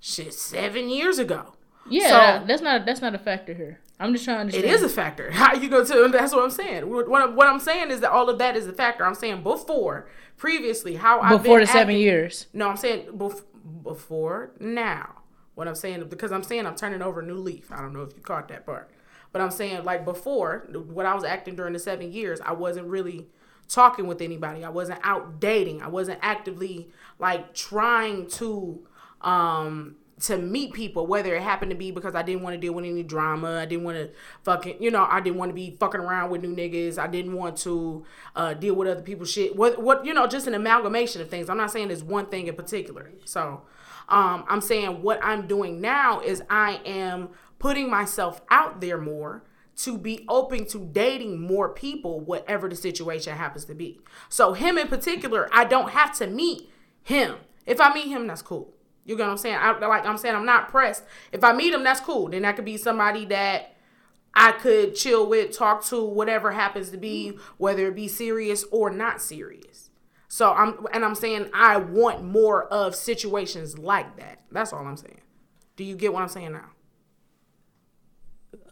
shit 0.00 0.32
seven 0.34 0.88
years 0.88 1.18
ago. 1.18 1.54
Yeah, 1.88 2.40
So- 2.40 2.46
that's 2.46 2.62
not 2.62 2.86
that's 2.86 3.00
not 3.00 3.14
a 3.14 3.18
factor 3.18 3.54
here. 3.54 3.80
I'm 4.00 4.12
just 4.12 4.24
trying 4.24 4.48
to 4.48 4.56
It 4.56 4.64
is 4.64 4.82
a 4.82 4.88
factor. 4.88 5.30
How 5.32 5.54
you 5.54 5.68
go 5.68 5.84
to? 5.84 6.08
That's 6.12 6.32
what 6.32 6.44
I'm 6.44 6.50
saying. 6.50 6.88
What, 6.88 7.08
what, 7.08 7.34
what 7.34 7.48
I'm 7.48 7.58
saying 7.58 7.90
is 7.90 8.00
that 8.00 8.12
all 8.12 8.30
of 8.30 8.38
that 8.38 8.56
is 8.56 8.68
a 8.68 8.72
factor. 8.72 9.04
I'm 9.04 9.16
saying 9.16 9.42
before, 9.42 10.08
previously, 10.36 10.94
how 10.94 11.20
I've 11.20 11.42
before 11.42 11.58
the 11.58 11.66
seven 11.66 11.96
years. 11.96 12.46
No, 12.52 12.68
I'm 12.68 12.76
saying 12.76 13.06
bef- 13.16 13.42
before 13.82 14.52
now. 14.60 15.14
What 15.56 15.66
I'm 15.66 15.74
saying 15.74 16.08
because 16.08 16.30
I'm 16.30 16.44
saying 16.44 16.64
I'm 16.66 16.76
turning 16.76 17.02
over 17.02 17.18
a 17.20 17.24
new 17.26 17.34
leaf. 17.34 17.72
I 17.72 17.80
don't 17.80 17.92
know 17.92 18.02
if 18.02 18.14
you 18.14 18.22
caught 18.22 18.46
that 18.48 18.64
part, 18.64 18.88
but 19.32 19.42
I'm 19.42 19.50
saying 19.50 19.84
like 19.84 20.04
before 20.04 20.68
when 20.72 21.06
I 21.06 21.14
was 21.14 21.24
acting 21.24 21.56
during 21.56 21.72
the 21.72 21.78
seven 21.78 22.12
years, 22.12 22.40
I 22.40 22.52
wasn't 22.52 22.86
really 22.86 23.26
talking 23.68 24.06
with 24.06 24.22
anybody. 24.22 24.64
I 24.64 24.70
wasn't 24.70 25.00
out 25.02 25.40
dating. 25.40 25.82
I 25.82 25.88
wasn't 25.88 26.18
actively 26.22 26.88
like 27.18 27.54
trying 27.54 28.28
to 28.28 28.80
um 29.20 29.96
to 30.20 30.36
meet 30.36 30.72
people, 30.72 31.06
whether 31.06 31.34
it 31.34 31.42
happened 31.42 31.70
to 31.70 31.76
be 31.76 31.90
because 31.90 32.14
I 32.14 32.22
didn't 32.22 32.42
want 32.42 32.54
to 32.54 32.60
deal 32.60 32.72
with 32.72 32.84
any 32.84 33.02
drama. 33.02 33.58
I 33.58 33.66
didn't 33.66 33.84
want 33.84 33.98
to 33.98 34.10
fucking, 34.42 34.82
you 34.82 34.90
know, 34.90 35.06
I 35.08 35.20
didn't 35.20 35.38
want 35.38 35.50
to 35.50 35.54
be 35.54 35.76
fucking 35.78 36.00
around 36.00 36.30
with 36.30 36.42
new 36.42 36.54
niggas. 36.54 36.98
I 36.98 37.06
didn't 37.06 37.34
want 37.34 37.56
to 37.58 38.04
uh, 38.34 38.54
deal 38.54 38.74
with 38.74 38.88
other 38.88 39.02
people's 39.02 39.30
shit. 39.30 39.54
What, 39.54 39.80
what, 39.80 40.04
you 40.04 40.12
know, 40.12 40.26
just 40.26 40.46
an 40.46 40.54
amalgamation 40.54 41.22
of 41.22 41.30
things. 41.30 41.48
I'm 41.48 41.56
not 41.56 41.70
saying 41.70 41.88
there's 41.88 42.02
one 42.02 42.26
thing 42.26 42.48
in 42.48 42.56
particular. 42.56 43.12
So, 43.24 43.62
um, 44.08 44.44
I'm 44.48 44.60
saying 44.60 45.02
what 45.02 45.20
I'm 45.22 45.46
doing 45.46 45.80
now 45.80 46.20
is 46.20 46.42
I 46.50 46.80
am 46.84 47.28
putting 47.58 47.90
myself 47.90 48.40
out 48.50 48.80
there 48.80 48.98
more 48.98 49.44
to 49.76 49.96
be 49.96 50.24
open 50.28 50.66
to 50.66 50.78
dating 50.78 51.40
more 51.40 51.68
people, 51.68 52.20
whatever 52.20 52.68
the 52.68 52.74
situation 52.74 53.36
happens 53.36 53.64
to 53.66 53.74
be. 53.74 54.00
So, 54.28 54.52
him 54.52 54.76
in 54.76 54.88
particular, 54.88 55.48
I 55.52 55.64
don't 55.64 55.90
have 55.90 56.16
to 56.18 56.26
meet 56.26 56.68
him. 57.02 57.36
If 57.64 57.80
I 57.80 57.94
meet 57.94 58.08
him, 58.08 58.26
that's 58.26 58.42
cool. 58.42 58.74
You 59.04 59.16
get 59.16 59.24
what 59.24 59.30
I'm 59.30 59.38
saying? 59.38 59.56
I, 59.56 59.78
like 59.78 60.04
I'm 60.04 60.18
saying, 60.18 60.34
I'm 60.34 60.44
not 60.44 60.68
pressed. 60.68 61.04
If 61.32 61.42
I 61.44 61.52
meet 61.52 61.72
him, 61.72 61.84
that's 61.84 62.00
cool. 62.00 62.28
Then 62.28 62.42
that 62.42 62.56
could 62.56 62.64
be 62.64 62.76
somebody 62.76 63.24
that 63.26 63.74
I 64.34 64.52
could 64.52 64.94
chill 64.94 65.26
with, 65.26 65.56
talk 65.56 65.84
to, 65.86 66.04
whatever 66.04 66.52
happens 66.52 66.90
to 66.90 66.98
be, 66.98 67.38
whether 67.56 67.86
it 67.86 67.94
be 67.94 68.08
serious 68.08 68.64
or 68.70 68.90
not 68.90 69.22
serious. 69.22 69.88
So 70.28 70.52
I'm 70.52 70.86
and 70.92 71.04
I'm 71.04 71.14
saying 71.14 71.48
I 71.54 71.78
want 71.78 72.22
more 72.22 72.66
of 72.66 72.94
situations 72.94 73.78
like 73.78 74.16
that. 74.18 74.40
That's 74.52 74.72
all 74.72 74.86
I'm 74.86 74.96
saying. 74.96 75.22
Do 75.76 75.84
you 75.84 75.96
get 75.96 76.12
what 76.12 76.22
I'm 76.22 76.28
saying 76.28 76.52
now? 76.52 76.70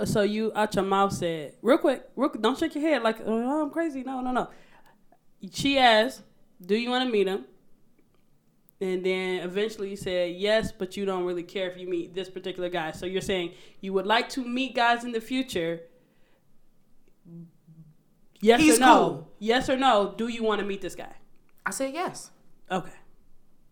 So 0.04 0.22
you 0.22 0.52
out 0.54 0.74
your 0.74 0.84
mouth 0.84 1.12
said 1.12 1.54
real 1.62 1.78
quick, 1.78 2.08
real 2.16 2.28
quick, 2.30 2.42
don't 2.42 2.58
shake 2.58 2.74
your 2.74 2.82
head 2.82 3.02
like 3.02 3.18
oh 3.24 3.62
I'm 3.62 3.70
crazy. 3.70 4.02
No, 4.02 4.20
no, 4.20 4.32
no. 4.32 4.50
She 5.52 5.78
asked, 5.78 6.22
"Do 6.64 6.74
you 6.74 6.90
want 6.90 7.06
to 7.06 7.12
meet 7.12 7.26
him?" 7.26 7.44
and 8.80 9.04
then 9.04 9.40
eventually 9.42 9.90
you 9.90 9.96
said 9.96 10.36
yes, 10.36 10.70
but 10.70 10.96
you 10.96 11.04
don't 11.04 11.24
really 11.24 11.42
care 11.42 11.70
if 11.70 11.78
you 11.78 11.88
meet 11.88 12.14
this 12.14 12.28
particular 12.28 12.68
guy. 12.68 12.92
So 12.92 13.06
you're 13.06 13.22
saying 13.22 13.52
you 13.80 13.92
would 13.94 14.06
like 14.06 14.28
to 14.30 14.44
meet 14.44 14.74
guys 14.74 15.04
in 15.04 15.12
the 15.12 15.20
future. 15.20 15.80
Yes 18.40 18.60
He's 18.60 18.76
or 18.76 18.80
no? 18.80 18.94
cool. 18.94 19.32
Yes 19.38 19.70
or 19.70 19.76
no? 19.76 20.14
Do 20.16 20.28
you 20.28 20.42
want 20.42 20.60
to 20.60 20.66
meet 20.66 20.82
this 20.82 20.94
guy? 20.94 21.14
I 21.64 21.70
said 21.70 21.94
yes. 21.94 22.30
Okay, 22.70 22.92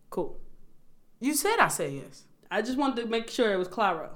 cool. 0.09 0.39
You 1.19 1.35
said 1.35 1.57
I 1.59 1.67
said 1.67 1.93
yes. 1.93 2.23
I 2.49 2.61
just 2.61 2.77
wanted 2.77 3.01
to 3.03 3.07
make 3.07 3.29
sure 3.29 3.53
it 3.53 3.57
was 3.57 3.67
Claro. 3.67 4.11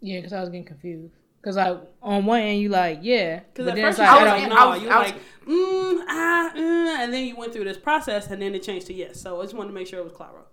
Yeah, 0.00 0.18
because 0.18 0.32
I 0.32 0.40
was 0.40 0.48
getting 0.50 0.64
confused. 0.64 1.14
Because 1.40 1.56
like 1.56 1.78
on 2.02 2.24
one 2.26 2.40
end 2.40 2.60
you 2.60 2.68
like 2.68 2.98
yeah, 3.02 3.40
Because 3.40 3.68
at 3.68 3.74
then 3.76 3.84
first 3.84 3.98
it's 4.00 4.08
you 4.08 4.12
like 4.14 4.20
was 4.20 4.28
I 4.28 4.32
like, 4.32 4.40
don't. 4.40 4.50
no, 4.50 4.56
I 4.56 4.66
was- 4.74 4.82
you 4.82 4.88
I 4.88 4.96
were 4.96 5.02
was- 5.02 5.12
like, 5.12 5.20
mm, 5.46 6.04
ah, 6.08 6.52
mm, 6.54 6.98
and 7.04 7.12
then 7.14 7.24
you 7.26 7.36
went 7.36 7.52
through 7.52 7.64
this 7.64 7.78
process, 7.78 8.26
and 8.28 8.42
then 8.42 8.54
it 8.54 8.62
changed 8.62 8.86
to 8.88 8.92
yes. 8.94 9.20
So 9.20 9.38
I 9.40 9.44
just 9.44 9.54
wanted 9.54 9.68
to 9.68 9.74
make 9.74 9.86
sure 9.86 9.98
it 10.00 10.04
was 10.04 10.12
Claro. 10.12 10.44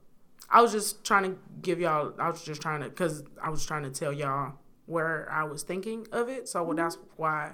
I 0.49 0.61
was 0.61 0.71
just 0.71 1.03
trying 1.03 1.23
to 1.23 1.37
give 1.63 1.79
y'all. 1.79 2.13
I 2.19 2.29
was 2.29 2.43
just 2.43 2.61
trying 2.61 2.81
to, 2.81 2.89
cause 2.91 3.23
I 3.41 3.49
was 3.49 3.65
trying 3.65 3.81
to 3.83 3.89
tell 3.89 4.13
y'all 4.13 4.53
where 4.85 5.27
I 5.31 5.43
was 5.43 5.63
thinking 5.63 6.07
of 6.11 6.29
it. 6.29 6.47
So 6.47 6.63
well, 6.63 6.75
that's 6.75 6.97
why. 7.15 7.53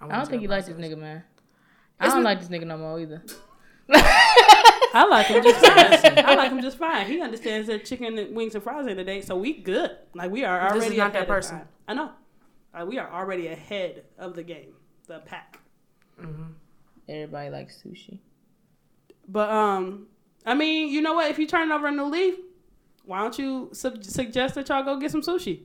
I 0.00 0.08
don't 0.08 0.26
think 0.28 0.40
you 0.42 0.48
like 0.48 0.64
this 0.66 0.76
nigga, 0.76 0.96
man. 0.98 1.24
I 2.00 2.06
don't 2.06 2.22
not- 2.22 2.24
like 2.24 2.40
this 2.40 2.48
nigga 2.48 2.66
no 2.66 2.78
more 2.78 2.98
either. 2.98 3.22
I 3.88 5.06
like 5.10 5.26
him 5.26 5.42
just 5.42 5.64
fine. 5.64 6.18
I 6.24 6.34
like 6.34 6.50
him 6.50 6.60
just 6.62 6.78
fine. 6.78 7.06
He 7.06 7.20
understands 7.20 7.68
that 7.68 7.84
chicken 7.84 8.18
and 8.18 8.34
wings 8.34 8.54
and 8.54 8.64
fries 8.64 8.86
ain't 8.86 8.98
a 8.98 9.04
date, 9.04 9.24
so 9.26 9.36
we 9.36 9.54
good. 9.54 9.90
Like 10.14 10.30
we 10.30 10.44
are 10.44 10.60
This 10.74 10.76
is 10.76 10.82
already 10.82 10.96
not 10.96 11.12
that 11.12 11.18
ahead 11.18 11.22
of 11.30 11.34
person. 11.34 11.58
time. 11.58 11.68
I 11.88 11.94
know. 11.94 12.10
Like, 12.74 12.86
we 12.88 12.98
are 12.98 13.10
already 13.10 13.46
ahead 13.48 14.04
of 14.18 14.34
the 14.34 14.42
game, 14.42 14.72
the 15.06 15.20
pack. 15.20 15.60
Everybody 17.08 17.50
likes 17.50 17.82
sushi. 17.82 18.18
But 19.28 19.48
um, 19.50 20.06
I 20.44 20.54
mean, 20.54 20.90
you 20.90 21.00
know 21.00 21.14
what? 21.14 21.30
If 21.30 21.38
you 21.38 21.46
turn 21.46 21.70
over 21.72 21.86
a 21.86 21.90
new 21.92 22.04
leaf, 22.04 22.34
why 23.04 23.20
don't 23.20 23.38
you 23.38 23.70
sub- 23.72 24.02
suggest 24.04 24.56
that 24.56 24.68
y'all 24.68 24.82
go 24.82 24.98
get 24.98 25.10
some 25.10 25.22
sushi? 25.22 25.60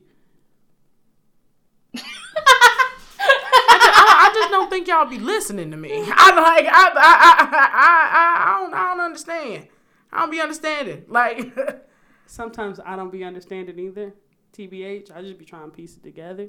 I, 3.73 4.29
I 4.29 4.31
just 4.33 4.40
don't 4.51 4.69
think 4.69 4.87
y'all 4.87 5.05
be 5.05 5.19
listening 5.19 5.71
to 5.71 5.77
me. 5.77 5.91
I 5.93 6.35
like. 6.35 6.65
I. 6.65 6.89
I. 6.89 6.95
I. 6.95 7.49
I. 7.51 8.09
I, 8.13 8.57
I 8.57 8.61
don't. 8.61 8.73
I 8.73 8.89
don't 8.91 9.05
understand. 9.05 9.67
I 10.11 10.19
don't 10.21 10.31
be 10.31 10.41
understanding. 10.41 11.05
Like. 11.07 11.55
Sometimes 12.25 12.79
I 12.85 12.95
don't 12.95 13.11
be 13.11 13.25
understanding 13.25 13.77
either. 13.77 14.13
TBH, 14.53 15.13
I 15.13 15.21
just 15.21 15.37
be 15.37 15.43
trying 15.43 15.69
to 15.69 15.75
piece 15.75 15.97
it 15.97 16.03
together. 16.03 16.47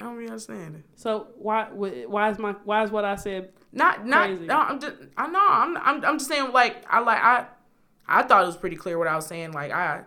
I 0.00 0.04
don't 0.04 0.18
be 0.18 0.26
understanding. 0.26 0.84
So 0.94 1.28
why 1.36 1.64
why 1.72 2.30
is 2.30 2.38
my 2.38 2.52
why 2.64 2.84
is 2.84 2.90
what 2.90 3.04
I 3.04 3.16
said 3.16 3.50
Not. 3.72 4.06
Not. 4.06 4.28
Crazy. 4.28 4.46
No, 4.46 4.58
I'm 4.58 4.80
just. 4.80 4.94
I 5.16 5.26
know. 5.26 5.46
I'm. 5.48 5.76
I'm. 5.78 6.04
I'm 6.04 6.18
just 6.18 6.30
saying. 6.30 6.52
Like. 6.52 6.84
I 6.88 7.00
like. 7.00 7.18
I. 7.18 7.46
I 8.06 8.22
thought 8.22 8.44
it 8.44 8.46
was 8.46 8.56
pretty 8.56 8.76
clear 8.76 8.98
what 8.98 9.08
I 9.08 9.16
was 9.16 9.26
saying. 9.26 9.52
Like 9.52 9.72
I 9.72 10.02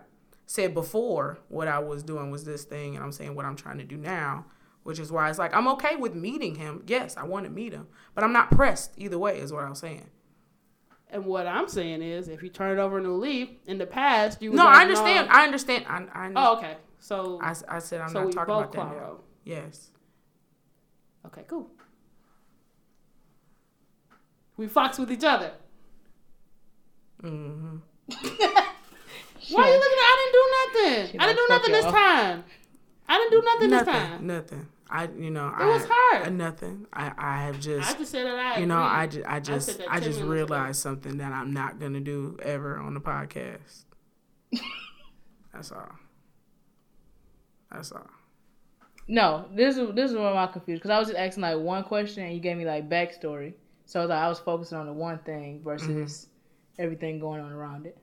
said 0.46 0.72
before, 0.72 1.38
what 1.48 1.68
I 1.68 1.78
was 1.78 2.02
doing 2.02 2.30
was 2.30 2.44
this 2.44 2.64
thing, 2.64 2.94
and 2.94 3.04
I'm 3.04 3.12
saying 3.12 3.34
what 3.34 3.44
I'm 3.44 3.56
trying 3.56 3.78
to 3.78 3.84
do 3.84 3.96
now, 3.96 4.46
which 4.88 4.98
is 4.98 5.12
why 5.12 5.28
it's 5.28 5.38
like 5.38 5.54
I'm 5.54 5.68
okay 5.68 5.96
with 5.96 6.14
meeting 6.14 6.54
him. 6.54 6.82
Yes, 6.86 7.18
I 7.18 7.24
want 7.24 7.44
to 7.44 7.50
meet 7.50 7.74
him, 7.74 7.88
but 8.14 8.24
I'm 8.24 8.32
not 8.32 8.50
pressed 8.50 8.94
either 8.96 9.18
way. 9.18 9.38
Is 9.38 9.52
what 9.52 9.62
I'm 9.62 9.74
saying. 9.74 10.08
And 11.10 11.26
what 11.26 11.46
I'm 11.46 11.68
saying 11.68 12.00
is, 12.00 12.28
if 12.28 12.42
you 12.42 12.48
turn 12.48 12.78
it 12.78 12.80
over 12.80 12.96
a 12.96 13.02
new 13.02 13.12
leaf, 13.12 13.50
in 13.66 13.76
the 13.76 13.84
past 13.84 14.40
you 14.40 14.50
was 14.50 14.56
No, 14.56 14.64
like, 14.64 14.76
I 14.76 14.80
understand. 14.80 15.28
I 15.28 15.44
understand. 15.44 15.84
I. 15.86 16.06
I 16.14 16.32
oh, 16.34 16.56
okay. 16.56 16.78
So 17.00 17.38
I, 17.42 17.54
I 17.68 17.80
said 17.80 18.00
I'm 18.00 18.08
so 18.08 18.24
not 18.24 18.32
talking 18.32 18.54
about 18.54 18.72
that 18.72 18.78
now. 18.78 19.18
Yes. 19.44 19.90
Okay, 21.26 21.42
cool. 21.46 21.70
We 24.56 24.68
fox 24.68 24.98
with 24.98 25.12
each 25.12 25.24
other. 25.24 25.52
Mm-hmm. 27.22 27.76
Why 29.50 29.62
are 29.62 29.68
you 29.68 29.80
looking 29.80 29.98
at? 29.98 30.08
I 30.08 30.16
didn't 30.18 30.32
do 30.32 30.44
nothing. 30.56 31.12
She 31.12 31.18
I 31.18 31.26
didn't 31.26 31.36
do 31.36 31.46
nothing 31.50 31.72
this 31.72 31.84
y'all. 31.84 31.92
time. 31.92 32.44
I 33.06 33.18
didn't 33.18 33.30
do 33.30 33.42
nothing, 33.42 33.70
this 33.70 33.82
time. 33.82 34.26
Nothing. 34.26 34.66
I. 34.90 35.08
You 35.18 35.30
know. 35.30 35.48
It 35.48 35.54
I, 35.62 35.66
was 35.66 35.86
hard. 35.88 36.34
nothing. 36.34 36.86
I. 36.92 37.12
I 37.16 37.42
have 37.44 37.60
just. 37.60 37.94
I 37.94 37.98
just 37.98 38.10
said 38.10 38.26
that 38.26 38.38
I. 38.38 38.60
you 38.60 38.66
know. 38.66 38.76
I. 38.76 39.08
I 39.26 39.40
just. 39.40 39.76
said 39.76 39.86
I, 39.88 39.96
just 39.96 40.02
minutes 40.02 40.18
ago. 40.18 40.28
realized 40.28 40.80
something 40.80 41.18
that 41.18 41.32
I'm 41.32 41.52
not 41.52 41.78
gonna 41.78 42.00
do 42.00 42.38
ever 42.42 42.78
on 42.78 42.94
the 42.94 43.00
podcast. 43.00 43.84
That's 45.52 45.72
all. 45.72 45.92
That's 47.70 47.92
all. 47.92 48.08
No, 49.08 49.46
this 49.54 49.76
is 49.78 49.94
this 49.94 50.10
is 50.10 50.16
where 50.16 50.26
I'm 50.26 50.52
confused 50.52 50.82
because 50.82 50.94
I 50.94 50.98
was 50.98 51.08
just 51.08 51.18
asking 51.18 51.42
like 51.42 51.58
one 51.58 51.84
question 51.84 52.24
and 52.24 52.34
you 52.34 52.40
gave 52.40 52.56
me 52.56 52.66
like 52.66 52.88
backstory. 52.88 53.54
So 53.86 54.04
like, 54.04 54.18
I 54.18 54.28
was 54.28 54.38
focusing 54.38 54.76
on 54.76 54.86
the 54.86 54.92
one 54.92 55.18
thing 55.20 55.62
versus 55.64 55.88
mm-hmm. 55.88 56.82
everything 56.82 57.18
going 57.18 57.40
on 57.40 57.50
around 57.50 57.86
it. 57.86 57.96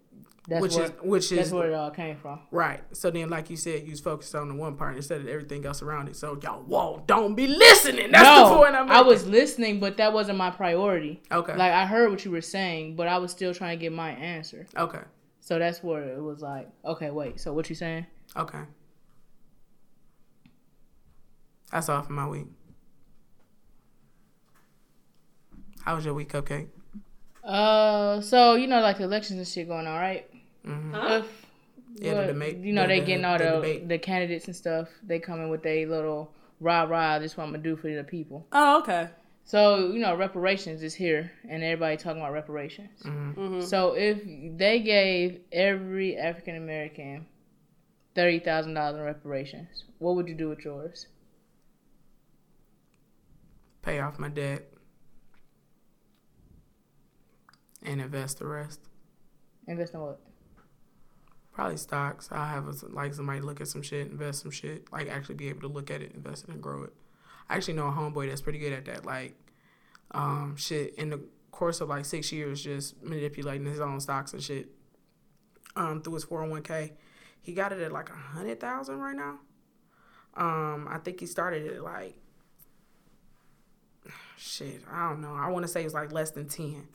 That's 0.48 0.62
which 0.62 0.76
where, 0.76 0.86
is 0.86 0.92
which 1.02 1.30
that's 1.32 1.48
is 1.48 1.54
where 1.54 1.72
it 1.72 1.74
all 1.74 1.90
came 1.90 2.18
from. 2.18 2.40
right. 2.52 2.82
So 2.96 3.10
then, 3.10 3.30
like 3.30 3.50
you 3.50 3.58
said, 3.58 3.84
you 3.84 3.92
was 3.92 4.00
focused 4.00 4.36
on 4.36 4.48
the 4.48 4.54
one 4.54 4.76
part 4.76 4.96
instead 4.96 5.22
of 5.22 5.28
everything 5.28 5.66
else 5.66 5.82
around 5.82 6.08
it. 6.08 6.16
So 6.16 6.38
y'all, 6.44 6.62
whoa, 6.62 7.04
don't 7.08 7.34
be 7.34 7.48
listening. 7.48 8.12
That's 8.12 8.24
no, 8.24 8.50
the 8.50 8.56
point 8.58 8.76
I'm 8.76 8.92
I 8.92 9.02
was 9.02 9.26
listening, 9.26 9.80
but 9.80 9.98
that 9.98 10.14
wasn't 10.14 10.38
my 10.38 10.52
priority. 10.52 11.24
okay. 11.32 11.56
Like 11.56 11.72
I 11.72 11.88
heard 11.88 12.12
what 12.12 12.24
you 12.26 12.30
were 12.32 12.42
saying, 12.42 12.96
but 12.96 13.08
I 13.08 13.18
was 13.18 13.32
still 13.32 13.54
trying 13.56 13.78
to 13.78 13.82
get 13.82 13.92
my 13.92 14.12
answer. 14.12 14.68
okay. 14.78 15.02
So 15.40 15.60
that's 15.60 15.84
where 15.84 16.02
it 16.04 16.22
was 16.22 16.42
like, 16.42 16.70
okay, 16.84 17.12
wait. 17.12 17.40
So 17.40 17.54
what 17.54 17.70
you 17.70 17.76
saying? 17.76 18.06
Okay. 18.36 18.62
That's 21.72 21.90
all 21.90 22.02
for 22.04 22.14
my 22.14 22.28
week. 22.28 22.48
How 25.84 25.96
was 25.96 26.06
your 26.06 26.14
week, 26.16 26.32
Cupcake? 26.32 26.68
Uh, 27.44 28.22
so 28.22 28.56
you 28.56 28.66
know, 28.68 28.82
like 28.82 28.98
the 28.98 29.04
elections 29.04 29.38
and 29.38 29.48
shit 29.48 29.68
going 29.68 29.86
on, 29.86 30.00
right? 30.00 30.28
Mm-hmm. 30.66 30.94
Huh? 30.94 31.22
If, 31.24 31.46
Yeah, 32.04 32.14
the 32.26 32.34
debate- 32.34 32.58
You 32.58 32.74
know, 32.74 32.82
the- 32.84 32.88
they 32.90 33.00
getting 33.02 33.24
all 33.26 33.38
the 33.38 33.46
the 33.46 33.52
debate. 33.52 33.88
the 33.88 33.98
candidates 34.00 34.46
and 34.48 34.56
stuff. 34.56 34.90
They 35.04 35.20
coming 35.20 35.50
with 35.50 35.64
their 35.64 35.88
little 35.88 36.32
rah 36.60 36.84
rah. 36.84 37.20
This 37.20 37.38
what 37.38 37.44
I'm 37.46 37.52
gonna 37.52 37.64
do 37.64 37.76
for 37.76 37.90
the 37.94 38.04
people. 38.04 38.46
Oh, 38.52 38.80
okay. 38.82 39.10
So 39.46 39.92
you 39.92 40.00
know, 40.00 40.16
reparations 40.16 40.82
is 40.82 40.96
here, 40.96 41.32
and 41.48 41.64
everybody 41.64 41.98
talking 41.98 42.20
about 42.22 42.34
reparations. 42.34 43.02
Mm-hmm. 43.04 43.62
So 43.62 43.94
if 43.94 44.20
they 44.58 44.80
gave 44.82 45.40
every 45.52 46.18
African 46.18 46.56
American 46.56 47.28
thirty 48.16 48.40
thousand 48.40 48.74
dollars 48.74 48.98
in 48.98 49.04
reparations, 49.06 49.84
what 50.00 50.16
would 50.16 50.28
you 50.28 50.34
do 50.36 50.50
with 50.50 50.66
yours? 50.66 51.08
Pay 53.84 54.00
off 54.00 54.18
my 54.18 54.30
debt 54.30 54.64
and 57.84 58.02
invest 58.02 58.40
the 58.40 58.48
rest. 58.48 58.80
Invest 59.68 59.94
in 59.94 60.00
what? 60.02 60.20
Probably 61.56 61.78
stocks. 61.78 62.28
I'll 62.34 62.46
have 62.46 62.68
a, 62.68 62.74
like 62.88 63.14
somebody 63.14 63.40
look 63.40 63.62
at 63.62 63.70
some 63.70 63.82
shit, 63.82 64.12
invest 64.12 64.42
some 64.42 64.52
shit, 64.52 64.92
like 64.92 65.10
actually 65.10 65.36
be 65.36 65.48
able 65.48 65.62
to 65.62 65.70
look 65.70 65.90
at 65.90 66.02
it, 66.02 66.12
invest 66.14 66.44
it, 66.44 66.50
and 66.50 66.62
grow 66.62 66.84
it. 66.84 66.94
I 67.50 67.56
actually 67.56 67.76
know 67.76 67.88
a 67.88 67.92
homeboy 67.92 68.28
that's 68.28 68.42
pretty 68.42 68.60
good 68.60 68.74
at 68.74 68.84
that. 68.86 69.06
Like, 69.06 69.36
um, 70.12 70.58
shit 70.58 70.96
in 70.96 71.12
the 71.12 71.22
course 71.52 71.80
of 71.80 71.88
like 71.88 72.04
six 72.04 72.30
years, 72.34 72.62
just 72.62 73.02
manipulating 73.02 73.66
his 73.66 73.80
own 73.80 74.02
stocks 74.02 74.34
and 74.34 74.44
shit. 74.44 74.68
Um, 75.78 76.02
through 76.02 76.16
his 76.16 76.26
four 76.26 76.40
hundred 76.42 76.52
one 76.52 76.64
k, 76.64 76.94
he 77.42 77.54
got 77.54 77.72
it 77.72 77.80
at 77.80 77.94
like 77.94 78.10
a 78.10 78.14
hundred 78.14 78.60
thousand 78.60 79.00
right 79.00 79.16
now. 79.16 79.40
Um, 80.34 80.90
I 80.92 80.98
think 80.98 81.22
he 81.22 81.26
started 81.26 81.66
it 81.66 81.76
at 81.76 81.84
like 81.84 82.18
shit. 84.38 84.82
I 84.92 85.08
don't 85.08 85.22
know. 85.22 85.34
I 85.34 85.50
want 85.50 85.64
to 85.64 85.72
say 85.72 85.86
it's 85.86 85.94
like 85.94 86.12
less 86.12 86.32
than 86.32 86.50
ten 86.50 86.86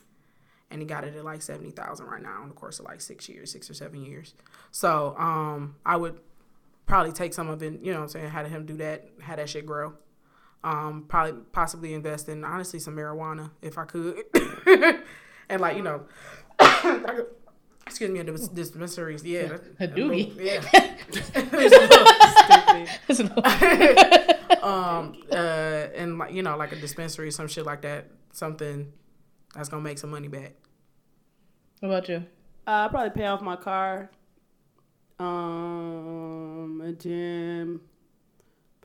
and 0.70 0.80
he 0.80 0.86
got 0.86 1.04
it 1.04 1.14
at 1.16 1.24
like 1.24 1.42
seventy 1.42 1.70
thousand 1.70 2.06
right 2.06 2.22
now 2.22 2.42
in 2.42 2.48
the 2.48 2.54
course 2.54 2.78
of 2.78 2.84
like 2.84 3.00
six 3.00 3.28
years, 3.28 3.50
six 3.50 3.68
or 3.68 3.74
seven 3.74 4.02
years. 4.04 4.34
So 4.70 5.16
um, 5.18 5.76
I 5.84 5.96
would 5.96 6.20
probably 6.86 7.12
take 7.12 7.32
some 7.34 7.48
of 7.48 7.62
it, 7.62 7.80
you 7.82 7.92
know, 7.92 7.98
what 7.98 8.04
I'm 8.04 8.08
saying, 8.08 8.30
had 8.30 8.46
him 8.46 8.66
do 8.66 8.76
that, 8.78 9.08
had 9.20 9.38
that 9.38 9.48
shit 9.48 9.66
grow. 9.66 9.94
Um, 10.62 11.06
probably 11.08 11.40
possibly 11.52 11.94
invest 11.94 12.28
in 12.28 12.44
honestly 12.44 12.80
some 12.80 12.94
marijuana 12.94 13.50
if 13.62 13.78
I 13.78 13.84
could, 13.84 14.22
and 15.48 15.60
like 15.60 15.76
you 15.76 15.82
know, 15.82 16.02
excuse 17.86 18.10
me, 18.10 18.22
dis- 18.22 18.48
dispensaries, 18.48 19.24
yeah, 19.24 19.56
A 19.80 19.88
doogie. 19.88 20.36
yeah. 20.38 20.60
Stupid. 23.10 24.36
um, 24.62 25.16
uh, 25.32 25.34
and 25.34 26.18
like 26.18 26.34
you 26.34 26.42
know, 26.42 26.58
like 26.58 26.72
a 26.72 26.76
dispensary, 26.76 27.30
some 27.30 27.48
shit 27.48 27.64
like 27.64 27.80
that, 27.82 28.10
something 28.32 28.92
that's 29.54 29.68
gonna 29.68 29.82
make 29.82 29.98
some 29.98 30.10
money 30.10 30.28
back. 30.28 30.54
what 31.80 31.88
about 31.88 32.08
you? 32.08 32.24
Uh, 32.66 32.84
I 32.84 32.88
probably 32.88 33.10
pay 33.10 33.26
off 33.26 33.40
my 33.40 33.56
car, 33.56 34.10
um, 35.18 36.82
a 36.84 36.92
gym, 36.92 37.80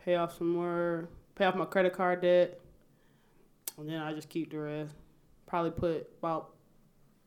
pay 0.04 0.16
off 0.16 0.38
some 0.38 0.50
more, 0.50 1.10
pay 1.36 1.46
off 1.46 1.56
my 1.56 1.66
credit 1.66 1.94
card 1.94 2.22
debt, 2.22 2.60
and 3.78 3.90
then 3.90 4.02
I 4.02 4.14
just 4.14 4.30
keep 4.30 4.52
the 4.52 4.60
rest. 4.60 4.94
Probably 5.46 5.72
put 5.72 6.10
about 6.20 6.52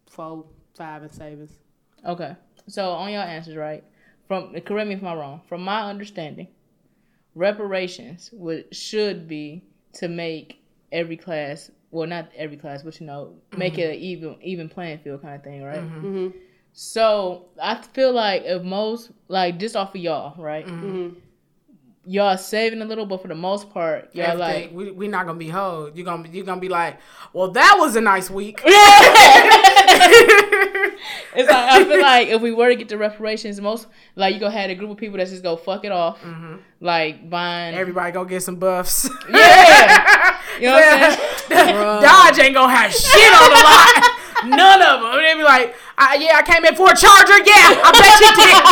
four, 0.08 0.46
five 0.76 1.02
in 1.02 1.10
savings. 1.10 1.58
Okay. 2.04 2.34
So 2.68 2.90
on 2.90 3.12
your 3.12 3.22
answers, 3.22 3.56
right? 3.56 3.84
From 4.26 4.52
correct 4.60 4.88
me 4.88 4.94
if 4.94 5.04
I'm 5.04 5.18
wrong. 5.18 5.40
From 5.48 5.62
my 5.62 5.88
understanding, 5.88 6.48
reparations 7.34 8.30
would 8.32 8.74
should 8.74 9.28
be 9.28 9.64
to 9.94 10.08
make 10.08 10.62
every 10.92 11.16
class 11.16 11.70
well, 11.90 12.06
not 12.06 12.28
every 12.36 12.56
class, 12.56 12.82
but 12.82 13.00
you 13.00 13.06
know, 13.06 13.34
make 13.56 13.78
it 13.78 13.94
an 13.94 14.00
even 14.00 14.36
even 14.42 14.68
playing 14.68 14.98
field 14.98 15.22
kind 15.22 15.34
of 15.36 15.42
thing, 15.42 15.62
right? 15.62 15.80
Mhm. 15.80 16.32
So 16.72 17.46
I 17.60 17.74
feel 17.76 18.12
like 18.12 18.42
if 18.44 18.62
most 18.62 19.10
like 19.28 19.58
just 19.58 19.74
off 19.76 19.94
of 19.94 20.00
y'all, 20.00 20.40
right? 20.42 20.66
Mhm. 20.66 21.16
Y'all 22.04 22.38
saving 22.38 22.80
a 22.80 22.84
little, 22.86 23.04
but 23.04 23.20
for 23.20 23.28
the 23.28 23.34
most 23.34 23.68
part, 23.70 24.14
y'all 24.14 24.40
Everything. 24.40 24.62
like 24.62 24.72
we 24.72 24.90
we 24.92 25.08
not 25.08 25.26
gonna 25.26 25.38
be 25.38 25.48
hoed. 25.48 25.96
You 25.96 26.04
gonna 26.04 26.22
be 26.22 26.30
you 26.30 26.42
gonna 26.44 26.60
be 26.60 26.68
like, 26.68 26.98
well, 27.32 27.50
that 27.50 27.76
was 27.78 27.96
a 27.96 28.00
nice 28.00 28.30
week. 28.30 28.62
It's 31.34 31.50
like 31.50 31.70
I 31.70 31.84
feel 31.84 32.00
like 32.00 32.28
if 32.28 32.40
we 32.42 32.52
were 32.52 32.68
to 32.68 32.76
get 32.76 32.88
the 32.88 32.98
reparations, 32.98 33.60
most 33.60 33.86
like 34.16 34.34
you 34.34 34.40
gonna 34.40 34.52
have 34.52 34.70
a 34.70 34.74
group 34.74 34.90
of 34.90 34.96
people 34.96 35.18
that 35.18 35.28
just 35.28 35.42
go 35.42 35.56
fuck 35.56 35.84
it 35.84 35.92
off, 35.92 36.20
mm-hmm. 36.22 36.56
like 36.80 37.28
buying. 37.28 37.74
Everybody 37.74 38.12
go 38.12 38.24
get 38.24 38.42
some 38.42 38.56
buffs. 38.56 39.08
yeah, 39.30 40.40
you 40.58 40.66
know 40.66 40.74
what 40.74 40.84
I'm 40.84 41.18
saying? 41.48 41.74
Dodge 42.02 42.38
ain't 42.38 42.54
gonna 42.54 42.72
have 42.72 42.92
shit 42.92 43.32
on 43.34 43.50
the 43.50 43.62
lot. 43.64 44.18
None 44.44 44.82
of 44.82 45.00
them. 45.02 45.22
They 45.22 45.34
be 45.34 45.42
like, 45.42 45.74
I, 45.96 46.14
yeah, 46.16 46.36
I 46.36 46.42
came 46.42 46.64
in 46.64 46.74
for 46.76 46.90
a 46.90 46.96
charger. 46.96 47.38
Yeah, 47.38 47.82
I 47.82 47.90
bet 47.92 48.20
you 48.20 48.32
did. 48.38 48.64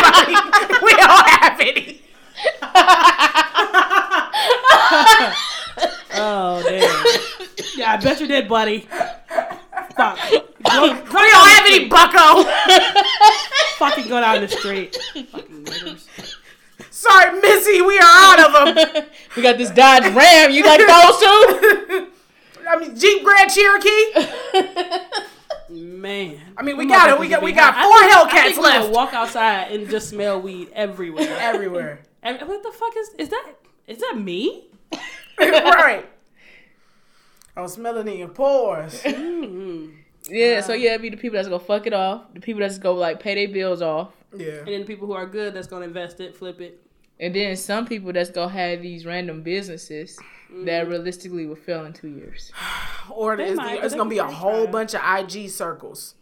Like, 0.70 0.82
we 0.82 0.94
don't 0.94 1.28
have 1.28 1.60
any. 1.60 2.02
Oh 6.18 6.62
damn. 6.62 6.80
yeah, 7.76 7.92
I 7.92 7.96
bet 7.98 8.20
you 8.20 8.26
did, 8.26 8.48
buddy. 8.48 8.88
Fuck. 9.96 10.18
Go, 10.30 10.82
We 10.82 10.88
don't 10.88 11.48
have 11.48 11.66
any 11.66 11.88
bucko. 11.88 12.44
fucking 13.76 14.08
go 14.08 14.20
down 14.20 14.40
the 14.40 14.48
street. 14.48 14.96
Fucking 15.14 15.64
niggers. 15.64 16.06
Sorry, 16.90 17.40
Missy, 17.40 17.82
we 17.82 17.96
are 17.98 18.02
out 18.04 18.40
of 18.40 18.74
them. 18.74 19.04
we 19.36 19.42
got 19.42 19.58
this 19.58 19.70
Dodge 19.70 20.12
Ram. 20.12 20.50
You 20.50 20.64
got 20.64 20.78
those 20.78 21.18
too? 21.20 22.10
I 22.68 22.76
mean, 22.80 22.96
Jeep 22.98 23.22
Grand 23.22 23.50
Cherokee. 23.50 24.12
Man. 25.68 26.40
I 26.56 26.62
mean, 26.62 26.76
we 26.76 26.86
got 26.86 27.10
it. 27.10 27.18
We 27.20 27.28
got 27.28 27.42
we 27.42 27.52
got 27.52 27.74
four 27.74 27.82
I 27.84 28.08
think- 28.08 28.34
I 28.34 28.48
Hellcats 28.50 28.56
we 28.56 28.62
left. 28.62 28.90
walk 28.90 29.14
outside 29.14 29.70
and 29.72 29.88
just 29.88 30.08
smell 30.08 30.40
weed 30.40 30.70
everywhere. 30.74 31.36
Everywhere. 31.38 32.00
And 32.22 32.40
what 32.48 32.62
the 32.62 32.72
fuck 32.72 32.92
is 32.96 33.10
is 33.18 33.28
that? 33.28 33.52
Is 33.86 33.98
that 33.98 34.14
me? 34.18 34.68
right. 35.38 36.08
I'm 37.56 37.68
smelling 37.68 38.06
it 38.08 38.12
in 38.12 38.18
your 38.18 38.28
pores. 38.28 39.02
yeah. 40.28 40.60
So 40.60 40.72
yeah, 40.74 40.90
it'd 40.90 41.02
be 41.02 41.10
the 41.10 41.16
people 41.16 41.36
that's 41.36 41.48
gonna 41.48 41.58
fuck 41.60 41.86
it 41.86 41.92
off. 41.92 42.22
The 42.34 42.40
people 42.40 42.60
that's 42.60 42.78
go 42.78 42.94
like 42.94 43.20
pay 43.20 43.34
their 43.34 43.52
bills 43.52 43.82
off. 43.82 44.10
Yeah. 44.36 44.58
And 44.58 44.68
then 44.68 44.80
the 44.80 44.86
people 44.86 45.06
who 45.06 45.14
are 45.14 45.26
good 45.26 45.54
that's 45.54 45.66
gonna 45.66 45.86
invest 45.86 46.20
it, 46.20 46.36
flip 46.36 46.60
it. 46.60 46.80
And 47.18 47.34
then 47.34 47.56
some 47.56 47.86
people 47.86 48.12
that's 48.12 48.30
gonna 48.30 48.52
have 48.52 48.82
these 48.82 49.06
random 49.06 49.42
businesses 49.42 50.18
Mm. 50.52 50.64
that 50.66 50.86
realistically 50.86 51.44
will 51.44 51.56
fail 51.56 51.84
in 51.86 51.92
two 51.92 52.06
years. 52.06 52.52
Or 53.10 53.36
They 53.36 53.46
it's, 53.48 53.56
might, 53.56 53.76
but 53.78 53.84
it's 53.86 53.94
gonna 53.96 54.08
be 54.10 54.18
a 54.18 54.24
whole 54.24 54.62
trial. 54.62 54.66
bunch 54.68 54.94
of 54.94 55.00
IG 55.04 55.48
circles. 55.50 56.14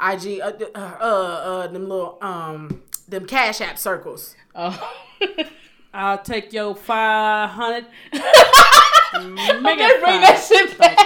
IG, 0.00 0.40
uh, 0.40 0.52
uh, 0.74 0.78
uh, 0.78 1.02
uh, 1.04 1.66
them 1.66 1.86
little, 1.88 2.16
um, 2.22 2.82
them 3.06 3.26
Cash 3.26 3.60
App 3.60 3.78
circles. 3.78 4.34
Oh. 4.54 4.94
I'll 5.94 6.18
take 6.22 6.52
your 6.54 6.74
five 6.74 7.50
hundred. 7.50 7.86
Okay, 9.14 9.60
Make 9.60 9.78
bring 9.78 10.20
that 10.20 10.44
shit 10.46 10.78
back. 10.78 10.98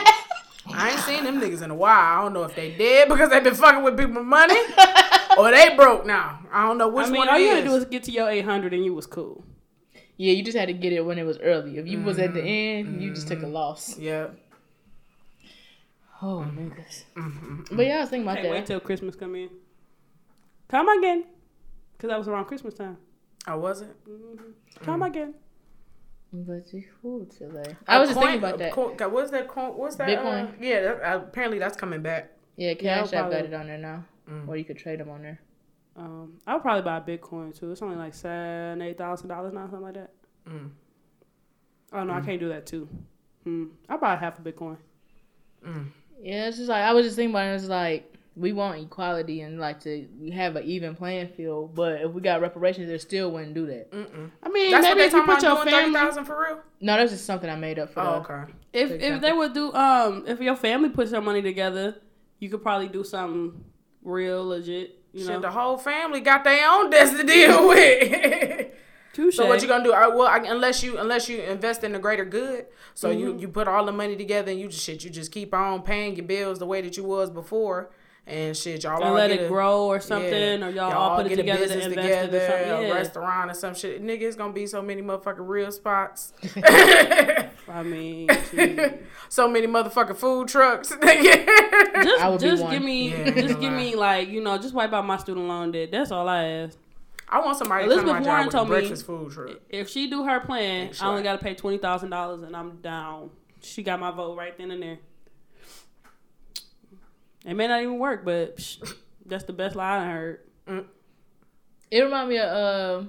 I 0.72 0.90
ain't 0.90 1.00
seen 1.00 1.24
them 1.24 1.40
niggas 1.40 1.62
in 1.62 1.70
a 1.70 1.74
while. 1.74 2.18
I 2.18 2.22
don't 2.22 2.32
know 2.32 2.44
if 2.44 2.54
they 2.54 2.70
dead 2.76 3.08
because 3.08 3.30
they 3.30 3.40
been 3.40 3.54
fucking 3.54 3.82
with 3.82 3.98
people 3.98 4.22
money 4.22 4.58
or 5.38 5.50
they 5.50 5.74
broke 5.76 6.06
now. 6.06 6.40
I 6.52 6.66
don't 6.66 6.78
know 6.78 6.88
which 6.88 7.06
I 7.06 7.10
mean, 7.10 7.18
one 7.18 7.28
all 7.28 7.36
it 7.36 7.40
you 7.42 7.48
is. 7.48 7.54
had 7.54 7.64
to 7.64 7.70
do 7.70 7.76
is 7.76 7.84
get 7.86 8.04
to 8.04 8.12
your 8.12 8.28
eight 8.30 8.44
hundred 8.44 8.72
and 8.72 8.84
you 8.84 8.94
was 8.94 9.06
cool. 9.06 9.44
Yeah, 10.16 10.32
you 10.32 10.42
just 10.42 10.56
had 10.56 10.66
to 10.66 10.74
get 10.74 10.92
it 10.92 11.04
when 11.04 11.18
it 11.18 11.24
was 11.24 11.38
early. 11.38 11.78
If 11.78 11.86
you 11.86 12.00
was 12.02 12.18
at 12.18 12.30
Mm-hmm. 12.30 12.36
the 12.38 12.42
end, 12.42 13.02
you 13.02 13.14
just 13.14 13.26
took 13.28 13.38
a 13.40 13.42
mm-hmm. 13.42 13.52
loss. 13.52 13.98
yeah. 13.98 14.28
Oh 16.22 16.46
niggas. 16.54 17.04
Mm-hmm. 17.16 17.76
But 17.76 17.86
yeah, 17.86 17.96
I 17.96 18.00
was 18.00 18.10
thinking 18.10 18.28
about 18.28 18.38
Can't 18.38 18.50
wait 18.50 18.58
that. 18.60 18.66
till 18.66 18.80
Christmas 18.80 19.16
come 19.16 19.34
in. 19.34 19.48
Come 20.68 20.88
again, 20.88 21.24
cause 21.98 22.08
that 22.08 22.18
was 22.18 22.28
around 22.28 22.44
Christmas 22.44 22.74
time. 22.74 22.98
Oh, 23.48 23.52
I 23.52 23.54
wasn't. 23.56 23.92
Mm-hmm. 24.08 24.84
Come 24.84 25.00
mm. 25.00 25.06
again. 25.06 25.34
But 26.32 26.72
you 26.72 26.84
food 27.02 27.30
today. 27.30 27.74
I 27.88 27.98
was 27.98 28.10
just 28.10 28.20
thinking 28.20 28.38
about 28.38 28.58
that. 28.58 28.76
what's 29.10 29.30
that? 29.32 29.48
Coin, 29.48 29.76
what's 29.76 29.96
that? 29.96 30.08
Bitcoin? 30.08 30.48
Uh, 30.48 30.52
yeah, 30.60 30.80
that, 30.82 31.02
uh, 31.02 31.16
apparently 31.18 31.58
that's 31.58 31.76
coming 31.76 32.02
back. 32.02 32.30
Yeah, 32.56 32.74
Yeah, 32.78 32.98
I'll 32.98 33.04
Cash 33.04 33.12
App 33.14 33.30
got 33.30 33.44
it 33.44 33.54
on 33.54 33.66
there 33.66 33.78
now, 33.78 34.04
Mm. 34.28 34.46
or 34.48 34.56
you 34.56 34.64
could 34.64 34.78
trade 34.78 35.00
them 35.00 35.10
on 35.10 35.22
there. 35.22 35.40
Um, 35.96 36.38
I 36.46 36.54
would 36.54 36.62
probably 36.62 36.82
buy 36.82 37.00
Bitcoin 37.00 37.58
too. 37.58 37.72
It's 37.72 37.82
only 37.82 37.96
like 37.96 38.14
seven, 38.14 38.80
eight 38.80 38.96
thousand 38.96 39.28
dollars 39.28 39.52
now, 39.52 39.62
something 39.62 39.80
like 39.82 39.94
that. 39.94 40.12
Mm. 40.48 40.70
Oh 41.92 42.04
no, 42.04 42.12
I 42.12 42.20
can't 42.20 42.38
do 42.38 42.48
that 42.50 42.64
too. 42.66 42.88
Hmm. 43.42 43.64
I'll 43.88 43.98
buy 43.98 44.14
half 44.14 44.38
a 44.38 44.42
Bitcoin. 44.42 44.76
Yeah, 46.22 46.46
it's 46.48 46.58
just 46.58 46.68
like 46.68 46.82
I 46.84 46.92
was 46.92 47.04
just 47.06 47.16
thinking 47.16 47.34
about 47.34 47.48
it. 47.48 47.54
It's 47.56 47.66
like 47.66 48.09
we 48.40 48.52
want 48.52 48.80
equality 48.80 49.42
and 49.42 49.58
like 49.60 49.80
to 49.80 50.06
have 50.32 50.56
an 50.56 50.64
even 50.64 50.94
playing 50.96 51.28
field, 51.28 51.74
but 51.74 52.00
if 52.00 52.10
we 52.12 52.20
got 52.20 52.40
reparations, 52.40 52.88
they 52.88 52.98
still 52.98 53.30
wouldn't 53.32 53.54
do 53.54 53.66
that. 53.66 53.90
Mm-mm. 53.92 54.30
I 54.42 54.48
mean, 54.48 54.70
That's 54.70 54.86
what 54.86 54.96
maybe 54.96 55.00
they 55.00 55.06
if 55.06 55.12
you 55.12 55.24
put 55.24 55.42
your 55.42 55.64
family, 55.64 55.92
thousand 55.94 56.24
for 56.24 56.40
real. 56.40 56.60
No, 56.80 56.96
that's 56.96 57.12
just 57.12 57.26
something 57.26 57.50
I 57.50 57.56
made 57.56 57.78
up 57.78 57.92
for. 57.92 58.00
Oh, 58.00 58.04
the- 58.26 58.32
okay. 58.34 58.52
if 58.72 58.88
For 58.88 58.94
if 58.94 59.00
example. 59.02 59.20
they 59.20 59.32
would 59.34 59.52
do, 59.52 59.72
um, 59.74 60.24
if 60.26 60.40
your 60.40 60.56
family 60.56 60.88
puts 60.88 61.10
their 61.10 61.20
money 61.20 61.42
together, 61.42 61.96
you 62.38 62.48
could 62.48 62.62
probably 62.62 62.88
do 62.88 63.04
something 63.04 63.62
real 64.02 64.46
legit. 64.48 64.96
You 65.12 65.20
Shit, 65.24 65.28
know, 65.34 65.40
the 65.40 65.50
whole 65.50 65.76
family 65.76 66.20
got 66.20 66.44
their 66.44 66.70
own 66.70 66.88
desk 66.88 67.16
to 67.16 67.24
deal 67.24 67.68
with. 67.68 68.68
touche. 69.12 69.36
so 69.36 69.46
what 69.46 69.60
you 69.60 69.66
gonna 69.68 69.82
do? 69.84 69.92
Uh, 69.92 70.10
well, 70.14 70.28
I, 70.28 70.38
unless 70.38 70.82
you 70.84 70.96
unless 70.98 71.28
you 71.28 71.40
invest 71.42 71.82
in 71.84 71.92
the 71.92 71.98
greater 71.98 72.24
good, 72.24 72.66
so 72.94 73.10
you 73.10 73.30
Mm-hmm. 73.30 73.38
you 73.40 73.48
put 73.48 73.66
all 73.68 73.84
the 73.84 73.92
money 73.92 74.14
together 74.16 74.50
and 74.52 74.60
you 74.60 74.68
just 74.68 74.84
shit, 74.84 75.02
you 75.04 75.10
just 75.10 75.32
keep 75.32 75.52
on 75.52 75.82
paying 75.82 76.14
your 76.16 76.24
bills 76.26 76.58
the 76.60 76.66
way 76.66 76.80
that 76.80 76.96
you 76.96 77.02
was 77.04 77.28
before, 77.28 77.90
and 78.26 78.56
shit, 78.56 78.84
y'all 78.84 78.96
and 78.96 79.04
all 79.04 79.14
let 79.14 79.28
get 79.30 79.40
it 79.40 79.44
a- 79.46 79.48
grow 79.48 79.86
or 79.86 80.00
something, 80.00 80.30
yeah, 80.60 80.66
or 80.66 80.70
y'all, 80.70 80.92
all 80.92 81.16
put 81.16 81.26
it 81.26 81.30
get 81.30 81.38
a 81.38 81.42
together 81.42 81.62
to 81.62 81.68
business 81.74 81.86
invest 81.86 82.08
in 82.08 82.30
together, 82.30 82.66
something. 82.68 82.90
a 82.90 82.94
restaurant 82.94 83.50
or 83.50 83.54
some 83.54 83.74
shit. 83.74 84.02
Nigga, 84.04 84.22
it's 84.22 84.36
gonna 84.36 84.52
be 84.52 84.66
so 84.66 84.80
many 84.82 85.02
motherfucking 85.02 85.36
real 85.48 85.72
spots. 85.72 86.32
I 87.68 87.82
mean, 87.84 88.28
so 89.28 89.48
many 89.48 89.66
motherfucking 89.66 90.16
food 90.16 90.48
trucks. 90.48 90.88
just 91.02 91.04
I 92.22 92.28
would 92.28 92.40
be 92.40 92.46
just 92.46 92.68
give 92.70 92.82
me, 92.82 93.10
Yeah, 93.10 93.30
just 93.30 93.60
give 93.60 93.72
lie. 93.72 93.76
me 93.78 93.94
like 93.96 94.28
you 94.28 94.40
know, 94.42 94.58
just 94.58 94.74
wipe 94.74 94.92
out 94.92 95.04
my 95.06 95.16
student 95.16 95.46
loan 95.46 95.72
debt. 95.72 95.90
That's 95.90 96.10
all 96.10 96.28
I 96.28 96.44
ask. 96.44 96.78
I 97.28 97.38
want 97.44 97.56
somebody 97.58 97.84
to 97.84 97.90
come 97.90 97.98
Elizabeth 98.08 98.22
to 98.24 98.28
my 98.28 98.34
Warren 98.36 98.50
job 98.50 98.68
with 98.68 98.80
a 98.80 98.88
told 98.88 98.90
me- 98.90 99.28
food 99.28 99.32
truck. 99.32 99.60
If 99.68 99.88
she 99.88 100.10
do 100.10 100.24
her 100.24 100.40
plan, 100.40 100.90
I 101.00 101.06
only 101.06 101.22
got 101.22 101.38
to 101.38 101.44
pay 101.44 101.54
twenty 101.54 101.78
thousand 101.78 102.10
dollars, 102.10 102.42
and 102.42 102.56
I'm 102.56 102.76
down. 102.78 103.30
She 103.62 103.82
got 103.84 104.00
my 104.00 104.10
vote 104.10 104.36
right 104.36 104.56
then 104.58 104.70
and 104.72 104.82
there. 104.82 104.98
It 107.44 107.54
may 107.54 107.66
not 107.68 107.80
even 107.82 107.98
work, 107.98 108.24
but 108.24 108.56
psh, 108.56 108.94
that's 109.26 109.44
the 109.44 109.52
best 109.52 109.74
lie 109.76 109.98
I 109.98 110.10
heard. 110.12 110.40
It 111.90 112.00
remind 112.02 112.28
me 112.28 112.38
of 112.38 112.48
uh, 112.48 113.06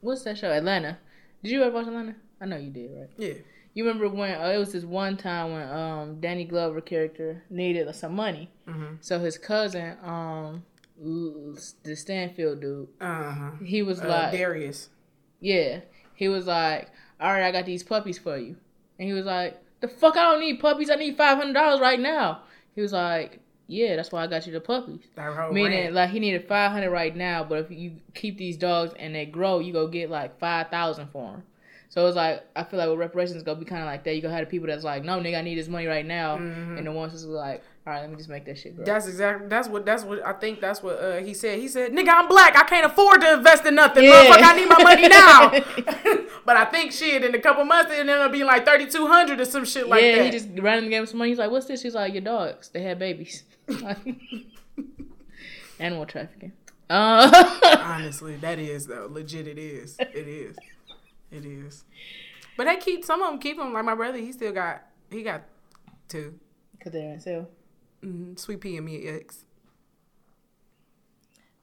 what's 0.00 0.22
that 0.24 0.38
show? 0.38 0.50
Atlanta. 0.50 0.98
Did 1.42 1.52
you 1.52 1.62
ever 1.62 1.74
watch 1.74 1.86
Atlanta? 1.86 2.14
I 2.40 2.46
know 2.46 2.56
you 2.56 2.70
did, 2.70 2.90
right? 2.96 3.10
Yeah. 3.18 3.34
You 3.74 3.84
remember 3.86 4.08
when 4.08 4.34
uh, 4.40 4.48
it 4.48 4.58
was 4.58 4.72
this 4.72 4.84
one 4.84 5.16
time 5.16 5.52
when 5.52 5.68
um 5.68 6.20
Danny 6.20 6.44
Glover 6.44 6.80
character 6.80 7.42
needed 7.50 7.92
some 7.94 8.14
money, 8.14 8.50
Mm-hmm. 8.68 8.96
so 9.00 9.18
his 9.20 9.38
cousin 9.38 9.96
um 10.02 10.64
the 11.02 11.96
Stanfield 11.96 12.60
dude 12.60 12.88
Uh 13.00 13.32
huh. 13.32 13.50
he 13.64 13.82
was 13.82 14.00
Uh, 14.00 14.08
like 14.08 14.32
Darius. 14.32 14.90
yeah 15.40 15.80
he 16.14 16.28
was 16.28 16.46
like 16.46 16.90
all 17.18 17.32
right 17.32 17.42
I 17.44 17.50
got 17.52 17.64
these 17.64 17.82
puppies 17.82 18.18
for 18.18 18.36
you 18.36 18.56
and 18.98 19.08
he 19.08 19.14
was 19.14 19.24
like 19.24 19.60
the 19.80 19.88
fuck 19.88 20.16
I 20.18 20.30
don't 20.30 20.40
need 20.40 20.60
puppies 20.60 20.90
I 20.90 20.96
need 20.96 21.16
five 21.16 21.38
hundred 21.38 21.54
dollars 21.54 21.80
right 21.80 21.98
now 21.98 22.42
he 22.74 22.82
was 22.82 22.92
like 22.92 23.40
yeah 23.70 23.96
that's 23.96 24.12
why 24.12 24.22
I 24.22 24.26
got 24.26 24.46
you 24.46 24.52
the 24.52 24.60
puppies 24.60 25.04
meaning 25.52 25.84
rant. 25.84 25.94
like 25.94 26.10
he 26.10 26.20
needed 26.20 26.46
five 26.48 26.72
hundred 26.72 26.90
right 26.90 27.14
now 27.14 27.44
but 27.44 27.58
if 27.58 27.70
you 27.70 27.92
keep 28.14 28.36
these 28.36 28.56
dogs 28.56 28.92
and 28.98 29.14
they 29.14 29.26
grow 29.26 29.58
you 29.58 29.72
go 29.72 29.86
get 29.86 30.10
like 30.10 30.38
five 30.38 30.68
thousand 30.68 31.08
for 31.10 31.32
them. 31.32 31.42
So 31.90 32.06
it's 32.06 32.16
like 32.16 32.46
I 32.54 32.62
feel 32.62 32.78
like 32.78 32.88
with 32.88 33.00
reparations 33.00 33.42
gonna 33.42 33.58
be 33.58 33.64
kind 33.64 33.82
of 33.82 33.86
like 33.86 34.04
that. 34.04 34.14
You 34.14 34.22
gonna 34.22 34.34
have 34.34 34.46
the 34.46 34.50
people 34.50 34.68
that's 34.68 34.84
like, 34.84 35.04
no, 35.04 35.18
nigga, 35.18 35.38
I 35.38 35.42
need 35.42 35.56
this 35.56 35.66
money 35.66 35.86
right 35.86 36.06
now, 36.06 36.36
and 36.36 36.86
the 36.86 36.92
ones 36.92 37.12
that's 37.12 37.24
like, 37.24 37.64
all 37.84 37.92
right, 37.92 38.02
let 38.02 38.10
me 38.10 38.16
just 38.16 38.28
make 38.28 38.44
that 38.44 38.58
shit 38.58 38.76
grow. 38.76 38.84
That's 38.84 39.08
exactly. 39.08 39.48
That's 39.48 39.66
what. 39.66 39.84
That's 39.84 40.04
what. 40.04 40.24
I 40.24 40.34
think 40.34 40.60
that's 40.60 40.84
what 40.84 41.00
uh, 41.00 41.16
he 41.16 41.34
said. 41.34 41.58
He 41.58 41.66
said, 41.66 41.90
"Nigga, 41.90 42.10
I'm 42.10 42.28
black. 42.28 42.56
I 42.56 42.62
can't 42.62 42.86
afford 42.86 43.22
to 43.22 43.32
invest 43.32 43.66
in 43.66 43.74
nothing. 43.74 44.04
Yeah. 44.04 44.26
Motherfucker, 44.26 44.42
I 44.42 44.56
need 44.56 44.68
my 44.68 44.82
money 44.82 45.08
now." 45.08 45.50
but 46.46 46.56
I 46.56 46.66
think 46.66 46.92
shit 46.92 47.24
in 47.24 47.34
a 47.34 47.40
couple 47.40 47.64
months 47.64 47.90
it 47.90 47.98
ended 47.98 48.18
up 48.18 48.30
being 48.30 48.46
like 48.46 48.64
thirty 48.64 48.86
two 48.86 49.08
hundred 49.08 49.40
or 49.40 49.44
some 49.44 49.64
shit 49.64 49.88
like 49.88 50.02
yeah, 50.02 50.16
that. 50.16 50.26
he 50.26 50.30
just 50.30 50.48
randomly 50.60 50.90
gave 50.90 51.00
him 51.00 51.06
some 51.06 51.18
money. 51.18 51.30
He's 51.30 51.38
like, 51.38 51.50
what's 51.50 51.66
this? 51.66 51.82
He's 51.82 51.96
like, 51.96 52.12
your 52.12 52.22
dogs. 52.22 52.68
They 52.68 52.82
had 52.82 53.00
babies. 53.00 53.42
Animal 55.78 56.06
trafficking. 56.06 56.52
Uh, 56.88 57.30
Honestly, 57.82 58.36
that 58.36 58.58
is 58.58 58.86
though. 58.86 59.08
Legit, 59.10 59.46
it 59.46 59.58
is. 59.58 59.96
It 59.98 60.28
is. 60.28 60.56
It 61.30 61.44
is. 61.44 61.84
But 62.56 62.64
they 62.64 62.76
keep 62.76 63.04
some 63.04 63.22
of 63.22 63.30
them 63.30 63.38
keep 63.38 63.56
them 63.56 63.72
like 63.72 63.84
my 63.84 63.94
brother. 63.94 64.18
He 64.18 64.32
still 64.32 64.52
got 64.52 64.82
he 65.10 65.22
got 65.22 65.42
two. 66.08 66.38
Cause 66.82 66.92
they're 66.92 67.12
on 67.12 67.20
sale. 67.20 67.48
Mm-hmm. 68.04 68.36
Sweet 68.36 68.60
pea 68.60 68.76
and 68.76 68.86
me 68.86 69.06
ex. 69.06 69.44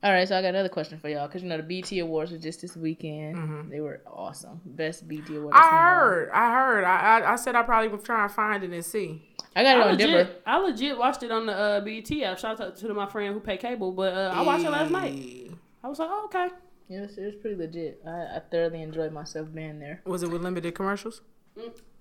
All 0.03 0.11
right, 0.11 0.27
so 0.27 0.37
I 0.37 0.43
got 0.43 0.49
another 0.49 0.69
question 0.69 0.99
for 0.99 1.09
y'all. 1.09 1.27
Cause 1.27 1.41
you 1.41 1.49
know 1.49 1.57
the 1.57 1.63
BET 1.63 1.91
Awards 1.99 2.31
were 2.31 2.37
just 2.37 2.61
this 2.61 2.77
weekend. 2.77 3.71
They 3.71 3.81
were 3.81 4.01
awesome. 4.05 4.61
Best 4.63 5.07
BET 5.07 5.27
Award. 5.29 5.53
I've 5.55 5.63
seen 5.63 5.73
in 5.73 5.75
a 5.75 5.79
I 5.79 5.93
heard. 5.95 6.29
I 6.31 6.51
heard. 6.53 6.83
I, 6.83 6.97
I 6.97 7.33
I 7.33 7.35
said 7.35 7.55
I 7.55 7.63
probably 7.63 7.89
would 7.89 8.05
try 8.05 8.23
and 8.23 8.31
find 8.31 8.63
it 8.63 8.71
and 8.71 8.85
see. 8.85 9.27
I 9.57 9.63
got 9.63 9.77
it 9.77 9.81
I 9.81 9.89
on 9.89 9.97
Dimmer. 9.97 10.17
legit, 10.19 10.41
I 10.45 10.57
legit 10.59 10.97
watched 10.97 11.23
it 11.23 11.31
on 11.31 11.47
the 11.47 11.53
uh, 11.53 11.79
BET 11.81 12.11
app. 12.21 12.37
Shout 12.37 12.61
out 12.61 12.75
to 12.77 12.93
my 12.93 13.07
friend 13.07 13.33
who 13.33 13.39
paid 13.39 13.59
cable, 13.59 13.91
but 13.91 14.13
uh, 14.13 14.31
I 14.35 14.41
watched 14.43 14.63
it 14.63 14.69
last 14.69 14.91
night. 14.91 15.51
I 15.83 15.87
was 15.87 15.97
like, 15.97 16.09
oh, 16.11 16.25
okay. 16.25 16.53
Yeah, 16.89 16.99
it 16.99 17.01
was, 17.01 17.17
it 17.17 17.25
was 17.25 17.35
pretty 17.35 17.55
legit. 17.55 18.01
I, 18.05 18.09
I 18.37 18.41
thoroughly 18.51 18.83
enjoyed 18.83 19.11
myself 19.11 19.51
being 19.53 19.79
there. 19.79 20.01
Was 20.05 20.21
it 20.21 20.29
with 20.29 20.43
limited 20.43 20.75
commercials? 20.75 21.21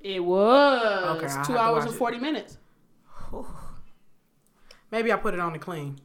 It 0.01 0.21
was 0.23 1.17
Okay, 1.17 1.33
I'll 1.33 1.45
two 1.47 1.57
hours 1.57 1.77
watch 1.79 1.87
and 1.87 1.95
it. 1.95 1.99
forty 1.99 2.19
minutes. 2.19 2.59
Maybe 4.91 5.13
I 5.13 5.17
put 5.17 5.33
it 5.35 5.41
on 5.41 5.55
the 5.55 5.59
clean. 5.59 5.99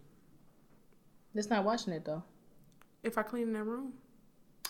Just 1.36 1.50
not 1.50 1.64
watching 1.66 1.94
it 1.94 2.06
though. 2.06 2.24
If 3.04 3.18
I 3.18 3.24
clean 3.24 3.52
that 3.54 3.64
room. 3.64 3.94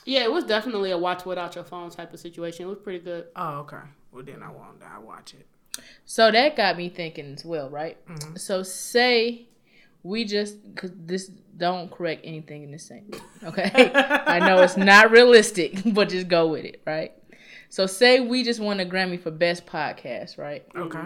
Yeah, 0.05 0.23
it 0.23 0.31
was 0.31 0.45
definitely 0.45 0.89
a 0.91 0.97
watch 0.97 1.25
without 1.25 1.53
your 1.53 1.63
phone 1.63 1.91
type 1.91 2.11
of 2.11 2.19
situation. 2.19 2.65
It 2.65 2.69
was 2.69 2.79
pretty 2.79 2.99
good. 2.99 3.27
Oh, 3.35 3.59
okay. 3.59 3.77
Well, 4.11 4.23
then 4.23 4.41
I 4.41 4.49
won't. 4.49 4.81
I 4.83 4.97
watch 4.97 5.35
it. 5.35 5.45
So 6.05 6.31
that 6.31 6.55
got 6.57 6.77
me 6.77 6.89
thinking 6.89 7.33
as 7.33 7.45
well, 7.45 7.69
right? 7.69 7.97
Mm-hmm. 8.07 8.35
So 8.35 8.63
say 8.63 9.47
we 10.03 10.25
just 10.25 10.57
cause 10.75 10.91
this 10.95 11.27
don't 11.57 11.91
correct 11.91 12.21
anything 12.23 12.63
in 12.63 12.71
this 12.71 12.85
saying, 12.85 13.13
okay? 13.43 13.91
I 13.93 14.39
know 14.39 14.61
it's 14.61 14.77
not 14.91 15.11
realistic, 15.11 15.81
but 15.85 16.09
just 16.09 16.27
go 16.27 16.47
with 16.47 16.65
it, 16.65 16.81
right? 16.85 17.13
So 17.69 17.85
say 17.85 18.19
we 18.19 18.43
just 18.43 18.59
won 18.59 18.79
a 18.79 18.85
Grammy 18.85 19.21
for 19.21 19.31
best 19.31 19.65
podcast, 19.65 20.37
right? 20.37 20.65
Okay. 20.75 20.99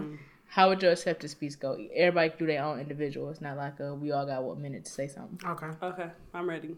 How 0.48 0.70
would 0.70 0.82
your 0.82 0.94
acceptance 0.94 1.34
speech 1.34 1.60
go? 1.60 1.78
Everybody 1.94 2.34
do 2.40 2.48
their 2.48 2.64
own 2.64 2.80
individual. 2.80 3.30
It's 3.30 3.42
not 3.42 3.58
like 3.58 3.80
a, 3.82 3.94
we 3.94 4.12
all 4.12 4.26
got 4.26 4.44
one 4.44 4.62
minute 4.62 4.86
to 4.86 4.92
say 4.92 5.08
something. 5.08 5.38
Okay. 5.48 5.68
Okay, 5.84 6.10
I'm 6.34 6.50
ready. 6.50 6.78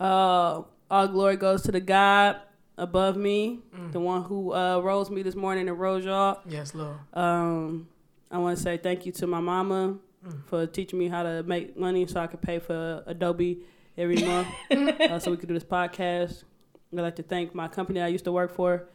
Uh, 0.00 0.62
all 0.90 1.08
glory 1.08 1.36
goes 1.36 1.62
to 1.62 1.72
the 1.72 1.80
God 1.80 2.40
above 2.78 3.16
me, 3.16 3.60
the 3.92 4.00
one 4.00 4.22
who 4.22 4.54
uh, 4.54 4.80
rose 4.80 5.10
me 5.10 5.22
this 5.22 5.34
morning 5.34 5.68
and 5.68 5.78
rose 5.78 6.04
y'all. 6.04 6.40
Yes, 6.48 6.74
Lord. 6.74 6.96
Um, 7.12 7.88
I 8.30 8.38
want 8.38 8.56
to 8.56 8.62
say 8.62 8.76
thank 8.76 9.04
you 9.06 9.12
to 9.12 9.26
my 9.26 9.40
mama 9.40 9.98
for 10.46 10.66
teaching 10.66 10.98
me 10.98 11.08
how 11.08 11.22
to 11.22 11.42
make 11.42 11.76
money 11.76 12.06
so 12.06 12.20
I 12.20 12.26
could 12.26 12.42
pay 12.42 12.58
for 12.58 13.02
Adobe 13.06 13.60
every 13.96 14.16
month, 14.24 14.48
uh, 14.70 15.18
so 15.18 15.30
we 15.30 15.36
could 15.36 15.48
do 15.48 15.54
this 15.54 15.64
podcast. 15.64 16.44
I'd 16.92 17.00
like 17.00 17.16
to 17.16 17.22
thank 17.22 17.54
my 17.54 17.68
company 17.68 18.00
I 18.00 18.08
used 18.08 18.24
to 18.24 18.32
work 18.32 18.54
for 18.54 18.88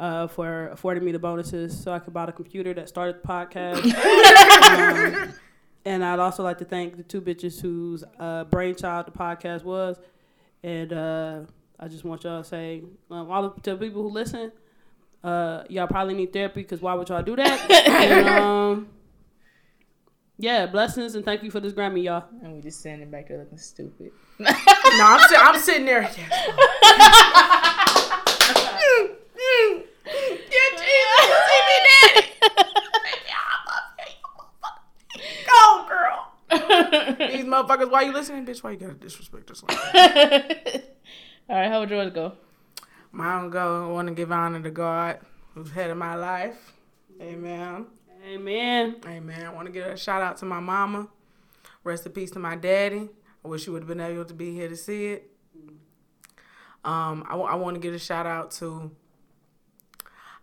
uh, 0.00 0.26
for 0.26 0.68
affording 0.68 1.04
me 1.04 1.12
the 1.12 1.18
bonuses 1.18 1.78
so 1.78 1.92
I 1.92 1.98
could 1.98 2.12
buy 2.14 2.26
the 2.26 2.32
computer 2.32 2.74
that 2.74 2.88
started 2.88 3.22
the 3.22 3.28
podcast. 3.28 3.84
um, 5.26 5.34
and 5.84 6.04
I'd 6.04 6.18
also 6.18 6.42
like 6.42 6.58
to 6.58 6.64
thank 6.64 6.96
the 6.96 7.02
two 7.02 7.20
bitches 7.20 7.60
whose 7.60 8.02
uh, 8.18 8.44
brainchild 8.44 9.06
the 9.06 9.12
podcast 9.12 9.62
was. 9.62 9.98
And 10.62 10.92
uh, 10.92 11.40
I 11.78 11.88
just 11.88 12.04
want 12.04 12.24
y'all 12.24 12.42
to 12.42 12.48
say, 12.48 12.82
um, 13.10 13.30
all 13.30 13.50
the, 13.50 13.60
to 13.62 13.70
the 13.72 13.76
people 13.86 14.02
who 14.02 14.08
listen, 14.08 14.52
uh, 15.22 15.64
y'all 15.68 15.86
probably 15.86 16.14
need 16.14 16.32
therapy 16.32 16.62
because 16.62 16.80
why 16.80 16.94
would 16.94 17.08
y'all 17.08 17.22
do 17.22 17.36
that? 17.36 17.70
and, 17.88 18.28
um, 18.28 18.88
yeah, 20.38 20.66
blessings 20.66 21.14
and 21.14 21.24
thank 21.24 21.42
you 21.42 21.50
for 21.50 21.60
this 21.60 21.72
Grammy, 21.72 22.04
y'all. 22.04 22.24
And 22.42 22.54
we 22.54 22.60
just 22.60 22.80
standing 22.80 23.10
back 23.10 23.28
there 23.28 23.38
looking 23.38 23.58
stupid. 23.58 24.12
No, 24.96 25.04
I'm, 25.04 25.28
si- 25.28 25.36
I'm 25.36 25.58
sitting 25.60 25.86
there. 25.86 26.08
Go, 35.46 35.86
girl. 35.88 36.32
These 37.18 37.44
motherfuckers, 37.44 37.90
why 37.90 38.02
you 38.02 38.12
listening, 38.12 38.44
bitch? 38.46 38.62
Why 38.62 38.72
you 38.72 38.76
gotta 38.76 38.94
disrespect 38.94 39.50
us 39.50 39.62
like 39.62 39.76
that? 39.92 40.93
All 41.46 41.56
right, 41.56 41.70
how 41.70 41.80
would 41.80 41.90
yours 41.90 42.10
go? 42.10 42.32
Mine 43.12 43.50
go. 43.50 43.84
I 43.84 43.92
want 43.92 44.08
to 44.08 44.14
give 44.14 44.32
honor 44.32 44.62
to 44.62 44.70
God, 44.70 45.18
who's 45.52 45.70
head 45.70 45.90
of 45.90 45.98
my 45.98 46.14
life. 46.14 46.72
Amen. 47.20 47.84
Amen. 48.26 48.96
Amen. 49.06 49.46
I 49.46 49.52
want 49.52 49.66
to 49.66 49.72
give 49.72 49.84
a 49.84 49.94
shout 49.94 50.22
out 50.22 50.38
to 50.38 50.46
my 50.46 50.60
mama. 50.60 51.06
Rest 51.84 52.06
in 52.06 52.12
peace 52.12 52.30
to 52.30 52.38
my 52.38 52.56
daddy. 52.56 53.10
I 53.44 53.48
wish 53.48 53.66
you 53.66 53.74
would 53.74 53.82
have 53.82 53.88
been 53.88 54.00
able 54.00 54.24
to 54.24 54.32
be 54.32 54.54
here 54.54 54.70
to 54.70 54.76
see 54.76 55.08
it. 55.08 55.30
Um, 56.82 57.26
I, 57.28 57.36
want 57.36 57.74
to 57.74 57.80
give 57.80 57.92
a 57.92 57.98
shout 57.98 58.24
out 58.24 58.50
to. 58.52 58.90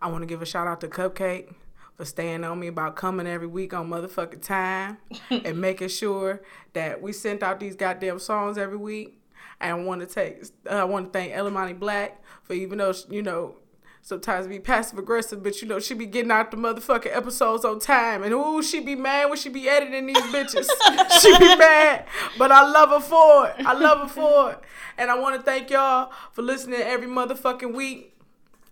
I 0.00 0.08
want 0.08 0.22
to 0.22 0.26
give 0.26 0.40
a 0.40 0.46
shout 0.46 0.68
out 0.68 0.80
to 0.82 0.88
Cupcake 0.88 1.52
for 1.96 2.04
staying 2.04 2.44
on 2.44 2.60
me 2.60 2.68
about 2.68 2.94
coming 2.94 3.26
every 3.26 3.48
week 3.48 3.74
on 3.74 3.90
motherfucking 3.90 4.42
time 4.42 4.98
and 5.30 5.60
making 5.60 5.88
sure 5.88 6.42
that 6.74 7.02
we 7.02 7.12
sent 7.12 7.42
out 7.42 7.58
these 7.58 7.74
goddamn 7.74 8.20
songs 8.20 8.56
every 8.56 8.76
week. 8.76 9.18
And 9.62 9.70
I 9.70 9.74
want 9.84 10.00
to 10.00 10.06
take. 10.06 10.42
I 10.68 10.84
want 10.84 11.12
to 11.12 11.18
thank 11.18 11.32
Ellamani 11.32 11.78
Black 11.78 12.20
for 12.42 12.52
even 12.54 12.78
though 12.78 12.92
you 13.08 13.22
know 13.22 13.56
sometimes 14.02 14.48
be 14.48 14.58
passive 14.58 14.98
aggressive, 14.98 15.42
but 15.42 15.62
you 15.62 15.68
know 15.68 15.78
she 15.78 15.94
be 15.94 16.04
getting 16.04 16.32
out 16.32 16.50
the 16.50 16.56
motherfucking 16.56 17.16
episodes 17.16 17.64
on 17.64 17.78
time, 17.78 18.22
and 18.24 18.34
ooh, 18.34 18.62
she 18.62 18.80
be 18.80 18.96
mad 18.96 19.26
when 19.30 19.38
she 19.38 19.48
be 19.48 19.68
editing 19.68 20.06
these 20.06 20.16
bitches. 20.16 20.68
she 21.20 21.38
be 21.38 21.56
mad, 21.56 22.04
but 22.36 22.50
I 22.50 22.68
love 22.68 22.90
her 22.90 23.00
for 23.00 23.48
it. 23.48 23.64
I 23.64 23.72
love 23.72 24.00
her 24.00 24.08
for 24.08 24.50
it, 24.52 24.58
and 24.98 25.10
I 25.10 25.18
want 25.18 25.36
to 25.36 25.42
thank 25.42 25.70
y'all 25.70 26.12
for 26.32 26.42
listening 26.42 26.80
every 26.80 27.06
motherfucking 27.06 27.72
week, 27.72 28.18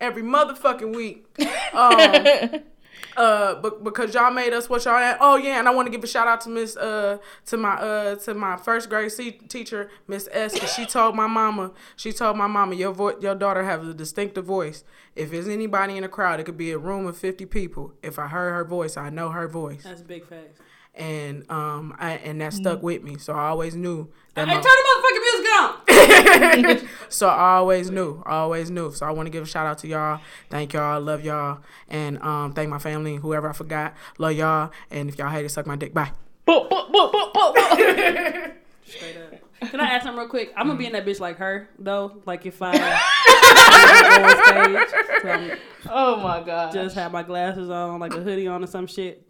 every 0.01 0.23
motherfucking 0.23 0.95
week. 0.95 1.25
Um, 1.73 2.63
uh, 3.17 3.55
but 3.61 3.83
because 3.85 4.15
y'all 4.15 4.31
made 4.33 4.53
us 4.53 4.69
what 4.69 4.85
y'all 4.85 4.95
at. 4.97 5.19
Oh 5.21 5.37
yeah, 5.37 5.59
and 5.59 5.69
I 5.69 5.71
want 5.75 5.87
to 5.87 5.91
give 5.91 6.03
a 6.05 6.07
shout 6.07 6.27
out 6.29 6.41
to 6.43 6.49
Miss 6.49 6.77
uh 6.77 7.19
to 7.47 7.57
my 7.57 7.75
uh 7.75 8.15
to 8.17 8.35
my 8.35 8.57
first 8.57 8.89
grade 8.89 9.11
C- 9.13 9.33
teacher 9.33 9.91
Miss 10.09 10.29
S. 10.33 10.59
'cause 10.59 10.73
she 10.73 10.87
told 10.87 11.15
my 11.17 11.27
mama 11.27 11.73
she 11.97 12.13
told 12.13 12.37
my 12.37 12.47
mama 12.47 12.75
your 12.75 12.93
vo- 12.93 13.19
your 13.21 13.35
daughter 13.35 13.63
has 13.65 13.87
a 13.87 13.95
distinctive 13.95 14.45
voice. 14.45 14.85
If 15.17 15.31
there's 15.31 15.49
anybody 15.49 15.97
in 15.97 16.03
the 16.03 16.09
crowd, 16.09 16.41
it 16.41 16.45
could 16.45 16.57
be 16.59 16.71
a 16.73 16.79
room 16.79 17.07
of 17.07 17.17
fifty 17.17 17.47
people. 17.47 17.93
If 18.03 18.19
I 18.19 18.29
heard 18.29 18.53
her 18.55 18.65
voice, 18.65 18.97
I 18.97 19.11
know 19.11 19.31
her 19.31 19.49
voice, 19.49 19.83
That's 19.85 20.03
big 20.03 20.25
facts. 20.27 20.61
and 20.95 21.51
um 21.51 21.95
I, 21.99 22.13
and 22.13 22.41
that 22.41 22.53
stuck 22.53 22.83
with 22.83 23.03
me. 23.03 23.19
So 23.19 23.33
I 23.33 23.49
always 23.49 23.75
knew 23.75 24.09
that. 24.35 24.49
Hey, 24.49 24.55
my- 24.55 24.61
turn 24.61 24.63
the 24.63 24.87
motherfucking 24.89 25.21
music 25.21 25.53
on. 25.61 25.80
so 27.09 27.29
I 27.29 27.57
always 27.57 27.91
knew, 27.91 28.23
I 28.27 28.37
always 28.37 28.71
knew. 28.71 28.93
So 28.93 29.07
I 29.07 29.11
want 29.11 29.27
to 29.27 29.31
give 29.31 29.43
a 29.43 29.47
shout 29.47 29.67
out 29.67 29.79
to 29.79 29.89
y'all. 29.89 30.21
Thank 30.49 30.73
y'all, 30.73 31.01
love 31.01 31.25
y'all, 31.25 31.61
and 31.89 32.21
um, 32.23 32.53
thank 32.53 32.71
my 32.71 32.79
family, 32.79 33.17
whoever 33.17 33.49
I 33.49 33.53
forgot, 33.53 33.95
love 34.19 34.33
y'all. 34.33 34.71
And 34.91 35.09
if 35.09 35.19
y'all 35.19 35.31
hate 35.31 35.45
it, 35.45 35.51
suck 35.51 35.67
my 35.67 35.77
dick. 35.77 35.95
Bye. 35.95 36.13
Boop, 36.47 36.69
boop, 36.69 36.91
boop, 36.91 37.13
boop, 37.13 37.33
boop, 37.33 37.55
boop. 37.55 38.53
Straight 38.85 39.17
up. 39.17 39.71
Can 39.71 39.79
I 39.79 39.91
add 39.91 40.03
something 40.03 40.19
real 40.19 40.29
quick? 40.29 40.53
I'm 40.57 40.67
gonna 40.67 40.79
be 40.79 40.87
in 40.87 40.93
that 40.93 41.05
bitch 41.05 41.21
like 41.21 41.37
her 41.37 41.69
though. 41.79 42.23
Like 42.25 42.47
if 42.47 42.63
I 42.63 42.71
on 44.21 44.87
stage, 44.87 44.99
so 45.23 45.57
oh 45.91 46.17
my 46.17 46.43
god. 46.43 46.73
just 46.73 46.95
have 46.95 47.13
my 47.13 47.23
glasses 47.23 47.69
on, 47.69 48.01
like 48.01 48.15
a 48.15 48.21
hoodie 48.21 48.47
on 48.47 48.65
or 48.65 48.67
some 48.67 48.87
shit. 48.87 49.23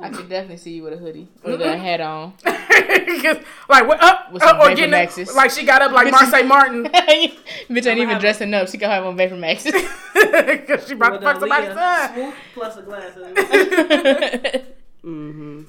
I 0.00 0.10
could 0.10 0.28
definitely 0.28 0.58
see 0.58 0.72
you 0.74 0.84
with 0.84 0.92
a 0.92 0.96
hoodie 0.96 1.26
with 1.42 1.60
a 1.60 1.76
hat 1.76 2.00
on. 2.00 2.32
like 2.44 3.86
what? 3.88 4.00
Up, 4.02 4.32
With 4.32 4.42
some 4.42 4.56
up 4.56 4.62
or 4.62 4.66
Vapor 4.66 4.76
getting 4.76 4.94
up, 4.94 5.00
Maxes. 5.00 5.34
like 5.34 5.50
she 5.50 5.64
got 5.66 5.82
up 5.82 5.90
like 5.90 6.12
Marsai 6.12 6.46
Martin 6.46 6.84
Bitch 6.84 7.86
ain't 7.86 7.98
even 7.98 8.08
have- 8.10 8.20
dressing 8.20 8.54
up. 8.54 8.68
She 8.68 8.78
can 8.78 8.90
have 8.90 9.04
on 9.04 9.16
Vapor 9.16 9.36
Maxes. 9.36 9.72
because 10.14 10.86
she 10.86 10.94
about 10.94 11.08
to 11.08 11.12
With 11.14 11.22
fuck 11.24 11.36
a 11.36 11.40
somebody's 11.40 11.74
son. 11.74 12.14
swoop 12.14 12.34
plus 12.54 12.74
the 12.76 12.82
glasses. 12.82 14.62
mm-hmm. 15.04 15.62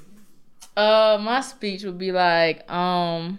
Uh, 0.76 1.18
my 1.20 1.40
speech 1.40 1.82
would 1.84 1.98
be 1.98 2.12
like, 2.12 2.70
um, 2.70 3.38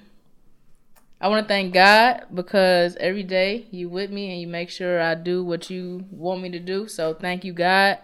I 1.22 1.28
want 1.28 1.46
to 1.46 1.48
thank 1.48 1.72
God 1.72 2.26
because 2.34 2.96
every 3.00 3.22
day 3.22 3.68
you 3.70 3.90
with 3.90 4.10
me 4.10 4.32
and 4.32 4.42
you 4.42 4.48
make 4.48 4.72
sure 4.72 5.00
I 5.00 5.14
do 5.14 5.44
what 5.46 5.70
you 5.70 6.04
want 6.10 6.42
me 6.42 6.50
to 6.50 6.60
do. 6.60 6.88
So 6.88 7.14
thank 7.14 7.46
you, 7.46 7.54
God. 7.54 8.00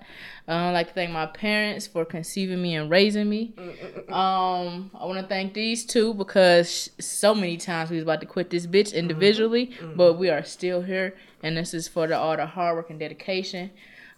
Uh, 0.48 0.53
I'd 0.53 0.72
like 0.72 0.89
to 0.89 0.94
thank 0.94 1.11
my 1.11 1.26
parents 1.26 1.88
for 1.88 2.06
conceiving 2.06 2.61
me 2.61 2.76
and 2.76 2.91
raising 2.91 3.27
me. 3.27 3.53
Um, 4.10 4.91
I 4.94 5.06
want 5.06 5.19
to 5.19 5.26
thank 5.27 5.56
these 5.56 5.84
two 5.84 6.14
because 6.14 6.91
so 6.99 7.34
many 7.34 7.57
times 7.57 7.89
we 7.89 7.98
was 7.98 8.03
about 8.03 8.22
to 8.22 8.27
quit 8.27 8.52
this 8.52 8.68
bitch 8.68 8.94
individually, 8.94 9.72
but 9.95 10.14
we 10.14 10.30
are 10.30 10.44
still 10.44 10.84
here, 10.84 11.15
and 11.41 11.57
this 11.57 11.73
is 11.73 11.88
for 11.88 12.06
the, 12.07 12.15
all 12.18 12.38
the 12.38 12.45
hard 12.45 12.76
work 12.77 12.91
and 12.91 12.99
dedication. 12.99 13.72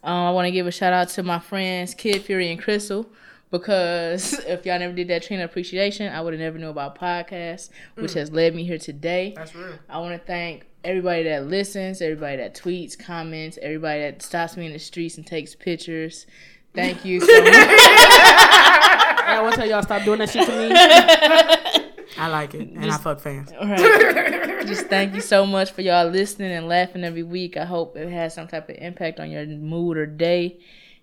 Um, 0.03 0.13
I 0.27 0.31
want 0.31 0.45
to 0.45 0.51
give 0.51 0.67
a 0.67 0.71
shout 0.71 0.93
out 0.93 1.09
to 1.09 1.23
my 1.23 1.39
friends 1.39 1.93
Kid 1.93 2.21
Fury 2.21 2.51
and 2.51 2.61
Crissle 2.61 3.05
because 3.51 4.33
if 4.47 4.65
y'all 4.65 4.79
never 4.79 4.93
did 4.93 5.07
that 5.07 5.23
train 5.23 5.39
of 5.39 5.49
appreciation, 5.49 6.11
I 6.11 6.21
would 6.21 6.33
have 6.33 6.41
never 6.41 6.57
knew 6.57 6.69
about 6.69 6.97
podcasts, 6.97 7.69
which 7.95 8.13
hmm. 8.13 8.19
has 8.19 8.31
led 8.31 8.55
me 8.55 8.65
here 8.65 8.77
today. 8.77 9.33
That's 9.35 9.55
real. 9.55 9.73
I 9.89 9.99
want 9.99 10.19
to 10.19 10.25
thank 10.25 10.65
everybody 10.83 11.23
that 11.23 11.47
listens, 11.47 12.01
everybody 12.01 12.37
that 12.37 12.55
tweets, 12.55 12.97
comments, 12.97 13.57
everybody 13.61 14.01
that 14.01 14.21
stops 14.21 14.55
me 14.57 14.65
in 14.65 14.73
the 14.73 14.79
streets 14.79 15.17
and 15.17 15.25
takes 15.25 15.55
pictures. 15.55 16.25
Thank 16.73 17.03
you 17.03 17.19
so 17.19 17.27
much. 17.43 17.53
I 17.53 19.39
want 19.41 19.55
to 19.55 19.61
tell 19.61 19.69
y'all 19.69 19.83
stop 19.83 20.03
doing 20.03 20.19
that 20.19 20.29
shit 20.29 20.45
to 20.45 20.51
me. 20.51 21.85
I 22.17 22.27
like 22.27 22.53
it, 22.53 22.69
and 22.69 22.91
I 22.91 22.97
fuck 22.97 23.19
fans. 23.19 23.51
All 23.51 23.67
right. 23.67 24.65
Just 24.67 24.87
thank 24.87 25.13
you 25.13 25.21
so 25.21 25.45
much 25.45 25.71
for 25.71 25.81
y'all 25.81 26.07
listening 26.07 26.51
and 26.51 26.67
laughing 26.67 27.03
every 27.03 27.23
week. 27.23 27.55
I 27.55 27.65
hope 27.65 27.95
it 27.95 28.09
has 28.09 28.33
some 28.33 28.47
type 28.47 28.69
of 28.69 28.75
impact 28.77 29.19
on 29.19 29.31
your 29.31 29.45
mood 29.45 29.97
or 29.97 30.05
day. 30.05 30.59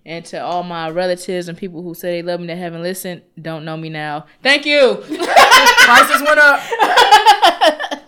And 0.07 0.23
to 0.27 0.41
all 0.41 0.63
my 0.63 0.89
relatives 0.89 1.49
and 1.49 1.57
people 1.57 1.83
who 1.83 1.93
say 1.93 2.21
they 2.21 2.21
love 2.25 2.39
me 2.39 2.47
that 2.47 2.57
haven't 2.57 2.81
listened, 2.81 3.23
don't 3.41 3.65
know 3.65 3.75
me 3.75 3.89
now. 3.89 4.25
Thank 4.41 4.65
you. 4.65 4.95
Prices 5.05 6.21
went 6.21 6.39
up. 6.39 6.61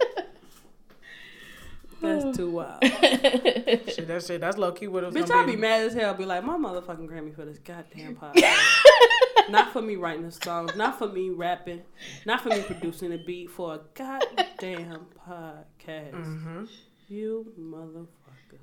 That's 2.01 2.38
too 2.38 2.51
wild. 2.51 2.81
Shit, 2.85 4.07
that 4.07 4.23
shit, 4.26 4.39
that's 4.39 4.57
low 4.57 4.71
key 4.71 4.88
what 4.88 5.03
it 5.03 5.07
was 5.11 5.15
Bitch, 5.15 5.30
I'd 5.35 5.45
be 5.45 5.55
be. 5.55 5.61
mad 5.61 5.81
as 5.85 5.93
hell. 5.93 6.13
Be 6.13 6.26
like, 6.26 6.45
my 6.45 6.55
motherfucking 6.55 7.09
Grammy 7.09 7.35
for 7.35 7.43
this 7.43 7.59
goddamn 7.59 8.15
podcast. 8.15 9.49
not 9.49 9.73
for 9.73 9.81
me 9.81 9.97
writing 9.97 10.23
the 10.23 10.31
songs. 10.31 10.76
Not 10.77 10.97
for 10.97 11.09
me 11.09 11.30
rapping. 11.30 11.81
Not 12.26 12.39
for 12.41 12.49
me 12.49 12.61
producing 12.61 13.11
a 13.13 13.17
beat 13.17 13.51
for 13.51 13.76
a 13.76 13.80
goddamn 13.95 15.07
podcast. 15.27 16.13
Mm-hmm. 16.13 16.63
You 17.09 17.51
motherfuckers. 17.59 18.07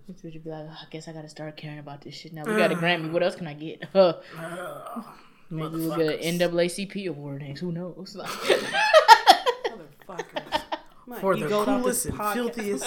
That's 0.09 0.23
what 0.23 0.33
you 0.35 0.41
be 0.41 0.51
like, 0.51 0.67
oh, 0.69 0.73
I 0.73 0.87
guess 0.91 1.09
I 1.09 1.13
gotta 1.13 1.29
start 1.29 1.57
caring 1.57 1.79
about 1.81 2.01
this 2.03 2.15
shit 2.15 2.33
now. 2.33 2.45
We 2.45 2.57
got 2.57 2.71
a 2.71 2.77
Grammy. 2.77 3.11
What 3.11 3.23
else 3.23 3.35
can 3.35 3.47
I 3.47 3.55
get? 3.55 3.85
Huh. 3.93 4.15
Maybe 5.49 5.77
we'll 5.77 5.97
get 5.97 6.25
an 6.25 6.39
NAACP 6.41 7.09
award 7.09 7.43
next. 7.43 7.61
Who 7.61 7.71
knows? 7.71 8.17
Motherfuckers. 10.09 10.63
My 11.07 11.21
For 11.21 11.37
the 11.37 11.47
coolest 11.47 12.07
and 12.07 12.17
filthiest. 12.17 12.85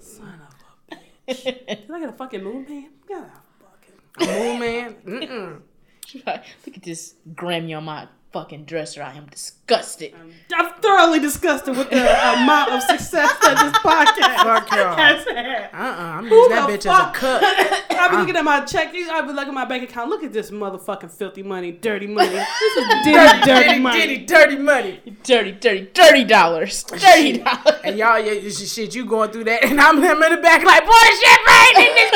Son 0.00 0.40
of 0.40 0.48
a 0.90 0.96
bitch. 1.28 1.44
Did 1.44 1.90
I 1.90 2.00
get 2.00 2.08
a 2.08 2.12
fucking 2.12 2.42
moon 2.42 2.66
man? 2.68 2.90
God, 3.08 3.30
fucking. 3.60 4.34
Moon 4.34 4.58
man. 4.58 4.94
Mm-mm. 5.06 5.60
She's 6.04 6.26
like, 6.26 6.42
Look 6.66 6.76
at 6.76 6.82
this 6.82 7.14
Grammy 7.34 7.76
on 7.76 7.84
my 7.84 8.08
fucking 8.32 8.64
dresser. 8.64 9.02
I 9.02 9.14
am 9.14 9.26
disgusted. 9.26 10.14
Um, 10.14 10.32
I'm 10.54 10.72
thoroughly 10.80 11.18
disgusted 11.18 11.76
with 11.76 11.90
the 11.90 11.96
amount 11.98 12.72
of 12.72 12.82
success 12.82 13.32
that 13.42 13.58
this 13.62 13.72
podcast 13.80 14.36
Fuck 14.42 14.70
y'all. 14.70 14.96
has 14.96 15.24
had. 15.26 15.70
Uh-uh. 15.72 16.18
I'm 16.18 16.26
using 16.26 16.50
that 16.50 16.66
the 16.68 16.72
bitch 16.78 16.84
fuck? 16.84 17.16
as 17.16 17.16
a 17.16 17.20
cut. 17.20 17.42
I 17.90 18.08
be 18.08 18.14
uh-uh. 18.14 18.20
looking 18.20 18.36
at 18.36 18.44
my 18.44 18.64
check. 18.64 18.88
I 18.94 19.20
be 19.22 19.32
looking 19.32 19.48
at 19.48 19.54
my 19.54 19.64
bank 19.64 19.82
account. 19.88 20.10
Look 20.10 20.22
at 20.24 20.32
this 20.32 20.50
motherfucking 20.50 21.10
filthy 21.10 21.42
money, 21.42 21.72
dirty 21.72 22.06
money. 22.06 22.28
This 22.60 22.76
is 22.76 22.88
dirty, 23.04 23.40
dirty 23.44 23.78
money. 23.80 24.00
Dirty, 24.00 24.26
dirty 24.26 24.56
money. 24.56 25.00
Dirty, 25.22 25.52
dirty, 25.52 25.90
dirty 25.94 26.24
dollars. 26.24 26.82
Dirty 26.84 27.38
dollars. 27.38 27.80
And 27.84 27.96
y'all, 27.98 28.18
yeah, 28.18 28.32
you- 28.32 28.50
shit, 28.50 28.94
you 28.94 29.04
going 29.06 29.30
through 29.30 29.44
that, 29.44 29.64
and 29.64 29.80
I'm 29.80 29.96
him 30.02 30.22
in 30.22 30.30
the 30.34 30.40
back 30.42 30.62
like, 30.64 30.84
boy, 30.84 30.92
shit, 30.92 31.40
right 31.46 31.74
in 31.76 31.94
this 31.94 32.10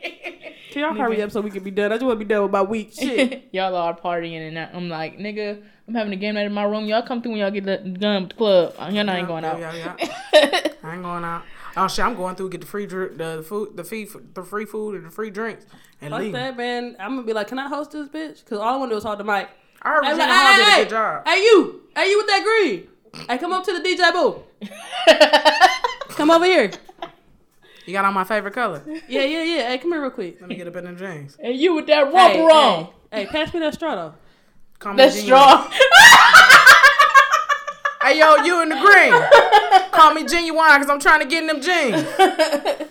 Can 0.74 0.82
y'all 0.82 0.94
hurry 0.94 1.22
up 1.22 1.30
so 1.30 1.40
we 1.40 1.52
can 1.52 1.62
be 1.62 1.70
done? 1.70 1.92
I 1.92 1.94
just 1.94 2.04
want 2.04 2.18
to 2.18 2.24
be 2.24 2.28
done 2.28 2.42
with 2.42 2.50
my 2.50 2.62
week. 2.62 2.92
Shit. 2.98 3.48
y'all 3.52 3.76
are 3.76 3.96
partying 3.96 4.48
and 4.48 4.58
I- 4.58 4.70
I'm 4.74 4.88
like, 4.88 5.18
nigga, 5.18 5.62
I'm 5.86 5.94
having 5.94 6.12
a 6.12 6.16
game 6.16 6.34
night 6.34 6.46
in 6.46 6.52
my 6.52 6.64
room. 6.64 6.86
Y'all 6.86 7.02
come 7.06 7.22
through 7.22 7.30
when 7.30 7.40
y'all 7.42 7.52
get 7.52 7.64
the 7.64 7.76
gun 7.96 8.22
with 8.24 8.30
the 8.30 8.36
club. 8.36 8.74
Uh, 8.76 8.90
Y'all 8.92 9.04
not 9.04 9.14
ain't 9.16 9.28
going 9.28 9.44
out. 9.44 9.60
Yeah, 9.60 9.72
yeah, 9.72 9.94
yeah. 10.00 10.68
I 10.82 10.94
ain't 10.94 11.02
going 11.04 11.22
out. 11.24 11.42
Oh 11.76 11.86
shit, 11.86 12.04
I'm 12.04 12.16
going 12.16 12.34
through 12.34 12.50
get 12.50 12.60
the 12.60 12.66
free 12.66 12.86
drink, 12.86 13.18
the 13.18 13.44
food, 13.46 13.76
the 13.76 13.84
fee, 13.84 14.08
the 14.34 14.42
free 14.42 14.64
food 14.64 14.96
and 14.96 15.06
the 15.06 15.10
free 15.12 15.30
drinks, 15.30 15.64
and 16.00 16.10
Fuck 16.10 16.20
leave. 16.22 16.32
that, 16.32 16.56
man. 16.56 16.96
I'm 16.98 17.12
gonna 17.14 17.22
be 17.22 17.32
like, 17.32 17.46
can 17.46 17.60
I 17.60 17.68
host 17.68 17.92
this 17.92 18.08
bitch? 18.08 18.42
Because 18.44 18.58
all 18.58 18.74
I 18.74 18.76
want 18.76 18.90
to 18.90 18.94
do 18.94 18.98
is 18.98 19.04
hold 19.04 19.18
the 19.18 19.24
mic. 19.24 19.48
I 19.80 19.90
heard 19.90 20.04
Hey, 20.04 20.10
Regina 20.12 20.32
like, 20.32 20.40
Hall 20.42 20.52
hey, 20.52 20.58
did 20.58 20.66
a 20.66 20.70
hey, 20.72 20.82
good 20.82 20.90
job. 20.90 21.28
Hey, 21.28 21.36
you. 21.40 21.82
Hey, 21.94 22.10
you 22.10 22.16
with 22.18 22.26
that 22.26 22.42
green. 22.42 22.88
Hey, 23.28 23.38
come 23.38 23.52
up 23.52 23.64
to 23.64 23.72
the 23.72 23.80
DJ 23.80 24.12
booth. 24.12 24.38
Come 26.16 26.30
over 26.32 26.44
here. 26.44 26.72
You 27.86 27.92
got 27.92 28.04
on 28.04 28.14
my 28.14 28.24
favorite 28.24 28.54
color. 28.54 28.82
Yeah, 28.86 29.24
yeah, 29.24 29.42
yeah. 29.42 29.68
Hey, 29.68 29.78
come 29.78 29.92
here 29.92 30.00
real 30.00 30.10
quick. 30.10 30.40
Let 30.40 30.48
me 30.48 30.56
get 30.56 30.66
up 30.66 30.76
in 30.76 30.84
them 30.84 30.96
jeans. 30.96 31.36
And 31.38 31.54
you 31.54 31.74
with 31.74 31.86
that 31.88 32.06
Hey, 32.06 32.12
romper 32.12 32.50
on. 32.52 32.84
hey, 33.12 33.24
hey, 33.24 33.26
pass 33.26 33.52
me 33.52 33.60
that 33.60 33.74
straw 33.74 33.94
though. 33.94 34.14
Call 34.78 34.92
me 34.94 34.96
That's 34.98 35.16
genuine. 35.16 35.40
strong. 35.42 35.70
Hey 38.02 38.18
yo, 38.18 38.36
you 38.44 38.60
in 38.62 38.68
the 38.68 38.74
green? 38.76 39.90
Call 39.92 40.12
me 40.12 40.24
genuine 40.26 40.74
because 40.78 40.90
I'm 40.90 41.00
trying 41.00 41.20
to 41.20 41.26
get 41.26 41.40
in 41.42 41.46
them 41.46 41.62
jeans. 41.62 42.06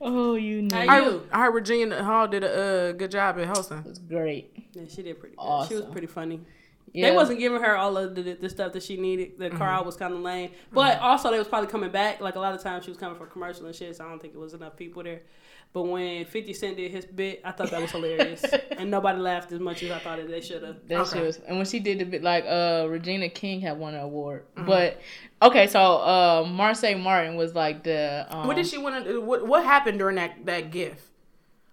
oh, 0.00 0.34
you 0.34 0.60
know. 0.62 0.76
Hey, 0.76 0.86
I, 0.86 1.00
you. 1.00 1.26
I 1.32 1.38
heard 1.44 1.54
Regina 1.54 2.04
Hall 2.04 2.28
did 2.28 2.44
a 2.44 2.90
uh, 2.90 2.92
good 2.92 3.10
job 3.10 3.38
at 3.38 3.46
hosting. 3.46 3.82
It's 3.88 3.98
great. 3.98 4.52
Yeah, 4.74 4.82
she 4.88 5.02
did 5.02 5.18
pretty 5.18 5.36
good. 5.36 5.68
She 5.68 5.74
was 5.74 5.86
pretty 5.86 6.06
funny. 6.06 6.40
Yeah. 6.92 7.10
They 7.10 7.16
wasn't 7.16 7.38
giving 7.38 7.60
her 7.62 7.76
all 7.76 7.96
of 7.96 8.14
the, 8.14 8.34
the 8.34 8.48
stuff 8.48 8.72
that 8.72 8.82
she 8.82 8.96
needed. 8.96 9.38
The 9.38 9.46
Mm-hmm. 9.48 9.56
crowd 9.58 9.86
was 9.86 9.96
kind 9.96 10.14
of 10.14 10.20
lame, 10.20 10.50
but 10.72 10.98
also 11.00 11.30
they 11.30 11.38
was 11.38 11.48
probably 11.48 11.68
coming 11.68 11.90
back. 11.90 12.20
Like 12.20 12.34
a 12.36 12.40
lot 12.40 12.54
of 12.54 12.62
times 12.62 12.84
she 12.84 12.90
was 12.90 12.98
coming 12.98 13.18
for 13.18 13.26
commercial 13.26 13.66
and 13.66 13.74
shit. 13.74 13.96
So 13.96 14.04
I 14.04 14.08
don't 14.08 14.20
think 14.20 14.34
it 14.34 14.38
was 14.38 14.54
enough 14.54 14.76
people 14.76 15.02
there. 15.02 15.20
But 15.74 15.82
when 15.82 16.24
Fifty 16.24 16.54
Cent 16.54 16.78
did 16.78 16.90
his 16.90 17.04
bit, 17.04 17.42
I 17.44 17.52
thought 17.52 17.70
that 17.72 17.82
was 17.82 17.90
hilarious, 17.90 18.42
and 18.78 18.90
nobody 18.90 19.18
laughed 19.18 19.52
as 19.52 19.60
much 19.60 19.82
as 19.82 19.90
I 19.90 19.98
thought 19.98 20.18
they 20.26 20.40
should 20.40 20.62
have. 20.62 20.76
That 20.88 21.00
Okay. 21.00 21.18
shit 21.18 21.26
was, 21.26 21.36
and 21.46 21.58
when 21.58 21.66
she 21.66 21.78
did 21.78 21.98
the 21.98 22.04
bit, 22.04 22.22
like 22.22 22.46
uh, 22.48 22.86
Regina 22.88 23.28
King 23.28 23.60
had 23.60 23.78
won 23.78 23.92
an 23.92 24.00
award, 24.00 24.46
Mm-hmm. 24.56 24.66
but 24.66 24.98
okay, 25.42 25.66
so 25.66 25.78
uh, 25.98 26.44
Marsai 26.44 26.98
Martin 26.98 27.36
was 27.36 27.54
like 27.54 27.84
the 27.84 28.26
um, 28.30 28.46
What 28.46 28.56
did 28.56 28.66
she 28.66 28.78
want 28.78 29.04
to? 29.04 29.20
What 29.20 29.46
What 29.46 29.62
happened 29.62 29.98
during 29.98 30.16
that 30.16 30.46
that 30.46 30.70
gift 30.70 31.02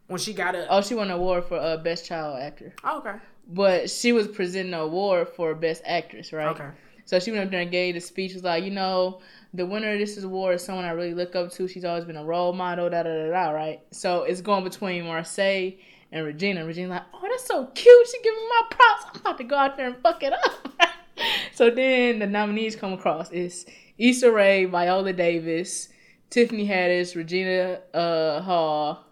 when 0.08 0.20
she 0.20 0.34
got 0.34 0.56
it? 0.56 0.68
Oh, 0.70 0.82
she 0.82 0.94
won 0.94 1.08
an 1.08 1.14
award 1.16 1.46
for 1.46 1.56
uh, 1.58 1.78
best 1.78 2.06
child 2.06 2.38
actor, 2.42 2.74
Oh, 2.84 2.98
okay. 3.00 3.16
But 3.48 3.90
she 3.90 4.12
was 4.12 4.28
presenting 4.28 4.74
an 4.74 4.80
award 4.80 5.30
for 5.30 5.54
best 5.54 5.84
actress, 5.86 6.34
right? 6.34 6.48
Okay. 6.48 6.70
So 7.06 7.20
she 7.20 7.32
went 7.32 7.44
up 7.44 7.52
there 7.52 7.62
and 7.62 7.72
gave 7.72 7.94
the 7.94 8.02
speech. 8.02 8.34
Was 8.34 8.44
like, 8.44 8.64
you 8.64 8.72
know, 8.72 9.22
the 9.54 9.66
winner 9.66 9.94
of 9.94 10.00
this 10.00 10.22
award 10.24 10.56
is 10.56 10.64
someone 10.64 10.86
I 10.86 10.92
really 10.92 11.14
look 11.14 11.36
up 11.36 11.52
to. 11.52 11.68
She's 11.68 11.86
always 11.86 12.06
been 12.06 12.18
a 12.18 12.26
role 12.26 12.54
model. 12.54 12.90
Da 12.90 13.04
da 13.04 13.10
da 13.10 13.30
da. 13.30 13.50
Right. 13.52 13.82
So 13.92 14.24
it's 14.24 14.42
going 14.42 14.64
between 14.64 15.04
Marsai 15.04 15.78
and 16.12 16.26
Regina. 16.26 16.66
Regina 16.66 16.90
like, 16.90 17.04
oh, 17.14 17.22
that's 17.22 17.46
so 17.46 17.68
cute. 17.68 18.08
She 18.08 18.22
giving 18.24 18.50
my 18.50 18.62
props. 18.72 19.06
I'm 19.14 19.22
about 19.22 19.38
to 19.38 19.44
go 19.44 19.56
out 19.56 19.78
there 19.78 19.88
and 19.88 19.98
fuck 20.02 20.24
it 20.24 20.34
up. 20.34 20.74
so 21.54 21.70
then 21.70 22.20
the 22.20 22.28
nominees 22.28 22.76
come 22.76 22.94
across. 22.94 23.30
It's 23.32 23.66
Issa 23.98 24.32
Rae, 24.32 24.66
Viola 24.66 25.14
Davis, 25.14 25.90
Tiffany 26.30 26.68
Haddish, 26.68 27.16
Regina 27.16 27.82
uh, 27.94 28.42
Hall, 28.42 29.05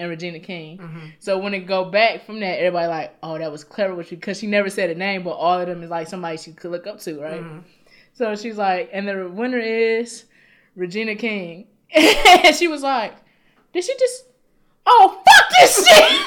and 0.00 0.08
Regina 0.10 0.40
King. 0.40 0.78
Mm-hmm. 0.78 1.06
So 1.20 1.38
when 1.38 1.54
it 1.54 1.60
go 1.66 1.84
back 1.84 2.24
from 2.26 2.40
that, 2.40 2.58
everybody 2.58 2.88
like, 2.88 3.16
oh, 3.22 3.38
that 3.38 3.52
was 3.52 3.62
clever 3.64 3.94
with 3.94 4.10
you 4.10 4.16
because 4.16 4.38
she 4.38 4.46
never 4.46 4.70
said 4.70 4.90
a 4.90 4.94
name, 4.94 5.22
but 5.22 5.30
all 5.32 5.60
of 5.60 5.68
them 5.68 5.82
is 5.82 5.90
like 5.90 6.08
somebody 6.08 6.36
she 6.38 6.52
could 6.52 6.70
look 6.70 6.86
up 6.86 6.98
to, 7.00 7.20
right? 7.20 7.40
Mm-hmm. 7.42 7.58
So 8.14 8.34
she's 8.36 8.56
like, 8.56 8.90
and 8.92 9.06
the 9.06 9.28
winner 9.28 9.58
is 9.58 10.24
Regina 10.74 11.14
King, 11.14 11.66
and 11.94 12.54
she 12.56 12.66
was 12.68 12.82
like, 12.82 13.14
did 13.72 13.84
she 13.84 13.94
just? 13.98 14.24
Oh 14.86 15.22
fuck 15.24 15.50
this 15.60 15.86
shit! 15.86 16.26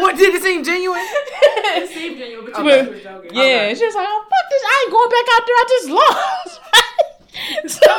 What 0.00 0.16
did 0.16 0.32
it 0.34 0.42
seem 0.42 0.62
genuine? 0.62 1.00
It 1.80 1.88
seemed 1.90 2.18
genuine, 2.18 2.44
but 2.46 2.60
Okay. 2.60 2.84
she 2.84 2.90
was 2.90 3.02
joking. 3.02 3.30
Yeah, 3.34 3.42
Okay. 3.42 3.74
she 3.74 3.84
was 3.86 3.94
like, 3.94 4.06
oh 4.08 4.24
fuck 4.30 4.50
this! 4.50 4.62
I 4.64 4.84
ain't 4.84 4.92
going 4.92 5.10
back 5.10 5.26
out 5.34 5.44
there. 5.46 5.56
I 5.58 5.64
just 5.68 5.88
lost. 5.98 6.60
so, 7.82 7.92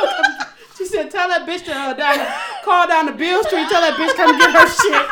She 0.58 0.59
said, 0.90 1.10
"Tell 1.10 1.28
that 1.28 1.46
bitch 1.46 1.64
to 1.64 1.72
uh, 1.72 1.94
down, 1.94 2.18
call 2.64 2.86
down 2.88 3.06
the 3.06 3.12
Bill 3.12 3.42
Street. 3.44 3.68
Tell 3.68 3.80
that 3.80 3.94
bitch 3.94 4.14
come 4.16 4.36
get 4.38 4.50
her 4.52 4.68
shit." 4.68 5.06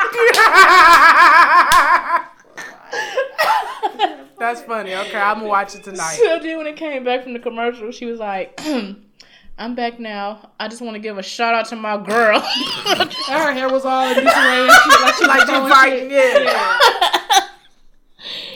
That's 4.38 4.62
funny. 4.62 4.94
Okay, 4.94 5.16
I'm 5.18 5.38
gonna 5.38 5.48
watch 5.48 5.74
it 5.74 5.82
tonight. 5.84 6.16
So 6.22 6.38
then 6.38 6.58
when 6.58 6.66
it 6.66 6.76
came 6.76 7.02
back 7.04 7.24
from 7.24 7.32
the 7.32 7.40
commercial, 7.40 7.90
she 7.90 8.06
was 8.06 8.20
like, 8.20 8.60
I'm 9.58 9.74
back 9.74 9.98
now. 9.98 10.50
I 10.60 10.68
just 10.68 10.80
want 10.80 10.94
to 10.94 11.00
give 11.00 11.18
a 11.18 11.22
shout 11.22 11.54
out 11.54 11.66
to 11.70 11.76
my 11.76 11.96
girl. 11.96 12.38
Her 13.26 13.52
hair 13.52 13.68
was 13.68 13.84
all 13.84 14.06
in 14.08 14.14
disarray 14.24 14.68
and 14.68 14.70
shit, 14.70 15.00
like 15.00 15.14
she 15.16 15.26
Like 15.26 15.40
was 15.40 15.48
you 15.48 15.54
doing 15.56 15.68
fighting, 15.68 16.10
shit. 16.10 16.42
yeah. 16.44 16.78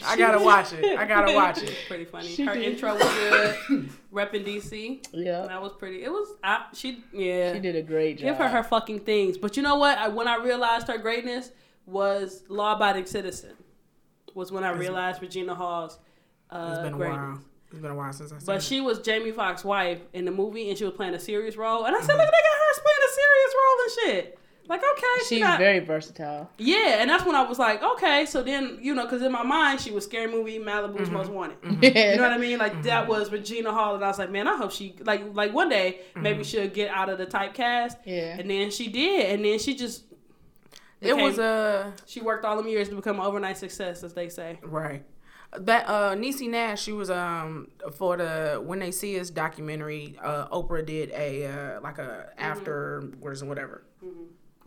I 0.04 0.16
gotta 0.16 0.38
watch 0.38 0.72
it. 0.72 0.84
I 0.98 1.04
gotta 1.04 1.32
watch 1.34 1.62
it. 1.62 1.74
Pretty 1.88 2.04
funny. 2.04 2.28
She 2.28 2.44
her 2.44 2.54
did. 2.54 2.64
intro 2.64 2.94
was 2.94 3.02
good. 3.02 3.88
Repping 4.12 4.44
DC. 4.46 5.06
yeah. 5.12 5.46
That 5.46 5.62
was 5.62 5.72
pretty. 5.72 6.02
It 6.04 6.10
was. 6.10 6.28
I, 6.44 6.66
she 6.74 7.02
yeah. 7.12 7.54
She 7.54 7.60
did 7.60 7.76
a 7.76 7.82
great 7.82 8.18
job. 8.18 8.24
Give 8.26 8.36
her 8.36 8.48
her 8.48 8.62
fucking 8.62 9.00
things. 9.00 9.38
But 9.38 9.56
you 9.56 9.62
know 9.62 9.76
what? 9.76 9.96
I, 9.98 10.08
when 10.08 10.28
I 10.28 10.36
realized 10.36 10.88
her 10.88 10.98
greatness 10.98 11.50
was 11.86 12.42
Law 12.48 12.74
Abiding 12.76 13.06
Citizen. 13.06 13.52
Was 14.34 14.50
when 14.52 14.64
I 14.64 14.70
realized 14.70 15.20
Regina 15.20 15.54
Hall's 15.54 15.98
uh, 16.50 16.68
It's 16.72 16.82
been 16.82 16.94
a 16.94 16.96
greatness. 16.96 17.18
while. 17.18 17.40
It's 17.70 17.80
been 17.80 17.90
a 17.90 17.94
while 17.94 18.12
since 18.12 18.32
I 18.32 18.38
seen 18.38 18.46
But 18.46 18.56
it. 18.56 18.62
she 18.62 18.80
was 18.82 18.98
Jamie 19.00 19.30
Foxx's 19.32 19.64
wife 19.64 20.00
in 20.12 20.24
the 20.26 20.30
movie, 20.30 20.68
and 20.68 20.76
she 20.78 20.84
was 20.84 20.92
playing 20.94 21.14
a 21.14 21.18
serious 21.20 21.56
role. 21.56 21.84
And 21.84 21.96
I 21.96 22.00
said, 22.00 22.08
look, 22.16 22.18
they 22.18 22.24
got 22.24 22.30
her 22.30 22.82
playing 22.82 22.98
a 23.06 23.12
serious 23.12 23.54
role 23.62 23.76
and 23.82 23.92
shit. 24.24 24.38
Like, 24.68 24.80
okay, 24.80 25.02
she's 25.20 25.28
She's 25.28 25.40
very 25.58 25.80
versatile. 25.80 26.48
yeah. 26.56 27.00
And 27.00 27.10
that's 27.10 27.24
when 27.26 27.34
I 27.34 27.42
was 27.42 27.58
like, 27.58 27.82
okay. 27.82 28.24
So 28.26 28.42
then, 28.42 28.78
you 28.80 28.94
know, 28.94 29.02
because 29.04 29.20
in 29.22 29.32
my 29.32 29.42
mind, 29.42 29.80
she 29.80 29.90
was 29.90 30.04
scary 30.04 30.30
movie 30.30 30.58
Malibu's 30.58 31.10
Most 31.10 31.30
Wanted. 31.30 31.56
You 31.82 32.16
know 32.16 32.22
what 32.22 32.32
I 32.32 32.38
mean? 32.46 32.58
Like 32.58 32.82
that 32.84 33.06
was 33.08 33.30
Regina 33.32 33.72
Hall, 33.72 33.96
and 33.96 34.04
I 34.04 34.08
was 34.08 34.18
like, 34.18 34.30
man, 34.30 34.46
I 34.48 34.56
hope 34.56 34.70
she 34.70 34.94
like 35.00 35.22
like 35.34 35.52
one 35.52 35.68
day 35.68 36.02
maybe 36.16 36.44
she'll 36.44 36.68
get 36.68 36.90
out 36.90 37.08
of 37.08 37.18
the 37.18 37.26
typecast. 37.26 37.96
Yeah. 38.04 38.38
And 38.38 38.48
then 38.48 38.70
she 38.70 38.88
did, 38.88 39.34
and 39.34 39.44
then 39.44 39.58
she 39.58 39.74
just 39.74 40.04
it 41.00 41.16
was 41.16 41.38
a 41.38 41.92
she 42.06 42.20
worked 42.20 42.44
all 42.44 42.56
them 42.56 42.68
years 42.68 42.88
to 42.88 42.94
become 42.94 43.16
an 43.18 43.26
overnight 43.26 43.58
success, 43.58 44.02
as 44.04 44.14
they 44.14 44.28
say. 44.28 44.58
right. 44.62 45.04
That 45.58 45.86
uh 45.86 46.14
Niecy 46.14 46.48
Nash, 46.48 46.80
she 46.82 46.92
was 46.92 47.10
um 47.10 47.68
for 47.98 48.16
the 48.16 48.62
When 48.64 48.78
They 48.78 48.90
See 48.90 49.20
Us 49.20 49.28
documentary. 49.28 50.16
Uh, 50.22 50.46
Oprah 50.48 50.86
did 50.86 51.10
a 51.10 51.46
uh, 51.46 51.80
like 51.82 51.98
a 51.98 52.30
afterwards 52.38 53.42
and 53.42 53.50
whatever. 53.50 53.82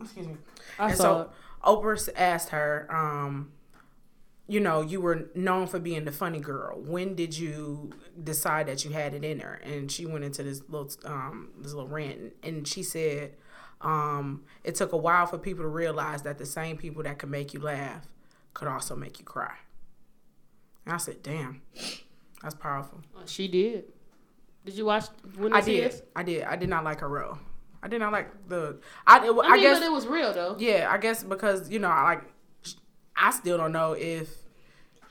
Excuse 0.00 0.26
me. 0.28 0.36
I 0.78 0.88
and 0.88 0.96
saw 0.96 1.02
so 1.02 1.20
it. 1.22 1.28
Oprah 1.64 2.08
asked 2.16 2.50
her, 2.50 2.86
um, 2.90 3.52
you 4.46 4.60
know, 4.60 4.80
you 4.80 5.00
were 5.00 5.30
known 5.34 5.66
for 5.66 5.78
being 5.78 6.04
the 6.04 6.12
funny 6.12 6.38
girl. 6.38 6.80
When 6.80 7.14
did 7.14 7.36
you 7.36 7.90
decide 8.22 8.66
that 8.68 8.84
you 8.84 8.92
had 8.92 9.14
it 9.14 9.24
in 9.24 9.40
her? 9.40 9.54
And 9.64 9.90
she 9.90 10.06
went 10.06 10.24
into 10.24 10.42
this 10.42 10.62
little 10.68 10.90
um 11.04 11.50
this 11.58 11.72
little 11.72 11.88
rant, 11.88 12.34
and 12.42 12.66
she 12.66 12.82
said, 12.82 13.34
um, 13.80 14.44
it 14.64 14.74
took 14.74 14.92
a 14.92 14.96
while 14.96 15.26
for 15.26 15.38
people 15.38 15.64
to 15.64 15.68
realize 15.68 16.22
that 16.22 16.38
the 16.38 16.46
same 16.46 16.76
people 16.76 17.02
that 17.02 17.18
could 17.18 17.30
make 17.30 17.52
you 17.52 17.60
laugh 17.60 18.06
could 18.54 18.68
also 18.68 18.94
make 18.94 19.18
you 19.18 19.24
cry. 19.24 19.54
And 20.84 20.94
I 20.94 20.98
said, 20.98 21.22
damn. 21.22 21.62
That's 22.42 22.54
powerful. 22.54 23.00
She 23.24 23.48
did. 23.48 23.84
Did 24.64 24.74
you 24.74 24.84
watch? 24.84 25.06
When 25.36 25.52
I 25.52 25.60
did. 25.62 25.92
Is? 25.92 26.02
I 26.14 26.22
did. 26.22 26.44
I 26.44 26.54
did 26.56 26.68
not 26.68 26.84
like 26.84 27.00
her 27.00 27.08
role. 27.08 27.38
I 27.86 27.88
did 27.88 28.00
not 28.00 28.10
like 28.10 28.28
the. 28.48 28.78
I, 29.06 29.18
it, 29.24 29.30
I, 29.30 29.38
I 29.46 29.52
mean, 29.52 29.60
guess. 29.62 29.78
but 29.78 29.86
it 29.86 29.92
was 29.92 30.06
real 30.08 30.32
though. 30.34 30.56
Yeah, 30.58 30.88
I 30.90 30.98
guess 30.98 31.22
because 31.22 31.70
you 31.70 31.78
know, 31.78 31.88
I 31.88 32.02
like. 32.02 32.22
I 33.16 33.30
still 33.30 33.56
don't 33.56 33.70
know 33.72 33.92
if. 33.92 34.28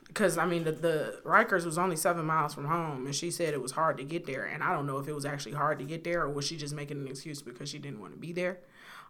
Because 0.07 0.37
I 0.37 0.45
mean, 0.45 0.63
the 0.65 0.73
the 0.73 1.19
Rikers 1.25 1.63
was 1.65 1.77
only 1.77 1.95
seven 1.95 2.25
miles 2.25 2.53
from 2.53 2.65
home, 2.65 3.05
and 3.05 3.15
she 3.15 3.31
said 3.31 3.53
it 3.53 3.61
was 3.61 3.71
hard 3.71 3.97
to 3.97 4.03
get 4.03 4.25
there, 4.25 4.43
and 4.45 4.61
I 4.61 4.73
don't 4.73 4.85
know 4.87 4.97
if 4.97 5.07
it 5.07 5.13
was 5.13 5.25
actually 5.25 5.53
hard 5.53 5.79
to 5.79 5.85
get 5.85 6.03
there 6.03 6.21
or 6.23 6.29
was 6.29 6.45
she 6.45 6.57
just 6.57 6.73
making 6.75 6.97
an 6.99 7.07
excuse 7.07 7.41
because 7.41 7.69
she 7.69 7.79
didn't 7.79 7.99
want 8.01 8.11
to 8.13 8.19
be 8.19 8.33
there. 8.33 8.59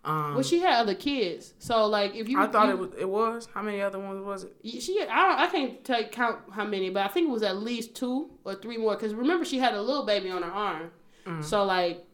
Um, 0.04 0.36
Well, 0.36 0.44
she 0.44 0.60
had 0.60 0.76
other 0.82 0.94
kids, 0.96 1.56
so 1.58 1.88
like 1.88 2.14
if 2.16 2.30
you, 2.30 2.40
I 2.40 2.46
thought 2.48 2.68
you- 2.68 2.74
it 2.74 2.78
was. 2.80 2.90
It 3.00 3.10
was. 3.10 3.48
How 3.54 3.62
many 3.64 3.82
other 3.82 3.98
ones 4.00 4.24
was 4.24 4.44
it? 4.46 4.82
She, 4.82 5.02
I 5.02 5.06
don't, 5.06 5.40
I 5.40 5.48
can't 5.48 5.84
tell, 5.84 6.04
count 6.06 6.40
how 6.52 6.66
many, 6.66 6.92
but 6.92 7.04
I 7.04 7.08
think 7.08 7.28
it 7.28 7.32
was 7.32 7.42
at 7.42 7.58
least 7.58 7.96
two 7.96 8.30
or 8.44 8.54
three 8.56 8.78
more. 8.78 8.94
Because 8.96 9.16
remember, 9.16 9.44
she 9.44 9.58
had 9.58 9.74
a 9.74 9.82
little 9.82 10.06
baby 10.06 10.30
on 10.30 10.44
her 10.44 10.52
arm, 10.52 10.92
Mm-hmm. 11.26 11.42
so 11.42 11.64
like, 11.66 12.05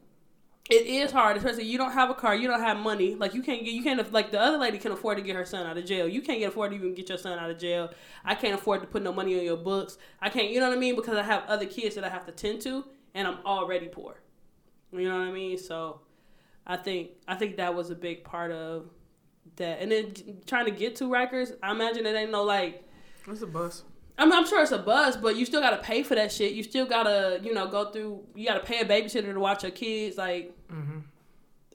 it 0.72 0.86
is 0.86 1.12
hard, 1.12 1.36
especially 1.36 1.64
you 1.64 1.76
don't 1.76 1.92
have 1.92 2.10
a 2.10 2.14
car, 2.14 2.34
you 2.34 2.48
don't 2.48 2.60
have 2.60 2.78
money. 2.78 3.14
Like 3.14 3.34
you 3.34 3.42
can't 3.42 3.64
get, 3.64 3.74
you 3.74 3.82
can't 3.82 4.12
like 4.12 4.30
the 4.30 4.40
other 4.40 4.58
lady 4.58 4.78
can 4.78 4.92
afford 4.92 5.18
to 5.18 5.22
get 5.22 5.36
her 5.36 5.44
son 5.44 5.66
out 5.66 5.76
of 5.76 5.84
jail. 5.84 6.08
You 6.08 6.22
can't 6.22 6.38
get 6.38 6.48
afford 6.48 6.70
to 6.70 6.76
even 6.76 6.94
get 6.94 7.08
your 7.08 7.18
son 7.18 7.38
out 7.38 7.50
of 7.50 7.58
jail. 7.58 7.90
I 8.24 8.34
can't 8.34 8.54
afford 8.54 8.80
to 8.80 8.86
put 8.86 9.02
no 9.02 9.12
money 9.12 9.38
on 9.38 9.44
your 9.44 9.56
books. 9.56 9.98
I 10.20 10.30
can't, 10.30 10.50
you 10.50 10.60
know 10.60 10.68
what 10.68 10.76
I 10.76 10.80
mean? 10.80 10.96
Because 10.96 11.18
I 11.18 11.22
have 11.22 11.44
other 11.46 11.66
kids 11.66 11.94
that 11.96 12.04
I 12.04 12.08
have 12.08 12.24
to 12.26 12.32
tend 12.32 12.62
to, 12.62 12.84
and 13.14 13.28
I'm 13.28 13.38
already 13.44 13.88
poor. 13.88 14.20
You 14.92 15.08
know 15.08 15.18
what 15.18 15.28
I 15.28 15.32
mean? 15.32 15.58
So, 15.58 16.00
I 16.66 16.76
think 16.76 17.10
I 17.26 17.34
think 17.34 17.56
that 17.56 17.74
was 17.74 17.90
a 17.90 17.94
big 17.94 18.24
part 18.24 18.50
of 18.52 18.88
that. 19.56 19.80
And 19.80 19.90
then 19.90 20.14
trying 20.46 20.66
to 20.66 20.70
get 20.70 20.96
to 20.96 21.04
Rikers, 21.04 21.52
I 21.62 21.72
imagine 21.72 22.06
it 22.06 22.14
ain't 22.14 22.30
no 22.30 22.44
like. 22.44 22.88
It's 23.26 23.42
a 23.42 23.46
bus. 23.46 23.84
I'm, 24.18 24.32
I'm 24.32 24.46
sure 24.46 24.62
it's 24.62 24.72
a 24.72 24.78
buzz, 24.78 25.16
but 25.16 25.36
you 25.36 25.44
still 25.46 25.60
gotta 25.60 25.78
pay 25.78 26.02
for 26.02 26.14
that 26.14 26.30
shit. 26.32 26.52
You 26.52 26.62
still 26.62 26.86
gotta, 26.86 27.40
you 27.42 27.52
know, 27.54 27.66
go 27.68 27.90
through. 27.90 28.22
You 28.34 28.46
gotta 28.46 28.60
pay 28.60 28.80
a 28.80 28.84
babysitter 28.84 29.32
to 29.32 29.40
watch 29.40 29.62
your 29.62 29.72
kids. 29.72 30.16
Like, 30.16 30.52
Mm-hmm. 30.72 30.98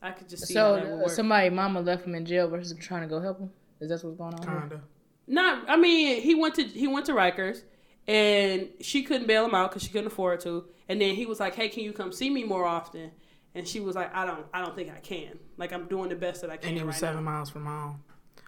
I 0.02 0.12
could 0.12 0.30
just 0.30 0.46
see 0.46 0.54
how 0.56 0.74
that 0.76 0.84
would 0.84 0.90
So 0.92 0.98
work. 0.98 1.10
somebody 1.10 1.50
mama 1.50 1.82
left 1.82 2.06
him 2.06 2.14
in 2.14 2.26
jail 2.26 2.48
versus 2.48 2.78
trying 2.80 3.02
to 3.02 3.08
go 3.08 3.20
help 3.20 3.40
him. 3.40 3.50
Is 3.80 3.90
that 3.90 4.04
what's 4.04 4.18
going 4.18 4.34
on? 4.36 4.60
Kinda. 4.60 4.82
Not, 5.28 5.68
I 5.70 5.76
mean, 5.76 6.22
he 6.22 6.36
went 6.36 6.54
to 6.56 6.64
he 6.64 6.88
went 6.88 7.08
to 7.08 7.14
Rikers, 7.14 7.64
and 8.08 8.70
she 8.80 9.04
couldn't 9.04 9.28
bail 9.28 9.46
him 9.46 9.56
out 9.56 9.72
because 9.72 9.84
she 9.84 9.90
couldn't 9.90 10.08
afford 10.08 10.40
to. 10.42 10.66
And 10.88 11.02
then 11.02 11.16
he 11.16 11.26
was 11.26 11.40
like, 11.40 11.56
"Hey, 11.56 11.68
can 11.70 11.84
you 11.84 11.92
come 11.94 12.12
see 12.14 12.30
me 12.30 12.44
more 12.44 12.66
often?" 12.66 13.12
And 13.56 13.68
she 13.68 13.80
was 13.80 13.96
like, 13.96 14.14
"I 14.16 14.26
don't, 14.26 14.46
I 14.54 14.62
don't 14.62 14.76
think 14.76 14.90
I 14.92 15.00
can. 15.00 15.40
Like, 15.58 15.74
I'm 15.74 15.88
doing 15.88 16.10
the 16.10 16.16
best 16.16 16.42
that 16.42 16.50
I 16.52 16.58
can 16.58 16.70
And 16.70 16.78
he 16.78 16.84
was 16.84 16.94
right 16.94 17.00
seven 17.00 17.26
now." 17.26 17.32
miles 17.32 17.50
from 17.50 17.66
home. 17.66 18.04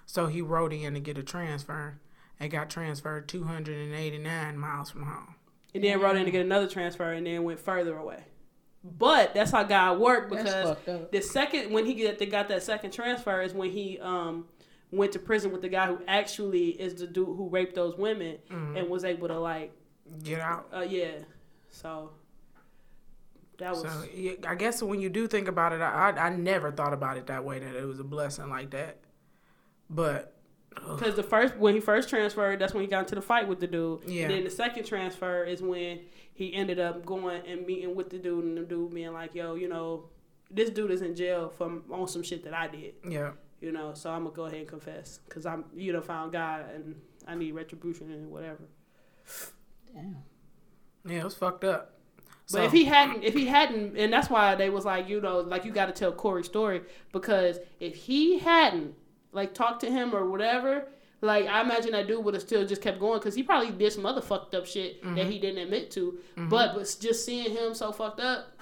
So 0.06 0.28
he 0.28 0.42
wrote 0.42 0.72
in 0.72 0.94
to 0.94 1.00
get 1.00 1.18
a 1.18 1.24
transfer 1.24 2.00
and 2.40 2.52
got 2.52 2.70
transferred 2.70 3.28
289 3.28 4.58
miles 4.58 4.90
from 4.90 5.04
home. 5.04 5.36
And 5.76 5.84
then 5.84 6.00
wrote 6.00 6.16
in 6.16 6.26
to 6.26 6.32
get 6.32 6.42
another 6.46 6.68
transfer, 6.68 7.12
and 7.12 7.28
then 7.28 7.44
went 7.44 7.60
further 7.60 7.96
away. 7.98 8.24
But 8.84 9.34
that's 9.34 9.52
how 9.52 9.64
God 9.64 10.00
worked 10.00 10.30
because 10.32 10.78
the 11.12 11.22
second 11.22 11.72
when 11.72 11.86
he 11.86 11.94
get 11.96 12.18
they 12.18 12.26
got 12.26 12.48
that 12.48 12.64
second 12.64 12.92
transfer 12.92 13.42
is 13.42 13.54
when 13.54 13.70
he 13.70 14.00
um 14.00 14.46
went 14.92 15.12
to 15.12 15.20
prison 15.20 15.52
with 15.52 15.62
the 15.62 15.68
guy 15.70 15.86
who 15.88 16.00
actually 16.08 16.70
is 16.70 16.96
the 16.96 17.06
dude 17.06 17.28
who 17.28 17.50
raped 17.50 17.76
those 17.76 17.96
women 17.98 18.38
and 18.50 18.90
was 18.90 19.04
able 19.04 19.28
to 19.28 19.38
like 19.38 19.74
Get 20.24 20.40
out. 20.40 20.68
uh 20.74 20.80
yeah 20.80 21.12
so 21.70 22.12
that 23.58 23.72
was 23.72 23.82
So 23.82 24.04
yeah, 24.16 24.32
I 24.48 24.56
guess 24.56 24.82
when 24.82 25.02
you 25.02 25.10
do 25.10 25.28
think 25.28 25.50
about 25.50 25.74
it, 25.74 25.82
I, 25.82 26.12
I 26.12 26.28
I 26.28 26.30
never 26.36 26.72
thought 26.72 26.94
about 26.94 27.18
it 27.18 27.28
that 27.28 27.44
way 27.44 27.60
that 27.60 27.76
it 27.76 27.86
was 27.86 28.00
a 28.00 28.04
blessing 28.06 28.50
like 28.50 28.70
that. 28.72 28.98
But 29.90 30.39
because 30.76 31.16
the 31.16 31.24
first 31.24 31.56
when 31.58 31.74
he 31.74 31.80
first 31.82 32.10
transferred 32.10 32.60
that's 32.60 32.74
when 32.74 32.84
he 32.84 32.90
got 32.90 33.00
into 33.02 33.16
the 33.16 33.22
fight 33.22 33.48
with 33.48 33.60
the 33.60 33.68
dude 33.68 34.02
Yeah. 34.06 34.24
and 34.26 34.34
then 34.34 34.44
the 34.44 34.50
second 34.50 34.86
transfer 34.86 35.44
is 35.44 35.62
when 35.62 36.00
he 36.34 36.54
ended 36.54 36.80
up 36.80 37.06
going 37.06 37.42
and 37.46 37.66
meeting 37.66 37.96
with 37.96 38.10
the 38.10 38.18
dude 38.20 38.46
and 38.46 38.58
the 38.58 38.62
dude 38.62 38.94
being 38.94 39.12
like 39.14 39.34
yo 39.36 39.56
you 39.56 39.68
know 39.68 40.06
this 40.52 40.70
dude 40.70 40.92
is 40.92 41.02
in 41.02 41.16
jail 41.16 41.50
for 41.50 41.82
on 41.92 42.08
some 42.08 42.24
shit 42.24 42.44
that 42.44 42.54
I 42.54 42.68
did 42.68 42.94
yeah, 43.08 43.32
you 43.62 43.72
know 43.72 43.94
so 43.94 44.10
I'm 44.12 44.24
gonna 44.24 44.36
go 44.36 44.46
ahead 44.46 44.60
and 44.60 44.68
confess 44.68 45.20
because 45.28 45.46
I'm 45.46 45.66
you 45.76 45.92
know 45.92 46.02
found 46.02 46.32
God 46.32 46.66
and 46.74 46.96
I 47.28 47.36
need 47.36 47.54
retribution 47.54 48.12
and 48.12 48.30
whatever 48.32 48.64
Damn. 49.94 50.18
yeah, 51.06 51.20
it 51.20 51.24
was 51.24 51.36
fucked 51.36 51.64
up. 51.64 51.96
But 52.52 52.64
if 52.64 52.72
he 52.72 52.86
hadn't, 52.86 53.24
if 53.24 53.36
he 53.36 53.46
hadn't, 53.46 53.96
and 53.96 54.12
that's 54.12 54.28
why 54.28 54.56
they 54.56 54.72
was 54.72 54.84
like, 54.84 55.08
you 55.08 55.22
know, 55.22 55.40
like 55.42 55.66
you 55.66 55.72
got 55.72 55.86
to 55.86 55.92
tell 55.92 56.12
Corey's 56.12 56.48
story 56.48 56.82
because 57.12 57.60
if 57.80 57.96
he 57.96 58.40
hadn't 58.40 58.96
like 59.32 59.54
talk 59.54 59.80
to 59.80 59.92
him 59.92 60.14
or 60.16 60.26
whatever, 60.26 60.88
like 61.22 61.48
I 61.48 61.62
imagine 61.62 61.92
that 61.92 62.08
dude 62.08 62.24
would 62.24 62.34
have 62.34 62.44
still 62.44 62.66
just 62.66 62.82
kept 62.82 63.00
going 63.00 63.20
because 63.20 63.36
he 63.36 63.44
probably 63.44 63.72
did 63.72 63.92
some 63.92 64.06
other 64.06 64.22
fucked 64.22 64.56
up 64.56 64.66
shit 64.66 65.04
that 65.16 65.26
he 65.28 65.40
didn't 65.40 65.60
admit 65.60 65.92
to. 65.92 66.20
But 66.36 66.76
but 66.76 66.96
just 67.00 67.26
seeing 67.26 67.52
him 67.52 67.74
so 67.74 67.92
fucked 67.92 68.20
up, 68.20 68.58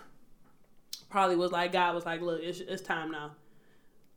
probably 1.10 1.36
was 1.36 1.52
like 1.52 1.72
God 1.72 1.96
was 1.96 2.06
like, 2.06 2.22
look, 2.22 2.42
it's 2.42 2.60
it's 2.60 2.82
time 2.82 3.12
now. 3.12 3.32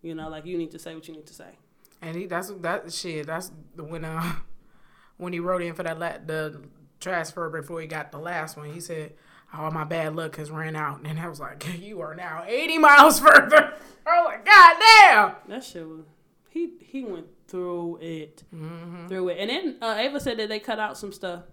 You 0.03 0.15
know, 0.15 0.29
like 0.29 0.47
you 0.47 0.57
need 0.57 0.71
to 0.71 0.79
say 0.79 0.95
what 0.95 1.07
you 1.07 1.15
need 1.15 1.27
to 1.27 1.35
say. 1.35 1.59
And 2.01 2.17
he 2.17 2.27
that's 2.27 2.51
that 2.61 2.93
shit. 2.93 3.27
That's 3.27 3.53
the 3.77 3.85
when 3.85 4.05
uh 4.05 4.37
when 5.19 5.33
he 5.33 5.41
wrote 5.41 5.63
in 5.63 5.75
for 5.75 5.83
that 5.83 5.99
la- 5.99 6.19
the 6.25 6.63
transfer 6.99 7.49
before 7.51 7.81
he 7.81 7.87
got 7.87 8.11
the 8.13 8.19
last 8.19 8.57
one. 8.57 8.73
He 8.73 8.81
said, 8.81 9.13
"Oh, 9.55 9.71
my 9.71 9.85
bad 9.85 10.17
luck 10.17 10.37
has 10.37 10.51
ran 10.51 10.77
out." 10.77 11.01
And 11.05 11.21
I 11.21 11.29
was 11.29 11.41
like, 11.41 11.67
"You 11.79 12.01
are 12.01 12.15
now 12.15 12.45
eighty 12.47 12.79
miles 12.79 13.21
further." 13.21 13.75
I 14.07 14.23
was 14.23 14.27
like, 14.27 14.47
"God 14.47 14.77
damn!" 14.79 15.35
That 15.49 15.63
shit 15.65 15.87
was 15.87 16.07
he 16.51 16.75
he 16.83 17.05
went 17.05 17.27
through 17.49 17.99
it, 18.03 18.43
Mm-hmm. 18.55 19.09
through 19.09 19.29
it, 19.31 19.39
and 19.39 19.49
then 19.51 19.77
uh, 19.81 19.95
Ava 19.99 20.21
said 20.21 20.37
that 20.39 20.49
they 20.51 20.61
cut 20.61 20.79
out 20.79 20.99
some 20.99 21.13
stuff. 21.13 21.45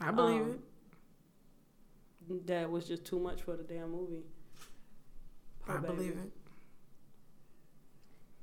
I 0.00 0.10
believe 0.10 0.42
Um, 0.42 0.58
it. 2.30 2.46
that 2.48 2.70
was 2.70 2.86
just 2.88 3.04
too 3.04 3.18
much 3.18 3.42
for 3.42 3.56
the 3.56 3.62
damn 3.62 3.90
movie. 3.92 4.24
Poor 5.66 5.76
I 5.76 5.80
baby. 5.80 5.94
believe 5.94 6.10
it. 6.12 6.32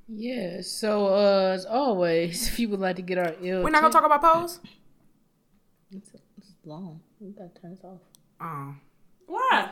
Yeah. 0.08 0.62
So 0.62 1.08
uh, 1.08 1.52
as 1.54 1.66
always, 1.66 2.48
if 2.50 2.60
you 2.60 2.70
would 2.70 2.80
like 2.80 2.96
to 2.98 3.02
get 3.02 3.18
our 3.18 3.36
ill, 3.42 3.64
We're 3.64 3.70
not 3.72 3.82
gonna 3.82 3.94
talk 3.94 4.06
about 4.06 4.22
pose. 4.22 4.60
It's, 5.92 6.12
it's 6.38 6.54
long. 6.66 7.02
We 7.20 7.32
gotta 7.32 7.50
turn 7.62 7.72
this 7.72 7.84
off. 7.84 8.00
Oh, 8.42 8.76
Why? 9.28 9.72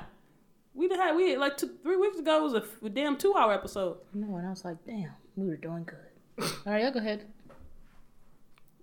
We 0.73 0.89
had 0.89 1.15
we 1.15 1.31
had, 1.31 1.39
like 1.39 1.57
two, 1.57 1.71
three 1.83 1.97
weeks 1.97 2.17
ago 2.17 2.41
was 2.43 2.53
a 2.53 2.89
damn 2.89 3.17
two 3.17 3.35
hour 3.35 3.53
episode. 3.53 3.97
No, 4.13 4.37
and 4.37 4.47
I 4.47 4.49
was 4.49 4.65
like, 4.65 4.77
damn, 4.87 5.11
we 5.35 5.47
were 5.47 5.57
doing 5.57 5.83
good. 5.83 5.97
All 6.39 6.47
right, 6.65 6.81
y'all 6.83 6.91
go 6.91 6.99
ahead. 6.99 7.25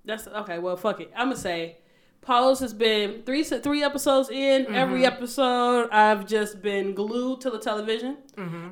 That's 0.04 0.26
okay. 0.26 0.58
Well, 0.58 0.76
fuck 0.76 1.00
it. 1.00 1.10
I'm 1.14 1.28
gonna 1.28 1.36
say, 1.36 1.78
Paulos 2.22 2.60
has 2.60 2.72
been 2.72 3.22
three 3.24 3.42
three 3.44 3.82
episodes 3.82 4.30
in. 4.30 4.64
Mm-hmm. 4.64 4.74
Every 4.74 5.04
episode, 5.04 5.90
I've 5.90 6.26
just 6.26 6.62
been 6.62 6.94
glued 6.94 7.40
to 7.42 7.50
the 7.50 7.58
television, 7.58 8.18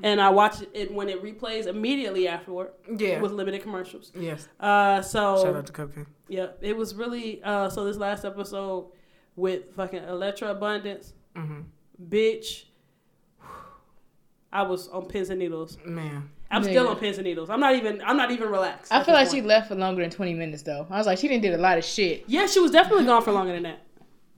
and 0.03 0.21
I 0.21 0.31
watch 0.31 0.57
it 0.73 0.93
when 0.93 1.09
it 1.09 1.23
replays 1.23 1.67
immediately 1.67 2.29
afterward 2.29 2.71
yeah. 2.97 3.21
with 3.21 3.33
limited 3.33 3.63
commercials. 3.63 4.11
yes. 4.15 4.49
Uh, 4.59 5.03
so 5.03 5.43
Shout 5.43 5.57
out 5.57 5.67
to 5.67 5.73
Cupcake. 5.73 6.07
Yeah, 6.29 6.49
it 6.61 6.77
was 6.77 6.95
really 6.95 7.43
uh 7.43 7.69
so 7.71 7.85
this 7.85 7.97
last 7.97 8.25
episode 8.25 8.91
with 9.37 9.75
fucking 9.75 10.05
Elektra 10.05 10.51
Abundance, 10.51 11.13
Mm-hmm. 11.37 11.61
bitch. 12.09 12.65
I 14.53 14.63
was 14.63 14.89
on 14.89 15.07
pins 15.07 15.31
and 15.31 15.39
needles. 15.39 15.79
Man. 15.85 16.31
I'm 16.51 16.63
still 16.65 16.89
on 16.89 16.97
pins 16.97 17.19
and 17.19 17.27
needles. 17.27 17.51
I'm 17.51 17.61
not 17.61 17.75
even 17.75 18.01
I'm 18.03 18.17
not 18.17 18.31
even 18.31 18.49
relaxed. 18.49 18.91
I 18.91 19.05
feel 19.05 19.15
this 19.15 19.33
like 19.33 19.37
she 19.37 19.43
left 19.43 19.69
for 19.69 19.75
longer 19.75 20.01
than 20.01 20.11
twenty 20.11 20.33
minutes 20.35 20.63
though. 20.63 20.87
I 20.89 20.97
was 20.97 21.07
like, 21.07 21.19
she 21.19 21.29
didn't 21.29 21.43
did 21.43 21.55
a 21.55 21.59
lot 21.59 21.77
of 21.77 21.85
shit. 21.85 22.25
Yeah, 22.27 22.47
she 22.47 22.61
was 22.61 22.71
definitely 22.71 23.05
gone 23.05 23.23
for 23.23 23.33
longer 23.33 23.53
than 23.53 23.65
that. 23.65 23.83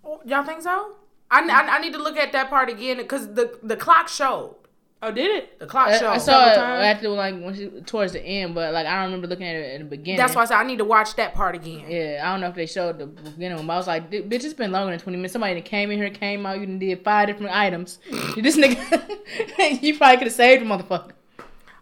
Oh, 0.05 0.21
Y'all 0.25 0.45
think 0.45 0.63
so? 0.63 0.97
I, 1.31 1.41
I, 1.43 1.77
I 1.77 1.81
need 1.81 1.93
to 1.93 2.03
look 2.03 2.17
at 2.17 2.33
that 2.33 2.51
part 2.51 2.69
again 2.69 2.97
because 2.97 3.35
the 3.35 3.59
the 3.63 3.77
clock 3.77 4.09
showed. 4.09 4.57
Oh, 5.03 5.11
did 5.11 5.31
it? 5.31 5.59
The 5.59 5.67
clock 5.67 5.89
uh, 5.89 5.93
I, 5.93 5.99
showed. 5.99 6.11
I 6.11 6.19
saw 6.19 6.51
it 6.51 6.55
times? 6.57 6.85
after 6.85 7.09
like 7.09 7.35
when 7.35 7.55
she 7.55 7.69
towards 7.87 8.13
the 8.13 8.21
end, 8.21 8.55
but 8.55 8.75
like 8.75 8.87
I 8.87 8.97
don't 8.97 9.07
remember 9.07 9.29
looking 9.29 9.47
at 9.47 9.57
it 9.57 9.75
in 9.75 9.83
the 9.83 9.89
beginning. 9.89 10.19
That's 10.19 10.35
why 10.35 10.43
I 10.43 10.45
said 10.45 10.57
I 10.57 10.65
need 10.65 10.77
to 10.77 10.85
watch 10.85 11.17
that 11.17 11.35
part 11.35 11.55
again. 11.55 11.87
Yeah, 11.89 12.23
I 12.23 12.33
don't 12.33 12.43
know 12.43 12.49
if 12.49 12.55
they 12.55 12.67
showed 12.67 12.99
the 12.99 13.07
beginning, 13.07 13.67
but 13.67 13.73
I 13.73 13.77
was 13.77 13.87
like, 13.87 14.11
"Bitch, 14.11 14.45
it's 14.45 14.53
been 14.53 14.73
longer 14.73 14.91
than 14.93 15.01
twenty 15.01 15.17
minutes. 15.17 15.33
Somebody 15.33 15.55
that 15.55 15.65
came 15.65 15.91
in 15.91 15.99
here, 15.99 16.11
came 16.11 16.45
out, 16.45 16.61
you 16.61 16.67
done 16.67 16.79
did 16.79 17.03
five 17.03 17.29
different 17.29 17.57
items. 17.57 17.99
this 18.37 18.59
nigga, 18.59 19.83
you 19.83 19.97
probably 19.97 20.19
could 20.19 20.27
have 20.27 20.35
saved 20.35 20.63
the 20.63 20.67
motherfucker. 20.67 21.13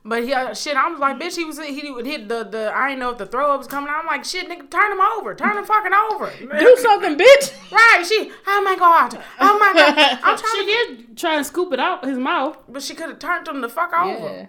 But 0.08 0.24
he, 0.24 0.32
uh, 0.32 0.54
shit, 0.54 0.74
I 0.74 0.88
was 0.88 0.98
like, 0.98 1.18
bitch, 1.18 1.36
he 1.36 1.44
was 1.44 1.58
he 1.58 1.90
would 1.90 2.06
hit 2.06 2.28
the 2.28 2.42
the. 2.44 2.72
I 2.74 2.88
didn't 2.88 3.00
know 3.00 3.10
if 3.10 3.18
the 3.18 3.26
throw 3.26 3.52
up 3.52 3.58
was 3.58 3.66
coming. 3.66 3.90
out. 3.90 4.00
I'm 4.00 4.06
like, 4.06 4.24
shit, 4.24 4.48
nigga, 4.48 4.70
turn 4.70 4.92
him 4.92 5.00
over, 5.18 5.34
turn 5.34 5.58
him 5.58 5.64
fucking 5.66 5.92
over. 6.12 6.32
Do 6.58 6.76
something, 6.80 7.14
bitch. 7.16 7.52
Right? 7.70 8.04
She, 8.08 8.30
oh 8.46 8.62
my 8.64 8.74
god, 8.76 9.22
oh 9.38 9.58
my 9.58 9.72
god. 9.74 10.18
I'm 10.22 10.38
trying 10.38 10.40
She 10.54 10.60
to 10.60 10.66
get, 10.66 11.06
did 11.08 11.18
try 11.18 11.36
and 11.36 11.44
scoop 11.44 11.72
it 11.74 11.80
out 11.80 12.04
his 12.06 12.16
mouth. 12.16 12.56
but 12.68 12.82
she 12.82 12.94
could 12.94 13.10
have 13.10 13.18
turned 13.18 13.46
him 13.46 13.60
the 13.60 13.68
fuck 13.68 13.92
over. 13.92 14.26
Yeah. 14.32 14.46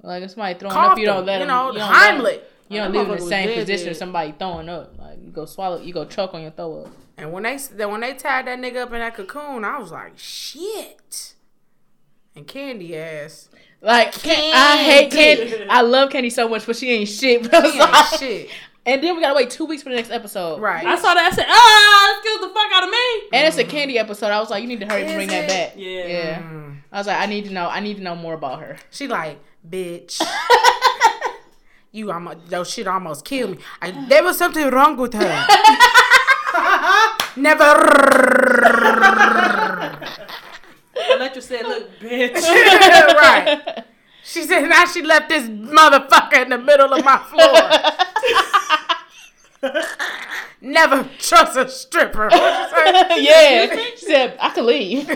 Like 0.00 0.22
if 0.22 0.30
somebody 0.30 0.58
throwing 0.58 0.72
Coughed 0.74 0.92
up, 0.92 0.98
you 0.98 1.06
don't 1.06 1.26
let 1.26 1.36
him, 1.36 1.42
you 1.42 1.46
know, 1.48 1.72
you 1.72 1.78
don't 1.78 1.90
let 1.92 2.10
'em- 2.14 2.20
Heimlich. 2.20 2.40
You 2.70 2.78
don't 2.78 2.92
That 2.92 2.98
live 2.98 3.10
in 3.10 3.14
the 3.24 3.26
same 3.30 3.48
dead, 3.48 3.58
position 3.58 3.84
dead. 3.86 3.90
as 3.92 3.98
somebody 3.98 4.34
throwing 4.38 4.68
up. 4.70 4.94
Like 4.98 5.18
you 5.22 5.30
go 5.30 5.44
swallow, 5.44 5.78
you 5.80 5.92
go 5.92 6.06
choke 6.06 6.32
on 6.32 6.40
your 6.40 6.50
throw 6.52 6.84
up. 6.86 6.92
And 7.18 7.30
when 7.30 7.42
they 7.42 7.58
then 7.58 7.90
when 7.90 8.00
they 8.00 8.14
tied 8.14 8.46
that 8.46 8.58
nigga 8.58 8.76
up 8.76 8.92
in 8.94 9.00
that 9.00 9.14
cocoon, 9.14 9.64
I 9.64 9.78
was 9.78 9.92
like, 9.92 10.18
shit. 10.18 11.34
And 12.34 12.46
Candy 12.46 12.96
ass, 12.96 13.50
Like 13.82 14.12
Can- 14.12 14.54
I 14.54 14.76
hate 14.76 15.10
Candy. 15.10 15.66
I 15.68 15.82
love 15.82 16.10
Candy 16.10 16.30
so 16.30 16.48
much, 16.48 16.64
but 16.66 16.76
she 16.76 16.90
ain't 16.92 17.08
shit. 17.08 17.42
But 17.42 17.54
I 17.54 17.66
ain't 17.66 17.78
like, 17.78 18.18
shit. 18.18 18.50
And 18.86 19.02
then 19.02 19.14
we 19.16 19.20
gotta 19.22 19.34
wait 19.34 19.50
two 19.50 19.64
weeks 19.64 19.82
for 19.82 19.90
the 19.90 19.96
next 19.96 20.10
episode. 20.10 20.60
Right. 20.60 20.84
I 20.84 20.96
saw 20.96 21.14
that. 21.14 21.32
I 21.32 21.34
said, 21.34 21.46
ah, 21.48 22.16
excuse 22.18 22.40
the 22.40 22.48
fuck 22.54 22.72
out 22.72 22.84
of 22.84 22.90
me. 22.90 23.28
And 23.32 23.46
it's 23.46 23.58
a 23.58 23.64
candy 23.64 23.98
episode. 23.98 24.28
I 24.28 24.40
was 24.40 24.50
like, 24.50 24.62
you 24.62 24.68
need 24.68 24.80
to 24.80 24.86
hurry 24.86 25.02
and 25.02 25.10
Is 25.10 25.16
bring 25.16 25.28
that 25.28 25.48
back. 25.48 25.74
Yeah. 25.76 26.06
Yeah. 26.06 26.42
Mm. 26.42 26.78
I 26.90 26.98
was 26.98 27.06
like, 27.06 27.18
I 27.18 27.26
need 27.26 27.44
to 27.46 27.52
know. 27.52 27.68
I 27.68 27.80
need 27.80 27.96
to 27.98 28.02
know 28.02 28.14
more 28.16 28.34
about 28.34 28.60
her. 28.60 28.76
She 28.90 29.06
like, 29.08 29.38
bitch. 29.68 30.20
you 31.92 32.10
almost, 32.10 32.38
your 32.50 32.64
shit 32.64 32.86
almost 32.86 33.24
killed 33.24 33.52
me. 33.52 33.58
I, 33.80 33.90
there 34.08 34.22
was 34.22 34.36
something 34.38 34.68
wrong 34.70 34.96
with 34.96 35.14
her. 35.14 35.46
Never. 37.36 37.88
Elektra 41.10 41.42
said, 41.42 41.62
look, 41.62 41.98
bitch. 42.00 42.34
right. 42.42 43.84
She 44.24 44.42
said, 44.42 44.68
now 44.68 44.84
she 44.86 45.02
left 45.02 45.28
this 45.28 45.48
motherfucker 45.48 46.42
in 46.44 46.50
the 46.50 46.58
middle 46.58 46.92
of 46.92 47.04
my 47.04 47.18
floor. 49.60 49.72
Never 50.60 51.08
trust 51.18 51.56
a 51.56 51.68
stripper. 51.68 52.30
Say? 52.30 52.38
yeah. 53.22 53.76
She 53.96 54.06
said, 54.06 54.36
I 54.40 54.50
could 54.50 54.64
leave. 54.64 55.08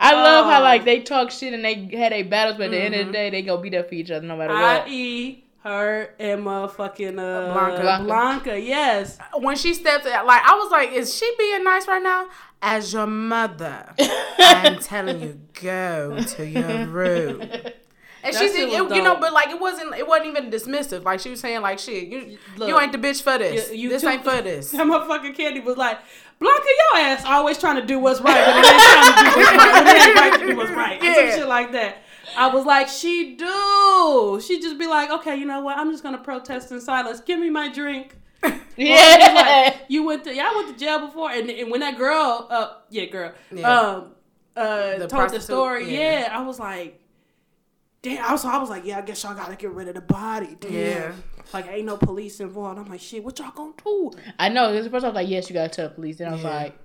I 0.00 0.12
love 0.12 0.46
how 0.46 0.62
like 0.62 0.84
they 0.84 1.00
talk 1.00 1.30
shit 1.30 1.54
and 1.54 1.64
they 1.64 1.88
had 1.96 2.12
a 2.12 2.22
battles, 2.22 2.56
but 2.56 2.66
at 2.66 2.70
the 2.70 2.80
end 2.80 2.94
of 2.94 3.06
the 3.06 3.12
day, 3.12 3.30
they 3.30 3.42
go 3.42 3.56
beat 3.56 3.74
up 3.74 3.88
for 3.88 3.94
each 3.94 4.10
other 4.10 4.26
no 4.26 4.36
matter 4.36 4.54
what. 4.54 4.86
I.e., 4.86 5.44
her 5.64 6.14
and 6.18 6.44
motherfucking 6.44 7.18
uh, 7.18 7.52
Blanca. 7.52 7.82
Blanca. 7.82 8.04
Blanca. 8.04 8.60
yes. 8.60 9.18
when 9.34 9.56
she 9.56 9.74
stepped 9.74 10.06
out, 10.06 10.24
like 10.24 10.42
I 10.44 10.54
was 10.54 10.70
like, 10.70 10.92
is 10.92 11.14
she 11.14 11.30
being 11.38 11.64
nice 11.64 11.86
right 11.88 12.02
now? 12.02 12.28
As 12.60 12.92
your 12.92 13.06
mother, 13.06 13.94
I'm 14.38 14.78
telling 14.80 15.20
you, 15.20 15.40
go 15.60 16.18
to 16.20 16.46
your 16.46 16.86
room. 16.86 17.42
And 18.20 18.34
That 18.34 18.40
she 18.40 18.48
shit 18.48 18.56
said, 18.72 18.80
was 18.82 18.90
it, 18.90 18.96
you 18.96 19.02
know, 19.04 19.14
but 19.20 19.32
like 19.32 19.48
it 19.48 19.60
wasn't, 19.60 19.94
it 19.96 20.04
wasn't 20.06 20.26
even 20.36 20.50
dismissive. 20.50 21.04
Like 21.04 21.20
she 21.20 21.30
was 21.30 21.38
saying, 21.38 21.60
like 21.62 21.78
shit, 21.78 22.08
you, 22.08 22.36
Look, 22.56 22.68
you 22.68 22.78
ain't 22.80 22.90
the 22.90 22.98
bitch 22.98 23.22
for 23.22 23.38
this. 23.38 23.70
you- 23.70 23.76
you 23.76 23.88
this 23.90 24.02
too- 24.02 24.08
ain't 24.08 24.24
for 24.24 24.42
this. 24.42 24.72
That 24.72 24.84
motherfucking 24.88 25.36
Candy 25.36 25.60
was 25.60 25.76
like, 25.76 26.00
Blanca, 26.40 26.64
your 26.66 27.00
ass 27.04 27.24
always 27.24 27.58
trying 27.58 27.76
to 27.80 27.86
do 27.86 28.00
what's 28.00 28.20
right, 28.20 28.44
but 28.44 28.64
it 28.64 28.72
ain't 28.74 28.82
trying 28.82 29.20
to 29.20 29.26
do 29.28 29.36
what's 29.36 29.50
right. 29.62 29.96
It 29.96 30.08
ain't 30.08 30.16
right 30.18 30.40
to 30.40 30.46
do 30.48 30.56
what's 30.56 30.70
right. 30.72 30.94
And 31.00 31.04
Yeah. 31.04 31.30
Some 31.30 31.38
shit 31.38 31.48
like 31.48 31.70
that. 31.72 31.98
I 32.36 32.48
was 32.48 32.66
like, 32.66 32.88
she 32.88 33.36
do. 33.36 34.40
She 34.44 34.60
just 34.60 34.78
be 34.78 34.88
like, 34.88 35.10
okay, 35.12 35.36
you 35.36 35.44
know 35.46 35.60
what? 35.60 35.78
I'm 35.78 35.92
just 35.92 36.02
gonna 36.02 36.18
protest 36.18 36.72
in 36.72 36.80
silence. 36.80 37.20
Give 37.20 37.38
me 37.38 37.50
my 37.50 37.72
drink. 37.72 38.16
Yeah. 38.76 39.64
Like, 39.74 39.80
you 39.88 40.04
went 40.04 40.22
to 40.24 40.34
y'all 40.34 40.54
went 40.54 40.68
to 40.68 40.84
jail 40.84 41.00
before, 41.06 41.30
and, 41.32 41.50
and 41.50 41.70
when 41.70 41.80
that 41.80 41.98
girl, 41.98 42.46
uh, 42.48 42.74
yeah, 42.90 43.06
girl, 43.06 43.32
Yeah. 43.52 43.68
um, 43.68 44.12
uh, 44.56 44.98
The 44.98 45.06
told 45.08 45.30
the 45.30 45.40
story, 45.40 45.92
yeah. 45.92 46.20
yeah. 46.28 46.38
I 46.38 46.42
was 46.42 46.60
like, 46.60 47.00
damn. 48.02 48.24
I 48.24 48.32
was, 48.32 48.44
I 48.44 48.58
was 48.58 48.70
like, 48.70 48.84
yeah, 48.84 48.98
I 48.98 49.02
guess 49.02 49.22
y'all 49.24 49.34
gotta 49.34 49.56
get 49.56 49.70
rid 49.70 49.88
of 49.88 49.94
the 49.94 50.00
body. 50.00 50.56
Damn. 50.60 50.72
Yeah. 50.72 51.12
Like, 51.52 51.66
ain't 51.68 51.86
no 51.86 51.96
police 51.96 52.38
involved. 52.40 52.78
I'm 52.78 52.86
like, 52.88 53.00
shit, 53.00 53.24
what 53.24 53.38
y'all 53.38 53.50
gonna 53.50 53.72
do? 53.84 54.12
I 54.38 54.48
know. 54.48 54.72
This 54.72 54.86
first 54.86 55.04
I 55.04 55.08
was 55.08 55.14
like, 55.16 55.28
yes, 55.28 55.48
you 55.50 55.54
gotta 55.54 55.70
tell 55.70 55.88
the 55.88 55.94
police. 55.94 56.18
Then 56.18 56.28
I 56.28 56.32
was 56.32 56.42
Yeah. 56.42 56.48
like, 56.54 56.78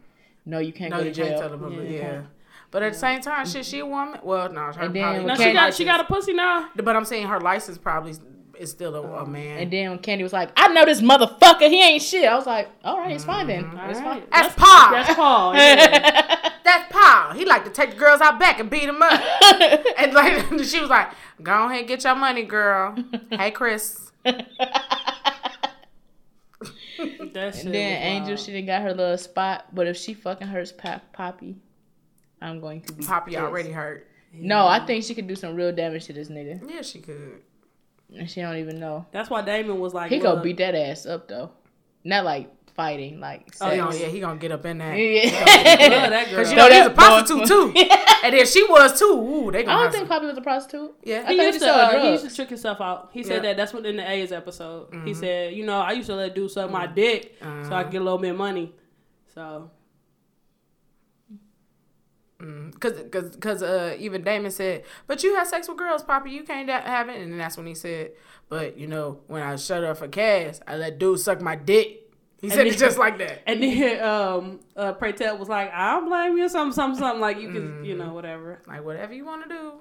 no, 0.45 0.59
you 0.59 0.73
can't 0.73 0.89
No, 0.91 0.97
go 0.97 1.03
to 1.03 1.09
you 1.09 1.13
jail. 1.15 1.27
can't 1.27 1.39
tell 1.41 1.49
the 1.49 1.57
public. 1.57 1.89
Yeah. 1.89 1.97
Yeah. 1.97 2.21
But 2.71 2.81
at 2.81 2.93
the 2.93 2.99
same 2.99 3.21
time, 3.21 3.45
shit, 3.45 3.65
she 3.65 3.79
a 3.79 3.85
woman. 3.85 4.19
Well, 4.23 4.51
no, 4.51 4.61
her 4.61 4.81
And 4.81 4.95
then 4.95 5.03
probably, 5.03 5.19
when 5.19 5.27
Now 5.27 5.35
Candy- 5.35 5.51
she 5.51 5.53
got, 5.53 5.73
she 5.75 5.85
got 5.85 5.99
a 5.99 6.03
pussy 6.05 6.33
now. 6.33 6.69
But 6.75 6.95
I'm 6.95 7.05
saying 7.05 7.27
her 7.27 7.39
license 7.39 7.77
probably 7.77 8.13
is 8.63 8.71
still 8.71 8.95
a, 8.95 9.01
a 9.23 9.25
man. 9.27 9.59
And 9.59 9.71
then 9.71 9.99
Candy 9.99 10.23
was 10.23 10.33
like, 10.33 10.49
I 10.57 10.69
know 10.69 10.85
this 10.85 11.01
motherfucker. 11.01 11.69
He 11.69 11.81
ain't 11.83 12.01
shit. 12.01 12.25
I 12.27 12.35
was 12.35 12.45
like, 12.47 12.69
all 12.83 12.97
right, 12.97 13.11
it's 13.11 13.23
fine 13.25 13.45
then. 13.47 13.65
Mm-hmm. 13.65 13.89
It's 13.89 13.99
All 13.99 14.05
fine. 14.05 14.19
right. 14.21 14.31
That's 14.31 14.55
Paul. 14.55 14.91
That's 14.91 15.13
Paul. 15.13 15.53
Yeah. 15.55 16.49
That's 16.63 16.91
Paul. 16.93 17.33
He 17.33 17.43
like 17.45 17.65
to 17.65 17.69
take 17.69 17.91
the 17.91 17.97
girls 17.97 18.21
out 18.21 18.39
back 18.39 18.59
and 18.59 18.69
beat 18.69 18.85
them 18.85 19.01
up. 19.01 19.21
and 19.97 20.13
like 20.13 20.47
she 20.63 20.79
was 20.79 20.89
like, 20.89 21.09
"Go 21.41 21.67
ahead, 21.69 21.87
get 21.87 22.03
your 22.05 22.15
money, 22.15 22.43
girl." 22.43 22.95
hey, 23.29 23.51
Chris. 23.51 24.11
And 24.25 24.47
then 26.97 28.01
Angel, 28.01 28.37
she 28.37 28.53
done 28.53 28.65
got 28.65 28.81
her 28.81 28.93
little 28.93 29.17
spot. 29.17 29.65
But 29.75 29.87
if 29.87 29.97
she 29.97 30.13
fucking 30.13 30.47
hurts 30.47 30.71
Pop- 30.71 31.01
Papi, 31.15 31.55
I'm 32.41 32.59
going 32.61 32.81
to 32.83 32.93
be 32.93 33.03
Poppy 33.03 33.31
pissed. 33.31 33.43
already 33.43 33.71
hurt. 33.71 34.07
No, 34.33 34.65
I 34.65 34.79
think 34.85 35.03
she 35.03 35.13
could 35.13 35.27
do 35.27 35.35
some 35.35 35.55
real 35.55 35.71
damage 35.73 36.05
to 36.05 36.13
this 36.13 36.29
nigga, 36.29 36.61
Yeah, 36.71 36.81
she 36.81 36.99
could. 36.99 37.41
And 38.17 38.29
she 38.29 38.41
don't 38.41 38.57
even 38.57 38.79
know. 38.79 39.05
That's 39.11 39.29
why 39.29 39.41
Damon 39.41 39.79
was 39.79 39.93
like, 39.93 40.11
He 40.11 40.19
gonna 40.19 40.41
beat 40.41 40.57
that 40.57 40.75
ass 40.75 41.05
up 41.05 41.27
though, 41.27 41.51
not 42.03 42.23
like 42.25 42.49
fighting, 42.75 43.19
like 43.19 43.53
Oh, 43.61 43.69
Oh, 43.69 43.91
sex. 43.91 44.01
yeah, 44.01 44.07
he 44.07 44.19
gonna 44.19 44.39
get 44.39 44.51
up 44.51 44.65
in 44.65 44.77
that. 44.79 44.93
Yeah. 44.97 46.25
Cause 46.35 46.49
you 46.51 46.55
know 46.57 46.69
he's 46.69 46.85
a 46.85 46.89
prostitute 46.89 47.47
too, 47.47 47.73
and 48.23 48.33
if 48.35 48.49
she 48.49 48.63
was 48.63 48.97
too, 48.99 49.05
ooh, 49.05 49.51
they 49.51 49.59
I 49.59 49.63
gonna. 49.63 49.83
don't 49.83 49.91
think 49.91 50.07
some- 50.07 50.21
Papi 50.21 50.27
was 50.27 50.37
a 50.37 50.41
prostitute. 50.41 50.93
Yeah. 51.03 51.23
I 51.27 51.31
He 51.31 51.37
thought 51.37 51.45
used, 51.45 51.53
he 51.55 51.59
to, 51.59 51.65
sold 51.65 51.75
uh, 51.95 52.01
he 52.01 52.11
used 52.11 52.29
to 52.29 52.35
trick 52.35 52.49
himself 52.49 52.81
out. 52.81 53.09
He 53.13 53.23
said 53.23 53.35
Yeah. 53.37 53.41
that. 53.49 53.57
That's 53.57 53.73
what 53.73 53.85
in 53.85 53.97
the 53.97 54.09
A's 54.09 54.31
episode. 54.31 54.91
Mm-hmm. 54.91 55.07
He 55.07 55.13
said, 55.13 55.53
you 55.53 55.65
know, 55.65 55.79
I 55.79 55.91
used 55.93 56.07
to 56.07 56.15
let 56.15 56.33
dudes 56.35 56.53
suck 56.53 56.69
my 56.71 56.87
dick 56.87 57.37
so 57.41 57.47
Uh-huh. 57.47 57.75
I 57.75 57.83
could 57.83 57.91
get 57.91 58.01
a 58.01 58.03
little 58.03 58.19
bit 58.19 58.31
of 58.31 58.37
money. 58.37 58.73
So 59.33 59.69
Cause, 62.79 62.93
cause, 63.11 63.35
cause, 63.39 63.63
uh, 63.63 63.95
even 63.99 64.23
Damon 64.23 64.51
said, 64.51 64.83
"But 65.07 65.23
you 65.23 65.35
have 65.35 65.47
sex 65.47 65.67
with 65.67 65.77
girls, 65.77 66.03
Papi. 66.03 66.31
You 66.31 66.43
can't 66.43 66.69
have 66.69 67.07
it." 67.09 67.21
And 67.21 67.31
then 67.31 67.37
that's 67.37 67.55
when 67.57 67.65
he 67.67 67.75
said, 67.75 68.11
"But 68.49 68.77
you 68.77 68.87
know, 68.87 69.19
when 69.27 69.41
I 69.41 69.55
shut 69.55 69.83
her 69.83 69.95
for 69.95 70.07
cash, 70.07 70.55
I 70.67 70.75
let 70.75 70.99
dudes 70.99 71.23
suck 71.23 71.41
my 71.41 71.55
dick." 71.55 72.01
He 72.41 72.49
said 72.49 72.67
it 72.67 72.77
just 72.77 72.97
like 72.97 73.17
that. 73.19 73.43
and 73.47 73.63
then 73.63 74.03
um 74.03 74.59
uh 74.75 74.91
Pray 74.93 75.13
Tell 75.13 75.37
was 75.37 75.47
like, 75.47 75.71
I 75.73 75.91
don't 75.91 76.09
blame 76.09 76.37
you, 76.37 76.49
something, 76.49 76.73
something, 76.73 76.99
something 76.99 77.21
like 77.21 77.39
you 77.39 77.51
can, 77.53 77.61
Mm-hmm. 77.67 77.85
you 77.85 77.95
know, 77.95 78.13
whatever. 78.13 78.61
Like 78.67 78.83
whatever 78.83 79.13
you 79.13 79.23
want 79.25 79.47
to 79.47 79.49
do. 79.55 79.71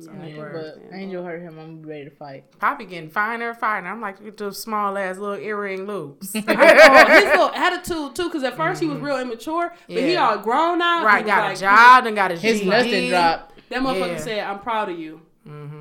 So, 0.00 0.10
Yeah, 0.24 0.38
word. 0.38 0.80
but 0.90 0.96
Angel 0.96 1.24
hurt 1.24 1.42
him. 1.42 1.58
I'm 1.58 1.82
ready 1.82 2.04
to 2.04 2.10
fight. 2.10 2.44
Papi 2.58 2.88
getting 2.88 3.10
finer, 3.10 3.54
finer. 3.54 3.88
I'm 3.88 4.00
like, 4.00 4.20
with 4.20 4.36
those 4.36 4.60
small 4.60 4.96
ass 4.98 5.18
little 5.18 5.36
earring 5.36 5.86
loops. 5.86 6.32
oh, 6.36 6.40
his 6.40 7.24
little 7.24 7.50
attitude 7.54 8.14
too, 8.14 8.24
because 8.24 8.42
at 8.44 8.56
1st 8.56 8.78
he 8.80 8.86
was 8.86 8.98
real 8.98 9.18
immature, 9.18 9.72
but 9.88 9.96
he 9.96 10.02
Mm-hmm. 10.14 10.22
All 10.22 10.38
grown 10.38 10.78
now. 10.78 11.04
Right, 11.04 11.24
was 11.24 11.30
got 11.30 11.44
like- 11.44 11.56
a 11.56 11.60
job, 11.60 12.06
and 12.06 12.16
got 12.16 12.32
a 12.32 12.36
His 12.36 12.62
nothing 12.62 12.68
nuts 12.70 12.84
didn't 12.88 13.10
drop. 13.10 13.52
That 13.70 13.82
motherfucker 13.82 14.08
Yeah. 14.08 14.16
said, 14.18 14.38
"I'm 14.44 14.58
proud 14.60 14.88
of 14.90 14.98
you, 14.98 15.20
Mm-hmm. 15.48 15.80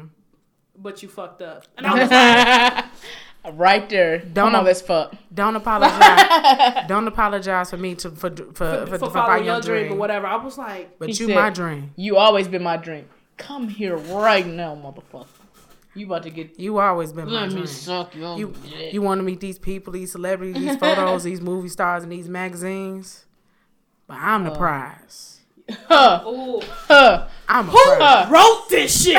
but 0.77 1.03
you 1.03 1.09
fucked 1.09 1.41
up." 1.41 1.65
And 1.77 1.85
I 1.88 1.93
was 1.99 2.09
like, 2.11 2.85
right 3.57 3.89
there. 3.89 4.19
Don't 4.19 4.51
know- 4.53 4.59
on, 4.59 4.65
let's 4.65 4.81
fuck. 4.81 5.13
Don't 5.33 5.55
apologize. 5.55 6.88
Don't 6.88 7.07
apologize 7.07 7.69
for 7.69 7.77
me 7.77 7.95
to 7.95 8.11
for 8.11 8.29
for 8.29 8.45
for, 8.45 8.53
for, 8.53 8.85
for, 8.85 8.85
for 8.85 8.97
for 8.99 9.09
following 9.11 9.45
your 9.45 9.55
your 9.55 9.61
dream 9.61 9.83
dream. 9.88 9.93
or 9.93 9.95
whatever. 9.97 10.27
I 10.27 10.35
was 10.38 10.57
like, 10.57 10.97
But 10.99 11.09
He 11.09 11.15
you 11.15 11.27
said- 11.27 11.35
my 11.35 11.49
dream. 11.49 11.91
You 11.95 12.17
always 12.17 12.47
been 12.47 12.63
my 12.63 12.77
drink. 12.77 13.07
Come 13.41 13.68
here 13.68 13.97
right 13.97 14.45
now, 14.45 14.76
motherfucker. 14.76 15.27
You 15.93 16.05
about 16.05 16.23
to 16.23 16.30
get. 16.30 16.57
You 16.59 16.80
always 16.80 17.11
been 17.11 17.26
my 17.26 17.31
Let 17.41 17.49
me 17.49 17.55
dream. 17.55 17.68
suck 17.68 18.15
your 18.15 18.38
You 18.38 18.53
dick. 18.69 18.93
you 18.93 19.01
want 19.01 19.19
to 19.19 19.23
meet 19.23 19.39
these 19.41 19.59
people, 19.59 19.91
these 19.93 20.11
celebrities, 20.13 20.55
these 20.55 20.77
photos, 20.77 21.23
these 21.30 21.41
movie 21.41 21.68
stars, 21.69 22.03
and 22.03 22.11
these 22.11 22.30
magazines. 22.30 23.26
But 24.07 24.18
I'm 24.19 24.43
the 24.45 24.51
uh. 24.51 24.57
prize. 24.57 25.27
Huh, 25.88 26.23
"Ooh, 26.27 26.59
huh. 26.88 27.27
I'm 27.47 27.68
a 27.68 27.72
who 27.72 27.77
prize. 27.77 27.99
Huh. 28.01 28.27
wrote 28.30 28.69
this 28.69 29.03
shit? 29.03 29.13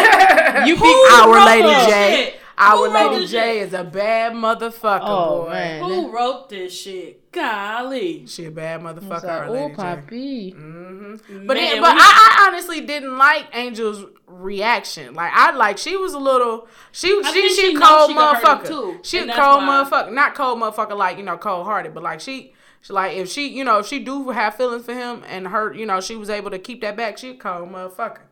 You 0.67 0.77
Who 0.77 0.83
be 0.85 1.09
Our 1.13 1.35
wrote 1.35 1.47
Lady 1.47 1.63
this 1.69 1.87
J. 1.87 2.35
shit? 2.63 2.73
Our 2.73 2.77
Who 2.89 2.95
wrote 2.95 3.11
Lady 3.13 3.23
this 3.23 3.31
J 3.31 3.39
shit? 3.59 3.69
is 3.69 3.75
a 3.75 3.85
bad 3.85 4.33
motherfucker, 4.33 5.01
Oh 5.03 5.45
boy. 5.45 5.51
man. 5.51 5.85
Who 5.85 6.11
wrote 6.11 6.49
this 6.49 6.81
shit? 6.81 7.31
Golly. 7.33 8.27
She 8.27 8.45
a 8.47 8.51
bad 8.51 8.81
motherfucker, 8.83 9.49
like, 9.49 9.49
Lady 9.51 9.75
oh, 9.75 9.77
J. 9.77 9.83
Papi. 9.83 10.55
hmm 10.55 11.15
But 11.15 11.29
Man, 11.29 11.57
then, 11.57 11.73
when 11.75 11.83
but 11.83 11.93
he- 11.95 11.99
I, 12.01 12.39
I 12.41 12.49
honestly 12.49 12.81
didn't 12.83 13.17
like 13.17 13.47
Angel's 13.53 14.05
reaction. 14.27 15.15
Like 15.15 15.33
I 15.35 15.51
like 15.53 15.79
she 15.79 15.97
was 15.97 16.13
a 16.15 16.19
little 16.19 16.67
she 16.91 17.23
she 17.25 17.49
she, 17.49 17.55
she 17.55 17.75
cold 17.75 18.09
she 18.11 18.15
could 18.15 18.23
hurt 18.23 18.37
him 18.37 18.43
motherfucker. 18.43 18.67
too, 18.69 18.99
she 19.03 19.19
a 19.19 19.27
cold 19.27 19.37
why- 19.67 19.85
motherfucker, 19.85 20.13
not 20.13 20.35
cold 20.35 20.59
motherfucker 20.61 20.97
like 20.97 21.17
you 21.19 21.23
know 21.23 21.37
cold 21.39 21.65
hearted, 21.67 21.95
but 21.95 22.03
like 22.03 22.21
she. 22.21 22.55
She 22.85 22.93
like 22.93 23.17
if 23.17 23.29
she 23.31 23.47
you 23.47 23.63
know 23.63 23.79
if 23.79 23.87
she 23.87 24.01
do 24.01 24.31
have 24.31 24.57
feelings 24.57 24.85
for 24.85 24.93
him 24.93 25.23
and 25.29 25.47
her 25.47 25.73
you 25.73 25.87
know 25.87 26.01
she 26.01 26.17
was 26.17 26.29
able 26.29 26.51
to 26.51 26.59
keep 26.59 26.81
that 26.81 26.97
back 26.97 27.17
she 27.17 27.31
a 27.31 27.35
cold 27.35 27.69
motherfucker. 27.71 28.23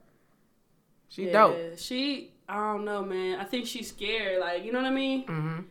She 1.09 1.27
Yeah, 1.27 1.33
dope. 1.33 1.79
She, 1.79 2.30
I 2.51 2.73
don't 2.73 2.85
know, 2.85 3.03
man. 3.05 3.39
I 3.39 3.45
think 3.45 3.67
she's 3.67 3.89
scared. 3.89 4.41
Like, 4.41 4.65
you 4.65 4.73
know 4.73 4.81
what 4.81 4.89
I 4.89 4.95
mean? 4.95 5.25
Mhm. 5.27 5.65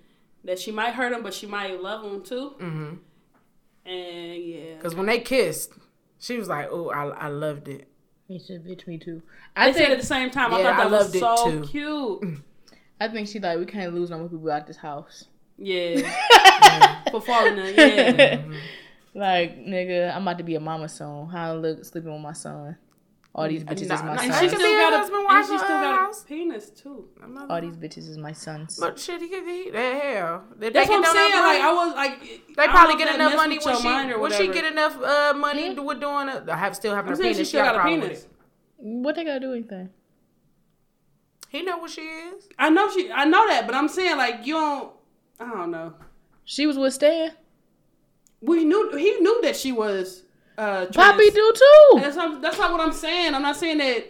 That 0.45 0.57
she 0.59 0.71
might 0.71 0.93
hurt 0.93 1.11
him, 1.11 1.21
but 1.23 1.33
she 1.33 1.45
might 1.45 1.81
love 1.81 2.03
him 2.05 2.23
too. 2.23 2.53
Mhm. 2.59 2.99
And 3.85 4.43
yeah, 4.43 4.77
Cause 4.81 4.95
when 4.95 5.05
they 5.07 5.19
kissed, 5.19 5.73
she 6.19 6.37
was 6.37 6.47
like, 6.47 6.67
"Oh, 6.71 6.89
I 6.89 7.07
I 7.09 7.27
loved 7.27 7.67
it." 7.67 7.87
He 8.27 8.39
said, 8.39 8.63
"Bitch, 8.65 8.87
me 8.87 8.97
too." 8.97 9.21
they 9.55 9.61
I 9.63 9.71
said 9.71 9.91
at 9.91 9.99
the 9.99 10.05
same 10.05 10.29
time. 10.29 10.53
I 10.53 10.59
Yeah, 10.59 10.63
thought 10.63 10.77
that 10.77 10.87
I 10.87 10.89
was 10.89 11.01
loved 11.03 11.15
it 11.15 11.19
so 11.19 11.51
too. 11.61 11.67
cute. 11.67 12.39
I 13.01 13.07
think 13.07 13.27
she 13.27 13.39
like 13.39 13.57
we 13.59 13.65
can't 13.65 13.93
lose 13.93 14.09
no 14.09 14.19
more 14.19 14.29
people 14.29 14.51
out 14.51 14.67
this 14.67 14.77
house. 14.77 15.25
Yeah, 15.57 15.99
for 17.11 17.19
falling 17.21 17.57
in. 17.57 17.75
Yeah, 17.75 18.41
Like 19.13 19.57
nigga, 19.57 20.15
I'm 20.15 20.21
about 20.21 20.37
to 20.37 20.43
be 20.43 20.55
a 20.55 20.59
mama 20.59 20.87
soon. 20.87 21.27
How 21.27 21.51
I 21.51 21.55
look 21.55 21.83
sleeping 21.83 22.11
with 22.13 22.21
my 22.21 22.33
son. 22.33 22.77
All 23.35 23.47
these 23.47 23.63
bitches 23.63 23.87
Nah, 23.87 23.95
is 23.95 24.01
my 24.03 24.15
nah, 24.15 24.21
and 24.23 24.33
she 24.33 24.39
she 24.41 24.49
sons. 24.49 24.61
still 24.61 24.77
got 24.79 24.93
a, 24.93 24.97
husband, 24.97 25.17
and 25.19 25.25
wife, 25.25 25.45
she 25.47 25.57
still 25.59 25.69
got 25.69 25.99
house. 26.07 26.23
a 26.23 26.25
penis 26.25 26.69
too. 26.71 27.07
All 27.49 27.61
these 27.61 27.75
bitches 27.77 28.09
is 28.09 28.17
my 28.17 28.31
sons. 28.31 28.77
But 28.79 28.99
shit, 28.99 29.21
he 29.21 29.27
could 29.29 29.47
eat 29.47 29.71
that 29.71 30.01
hell. 30.01 30.43
If 30.59 30.73
That's 30.73 30.87
they 30.87 30.93
what 30.95 30.97
I'm 30.97 31.01
get 31.03 31.13
saying. 31.13 31.31
enough 31.33 31.45
Like 31.45 31.61
I 31.61 31.73
was 31.73 31.95
like, 31.95 32.19
They 32.57 32.67
probably 32.67 32.97
get 32.97 33.13
enough 33.15 33.35
money 33.35 33.59
when 33.63 33.77
she 33.77 34.13
when 34.17 34.31
she 34.31 34.47
get 34.47 34.65
enough 34.65 34.97
uh, 35.01 35.33
money 35.37 35.75
to 35.75 35.81
with 35.83 35.99
doing 36.01 36.27
it. 36.29 36.49
I 36.49 36.57
have 36.57 36.75
still 36.75 36.95
having 36.95 37.13
I'm 37.13 37.19
a 37.19 37.21
penis. 37.21 37.37
she 37.37 37.45
still 37.45 37.63
got 37.63 37.75
a 37.75 37.83
penis. 37.87 38.25
What 38.77 39.15
they 39.15 39.23
gotta 39.23 39.39
do 39.39 39.53
anything? 39.53 39.89
He 41.49 41.61
know 41.63 41.77
what 41.77 41.91
she 41.91 42.01
is. 42.01 42.47
I 42.57 42.69
know 42.69 42.89
she. 42.91 43.11
I 43.11 43.25
know 43.25 43.47
that, 43.47 43.65
but 43.67 43.75
I'm 43.75 43.87
saying 43.89 44.17
like 44.17 44.45
you 44.45 44.53
don't. 44.55 44.91
I 45.39 45.45
don't 45.51 45.71
know. 45.71 45.93
She 46.45 46.65
was 46.65 46.77
with 46.77 46.93
Stan. 46.95 47.31
We 48.41 48.65
knew 48.65 48.95
he 48.95 49.19
knew 49.19 49.39
that 49.43 49.55
she 49.55 49.71
was. 49.71 50.23
Uh, 50.59 50.85
trans. 50.87 50.95
Papi 51.21 51.33
do 51.33 51.53
too. 51.55 51.99
That's 52.01 52.15
not, 52.15 52.41
that's 52.41 52.57
not 52.57 52.71
what 52.71 52.81
I'm 52.81 52.91
saying. 52.91 53.33
I'm 53.33 53.41
not 53.41 53.55
saying 53.55 53.77
that 53.77 54.05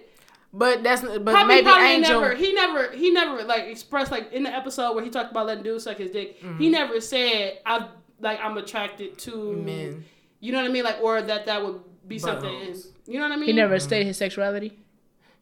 But 0.51 0.81
that's 0.83 1.01
but 1.01 1.23
Papi 1.25 1.47
maybe 1.47 1.65
probably 1.65 1.87
Angel. 1.87 2.21
never 2.21 2.35
he 2.35 2.53
never 2.53 2.91
he 2.91 3.11
never 3.11 3.43
like 3.43 3.65
expressed 3.65 4.11
like 4.11 4.33
in 4.33 4.43
the 4.43 4.49
episode 4.49 4.95
where 4.95 5.03
he 5.03 5.09
talked 5.11 5.31
about 5.31 5.45
letting 5.45 5.63
dudes 5.63 5.83
suck 5.83 5.97
his 5.97 6.09
dick. 6.11 6.41
Mm-hmm. 6.41 6.57
He 6.57 6.69
never 6.69 6.99
said 6.99 7.59
I 7.65 7.87
like 8.19 8.39
I'm 8.41 8.57
attracted 8.57 9.17
to 9.19 9.53
Men. 9.53 10.03
You 10.39 10.51
know 10.51 10.59
what 10.61 10.69
I 10.69 10.73
mean? 10.73 10.83
Like 10.83 10.99
or 11.03 11.21
that 11.21 11.45
that 11.45 11.63
would 11.63 11.81
be 12.07 12.17
something. 12.17 12.49
Buttholes. 12.49 12.87
You 13.05 13.19
know 13.19 13.23
what 13.29 13.33
I 13.33 13.35
mean? 13.35 13.45
He 13.45 13.53
never 13.53 13.79
stated 13.79 14.07
his 14.07 14.17
sexuality. 14.17 14.79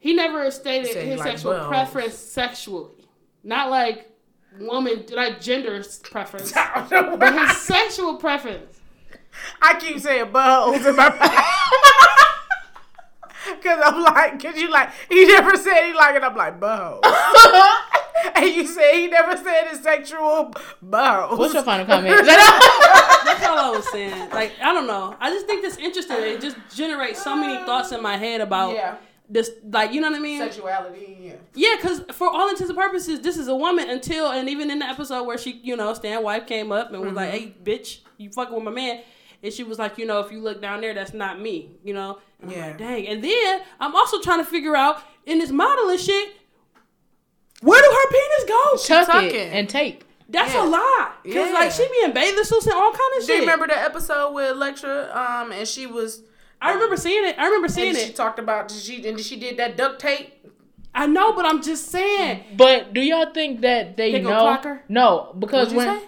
He 0.00 0.12
never 0.14 0.50
stated 0.50 0.92
Said 0.92 1.04
he 1.04 1.10
his 1.10 1.20
like 1.20 1.28
sexual 1.32 1.54
buttholes. 1.54 1.68
preference 1.68 2.14
sexually, 2.14 3.08
not 3.42 3.70
like 3.70 4.10
woman 4.60 5.04
like 5.12 5.40
gender 5.40 5.82
preference, 6.10 6.54
I 6.56 6.86
don't 6.88 7.10
know 7.10 7.16
but 7.16 7.32
his 7.32 7.56
sexual 7.58 8.16
preference. 8.16 8.77
I 9.60 9.78
keep 9.78 9.98
saying 10.00 10.26
buttholes 10.26 10.86
in 10.86 10.96
my 10.96 11.08
Cause 13.62 13.80
I'm 13.82 14.02
like, 14.02 14.42
cause 14.42 14.56
you 14.56 14.70
like, 14.70 14.90
he 15.08 15.26
never 15.26 15.56
said 15.56 15.86
he 15.86 15.94
like 15.94 16.16
it. 16.16 16.22
I'm 16.22 16.36
like 16.36 16.60
buttholes. 16.60 17.00
and 18.34 18.46
you 18.46 18.66
said 18.66 18.94
he 18.94 19.06
never 19.06 19.36
said 19.36 19.68
his 19.68 19.80
sexual 19.80 20.52
buttholes. 20.84 21.38
What's 21.38 21.54
your 21.54 21.62
final 21.62 21.86
comment? 21.86 22.26
That's 22.26 23.46
all 23.46 23.58
I 23.58 23.70
was 23.70 23.90
saying. 23.90 24.30
Like 24.30 24.52
I 24.62 24.72
don't 24.72 24.86
know. 24.86 25.16
I 25.20 25.30
just 25.30 25.46
think 25.46 25.62
that's 25.62 25.76
interesting. 25.76 26.16
It 26.18 26.40
just 26.40 26.56
generates 26.74 27.22
so 27.22 27.36
many 27.36 27.64
thoughts 27.64 27.92
in 27.92 28.02
my 28.02 28.16
head 28.16 28.40
about 28.40 28.74
Yeah. 28.74 28.96
this. 29.28 29.50
Like 29.70 29.92
you 29.92 30.00
know 30.00 30.10
what 30.10 30.18
I 30.18 30.22
mean? 30.22 30.40
Sexuality, 30.40 31.18
yeah. 31.20 31.32
Yeah, 31.54 31.76
because 31.80 32.02
for 32.12 32.28
all 32.28 32.48
intents 32.48 32.70
and 32.70 32.78
purposes, 32.78 33.20
this 33.20 33.38
is 33.38 33.48
a 33.48 33.54
woman 33.54 33.88
until 33.88 34.30
and 34.30 34.48
even 34.48 34.70
in 34.70 34.80
the 34.80 34.86
episode 34.86 35.24
where 35.24 35.38
she, 35.38 35.60
you 35.62 35.76
know, 35.76 35.94
Stan 35.94 36.22
wife 36.22 36.46
came 36.46 36.70
up 36.72 36.92
and 36.92 37.00
was 37.00 37.08
mm-hmm. 37.08 37.16
like, 37.16 37.30
"Hey, 37.30 37.54
bitch, 37.62 38.00
you 38.18 38.30
fucking 38.30 38.54
with 38.54 38.64
my 38.64 38.70
man," 38.70 39.02
and 39.42 39.52
she 39.52 39.62
was 39.64 39.78
like, 39.78 39.98
"You 39.98 40.06
know, 40.06 40.20
if 40.20 40.30
you 40.32 40.40
look 40.40 40.60
down 40.60 40.80
there, 40.80 40.94
that's 40.94 41.14
not 41.14 41.40
me," 41.40 41.70
you 41.84 41.94
know. 41.94 42.18
And 42.40 42.50
I'm 42.50 42.56
Yeah. 42.56 42.66
like, 42.68 42.78
dang. 42.78 43.06
And 43.08 43.22
then 43.24 43.60
I'm 43.80 43.94
also 43.96 44.20
trying 44.20 44.38
to 44.38 44.44
figure 44.44 44.76
out 44.76 45.02
in 45.26 45.38
this 45.38 45.50
modeling 45.50 45.98
shit, 45.98 46.34
where 47.60 47.80
do 47.82 47.88
her 47.88 48.10
penis 48.10 48.44
go? 48.48 48.76
Tuck 48.96 49.06
tucking. 49.08 49.34
it 49.34 49.52
and 49.52 49.68
tape. 49.68 50.04
That's 50.28 50.54
Yeah. 50.54 50.64
a 50.64 50.66
lot. 50.66 51.24
Cause 51.24 51.34
Yeah. 51.34 51.50
like 51.52 51.70
she 51.72 51.88
be 51.88 52.04
in 52.04 52.12
bathing 52.12 52.44
suits 52.44 52.66
and 52.66 52.74
all 52.74 52.92
kind 52.92 53.12
of 53.16 53.20
shit. 53.22 53.26
Do 53.26 53.32
you 53.34 53.40
remember 53.40 53.66
the 53.66 53.78
episode 53.78 54.32
with 54.32 54.50
Elektra? 54.50 55.10
Um, 55.14 55.52
and 55.52 55.66
she 55.66 55.86
was, 55.86 56.22
I 56.60 56.72
remember 56.74 56.96
seeing 56.96 57.24
it. 57.24 57.36
I 57.38 57.46
remember 57.46 57.68
seeing 57.68 57.88
and 57.90 57.96
she 57.98 58.04
it. 58.10 58.16
talked 58.16 58.38
about 58.38 58.70
she 58.70 59.06
and 59.08 59.18
she 59.18 59.36
did 59.36 59.56
that 59.56 59.76
duct 59.76 60.00
tape. 60.00 60.34
I 60.94 61.06
know, 61.06 61.32
but 61.32 61.46
I'm 61.46 61.62
just 61.62 61.88
saying 61.90 62.44
But 62.56 62.92
do 62.92 63.00
y'all 63.00 63.32
think 63.32 63.60
that 63.62 63.96
they, 63.96 64.12
They 64.12 64.20
gonna 64.20 64.34
know? 64.34 64.40
clock 64.42 64.64
her? 64.64 64.84
No, 64.88 65.34
because 65.38 65.72
What'd 65.72 65.72
you 65.72 65.78
when 65.78 66.00
say? 66.00 66.06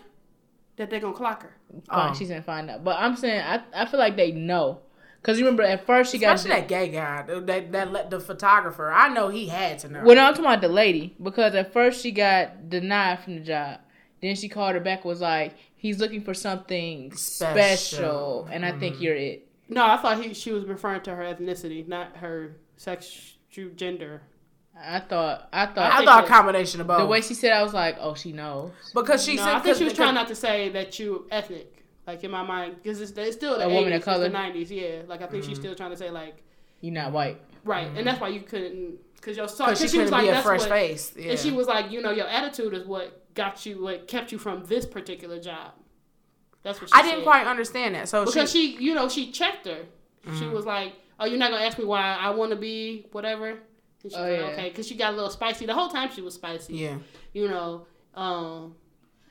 that 0.77 0.91
they 0.91 1.01
gonna 1.01 1.15
clock 1.15 1.43
her. 1.43 1.57
Fine, 1.71 1.83
Oh. 1.91 2.01
Um, 2.09 2.15
she's 2.15 2.29
gonna 2.29 2.43
find 2.43 2.71
out. 2.71 2.85
But 2.85 2.99
I'm 2.99 3.17
saying 3.17 3.41
I, 3.41 3.63
I 3.75 3.87
feel 3.87 4.01
like 4.01 4.17
they 4.17 4.33
know. 4.33 4.81
Cause 5.23 5.39
you 5.39 5.45
remember 5.45 5.63
at 5.63 5.87
first 5.87 6.13
she 6.13 6.19
got 6.19 6.37
Especially 6.37 6.61
that 6.61 6.69
gay 6.69 6.89
guy, 6.89 7.23
that 7.23 7.73
that 7.73 7.93
let 7.93 8.11
the 8.11 8.21
photographer. 8.21 8.91
I 8.91 9.09
know 9.11 9.29
he 9.29 9.49
had 9.49 9.79
to 9.81 9.89
know. 9.91 10.03
Well, 10.03 10.17
no, 10.17 10.23
I'm 10.23 10.33
talking 10.33 10.47
about 10.47 10.63
the 10.63 10.69
lady 10.69 11.15
because 11.23 11.55
at 11.55 11.75
first 11.75 12.03
she 12.03 12.11
got 12.11 12.71
denied 12.71 13.21
from 13.21 13.35
the 13.35 13.43
job. 13.43 13.81
Then 14.23 14.35
she 14.35 14.49
called 14.49 14.75
her 14.75 14.81
back. 14.81 15.05
Was 15.05 15.21
like, 15.21 15.57
he's 15.77 15.99
looking 15.99 16.23
for 16.23 16.33
something 16.33 17.15
special, 17.15 17.55
Special. 17.55 18.49
and 18.51 18.65
I 18.65 18.73
think 18.73 18.95
mm-hmm. 18.95 19.05
you're 19.05 19.17
it. 19.17 19.47
No, 19.69 19.87
I 19.87 19.99
thought 19.99 20.23
he 20.23 20.33
she 20.33 20.53
was 20.53 20.65
referring 20.65 21.03
to 21.03 21.15
her 21.15 21.23
ethnicity, 21.23 21.87
not 21.87 22.17
her 22.17 22.57
sex, 22.77 23.35
gender. 23.77 24.23
I 24.83 25.01
thought, 25.01 25.49
I 25.53 25.67
thought 25.67 25.93
I 25.93 25.97
think 25.99 26.09
thought 26.09 26.25
a 26.25 26.29
combination 26.29 26.81
of 26.81 26.87
both. 26.87 27.01
the 27.01 27.07
way 27.07 27.21
she 27.21 27.35
said, 27.35 27.53
I 27.53 27.63
was 27.63 27.75
like, 27.75 27.97
oh, 28.01 28.15
she 28.15 28.33
knows. 28.33 28.73
because 28.95 29.23
she 29.25 29.37
no, 29.37 29.45
said 29.45 29.55
I 29.55 29.61
think 29.61 29.77
she 29.77 29.85
was 29.85 29.93
trying 29.93 30.15
not 30.15 30.29
to 30.29 30.35
say 30.35 30.71
that 30.71 30.99
you 30.99 31.27
ethnic. 31.31 31.85
Like 32.07 32.25
in 32.25 32.31
my 32.31 32.43
mind, 32.43 32.77
because 32.83 33.01
it's, 33.01 33.13
it's 33.13 33.37
still 33.37 33.59
the 33.59 33.67
A 33.67 33.69
woman 33.69 33.93
of 33.93 34.03
color? 34.03 34.25
the 34.25 34.31
nineties. 34.31 34.71
Yeah, 34.73 35.03
like 35.07 35.21
I 35.23 35.27
think 35.27 35.43
Mm-hmm. 35.43 35.51
she's 35.51 35.59
still 35.59 35.75
trying 35.75 35.91
to 35.91 35.97
say 35.97 36.11
like 36.11 36.43
You're 36.81 36.95
not 36.95 37.13
white. 37.13 37.41
right, 37.65 37.89
and 37.95 38.07
that's 38.07 38.21
why 38.21 38.29
you 38.29 38.41
couldn't 38.41 38.97
because 39.17 39.37
your 39.37 39.47
because 39.47 39.59
because 39.59 39.81
she, 39.81 39.89
she, 39.89 39.99
was 39.99 40.11
couldn't 40.11 40.13
like 40.13 40.23
be 40.23 40.29
a 40.29 40.33
that's 40.33 40.47
fresh 40.47 40.61
what, 40.61 40.71
face. 40.71 41.13
Yeah. 41.17 41.31
and 41.33 41.39
she 41.39 41.53
was 41.53 41.67
like 41.69 41.91
you 41.93 42.01
know 42.01 42.11
your 42.11 42.27
attitude 42.27 42.73
is 42.75 42.87
what 42.87 43.23
got 43.35 43.65
you 43.67 43.83
what 43.85 44.09
kept 44.09 44.33
you 44.33 44.39
from 44.39 44.65
this 44.65 44.87
particular 44.87 45.39
job. 45.39 45.73
That's 46.63 46.81
what 46.81 46.89
she 46.91 46.95
I 46.95 47.03
didn't 47.03 47.19
said. 47.19 47.25
quite 47.25 47.47
understand 47.47 47.95
that. 47.95 48.09
So 48.09 48.25
because 48.25 48.51
she, 48.51 48.77
she, 48.77 48.83
you 48.85 48.95
know, 48.95 49.09
she 49.09 49.31
checked 49.31 49.67
her. 49.67 49.85
She 50.25 50.31
Mm-hmm. 50.31 50.53
was 50.53 50.67
like, 50.67 50.95
"Oh, 51.19 51.27
you're 51.27 51.39
not 51.39 51.51
gonna 51.51 51.65
ask 51.65 51.79
me 51.79 51.85
why 51.85 52.17
I 52.19 52.31
want 52.31 52.51
to 52.51 52.57
be 52.57 53.07
whatever." 53.13 53.59
And 54.03 54.13
she 54.13 54.19
Oh, 54.19 54.27
yeah. 54.27 54.41
okay, 54.53 54.69
because 54.71 54.87
she 54.89 54.95
got 54.97 55.13
a 55.13 55.17
little 55.17 55.31
spicy. 55.31 55.67
The 55.67 55.75
whole 55.75 55.89
time 55.89 56.11
she 56.15 56.23
was 56.23 56.35
spicy. 56.35 56.75
yeah, 56.75 56.97
You 57.33 57.49
know, 57.49 57.87
um, 58.15 58.75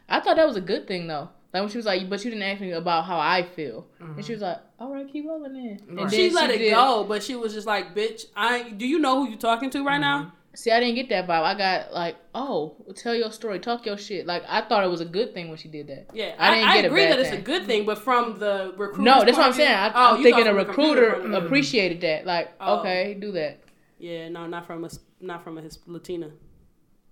I 0.07 0.19
thought 0.19 0.35
that 0.37 0.47
was 0.47 0.55
a 0.57 0.61
good 0.61 0.87
thing 0.87 1.07
though. 1.07 1.29
Like 1.53 1.61
when 1.63 1.69
she 1.71 1.77
was 1.77 1.85
like, 1.87 2.07
but 2.09 2.23
you 2.23 2.29
didn't 2.29 2.43
ask 2.43 2.61
me 2.61 2.71
about 2.71 3.05
how 3.05 3.19
I 3.19 3.41
feel, 3.43 3.87
and 3.99 4.23
she 4.23 4.33
was 4.33 4.41
like, 4.41 4.57
all 4.79 4.93
right, 4.93 5.11
keep 5.11 5.25
rolling 5.27 5.55
in. 5.55 5.79
And 5.89 5.97
Right. 5.97 6.11
she 6.11 6.27
then 6.27 6.35
let 6.35 6.49
it 6.51 6.59
did- 6.59 6.71
go, 6.71 7.03
but 7.07 7.23
she 7.23 7.35
was 7.35 7.53
just 7.55 7.65
like, 7.65 7.95
"Bitch, 7.95 8.25
I 8.35 8.69
do 8.69 8.85
you 8.87 8.99
know 8.99 9.23
who 9.25 9.31
you 9.31 9.35
talking 9.35 9.69
to 9.71 9.79
right 9.83 9.93
Mm-hmm. 9.99 10.01
now?" 10.01 10.33
See, 10.55 10.71
I 10.71 10.79
didn't 10.79 10.95
get 10.95 11.09
that 11.09 11.27
vibe. 11.27 11.43
I 11.43 11.53
got 11.55 11.93
like, 11.93 12.17
oh, 12.35 12.75
tell 12.95 13.13
your 13.15 13.31
story, 13.31 13.59
talk 13.59 13.85
your 13.85 13.97
shit. 13.97 14.25
Like 14.27 14.43
I 14.47 14.61
thought 14.61 14.83
it 14.83 14.89
was 14.89 15.01
a 15.01 15.05
good 15.05 15.33
thing 15.33 15.47
when 15.49 15.57
she 15.57 15.67
did 15.69 15.87
that. 15.87 16.07
Yeah, 16.13 16.35
I 16.37 16.49
I, 16.49 16.55
didn't 16.55 16.69
I, 16.69 16.75
get 16.75 16.85
a 16.85 16.87
agree 16.87 17.05
bad 17.05 17.11
that 17.13 17.19
it's 17.19 17.31
a 17.31 17.41
good 17.41 17.65
thing, 17.65 17.85
but 17.85 17.97
from 17.99 18.37
the 18.39 18.73
recruiter, 18.77 19.01
No, 19.03 19.23
that's 19.23 19.37
what 19.37 19.47
I'm 19.47 19.53
saying. 19.53 19.73
I, 19.73 19.89
Oh, 19.89 20.15
I'm 20.17 20.23
thinking 20.23 20.47
a 20.47 20.51
a 20.51 20.53
recruiter 20.53 21.01
recruiter. 21.17 21.37
appreciated 21.45 22.01
that. 22.01 22.25
Like, 22.27 22.51
Oh. 22.61 22.79
okay, 22.79 23.15
do 23.19 23.31
that. 23.33 23.59
Yeah, 23.99 24.29
no, 24.29 24.47
not 24.47 24.65
from 24.65 24.83
a 24.85 24.89
not 25.19 25.43
from 25.43 25.57
a 25.57 25.61
his 25.61 25.77
Latina. 25.85 26.31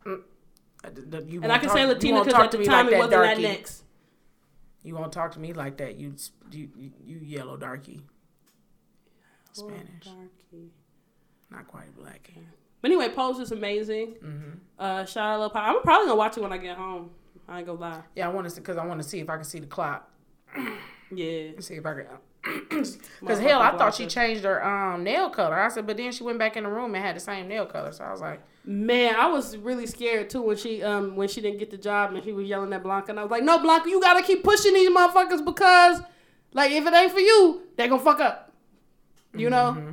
Uh, 0.06 0.16
the- 0.94 1.24
you 1.24 1.42
And 1.44 1.52
I 1.52 1.58
can 1.58 1.68
talk- 1.70 1.78
say 1.78 1.86
Latina 1.86 2.24
because 2.24 2.42
at 2.42 2.52
the 2.52 2.64
time 2.66 2.86
like 2.86 2.96
it 2.96 2.98
wasn't 2.98 3.12
darky. 3.12 3.44
Latinx. 3.44 3.82
You 4.84 4.96
won't 4.96 5.12
talk 5.12 5.32
to 5.34 5.40
me 5.40 5.52
like 5.54 5.78
that. 5.78 5.96
You 5.98 6.16
you 6.52 6.70
you, 7.04 7.18
yellow 7.22 7.58
darky. 7.58 8.02
Spanish, 9.52 10.06
Darky. 10.06 10.72
not 11.50 11.68
quite 11.68 11.94
black. 11.96 12.32
But 12.82 12.92
anyway, 12.92 13.10
Pose 13.10 13.40
is 13.40 13.52
amazing. 13.52 14.16
Mm-hmm. 14.24 14.50
Uh, 14.78 15.04
shout 15.06 15.34
out 15.34 15.40
Lil 15.40 15.50
Pop. 15.50 15.68
I'm 15.68 15.82
probably 15.82 16.06
gonna 16.08 16.18
watch 16.18 16.38
it 16.38 16.42
when 16.42 16.54
I 16.54 16.58
get 16.58 16.78
home. 16.78 17.10
I 17.48 17.58
ain't 17.60 17.68
gonna 17.68 17.80
lie. 17.80 18.02
Yeah, 18.16 18.30
I 18.30 18.32
want 18.32 18.46
to 18.46 18.52
see 18.52 18.62
because 18.62 18.78
I 18.78 18.86
want 18.86 19.02
to 19.02 19.08
see 19.08 19.20
if 19.20 19.30
I 19.30 19.36
can 19.36 19.46
see 19.46 19.60
the 19.60 19.66
clock. 19.68 20.10
Yeah. 21.12 21.52
See 21.60 21.74
if 21.76 21.86
I 21.86 21.94
can. 21.94 22.06
Because 23.20 23.40
hell, 23.40 23.62
I 23.62 23.78
thought 23.78 23.96
she 23.96 24.06
changed 24.06 24.44
her 24.44 24.64
um 24.66 25.04
nail 25.04 25.30
color. 25.30 25.56
I 25.60 25.70
said, 25.70 25.88
but 25.88 25.98
then 25.98 26.12
she 26.12 26.24
went 26.24 26.40
back 26.40 26.56
in 26.56 26.64
the 26.64 26.70
room 26.70 26.94
and 26.96 27.04
had 27.04 27.16
the 27.16 27.20
same 27.20 27.48
nail 27.48 27.66
color. 27.66 27.92
So 27.92 28.04
I 28.04 28.12
was 28.12 28.22
like, 28.22 28.42
Man, 28.64 29.16
I 29.16 29.28
was 29.28 29.58
really 29.58 29.88
scared 29.88 30.30
too 30.30 30.42
when 30.42 30.58
she 30.58 30.84
um 30.84 31.16
when 31.16 31.28
she 31.28 31.42
didn't 31.42 31.60
get 31.60 31.72
the 31.72 31.78
job 31.78 32.14
and 32.14 32.24
she 32.24 32.32
was 32.34 32.48
yelling 32.48 32.72
at 32.74 32.84
Blanca 32.84 33.12
and 33.12 33.20
I 33.20 33.24
was 33.24 33.32
like, 33.32 33.44
No, 33.44 33.60
Blanca, 33.60 33.90
you 33.90 34.00
gotta 34.00 34.22
keep 34.24 34.44
pushing 34.44 34.74
these 34.74 34.90
motherfuckers 34.90 35.44
because 35.44 36.02
like 36.54 36.72
if 36.72 36.86
it 36.86 36.94
ain't 36.94 37.12
for 37.12 37.20
you, 37.20 37.64
they 37.76 37.88
gonna 37.88 38.02
fuck 38.02 38.20
up. 38.20 38.54
You 39.36 39.50
know? 39.50 39.76
Mm-hmm. 39.78 39.92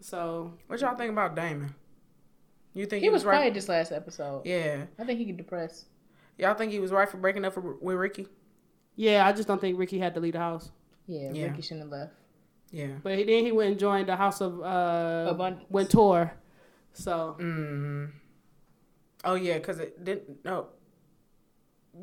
So 0.00 0.54
what 0.66 0.80
y'all 0.80 0.96
think 0.96 1.12
about 1.12 1.36
Damon? 1.36 1.74
You 2.74 2.86
think 2.86 3.02
He 3.02 3.10
was 3.10 3.24
right? 3.24 3.36
quiet 3.36 3.54
this 3.54 3.68
last 3.68 3.92
episode. 3.92 4.42
Yeah, 4.46 4.84
I 4.98 5.04
think 5.04 5.18
he 5.18 5.26
get 5.26 5.36
depressed. 5.36 5.86
y'all 6.38 6.54
think 6.54 6.72
he 6.72 6.80
was 6.80 6.90
right 6.90 7.08
for 7.08 7.18
breaking 7.18 7.44
up 7.44 7.52
for, 7.54 7.76
with 7.80 7.96
Ricky? 7.96 8.26
yeah, 8.96 9.26
I 9.26 9.32
just 9.32 9.46
don't 9.48 9.60
think 9.60 9.78
Ricky 9.78 9.98
had 9.98 10.14
to 10.14 10.20
leave 10.20 10.32
the 10.34 10.38
house. 10.38 10.70
Yeah, 11.06 11.30
Yeah. 11.32 11.44
Ricky 11.46 11.62
shouldn't 11.62 11.82
have 11.82 11.90
left. 11.90 12.12
Yeah. 12.70 12.86
But 13.02 13.18
he, 13.18 13.24
then 13.24 13.44
he 13.44 13.52
went 13.52 13.70
and 13.72 13.78
joined 13.80 14.08
the 14.08 14.16
house 14.16 14.40
of 14.40 14.60
uh 14.60 15.26
Abundance. 15.30 15.66
Wintour. 15.70 16.32
So 16.92 17.36
Mm-hmm. 17.38 18.04
Oh 19.24 19.34
yeah, 19.34 19.58
cause 19.60 19.78
it 19.78 20.02
didn't. 20.04 20.44
No. 20.44 20.68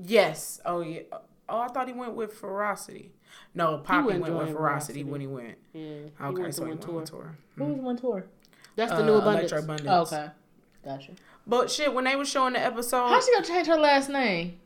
Yes. 0.04 0.60
Oh 0.66 0.82
yeah. 0.82 1.02
Oh, 1.48 1.60
I 1.60 1.68
thought 1.70 1.88
he 1.88 1.94
went 1.94 2.14
with 2.16 2.34
Ferocity. 2.34 3.12
No, 3.56 3.82
Papi 3.84 4.06
went 4.06 4.22
went 4.22 4.34
with 4.36 4.50
Ferocity 4.52 4.54
Ferocity. 4.54 5.04
when 5.04 5.22
he 5.22 5.28
went. 5.28 5.58
yeah, 5.74 5.82
he 5.82 6.24
Okay, 6.26 6.42
went 6.44 6.54
so 6.56 6.62
to 6.62 6.66
he 6.68 6.70
went 6.76 6.86
Wintour. 6.88 7.00
with 7.00 7.10
tour. 7.10 7.38
Who 7.58 7.66
was 7.66 7.78
one 7.82 7.98
tour? 7.98 8.26
That's 8.76 8.92
the 8.92 9.04
new 9.04 9.14
abundance. 9.16 9.52
Abundance. 9.52 9.90
Oh, 9.90 10.02
okay, 10.02 10.28
gotcha. 10.86 11.12
But 11.48 11.72
shit, 11.72 11.94
when 11.94 12.06
they 12.06 12.16
were 12.16 12.26
showing 12.26 12.54
the 12.54 12.60
episode, 12.64 13.10
How's 13.10 13.26
she 13.26 13.34
gonna 13.34 13.46
change 13.46 13.68
her 13.68 13.78
last 13.78 14.10
name? 14.10 14.60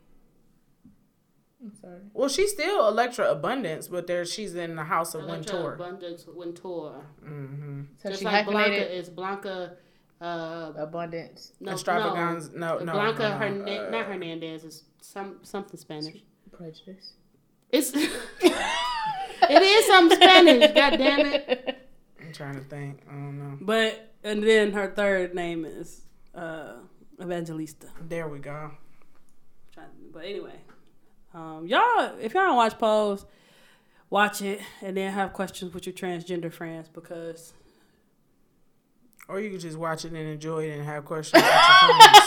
I'm 1.64 1.73
sorry. 1.80 1.99
well, 2.14 2.27
she's 2.30 2.52
still 2.52 2.88
Elektra 2.90 3.31
Abundance, 3.31 3.88
but 3.88 4.06
there 4.07 4.26
she's 4.26 4.53
in 4.56 4.76
the 4.76 4.84
house 4.84 5.15
of 5.15 5.22
Elektra 5.23 5.56
Wintour. 5.56 5.73
Abundance 5.76 6.26
Wintour. 6.27 7.06
Mm-hmm. 7.23 7.81
So 8.02 8.10
Just 8.10 8.19
she 8.19 8.26
like 8.26 8.45
Blanca 8.45 8.60
hyphenated 8.60 8.91
is 8.98 9.10
Blanca. 9.10 9.77
Uh, 10.22 10.72
abundance, 10.77 11.52
no, 11.60 11.73
Extravagance. 11.73 12.49
No, 12.53 12.77
no. 12.77 12.85
no, 12.85 12.94
Blanca, 12.94 13.38
no, 13.41 13.49
no, 13.65 13.88
uh, 13.88 13.90
not 13.90 14.06
Hernandez. 14.06 14.64
Is 14.64 14.84
some 15.02 15.40
something 15.41 15.77
Spanish. 15.77 16.15
prejudice. 16.49 17.14
It's 17.69 17.91
it 18.41 19.61
is 19.61 19.85
something 19.88 20.18
Spanish. 20.18 20.72
God 20.73 20.98
damn 20.98 21.26
it! 21.26 21.90
I'm 22.22 22.31
trying 22.31 22.56
to 22.56 22.61
think. 22.61 23.02
I 23.10 23.11
don't 23.11 23.38
know. 23.38 23.57
But 23.60 24.14
and 24.23 24.41
then 24.44 24.72
her 24.72 24.91
third 24.95 25.35
name 25.35 25.65
is 25.65 26.03
uh, 26.34 26.76
Evangelista. 27.22 27.88
There 28.07 28.30
we 28.30 28.40
go. 28.40 28.72
Trying- 29.73 29.88
But 30.14 30.23
anyway, 30.26 30.56
um, 31.34 31.65
y'all, 31.65 32.15
if 32.22 32.34
y'all 32.34 32.43
don't 32.43 32.55
watch 32.57 32.77
Pose, 32.77 33.26
watch 34.10 34.41
it 34.41 34.61
and 34.81 34.95
then 34.97 35.11
have 35.11 35.34
questions 35.34 35.73
with 35.73 35.85
your 35.88 35.93
transgender 35.93 36.51
friends 36.51 36.88
because 36.89 37.53
Or 39.27 39.39
you 39.39 39.49
could 39.49 39.60
just 39.61 39.77
watch 39.77 40.05
it 40.05 40.10
and 40.14 40.18
enjoy 40.27 40.65
it 40.69 40.77
and 40.77 40.85
have 40.85 41.05
questions. 41.05 41.41
with 41.41 41.51
your 41.51 41.53
friends. 42.01 42.19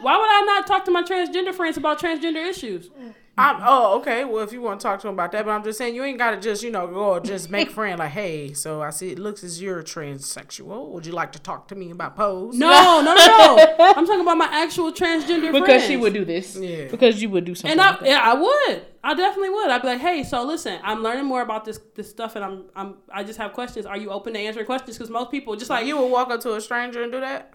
why 0.00 0.16
would 0.16 0.28
I 0.30 0.42
not 0.46 0.66
talk 0.66 0.84
to 0.86 0.90
my 0.90 1.02
transgender 1.02 1.54
friends 1.54 1.76
about 1.76 2.00
transgender 2.00 2.44
issues? 2.48 2.90
I'm, 3.38 3.60
oh, 3.62 3.98
okay. 3.98 4.24
Well, 4.24 4.42
if 4.42 4.50
you 4.50 4.62
want 4.62 4.80
to 4.80 4.84
talk 4.84 4.98
to 5.00 5.08
him 5.08 5.14
about 5.14 5.30
that, 5.32 5.44
but 5.44 5.50
I'm 5.50 5.62
just 5.62 5.76
saying 5.76 5.94
you 5.94 6.02
ain't 6.04 6.16
gotta 6.16 6.38
just 6.38 6.62
you 6.62 6.70
know 6.70 6.86
go 6.86 7.20
just 7.20 7.50
make 7.56 7.70
friend 7.70 7.98
like, 7.98 8.12
hey, 8.12 8.54
so 8.54 8.80
I 8.80 8.88
see 8.90 9.10
it 9.10 9.18
looks 9.18 9.44
as 9.44 9.60
you're 9.60 9.82
transsexual. 9.82 10.88
Would 10.90 11.04
you 11.04 11.12
like 11.12 11.32
to 11.32 11.38
talk 11.38 11.68
to 11.68 11.74
me 11.74 11.90
about 11.90 12.16
pose? 12.16 12.56
No, 12.56 13.02
no, 13.02 13.14
no, 13.14 13.26
no. 13.26 13.74
I'm 13.96 14.06
talking 14.06 14.22
about 14.22 14.38
my 14.38 14.48
actual 14.50 14.90
transgender 14.90 15.52
because 15.52 15.66
friends. 15.66 15.86
she 15.86 15.98
would 15.98 16.14
do 16.14 16.24
this. 16.24 16.56
Yeah. 16.56 16.88
Because 16.90 17.20
you 17.20 17.28
would 17.28 17.44
do 17.44 17.54
something. 17.54 17.72
And 17.72 17.80
I, 17.80 17.90
like 17.90 18.00
that. 18.00 18.08
yeah, 18.08 18.20
I 18.22 18.34
would. 18.34 18.86
I 19.04 19.14
definitely 19.14 19.50
would. 19.50 19.70
I'd 19.70 19.82
be 19.82 19.88
like, 19.88 20.00
hey, 20.00 20.24
so 20.24 20.42
listen, 20.42 20.80
I'm 20.82 21.02
learning 21.02 21.26
more 21.26 21.42
about 21.42 21.66
this 21.66 21.78
this 21.94 22.08
stuff, 22.08 22.36
and 22.36 22.44
I'm 22.44 22.64
I'm 22.74 22.94
I 23.12 23.22
just 23.22 23.38
have 23.38 23.52
questions. 23.52 23.84
Are 23.84 23.98
you 23.98 24.10
open 24.10 24.32
to 24.32 24.38
answering 24.40 24.64
questions? 24.66 24.96
Because 24.96 25.10
most 25.10 25.30
people 25.30 25.54
just 25.56 25.68
like 25.68 25.86
you 25.86 25.98
would 25.98 26.10
walk 26.10 26.30
up 26.30 26.40
to 26.40 26.54
a 26.54 26.60
stranger 26.60 27.02
and 27.02 27.12
do 27.12 27.20
that. 27.20 27.52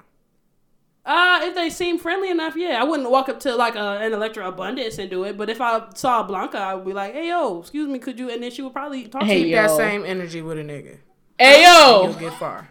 Uh, 1.03 1.39
if 1.43 1.55
they 1.55 1.69
seem 1.69 1.97
friendly 1.97 2.29
enough, 2.29 2.55
yeah. 2.55 2.79
I 2.79 2.83
wouldn't 2.83 3.09
walk 3.09 3.27
up 3.27 3.39
to 3.41 3.55
like 3.55 3.75
a, 3.75 3.79
an 4.01 4.13
Elektra 4.13 4.47
Abundance 4.47 4.99
and 4.99 5.09
do 5.09 5.23
it. 5.23 5.35
But 5.35 5.49
if 5.49 5.59
I 5.59 5.87
saw 5.95 6.21
Blanca, 6.23 6.59
I 6.59 6.75
would 6.75 6.85
be 6.85 6.93
like, 6.93 7.13
"Hey, 7.13 7.29
yo, 7.29 7.59
excuse 7.59 7.87
me, 7.87 7.97
could 7.97 8.19
you?" 8.19 8.29
And 8.29 8.43
then 8.43 8.51
she 8.51 8.61
would 8.61 8.73
probably 8.73 9.07
talk 9.07 9.23
Hey, 9.23 9.39
to 9.39 9.43
me. 9.45 9.51
yo. 9.51 9.61
That 9.63 9.71
same 9.71 10.05
energy 10.05 10.41
with 10.43 10.59
a 10.59 10.61
nigga. 10.63 10.97
hey 11.39 11.63
yo, 11.63 12.03
You'll 12.03 12.13
get 12.13 12.33
far. 12.37 12.69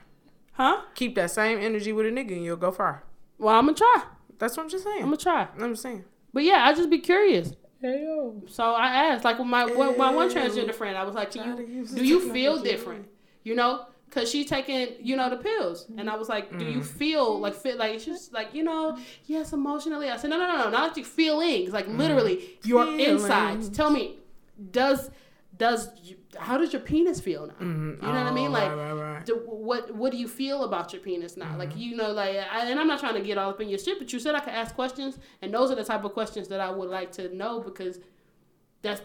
Huh? 0.52 0.82
Keep 0.94 1.16
that 1.16 1.30
same 1.32 1.58
energy 1.58 1.92
with 1.92 2.06
a 2.06 2.10
nigga 2.10 2.32
and 2.32 2.44
you'll 2.44 2.56
go 2.56 2.70
far. 2.70 3.02
Well, 3.38 3.54
I'm 3.56 3.64
gonna 3.66 3.76
try. 3.76 4.02
That's 4.38 4.56
what 4.56 4.62
I'm 4.64 4.68
just 4.70 4.84
saying. 4.84 4.98
I'm 5.02 5.06
gonna 5.06 5.16
try. 5.16 5.48
I'm 5.58 5.72
just 5.72 5.82
saying. 5.82 6.04
But 6.32 6.44
yeah, 6.44 6.64
I 6.66 6.74
just 6.74 6.88
be 6.90 6.98
curious. 6.98 7.54
hey 7.80 8.02
yo. 8.04 8.42
So 8.46 8.62
I 8.74 8.88
asked, 9.06 9.24
like, 9.24 9.40
my 9.44 9.64
with 9.64 9.96
my 9.98 10.12
one 10.14 10.30
transgender 10.30 10.74
friend, 10.74 10.96
I 10.96 11.02
was 11.02 11.14
like, 11.16 11.32
"Do 11.32 11.40
you 11.40 11.84
do 11.86 12.04
you 12.04 12.32
feel 12.32 12.62
different? 12.62 13.06
You 13.42 13.54
know, 13.56 13.86
cause 14.10 14.30
she's 14.30 14.46
taking 14.46 14.88
you 15.00 15.16
know 15.16 15.30
the 15.30 15.36
pills, 15.36 15.86
and 15.96 16.10
I 16.10 16.16
was 16.16 16.28
like, 16.28 16.56
do 16.58 16.64
you 16.64 16.80
mm. 16.80 16.84
feel 16.84 17.38
like 17.38 17.54
fit 17.54 17.78
like 17.78 18.00
she's 18.00 18.30
like 18.32 18.54
you 18.54 18.62
know 18.62 18.98
yes 19.26 19.52
emotionally? 19.52 20.10
I 20.10 20.16
said 20.16 20.30
no 20.30 20.38
no 20.38 20.46
no 20.46 20.64
no 20.64 20.70
not 20.70 20.92
mm. 20.92 20.96
your 20.98 21.06
feelings 21.06 21.72
like 21.72 21.88
literally 21.88 22.58
your 22.64 22.86
insides. 22.98 23.68
Tell 23.68 23.90
me, 23.90 24.16
does 24.70 25.10
does 25.60 25.90
you, 26.02 26.16
how 26.38 26.56
does 26.56 26.72
your 26.72 26.80
penis 26.80 27.20
feel 27.20 27.46
now? 27.46 27.52
Mm-hmm. 27.54 28.06
You 28.06 28.12
know 28.12 28.18
what 28.18 28.26
I 28.26 28.30
oh, 28.30 28.32
mean? 28.32 28.48
Oh, 28.48 28.52
Like 28.52 28.70
right, 28.70 28.92
right, 28.92 29.14
right. 29.14 29.26
do, 29.26 29.42
what 29.46 29.94
what 29.94 30.10
do 30.10 30.18
you 30.18 30.26
feel 30.26 30.64
about 30.64 30.92
your 30.92 31.02
penis 31.02 31.36
now? 31.36 31.54
Like 31.58 31.70
mm-hmm. 31.70 31.78
you 31.78 31.96
know, 31.96 32.12
like 32.12 32.36
I, 32.36 32.70
and 32.70 32.80
I'm 32.80 32.86
not 32.86 32.98
trying 32.98 33.14
to 33.14 33.20
get 33.20 33.36
all 33.36 33.50
up 33.50 33.60
in 33.60 33.68
your 33.68 33.78
shit, 33.78 33.98
but 33.98 34.10
you 34.12 34.18
said 34.18 34.34
I 34.34 34.40
could 34.40 34.54
ask 34.54 34.74
questions, 34.74 35.18
and 35.42 35.52
those 35.52 35.70
are 35.70 35.74
the 35.74 35.84
type 35.84 36.02
of 36.02 36.14
questions 36.14 36.48
that 36.48 36.60
I 36.60 36.70
would 36.70 36.88
like 36.88 37.12
to 37.12 37.34
know 37.36 37.60
because 37.60 37.98
that's 38.80 39.02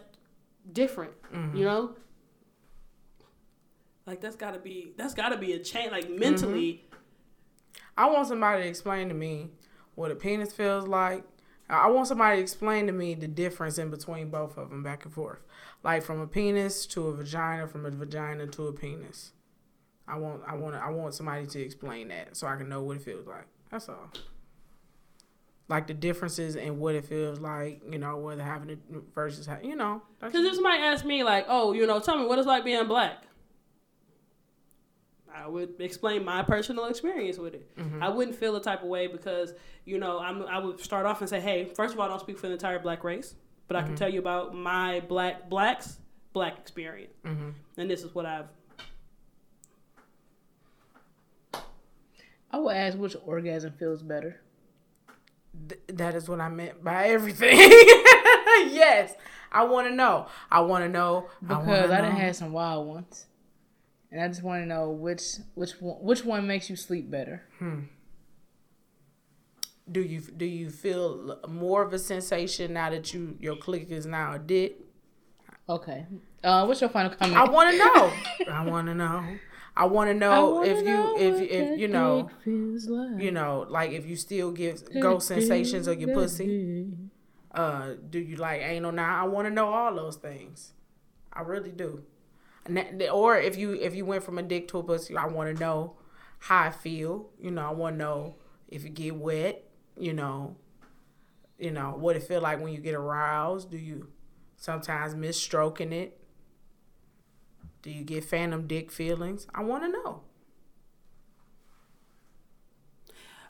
different. 0.71 1.11
You 1.31 1.37
mm-hmm. 1.37 1.61
know, 1.61 1.95
like 4.05 4.21
that's 4.21 4.35
gotta 4.35 4.59
be 4.59 4.93
that's 4.97 5.13
gotta 5.13 5.37
be 5.37 5.53
a 5.53 5.59
change. 5.59 5.91
Like 5.91 6.09
mentally, 6.09 6.83
mm-hmm. 6.85 6.95
I 7.97 8.09
want 8.09 8.27
somebody 8.27 8.63
to 8.63 8.69
explain 8.69 9.07
to 9.09 9.15
me 9.15 9.49
what 9.95 10.11
a 10.11 10.15
penis 10.15 10.53
feels 10.53 10.87
like. 10.87 11.23
I 11.67 11.89
want 11.89 12.07
somebody 12.07 12.37
to 12.37 12.41
explain 12.43 12.85
to 12.87 12.93
me 12.93 13.15
the 13.15 13.27
difference 13.27 13.79
in 13.79 13.89
between 13.89 14.29
both 14.29 14.57
of 14.57 14.69
them 14.69 14.83
back 14.83 15.05
and 15.05 15.13
forth. 15.13 15.39
Like 15.83 16.03
from 16.03 16.19
a 16.19 16.27
penis 16.27 16.85
to 16.87 17.07
a 17.07 17.13
vagina, 17.13 17.67
from 17.67 17.85
a 17.85 17.91
vagina 17.91 18.45
to 18.47 18.67
a 18.67 18.73
penis. 18.73 19.31
I 20.07 20.17
want 20.17 20.43
I 20.47 20.55
want 20.55 20.75
I 20.75 20.89
want 20.91 21.15
somebody 21.15 21.47
to 21.47 21.61
explain 21.61 22.09
that 22.09 22.37
so 22.37 22.45
I 22.45 22.55
can 22.57 22.69
know 22.69 22.83
what 22.83 22.97
it 22.97 23.03
feels 23.03 23.25
like. 23.25 23.47
That's 23.71 23.89
all. 23.89 24.11
Like 25.67 25.87
the 25.87 25.95
differences 25.95 26.55
in 26.55 26.77
what 26.77 26.93
it 26.93 27.05
feels 27.05 27.39
like, 27.39 27.81
you 27.89 27.97
know, 27.97 28.17
whether 28.17 28.43
having 28.43 28.69
it 28.69 28.79
versus 29.15 29.49
you 29.63 29.75
know. 29.75 30.03
because 30.21 30.45
if 30.45 30.53
somebody 30.53 30.79
asked 30.79 31.05
me 31.05 31.23
like, 31.23 31.45
oh, 31.47 31.73
you 31.73 31.87
know, 31.87 31.99
tell 31.99 32.19
me 32.19 32.27
what 32.27 32.37
it's 32.37 32.47
like 32.47 32.63
being 32.63 32.87
black. 32.87 33.24
I 35.35 35.47
would 35.47 35.73
explain 35.79 36.23
my 36.23 36.43
personal 36.43 36.85
experience 36.85 37.37
with 37.37 37.55
it. 37.55 37.75
Mm-hmm. 37.77 38.01
I 38.01 38.09
wouldn't 38.09 38.37
feel 38.37 38.55
a 38.55 38.61
type 38.61 38.81
of 38.81 38.87
way 38.87 39.07
because 39.07 39.53
you 39.83 39.99
know 39.99 40.19
I'm, 40.19 40.43
I 40.43 40.59
would 40.59 40.79
start 40.79 41.05
off 41.05 41.21
and 41.21 41.29
say, 41.29 41.39
hey, 41.39 41.65
first 41.65 41.93
of 41.93 41.99
all, 41.99 42.05
I 42.05 42.09
don't 42.09 42.19
speak 42.19 42.39
for 42.39 42.47
the 42.47 42.53
entire 42.53 42.79
black 42.79 43.03
race, 43.03 43.35
but 43.67 43.75
I 43.75 43.81
can 43.81 43.89
mm-hmm. 43.89 43.95
tell 43.97 44.09
you 44.09 44.19
about 44.19 44.55
my 44.55 45.01
black 45.01 45.49
blacks 45.49 45.99
black 46.33 46.57
experience, 46.57 47.13
mm-hmm. 47.23 47.49
and 47.77 47.89
this 47.89 48.03
is 48.03 48.13
what 48.13 48.25
I've. 48.25 48.47
I 52.51 52.57
would 52.57 52.75
ask 52.75 52.97
which 52.97 53.15
orgasm 53.25 53.73
feels 53.73 54.01
better. 54.01 54.39
Th- 55.67 55.81
that 55.87 56.15
is 56.15 56.29
what 56.29 56.39
I 56.39 56.47
meant 56.49 56.83
by 56.83 57.07
everything. 57.07 57.57
yes, 57.57 59.13
I 59.51 59.63
want 59.63 59.87
to 59.87 59.93
know. 59.93 60.27
I 60.51 60.61
want 60.61 60.85
to 60.85 60.89
know 60.89 61.29
Because 61.41 61.65
wanna 61.65 61.93
I, 61.93 62.01
didn't 62.01 62.17
have 62.17 62.35
some 62.35 62.51
wild 62.53 62.87
ones, 62.87 63.25
and 64.15 64.23
I 64.23 64.29
just 64.29 64.43
want 64.43 64.63
to 64.63 64.65
know 64.65 64.91
which 64.91 65.23
which 65.55 65.71
one 65.81 65.97
which 65.97 66.23
one 66.23 66.47
makes 66.47 66.69
you 66.69 66.77
sleep 66.77 67.11
better. 67.11 67.43
Do 69.91 70.01
you 70.01 70.21
do 70.21 70.45
you 70.45 70.69
feel 70.69 71.37
more 71.49 71.83
of 71.83 71.91
a 71.91 71.99
sensation 71.99 72.71
now 72.73 72.89
that 72.91 73.13
you 73.13 73.35
your 73.41 73.57
click 73.57 73.91
is 73.91 74.05
now 74.05 74.33
a 74.35 74.39
dick? 74.39 74.77
Okay. 75.67 76.05
Uh, 76.41 76.63
what's 76.65 76.79
your 76.79 76.89
final 76.89 77.11
comment? 77.13 77.37
I 77.37 77.49
want 77.49 77.71
to 77.71 77.77
know. 77.83 78.13
I 78.53 78.63
want 78.63 78.87
to 78.87 78.95
know. 78.95 79.25
I 79.75 79.85
want 79.85 80.09
to 80.09 80.13
know 80.13 80.63
if 80.63 80.77
you 80.77 80.83
know 80.85 81.17
if 81.17 81.41
if 81.41 81.77
you 81.77 81.89
know 81.89 82.29
like. 82.45 83.21
you 83.21 83.31
know 83.31 83.65
like 83.67 83.91
if 83.91 84.05
you 84.05 84.15
still 84.15 84.51
give 84.51 84.81
ghost 85.01 85.27
sensations 85.27 85.87
of 85.87 85.99
your 85.99 86.13
pussy. 86.13 86.87
Uh, 87.51 87.95
do 88.09 88.19
you 88.19 88.37
like 88.37 88.61
anal 88.61 88.93
now? 88.93 89.23
I 89.23 89.27
want 89.27 89.45
to 89.47 89.53
know 89.53 89.67
all 89.73 89.93
those 89.93 90.15
things. 90.15 90.71
I 91.33 91.41
really 91.41 91.71
do. 91.71 92.03
Or 93.11 93.37
if 93.37 93.57
you 93.57 93.73
if 93.73 93.95
you 93.95 94.05
went 94.05 94.23
from 94.23 94.37
a 94.37 94.43
dick 94.43 94.67
to 94.69 94.79
a 94.79 94.83
pussy, 94.83 95.15
I 95.15 95.27
want 95.27 95.55
to 95.55 95.59
know 95.63 95.97
how 96.39 96.63
I 96.63 96.71
feel. 96.71 97.29
You 97.39 97.51
know, 97.51 97.61
I 97.67 97.71
want 97.71 97.95
to 97.95 97.97
know 97.97 98.35
if 98.67 98.83
you 98.83 98.89
get 98.89 99.15
wet. 99.15 99.63
You 99.97 100.13
know, 100.13 100.57
you 101.57 101.71
know 101.71 101.95
what 101.97 102.15
it 102.15 102.23
feel 102.23 102.41
like 102.41 102.59
when 102.61 102.73
you 102.73 102.79
get 102.79 102.95
aroused. 102.95 103.71
Do 103.71 103.77
you 103.77 104.07
sometimes 104.57 105.15
miss 105.15 105.39
stroking 105.39 105.93
it? 105.93 106.19
Do 107.81 107.91
you 107.91 108.03
get 108.03 108.23
phantom 108.25 108.65
dick 108.65 108.91
feelings? 108.91 109.47
I 109.53 109.63
want 109.63 109.83
to 109.83 109.89
know. 109.89 110.21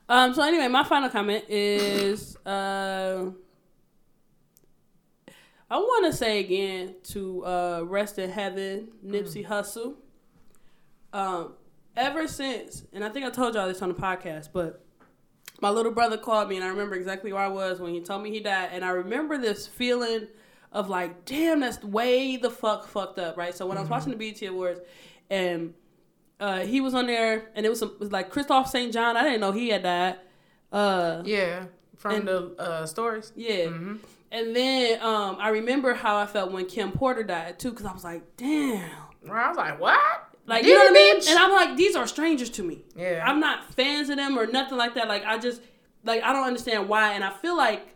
Um. 0.10 0.34
So 0.34 0.44
anyway, 0.44 0.68
my 0.68 0.84
final 0.84 1.10
comment 1.10 1.46
is, 1.48 2.36
uh, 2.46 3.32
I 5.70 5.78
want 5.78 6.06
to 6.12 6.14
say 6.18 6.40
again 6.40 6.96
to 7.06 7.46
uh, 7.46 7.82
rest 7.86 8.20
in 8.20 8.30
heaven, 8.30 8.90
Nipsey 9.06 9.46
Hussle. 9.48 9.96
Um, 11.12 11.54
ever 11.96 12.28
since, 12.28 12.84
and 12.94 13.04
I 13.04 13.10
think 13.10 13.26
I 13.26 13.30
told 13.30 13.56
y'all 13.56 13.68
this 13.68 13.82
on 13.82 13.90
the 13.90 13.96
podcast, 13.96 14.50
but 14.54 14.84
my 15.62 15.70
little 15.70 15.92
brother 15.92 16.18
called 16.18 16.50
me, 16.50 16.58
and 16.58 16.64
I 16.66 16.68
remember 16.68 16.96
exactly 16.96 17.32
where 17.34 17.42
I 17.42 17.48
was 17.48 17.80
when 17.80 17.94
he 17.94 18.02
told 18.02 18.22
me 18.22 18.32
he 18.32 18.42
died, 18.42 18.70
and 18.74 18.84
I 18.86 18.90
remember 18.90 19.38
this 19.38 19.66
feeling 19.66 20.28
of 20.72 20.90
like, 20.90 21.24
damn, 21.26 21.62
that's 21.62 21.82
way 21.84 22.36
the 22.38 22.52
fuck 22.52 22.88
fucked 22.88 23.18
up, 23.18 23.38
right? 23.38 23.56
So 23.56 23.66
when 23.66 23.78
I 23.78 23.82
was 23.82 23.90
watching 23.90 24.12
the 24.16 24.18
BET 24.18 24.42
Awards, 24.48 24.82
and 25.30 25.74
uh, 26.40 26.60
he 26.60 26.82
was 26.82 26.94
on 26.94 27.08
there, 27.08 27.50
and 27.56 27.66
it 27.66 27.70
was, 27.70 27.80
some, 27.80 27.90
it 27.92 28.00
was 28.00 28.12
like 28.12 28.30
Kristoff 28.32 28.68
St. 28.68 28.92
John. 28.94 29.16
I 29.18 29.24
didn't 29.24 29.40
know 29.40 29.52
he 29.54 29.70
had 29.70 29.84
died. 29.84 30.16
Uh, 30.72 31.22
Yeah, 31.26 31.66
from 31.96 32.16
And- 32.16 32.28
the 32.28 32.56
uh, 32.60 32.86
stories. 32.86 33.32
yeah. 33.36 33.72
And 34.36 34.56
then 34.56 35.02
um, 35.02 35.38
I 35.40 35.50
remember 35.50 35.94
how 35.94 36.18
I 36.18 36.26
felt 36.26 36.52
when 36.52 36.66
Kim 36.66 36.92
Porter 36.92 37.24
died 37.24 37.58
too, 37.58 37.70
because 37.72 37.86
I 37.86 37.94
was 37.94 38.04
like, 38.04 38.24
damn. 38.38 38.90
I 39.32 39.48
was 39.48 39.58
like, 39.58 39.80
what? 39.80 40.00
Like 40.46 40.64
Did 40.64 40.70
you 40.70 40.76
know 40.78 40.84
what 40.84 40.92
I 40.92 40.94
mean? 40.94 41.16
And 41.30 41.40
I'm 41.40 41.52
like, 41.52 41.78
these 41.78 41.96
are 41.96 42.06
strangers 42.06 42.50
to 42.52 42.64
me. 42.64 42.84
Yeah. 42.96 43.24
I'm 43.26 43.40
not 43.40 43.74
fans 43.74 44.10
of 44.10 44.18
them 44.18 44.38
or 44.38 44.46
nothing 44.46 44.78
like 44.78 44.94
that. 44.96 45.08
Like 45.08 45.24
I 45.26 45.38
just 45.40 45.62
like 46.04 46.22
I 46.22 46.34
don't 46.34 46.46
understand 46.46 46.88
why. 46.90 47.14
And 47.14 47.24
I 47.24 47.32
feel 47.32 47.58
like 47.58 47.88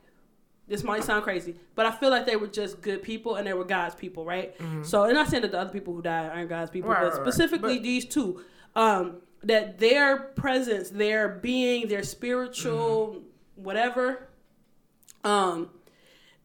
this 0.67 0.83
might 0.83 1.03
sound 1.03 1.23
crazy, 1.23 1.55
but 1.75 1.85
I 1.85 1.91
feel 1.91 2.09
like 2.09 2.25
they 2.25 2.35
were 2.35 2.47
just 2.47 2.81
good 2.81 3.03
people 3.03 3.35
and 3.35 3.45
they 3.45 3.53
were 3.53 3.65
God's 3.65 3.95
people, 3.95 4.23
right? 4.25 4.55
So 4.83 5.03
and 5.03 5.13
not 5.13 5.27
saying 5.27 5.41
that 5.43 5.51
the 5.51 5.59
other 5.59 5.71
people 5.71 5.93
who 5.93 6.01
died 6.01 6.29
aren't 6.31 6.49
God's 6.49 6.71
people, 6.71 6.89
Mm-hmm. 6.89 7.03
Right, 7.03 7.11
but 7.11 7.17
right. 7.19 7.27
specifically 7.33 7.77
But- 7.77 7.83
these 7.83 8.05
two. 8.05 8.43
Um, 8.75 9.17
that 9.43 9.77
their 9.79 10.17
presence, 10.17 10.89
their 10.89 11.27
being, 11.29 11.87
their 11.87 12.03
spiritual 12.03 13.15
Mm-hmm. 13.15 13.63
whatever, 13.63 14.27
um, 15.23 15.69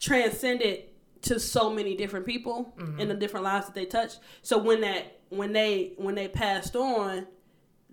transcended 0.05 0.85
to 1.22 1.40
so 1.40 1.70
many 1.70 1.97
different 1.97 2.26
people 2.26 2.74
Mm-hmm. 2.78 3.01
in 3.01 3.09
the 3.09 3.14
different 3.14 3.44
lives 3.44 3.66
that 3.66 3.74
they 3.74 3.86
touched. 3.86 4.20
So 4.43 4.59
when 4.59 4.81
that 4.82 5.18
when 5.31 5.52
they 5.52 5.93
when 5.97 6.14
they 6.14 6.28
passed 6.28 6.76
on, 6.76 7.26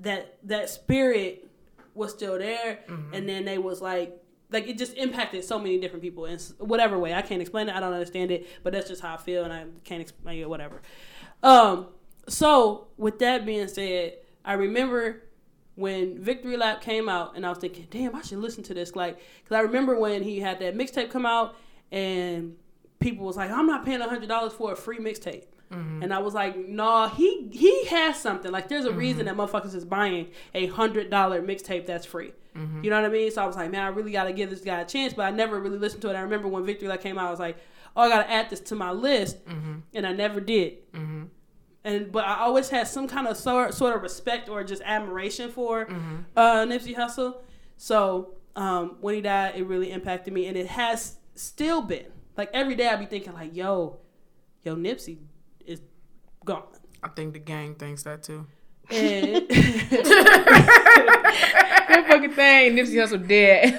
that 0.02 0.38
that 0.44 0.70
spirit 0.70 1.48
was 1.96 2.12
still 2.12 2.38
there, 2.38 2.80
Mm-hmm. 2.88 3.14
and 3.14 3.28
then 3.30 3.46
they 3.46 3.58
was 3.58 3.82
like 3.82 4.18
like 4.52 4.68
it 4.68 4.78
just 4.78 4.96
impacted 4.98 5.44
so 5.46 5.58
many 5.58 5.80
different 5.80 6.04
people 6.04 6.26
in 6.26 6.38
whatever 6.58 7.00
way. 7.00 7.14
I 7.14 7.22
can't 7.22 7.42
explain 7.42 7.70
it. 7.70 7.76
I 7.76 7.80
don't 7.80 7.94
understand 7.94 8.32
it, 8.32 8.48
but 8.64 8.74
that's 8.74 8.90
just 8.90 9.02
how 9.02 9.14
I 9.14 9.18
feel, 9.18 9.44
and 9.46 9.54
I 9.54 9.66
can't 9.86 10.02
explain 10.02 10.40
it. 10.42 10.50
Whatever. 10.50 10.82
Um. 11.42 11.88
So 12.28 12.88
with 12.98 13.18
that 13.20 13.46
being 13.46 13.68
said, 13.68 14.18
I 14.46 14.54
remember 14.54 15.24
when 15.76 16.20
Victory 16.22 16.56
Lap 16.58 16.82
came 16.82 17.10
out, 17.10 17.36
and 17.36 17.46
I 17.46 17.50
was 17.50 17.58
thinking, 17.60 17.88
damn, 17.90 18.16
I 18.16 18.22
should 18.22 18.38
listen 18.40 18.62
to 18.66 18.74
this. 18.74 18.96
Like, 18.96 19.20
because 19.44 19.56
I 19.58 19.62
remember 19.62 19.98
when 19.98 20.22
he 20.22 20.40
had 20.40 20.60
that 20.60 20.76
mixtape 20.78 21.10
come 21.10 21.26
out, 21.26 21.56
and 21.92 22.56
people 23.00 23.26
was 23.26 23.36
like, 23.38 23.52
I'm 23.52 23.68
not 23.68 23.86
paying 23.86 24.00
hundred 24.02 24.28
dollars 24.30 24.54
for 24.54 24.72
a 24.74 24.76
free 24.76 25.00
mixtape. 25.00 25.46
And 26.04 26.14
I 26.14 26.20
was 26.20 26.34
like, 26.34 26.68
nah, 26.68 27.08
he 27.08 27.48
he 27.54 27.86
has 27.86 28.20
something. 28.20 28.52
Like, 28.52 28.68
there's 28.68 28.84
a 28.84 28.92
reason 28.92 29.26
that 29.28 29.36
motherfuckers 29.38 29.74
is 29.74 29.86
buying 29.86 30.28
a 30.54 30.68
hundred 30.68 31.10
dollar 31.10 31.42
mixtape 31.42 31.86
that's 31.86 32.06
free. 32.06 32.34
You 32.84 32.90
know 32.90 32.98
what 33.02 33.06
I 33.10 33.14
mean? 33.14 33.32
So 33.32 33.42
I 33.42 33.46
was 33.46 33.56
like, 33.56 33.72
man, 33.72 33.84
I 33.84 33.88
really 33.88 34.12
got 34.12 34.26
to 34.26 34.34
give 34.34 34.50
this 34.50 34.60
guy 34.60 34.82
a 34.82 34.86
chance. 34.86 35.14
But 35.14 35.24
I 35.24 35.32
never 35.32 35.58
really 35.62 35.78
listened 35.78 36.02
to 36.02 36.10
it. 36.10 36.16
I 36.18 36.22
remember 36.22 36.50
when 36.50 36.66
Victory 36.66 36.90
Lap 36.90 37.00
came 37.00 37.18
out, 37.18 37.28
I 37.28 37.32
was 37.32 37.40
like, 37.40 37.56
oh, 37.96 38.02
I 38.02 38.10
gotta 38.10 38.30
add 38.30 38.50
this 38.50 38.60
to 38.60 38.76
my 38.76 38.92
list, 38.92 39.46
Mm-hmm. 39.46 39.76
and 39.94 40.06
I 40.06 40.12
never 40.12 40.42
did. 40.42 40.80
And 41.84 42.12
but 42.12 42.26
I 42.26 42.40
always 42.42 42.68
had 42.70 42.88
some 42.88 43.08
kind 43.08 43.28
of 43.28 43.38
sort 43.38 43.74
sort 43.74 43.96
of 43.96 44.02
respect 44.04 44.50
or 44.50 44.64
just 44.66 44.82
admiration 44.86 45.50
for 45.52 45.86
Mm-hmm. 45.86 46.16
uh, 46.36 46.66
Nipsey 46.66 46.96
Hussle. 46.96 47.38
So 47.78 48.34
um, 48.58 48.98
when 49.02 49.16
he 49.16 49.22
died, 49.22 49.54
it 49.56 49.64
really 49.66 49.90
impacted 49.92 50.34
me, 50.34 50.46
and 50.48 50.58
it 50.58 50.68
has 50.68 51.16
still 51.36 51.82
been 51.82 52.06
like 52.38 52.50
every 52.54 52.76
day 52.76 52.88
I 52.88 52.96
be 52.96 53.06
thinking 53.06 53.34
like, 53.34 53.56
yo, 53.56 54.00
yo, 54.64 54.76
Nipsey 54.76 55.18
is 55.66 55.82
gone. 56.46 56.64
I 57.04 57.08
think 57.10 57.34
the 57.34 57.40
gang 57.40 57.76
thinks 57.76 58.04
that 58.04 58.24
too. 58.24 58.46
And 58.90 59.48
That 60.72 62.06
fucking 62.08 62.32
thing, 62.34 62.76
Nipsey 62.76 62.96
Hussle 63.02 63.28
dead. 63.28 63.78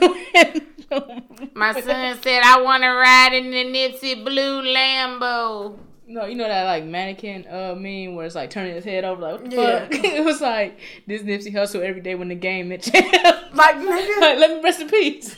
My 1.55 1.73
son 1.81 2.19
said 2.23 2.43
I 2.45 2.61
want 2.63 2.83
to 2.83 2.89
ride 2.89 3.33
in 3.35 3.51
the 3.51 3.65
Nipsey 3.65 4.23
blue 4.25 4.63
Lambo. 4.63 5.79
no, 6.07 6.27
you 6.27 6.35
know 6.35 6.47
that 6.49 6.65
like 6.65 6.85
mannequin 6.85 7.47
uh 7.47 7.75
meme 7.75 8.15
where 8.15 8.27
it's 8.27 8.35
like 8.35 8.51
turning 8.51 8.75
his 8.75 8.85
head 8.85 9.05
over 9.05 9.23
like 9.23 9.41
what 9.41 9.51
the 9.51 9.57
Yeah. 9.57 9.79
fuck? 9.81 9.89
it 10.05 10.25
was 10.25 10.41
like 10.43 10.79
this 11.07 11.23
Nipsey 11.23 11.53
Hussle 11.55 11.83
every 11.83 12.01
day 12.03 12.15
when 12.15 12.29
the 12.29 12.35
game 12.35 12.69
mentioned 12.69 12.95
Like 12.95 13.77
like, 13.77 14.39
let 14.39 14.51
me 14.51 14.61
rest 14.63 14.81
in 14.81 14.89
peace. 14.89 15.37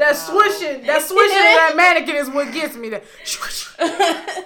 That 0.00 0.16
swishing, 0.16 0.84
that 0.86 1.02
swishing 1.02 1.28
that 1.38 1.72
mannequin 1.76 2.16
is 2.16 2.28
what 2.28 2.52
gets 2.52 2.74
me. 2.76 2.88
That 2.90 3.04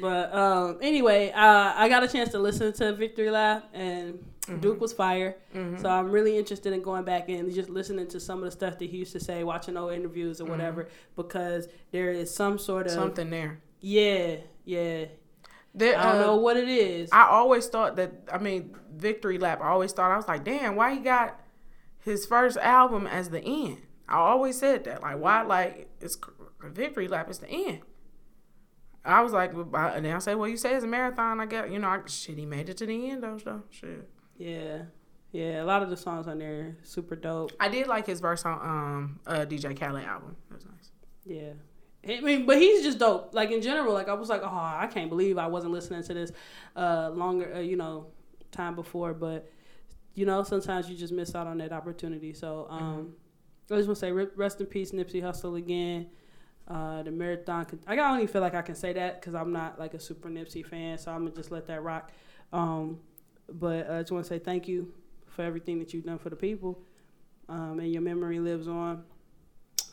But 0.00 0.34
um, 0.34 0.78
anyway, 0.80 1.30
uh, 1.30 1.74
I 1.76 1.88
got 1.88 2.02
a 2.02 2.08
chance 2.08 2.30
to 2.30 2.38
listen 2.38 2.72
to 2.74 2.92
Victory 2.94 3.30
Lap, 3.30 3.68
and 3.72 4.18
Mm-hmm. 4.48 4.58
Duke 4.58 4.80
was 4.80 4.92
fire. 4.92 5.36
So 5.78 5.88
I'm 5.88 6.10
really 6.10 6.36
interested 6.36 6.72
in 6.72 6.82
going 6.82 7.04
back 7.04 7.28
and 7.28 7.54
just 7.54 7.70
listening 7.70 8.08
to 8.08 8.18
some 8.18 8.38
of 8.40 8.44
the 8.44 8.50
stuff 8.50 8.76
that 8.80 8.90
he 8.90 8.96
used 8.96 9.12
to 9.12 9.20
say, 9.20 9.44
watching 9.44 9.76
old 9.76 9.92
interviews 9.92 10.40
or 10.40 10.46
whatever, 10.46 10.88
because 11.14 11.68
there 11.92 12.10
is 12.10 12.34
some 12.34 12.58
sort 12.58 12.86
of 12.86 12.92
Mm-hmm. 12.92 13.00
something 13.02 13.30
there. 13.30 13.60
yeah, 13.80 14.38
yeah. 14.64 15.04
There, 15.76 15.96
I 15.96 16.02
don't 16.12 16.22
uh, 16.22 16.26
know 16.26 16.36
what 16.38 16.56
it 16.56 16.68
is. 16.68 17.08
I 17.12 17.28
always 17.28 17.68
thought 17.68 17.94
that. 17.96 18.12
I 18.32 18.38
mean, 18.38 18.74
Victory 18.92 19.38
Lap. 19.38 19.60
I 19.62 19.68
always 19.68 19.92
thought 19.92 20.10
I 20.10 20.16
was 20.16 20.26
like, 20.26 20.42
damn, 20.42 20.74
why 20.74 20.92
he 20.94 20.98
got 20.98 21.38
his 22.00 22.26
first 22.26 22.56
album 22.56 23.06
as 23.06 23.30
the 23.30 23.40
end? 23.44 23.78
I 24.08 24.16
always 24.16 24.58
said 24.58 24.84
that. 24.84 25.02
Like, 25.02 25.18
why? 25.18 25.42
Like, 25.42 25.88
it's 26.00 26.18
a 26.62 26.68
Victory 26.68 27.08
Lap 27.08 27.28
It's 27.28 27.38
the 27.38 27.48
end. 27.48 27.80
I 29.04 29.20
was 29.22 29.32
like, 29.32 29.52
and 29.52 30.04
then 30.04 30.14
I 30.14 30.18
say, 30.20 30.34
well, 30.34 30.48
you 30.48 30.56
say 30.56 30.74
it's 30.74 30.84
a 30.84 30.88
marathon. 30.88 31.40
I 31.40 31.46
get, 31.46 31.70
you 31.72 31.78
know, 31.78 31.88
I, 31.88 32.00
shit, 32.06 32.38
he 32.38 32.46
made 32.46 32.68
it 32.68 32.76
to 32.78 32.86
the 32.86 33.10
end 33.10 33.22
though. 33.22 33.38
So 33.38 33.62
shit. 33.70 34.08
yeah, 34.36 34.82
yeah. 35.32 35.62
A 35.62 35.64
lot 35.64 35.82
of 35.82 35.90
the 35.90 35.96
songs 35.96 36.28
on 36.28 36.38
there 36.38 36.76
super 36.82 37.16
dope. 37.16 37.50
I 37.58 37.68
did 37.68 37.88
like 37.88 38.06
his 38.06 38.20
verse 38.20 38.44
on 38.44 38.60
um 38.60 39.20
uh 39.26 39.44
DJ 39.44 39.78
Khaled 39.78 40.04
album. 40.04 40.36
That 40.48 40.54
was 40.54 40.66
nice. 40.66 40.92
Yeah. 41.24 41.52
I 42.08 42.20
mean, 42.20 42.46
but 42.46 42.58
he's 42.58 42.82
just 42.82 42.98
dope. 42.98 43.34
Like 43.34 43.50
in 43.50 43.62
general, 43.62 43.92
like 43.92 44.08
I 44.08 44.14
was 44.14 44.28
like, 44.28 44.42
oh, 44.42 44.46
I 44.46 44.88
can't 44.92 45.08
believe 45.08 45.38
I 45.38 45.46
wasn't 45.46 45.72
listening 45.72 46.02
to 46.04 46.14
this 46.14 46.32
uh, 46.74 47.10
longer, 47.12 47.54
uh, 47.54 47.60
you 47.60 47.76
know, 47.76 48.06
time 48.50 48.74
before. 48.74 49.14
But 49.14 49.48
you 50.14 50.26
know, 50.26 50.42
sometimes 50.42 50.88
you 50.90 50.96
just 50.96 51.12
miss 51.12 51.34
out 51.34 51.46
on 51.46 51.58
that 51.58 51.72
opportunity. 51.72 52.32
So 52.34 52.66
um, 52.70 53.14
I 53.72 53.78
just 53.78 53.88
want 53.88 53.98
to 53.98 54.00
say, 54.00 54.12
rest 54.12 54.60
in 54.60 54.66
peace, 54.66 54.92
Nipsey 54.92 55.22
Hussle 55.22 55.56
again. 55.58 56.06
Uh, 56.68 57.02
the 57.02 57.10
marathon. 57.10 57.64
con- 57.64 57.80
I 57.86 57.96
don't 57.96 58.16
even 58.16 58.28
feel 58.28 58.40
like 58.40 58.54
I 58.54 58.62
can 58.62 58.74
say 58.76 58.92
that 58.92 59.20
because 59.20 59.34
I'm 59.34 59.52
not 59.52 59.78
like 59.78 59.94
a 59.94 60.00
super 60.00 60.28
Nipsey 60.28 60.64
fan. 60.64 60.96
So 60.98 61.10
I'm 61.10 61.24
gonna 61.24 61.34
just 61.34 61.50
let 61.50 61.66
that 61.66 61.82
rock. 61.82 62.12
Um, 62.52 63.00
but 63.52 63.90
I 63.90 64.00
just 64.00 64.12
want 64.12 64.24
to 64.24 64.28
say 64.28 64.38
thank 64.38 64.68
you 64.68 64.92
for 65.26 65.42
everything 65.42 65.78
that 65.80 65.92
you've 65.92 66.04
done 66.04 66.18
for 66.18 66.30
the 66.30 66.36
people, 66.36 66.78
um, 67.48 67.80
and 67.80 67.92
your 67.92 68.02
memory 68.02 68.38
lives 68.38 68.68
on 68.68 69.02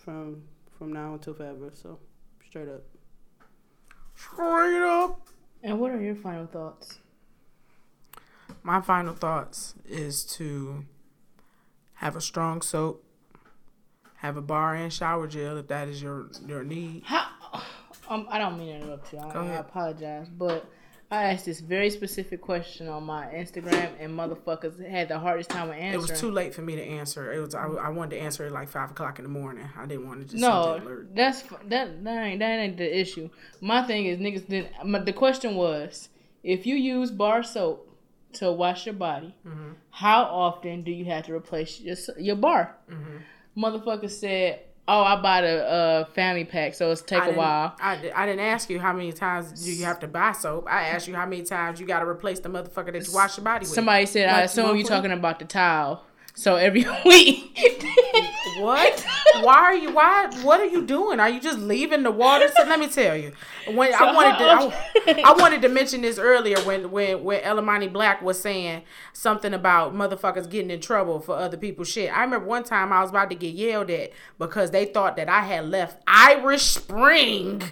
from 0.04 0.44
from 0.78 0.94
now 0.94 1.14
until 1.14 1.34
forever. 1.34 1.72
So 1.74 2.00
straight 2.48 2.70
up. 2.70 2.84
Straight 4.16 4.82
up. 4.82 5.28
And 5.64 5.80
what 5.80 5.92
are 5.92 6.02
your 6.02 6.16
final 6.16 6.46
thoughts? 6.46 7.00
My 8.64 8.82
final 8.82 9.14
thoughts 9.14 9.74
is 9.88 10.24
to 10.36 10.86
have 11.96 12.16
a 12.16 12.22
strong 12.22 12.62
soap, 12.62 13.04
have 14.20 14.38
a 14.38 14.41
bar 14.41 14.76
and 14.76 14.91
shower 14.91 15.28
gel 15.28 15.58
if 15.58 15.68
that 15.68 15.88
is 15.88 16.02
your 16.02 16.28
your 16.48 16.64
need. 16.64 17.04
How? 17.06 17.26
Um, 18.10 18.28
I 18.30 18.38
don't 18.40 18.58
mean 18.58 18.68
to 18.70 18.86
interrupt 18.86 19.14
you. 19.14 19.20
I, 19.20 19.30
I 19.30 19.46
apologize, 19.58 20.28
but 20.30 20.66
I 21.12 21.26
asked 21.26 21.46
this 21.46 21.60
very 21.60 21.90
specific 21.91 22.41
question 22.41 22.88
on 22.88 23.04
my 23.04 23.26
Instagram, 23.28 23.91
and 24.00 24.18
motherfuckers 24.18 24.84
had 24.88 25.10
the 25.10 25.20
hardest 25.20 25.50
time 25.52 25.70
answering. 25.72 25.94
It 25.94 25.98
was 26.12 26.20
too 26.20 26.32
late 26.32 26.54
for 26.54 26.62
me 26.62 26.76
to 26.76 26.84
answer. 26.84 27.32
It 27.32 27.40
was 27.40 27.54
I, 27.56 27.66
I 27.68 27.90
wanted 27.90 28.16
to 28.18 28.22
answer 28.22 28.46
it 28.48 28.52
like 28.52 28.68
five 28.70 28.91
o'clock 28.91 29.20
in 29.20 29.24
the 29.24 29.30
morning. 29.30 29.68
I 29.78 29.86
didn't 29.86 30.08
want 30.08 30.22
to 30.22 30.26
just 30.26 30.41
No, 30.41 30.80
that's 31.14 31.44
that 31.68 32.04
that 32.04 32.24
ain't 32.26 32.40
that 32.40 32.60
ain't 32.60 32.78
the 32.78 33.00
issue. 33.00 33.30
My 33.62 33.84
thing 33.84 34.06
is 34.08 34.18
niggas 34.20 34.48
didn't. 34.48 34.72
My, 34.86 35.00
the 35.00 35.14
question 35.14 35.56
was, 35.56 36.10
if 36.44 36.66
you 36.66 36.76
use 36.76 37.12
bar 37.12 37.44
soap 37.44 37.86
to 38.34 38.52
wash 38.52 38.86
your 38.88 38.96
body, 38.96 39.36
Mm-hmm. 39.48 39.70
how 39.91 40.24
often 40.24 40.84
do 40.84 40.91
you 40.91 41.06
have 41.06 41.26
to 41.28 41.34
replace 41.34 41.80
your 41.80 41.96
your 42.18 42.36
bar? 42.36 42.76
Mm-hmm. 42.90 43.18
Motherfucker 43.60 44.10
said, 44.10 44.61
"Oh, 44.88 45.02
I 45.02 45.22
bought 45.22 45.44
a, 45.44 45.65
uh 45.68 46.06
family 46.06 46.45
pack, 46.45 46.73
so 46.73 46.91
it's 46.91 47.02
take 47.02 47.22
I 47.22 47.30
a 47.30 47.34
while." 47.34 47.76
I, 47.80 48.11
I 48.15 48.26
didn't 48.26 48.40
ask 48.41 48.69
you 48.69 48.80
how 48.80 48.94
many 48.94 49.11
times 49.11 49.64
do 49.65 49.72
you 49.72 49.84
have 49.86 49.99
to 49.99 50.07
buy 50.07 50.31
soap. 50.31 50.68
I 50.69 50.84
asked 50.84 51.07
you 51.07 51.15
how 51.15 51.26
many 51.26 51.44
times 51.44 51.80
you 51.80 51.86
got 51.86 51.99
to 51.99 52.07
replace 52.07 52.40
the 52.40 52.49
motherfucker 52.49 52.94
that 52.94 53.06
you 53.07 53.14
wash 53.14 53.38
your 53.38 53.44
body 53.44 53.64
with. 53.64 53.69
Somebody 53.73 54.06
said, 54.06 54.30
"I 54.30 54.41
assume 54.41 54.77
you're 54.77 54.88
talking 54.88 55.11
about 55.11 55.40
the 55.40 55.45
towel." 55.45 56.03
So 56.40 56.56
every 56.56 56.86
week. 57.06 57.86
What? 58.60 59.06
Why 59.41 59.56
are 59.56 59.76
you? 59.76 59.91
Why? 59.91 60.30
What 60.41 60.61
are 60.61 60.66
you 60.66 60.86
doing? 60.86 61.20
Are 61.20 61.30
you 61.30 61.41
just 61.41 61.60
leaving 61.60 62.03
the 62.03 62.11
water? 62.11 62.48
So 62.56 62.64
let 62.64 62.80
me 62.80 62.88
tell 62.88 63.16
you. 63.16 63.34
When 63.68 63.94
I 63.94 64.14
wanted 64.14 64.38
to, 64.38 65.20
I, 65.20 65.32
I 65.32 65.34
wanted 65.34 65.61
to 65.64 65.70
mention 65.70 66.02
this 66.02 66.18
earlier 66.18 66.57
when 66.61 66.91
when 66.91 67.26
when 67.26 67.41
Ellamani 67.41 67.91
Black 67.91 68.22
was 68.22 68.40
saying 68.41 68.84
something 69.11 69.53
about 69.53 69.94
motherfuckers 69.94 70.49
getting 70.49 70.72
in 70.72 70.80
trouble 70.80 71.20
for 71.20 71.36
other 71.36 71.57
people's 71.57 71.90
shit. 71.90 72.10
I 72.10 72.24
remember 72.24 72.45
one 72.48 72.64
time 72.64 72.94
I 72.94 73.02
was 73.02 73.10
about 73.10 73.30
to 73.32 73.36
get 73.36 73.53
yelled 73.53 73.90
at 73.90 74.11
because 74.38 74.72
they 74.72 74.86
thought 74.86 75.18
that 75.18 75.28
I 75.28 75.41
had 75.41 75.66
left 75.66 76.02
Irish 76.07 76.64
Spring 76.64 77.64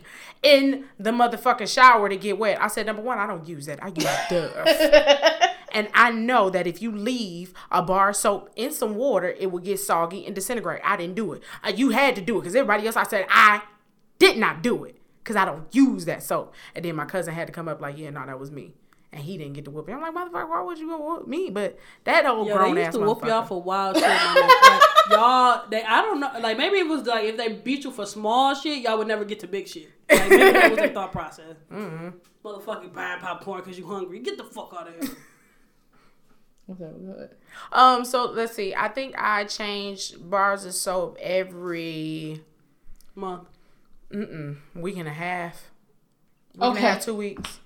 in 0.44 0.86
the 1.00 1.12
motherfucking 1.12 1.74
shower 1.74 2.10
to 2.10 2.18
get 2.18 2.38
wet. 2.38 2.62
I 2.62 2.68
said, 2.68 2.86
number 2.86 3.02
one, 3.02 3.18
I 3.18 3.28
don't 3.28 3.48
use 3.48 3.66
that. 3.66 3.84
I 3.84 3.88
use 3.88 4.08
Dove. 4.30 5.48
And 5.72 5.90
I 5.94 6.12
know 6.12 6.50
that 6.50 6.66
if 6.66 6.82
you 6.82 6.92
leave 6.92 7.54
a 7.70 7.84
bar 7.84 8.10
of 8.10 8.16
soap 8.16 8.50
in 8.56 8.72
some 8.72 8.96
water, 8.96 9.36
it 9.38 9.52
will 9.52 9.60
get 9.60 9.80
soggy 9.80 10.26
and 10.26 10.34
disintegrate. 10.34 10.82
I 10.84 10.98
didn't 10.98 11.16
do 11.16 11.34
it. 11.34 11.44
Uh, 11.64 11.74
you 11.76 11.90
had 11.90 12.16
to 12.16 12.22
do 12.22 12.38
it 12.38 12.42
because 12.42 12.56
everybody 12.56 12.88
else, 12.88 12.96
I 12.96 13.04
said, 13.04 13.26
I 13.30 13.62
did 14.18 14.38
not 14.38 14.64
do 14.64 14.86
it 14.86 14.96
because 15.24 15.36
I 15.36 15.46
don't 15.46 15.68
use 15.76 16.06
that 16.06 16.24
soap. 16.24 16.54
And 16.74 16.84
then 16.84 16.96
my 16.96 17.06
cousin 17.06 17.34
had 17.34 17.48
to 17.48 17.54
come 17.54 17.68
up 17.68 17.82
like, 17.82 17.98
yeah, 17.98 18.10
no, 18.10 18.26
that 18.26 18.40
was 18.40 18.50
me. 18.50 18.74
And 19.12 19.22
he 19.24 19.38
didn't 19.38 19.54
get 19.54 19.66
to 19.66 19.72
whoop 19.72 19.88
me. 19.88 19.94
I'm 19.94 20.02
like, 20.02 20.14
motherfucker, 20.14 20.50
why 20.50 20.62
would 20.62 20.78
you 20.78 20.88
go 20.88 21.00
whoop 21.00 21.28
me? 21.28 21.50
But 21.50 21.78
that 22.04 22.26
old 22.26 22.48
Yo, 22.48 22.56
grown 22.58 22.76
they 22.76 22.82
used 22.82 22.90
ass 22.90 22.94
to 22.96 23.02
whoop 23.02 23.24
y'all 23.26 23.46
for 23.46 23.62
wild 23.62 23.98
shit. 23.98 24.04
like, 24.06 24.82
y'all, 25.12 25.68
they 25.70 25.84
I 25.84 26.02
don't 26.02 26.20
know. 26.20 26.32
Like 26.40 26.58
maybe 26.58 26.78
it 26.78 26.88
was 26.88 27.06
like 27.06 27.26
if 27.26 27.38
they 27.38 27.54
beat 27.54 27.84
you 27.84 27.92
for 27.92 28.06
small 28.06 28.54
shit, 28.56 28.80
y'all 28.84 28.98
would 28.98 29.08
never 29.08 29.26
get 29.26 29.40
to 29.42 29.48
big 29.48 29.68
shit. 29.68 29.90
Like 30.10 30.30
maybe 30.30 30.52
that 30.54 30.70
was 30.72 30.80
their 30.80 30.90
thought 30.90 31.12
process. 31.12 31.56
Mm-hmm. 31.72 32.10
Motherfucking 32.46 32.94
buying 32.94 33.20
popcorn 33.20 33.60
because 33.62 33.78
you 33.78 33.86
hungry. 33.86 34.20
Get 34.20 34.38
the 34.38 34.44
fuck 34.46 34.74
out 34.80 34.88
of 34.88 34.94
here. 34.96 35.16
What's 36.66 36.82
up? 36.82 37.32
Um, 37.72 38.06
so 38.06 38.26
let's 38.32 38.54
see. 38.54 38.74
I 38.76 38.88
think 38.90 39.16
I 39.18 39.46
changed 39.46 40.30
bars 40.30 40.66
of 40.66 40.74
soap 40.74 41.18
every 41.22 42.42
Month. 43.16 43.48
mm-mm, 44.12 44.58
week 44.76 44.98
and 44.98 45.08
a 45.08 45.14
half. 45.14 45.72
Week 46.56 46.62
and 46.62 46.64
a 46.64 46.68
Okay. 46.72 46.82
half, 46.82 47.02
two 47.02 47.16
weeks. 47.16 47.60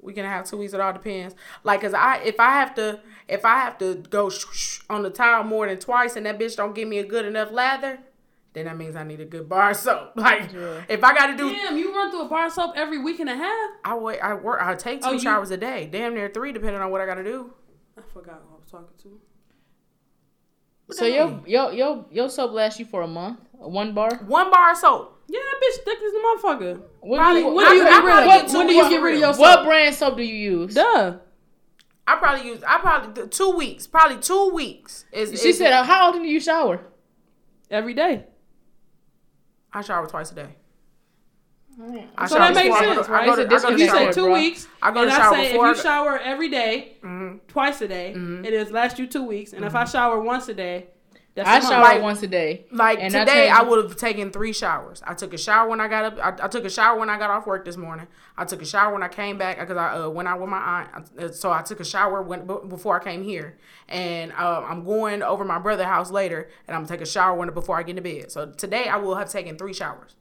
We 0.00 0.12
can 0.12 0.24
have 0.24 0.48
two 0.48 0.56
weeks. 0.56 0.72
It 0.72 0.80
all 0.80 0.92
depends. 0.92 1.34
Like, 1.64 1.80
cause 1.80 1.94
I 1.94 2.18
if 2.24 2.38
I 2.40 2.50
have 2.52 2.74
to 2.76 3.00
if 3.28 3.44
I 3.44 3.56
have 3.56 3.78
to 3.78 3.96
go 3.96 4.28
sh- 4.30 4.44
sh- 4.52 4.80
on 4.88 5.02
the 5.02 5.10
towel 5.10 5.42
more 5.44 5.66
than 5.66 5.78
twice 5.78 6.16
and 6.16 6.24
that 6.26 6.38
bitch 6.38 6.56
don't 6.56 6.74
give 6.74 6.86
me 6.88 6.98
a 6.98 7.04
good 7.04 7.24
enough 7.24 7.50
lather, 7.50 7.98
then 8.52 8.66
that 8.66 8.76
means 8.76 8.96
I 8.96 9.02
need 9.04 9.20
a 9.20 9.24
good 9.24 9.48
bar 9.48 9.74
soap. 9.74 10.12
Like, 10.16 10.50
if 10.88 11.02
I 11.04 11.14
got 11.14 11.26
to 11.28 11.36
do, 11.36 11.50
Damn, 11.50 11.76
you 11.76 11.94
run 11.94 12.10
through 12.10 12.22
a 12.22 12.28
bar 12.28 12.48
soap 12.50 12.72
every 12.76 12.98
week 12.98 13.20
and 13.20 13.28
a 13.28 13.36
half? 13.36 13.70
I 13.84 13.96
wait. 13.96 14.18
I 14.20 14.34
work. 14.34 14.60
I 14.62 14.74
take 14.74 15.02
two 15.02 15.08
Oh, 15.08 15.12
you- 15.12 15.18
showers 15.20 15.50
a 15.50 15.56
day. 15.56 15.88
Damn 15.90 16.14
near 16.14 16.28
three, 16.28 16.52
depending 16.52 16.80
on 16.80 16.90
what 16.90 17.00
I 17.00 17.06
got 17.06 17.16
to 17.16 17.24
do. 17.24 17.52
I 17.98 18.02
forgot 18.12 18.42
who 18.48 18.54
I 18.54 18.58
was 18.58 18.70
talking 18.70 18.94
to. 19.02 19.20
So 20.92 21.04
your 21.04 21.42
your 21.46 21.72
your 21.72 22.04
your 22.12 22.28
soap 22.28 22.52
lasts 22.52 22.78
you 22.78 22.86
for 22.86 23.02
a 23.02 23.08
month, 23.08 23.40
one 23.52 23.92
bar. 23.92 24.14
One 24.26 24.50
bar 24.52 24.70
of 24.72 24.76
soap. 24.78 25.20
Yeah, 25.28 25.40
that 25.40 25.60
bitch 25.60 25.84
thick 25.84 25.98
as 25.98 26.12
a 26.12 26.16
motherfucker. 26.18 26.82
When 27.00 27.18
Probably- 27.18 27.42
do 27.42 27.48
you, 27.48 27.54
When 27.54 27.68
do 27.68 27.74
you 27.74 27.82
I- 27.82 27.90
get 27.90 28.04
rid 28.04 28.18
of 28.18 28.24
get 28.26 28.48
two 28.48 28.58
When 28.58 28.66
do 28.68 28.74
you 28.74 28.88
get 28.88 29.02
rid 29.02 29.14
of 29.14 29.20
your 29.20 29.32
soap? 29.32 29.40
what 29.40 29.54
soap? 29.58 29.66
brand 29.66 29.94
soap 29.96 30.16
do 30.16 30.22
you 30.22 30.34
use? 30.60 30.74
Duh. 30.74 31.16
I 32.06 32.16
probably 32.16 32.46
use. 32.46 32.62
I 32.66 32.78
probably 32.78 33.28
two 33.28 33.50
weeks. 33.50 33.86
Probably 33.86 34.18
two 34.18 34.50
weeks. 34.50 35.04
Is 35.12 35.40
She 35.42 35.48
is- 35.48 35.58
said, 35.58 35.72
"How 35.84 36.08
often 36.08 36.22
do 36.22 36.28
you 36.28 36.40
shower?" 36.40 36.80
Every 37.70 37.94
day. 37.94 38.26
I 39.72 39.80
shower 39.82 40.06
twice 40.06 40.30
a 40.32 40.34
day. 40.36 40.56
I 42.16 42.26
So 42.26 42.36
that 42.38 42.54
makes 42.54 42.78
sense, 42.78 42.86
right? 42.86 42.94
To- 42.94 43.00
It's 43.00 43.08
a 43.08 43.12
I 43.12 43.26
go 43.26 43.36
to 43.36 43.46
disconnect. 43.48 43.80
You 43.80 43.86
shower. 43.86 43.96
say 43.98 44.12
two 44.12 44.24
bro. 44.24 44.32
weeks. 44.32 44.68
I 44.80 44.90
go 44.92 45.00
to 45.00 45.00
and 45.02 45.12
shower 45.12 45.34
I 45.34 45.42
say 45.44 45.46
if 45.48 45.54
you 45.54 45.74
shower 45.82 46.18
every 46.18 46.48
day, 46.48 46.96
Mhm. 47.02 47.40
twice 47.48 47.82
a 47.82 47.88
day, 47.88 48.12
it 48.12 48.54
is 48.54 48.70
last 48.72 48.98
you 48.98 49.06
two 49.06 49.22
weeks. 49.24 49.52
And 49.52 49.64
if 49.64 49.74
I 49.74 49.84
shower 49.84 50.18
once 50.20 50.48
a 50.48 50.54
day, 50.54 50.86
That's 51.36 51.46
I 51.48 51.58
a 51.58 51.60
month. 51.60 51.68
shower 51.70 51.82
Like- 51.82 52.02
once 52.02 52.22
a 52.22 52.26
day. 52.26 52.66
Like 52.72 52.98
And 52.98 53.14
I 53.14 53.18
today, 53.20 53.50
I, 53.50 53.58
change- 53.58 53.68
would 53.68 53.84
have 53.84 53.96
taken 53.96 54.30
three 54.30 54.52
showers. 54.54 55.02
I 55.06 55.12
took 55.14 55.34
a 55.34 55.38
shower 55.38 55.68
when 55.68 55.80
I 55.82 55.86
got 55.88 56.04
up. 56.18 56.40
I, 56.40 56.46
I 56.46 56.48
took 56.48 56.64
a 56.64 56.70
shower 56.70 56.98
when 56.98 57.10
I 57.10 57.18
got 57.18 57.28
off 57.30 57.46
work 57.46 57.64
this 57.66 57.76
morning. 57.76 58.06
I 58.38 58.46
took 58.46 58.62
a 58.62 58.64
shower 58.64 58.90
when 58.92 59.02
I 59.02 59.08
came 59.08 59.36
back 59.36 59.58
because 59.60 59.76
I 59.76 59.98
uh, 59.98 60.08
went 60.08 60.28
out 60.28 60.40
with 60.40 60.48
my 60.48 60.56
aunt. 60.96 61.10
Uh, 61.18 61.28
So 61.30 61.52
I 61.52 61.60
took 61.62 61.78
a 61.80 61.84
shower 61.84 62.22
when 62.22 62.46
before 62.46 62.98
I 63.00 63.04
came 63.04 63.22
here, 63.22 63.58
and 63.88 64.32
uh, 64.32 64.64
I'm 64.66 64.82
going 64.84 65.22
over 65.22 65.44
my 65.44 65.58
brother's 65.58 65.86
house 65.86 66.10
later, 66.10 66.48
and 66.66 66.74
I'm 66.74 66.82
gonna 66.84 66.88
take 66.96 67.02
a 67.02 67.10
shower 67.10 67.36
when 67.36 67.52
before 67.52 67.76
I 67.78 67.82
get 67.82 67.90
into 67.98 68.02
bed. 68.02 68.32
So 68.32 68.50
today, 68.52 68.88
I 68.88 68.96
will 68.96 69.14
have 69.16 69.28
taken 69.30 69.58
three 69.58 69.74
showers. 69.74 70.16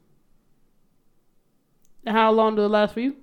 And 2.05 2.15
how 2.15 2.31
long 2.31 2.55
do 2.55 2.63
it 2.63 2.67
last 2.67 2.93
for 2.93 2.99
you? 2.99 3.15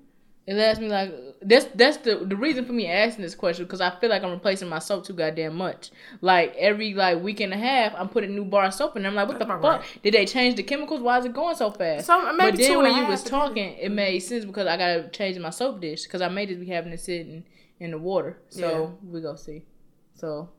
It 0.46 0.54
lasts 0.54 0.80
me 0.80 0.88
like 0.88 1.12
that's 1.44 1.66
that's 1.74 1.98
the 1.98 2.16
the 2.16 2.36
reason 2.36 2.64
for 2.64 2.72
me 2.72 2.86
asking 2.88 3.22
this 3.22 3.34
question 3.34 3.64
because 3.64 3.80
I 3.80 3.90
feel 3.98 4.10
like 4.10 4.22
I'm 4.22 4.30
replacing 4.30 4.68
my 4.68 4.78
soap 4.78 5.04
too 5.04 5.12
goddamn 5.12 5.56
much. 5.56 5.90
Like 6.20 6.54
every 6.56 6.94
like 6.94 7.22
week 7.22 7.40
and 7.40 7.52
a 7.52 7.56
half, 7.56 7.94
I'm 7.96 8.08
putting 8.08 8.34
new 8.34 8.44
bar 8.44 8.66
of 8.66 8.74
soap 8.74 8.96
in. 8.96 9.06
I'm 9.06 9.14
like, 9.14 9.28
what 9.28 9.38
That's 9.38 9.50
the 9.50 9.58
fuck? 9.58 9.84
Did 10.02 10.14
they 10.14 10.26
change 10.26 10.56
the 10.56 10.62
chemicals? 10.62 11.00
Why 11.00 11.18
is 11.18 11.24
it 11.24 11.32
going 11.32 11.56
so 11.56 11.70
fast? 11.70 12.06
So, 12.06 12.32
maybe 12.32 12.52
but 12.52 12.58
then 12.58 12.70
two 12.70 12.78
when 12.78 12.96
you 12.96 13.06
was 13.06 13.22
talking, 13.22 13.76
it 13.78 13.90
made 13.90 14.18
sense 14.20 14.44
because 14.44 14.66
I 14.66 14.76
gotta 14.76 15.08
change 15.08 15.38
my 15.38 15.50
soap 15.50 15.80
dish 15.80 16.04
because 16.04 16.22
I 16.22 16.28
may 16.28 16.46
just 16.46 16.60
be 16.60 16.66
having 16.66 16.92
it 16.92 17.00
sitting 17.00 17.44
in 17.80 17.90
the 17.90 17.98
water. 17.98 18.38
So 18.48 18.98
we 19.04 19.20
go 19.20 19.34
see. 19.36 19.64
So 20.14 20.50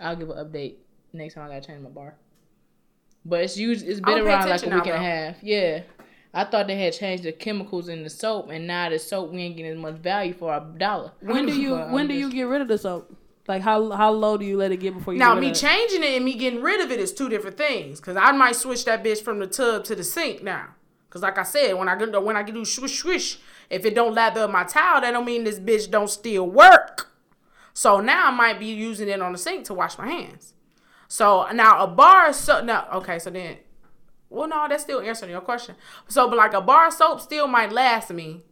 I'll 0.00 0.16
give 0.16 0.30
an 0.30 0.36
update 0.36 0.76
next 1.12 1.34
time 1.34 1.44
I 1.44 1.54
gotta 1.54 1.66
change 1.66 1.82
my 1.82 1.90
bar. 1.90 2.16
But 3.24 3.42
it's 3.42 3.56
usually 3.56 3.90
it's 3.90 4.00
been 4.00 4.20
around 4.20 4.48
like 4.48 4.62
a 4.62 4.66
week 4.66 4.86
now, 4.86 4.92
and 4.92 5.04
a 5.04 5.06
half. 5.06 5.36
Yeah. 5.42 5.82
I 6.34 6.44
thought 6.44 6.66
they 6.66 6.76
had 6.76 6.92
changed 6.92 7.24
the 7.24 7.32
chemicals 7.32 7.88
in 7.88 8.02
the 8.02 8.10
soap, 8.10 8.50
and 8.50 8.66
now 8.66 8.90
the 8.90 8.98
soap 8.98 9.32
we 9.32 9.40
ain't 9.42 9.56
getting 9.56 9.72
as 9.72 9.78
much 9.78 9.94
value 9.96 10.34
for 10.34 10.52
our 10.52 10.60
dollar. 10.60 11.12
When 11.20 11.46
do 11.46 11.58
you 11.58 11.70
But 11.70 11.90
when 11.90 12.02
I'm 12.02 12.08
do 12.08 12.14
you 12.14 12.30
get 12.30 12.42
rid 12.42 12.60
of 12.60 12.68
the 12.68 12.78
soap? 12.78 13.14
Like 13.46 13.62
how 13.62 13.90
how 13.92 14.10
low 14.10 14.36
do 14.36 14.44
you 14.44 14.58
let 14.58 14.72
it 14.72 14.76
get 14.76 14.92
before 14.94 15.14
you 15.14 15.18
Now, 15.18 15.30
get 15.30 15.36
rid 15.36 15.40
me 15.40 15.46
of 15.50 15.56
it? 15.56 15.60
changing 15.60 16.02
it 16.02 16.16
and 16.16 16.24
me 16.24 16.34
getting 16.34 16.60
rid 16.60 16.80
of 16.82 16.90
it 16.90 17.00
is 17.00 17.14
two 17.14 17.30
different 17.30 17.56
things. 17.56 17.98
Cause 17.98 18.16
I 18.16 18.30
might 18.32 18.56
switch 18.56 18.84
that 18.84 19.02
bitch 19.02 19.22
from 19.22 19.38
the 19.38 19.46
tub 19.46 19.84
to 19.84 19.94
the 19.94 20.04
sink 20.04 20.42
now. 20.42 20.74
Cause 21.08 21.22
like 21.22 21.38
I 21.38 21.44
said, 21.44 21.72
when 21.72 21.88
I 21.88 21.96
get 21.96 22.22
when 22.22 22.36
I 22.36 22.42
can 22.42 22.54
do 22.54 22.66
swish 22.66 22.98
swish, 22.98 23.38
if 23.70 23.86
it 23.86 23.94
don't 23.94 24.14
lather 24.14 24.42
up 24.42 24.50
my 24.50 24.64
towel, 24.64 25.00
that 25.00 25.12
don't 25.12 25.24
mean 25.24 25.44
this 25.44 25.58
bitch 25.58 25.90
don't 25.90 26.10
still 26.10 26.46
work. 26.46 27.10
So 27.72 28.00
now 28.00 28.28
I 28.28 28.30
might 28.30 28.58
be 28.58 28.66
using 28.66 29.08
it 29.08 29.22
on 29.22 29.32
the 29.32 29.38
sink 29.38 29.64
to 29.66 29.74
wash 29.74 29.96
my 29.96 30.08
hands. 30.08 30.52
So 31.08 31.48
now 31.52 31.82
a 31.82 31.86
bar 31.86 32.28
of 32.28 32.34
soap. 32.34 32.64
No, 32.64 32.84
okay. 32.94 33.18
So 33.18 33.30
then, 33.30 33.56
well, 34.30 34.48
no, 34.48 34.66
that's 34.68 34.82
still 34.82 35.00
answering 35.00 35.30
your 35.30 35.40
question. 35.40 35.74
So, 36.08 36.28
but 36.28 36.36
like 36.36 36.52
a 36.54 36.60
bar 36.60 36.88
of 36.88 36.92
soap 36.94 37.20
still 37.20 37.46
might 37.48 37.72
last 37.72 38.10
me 38.12 38.42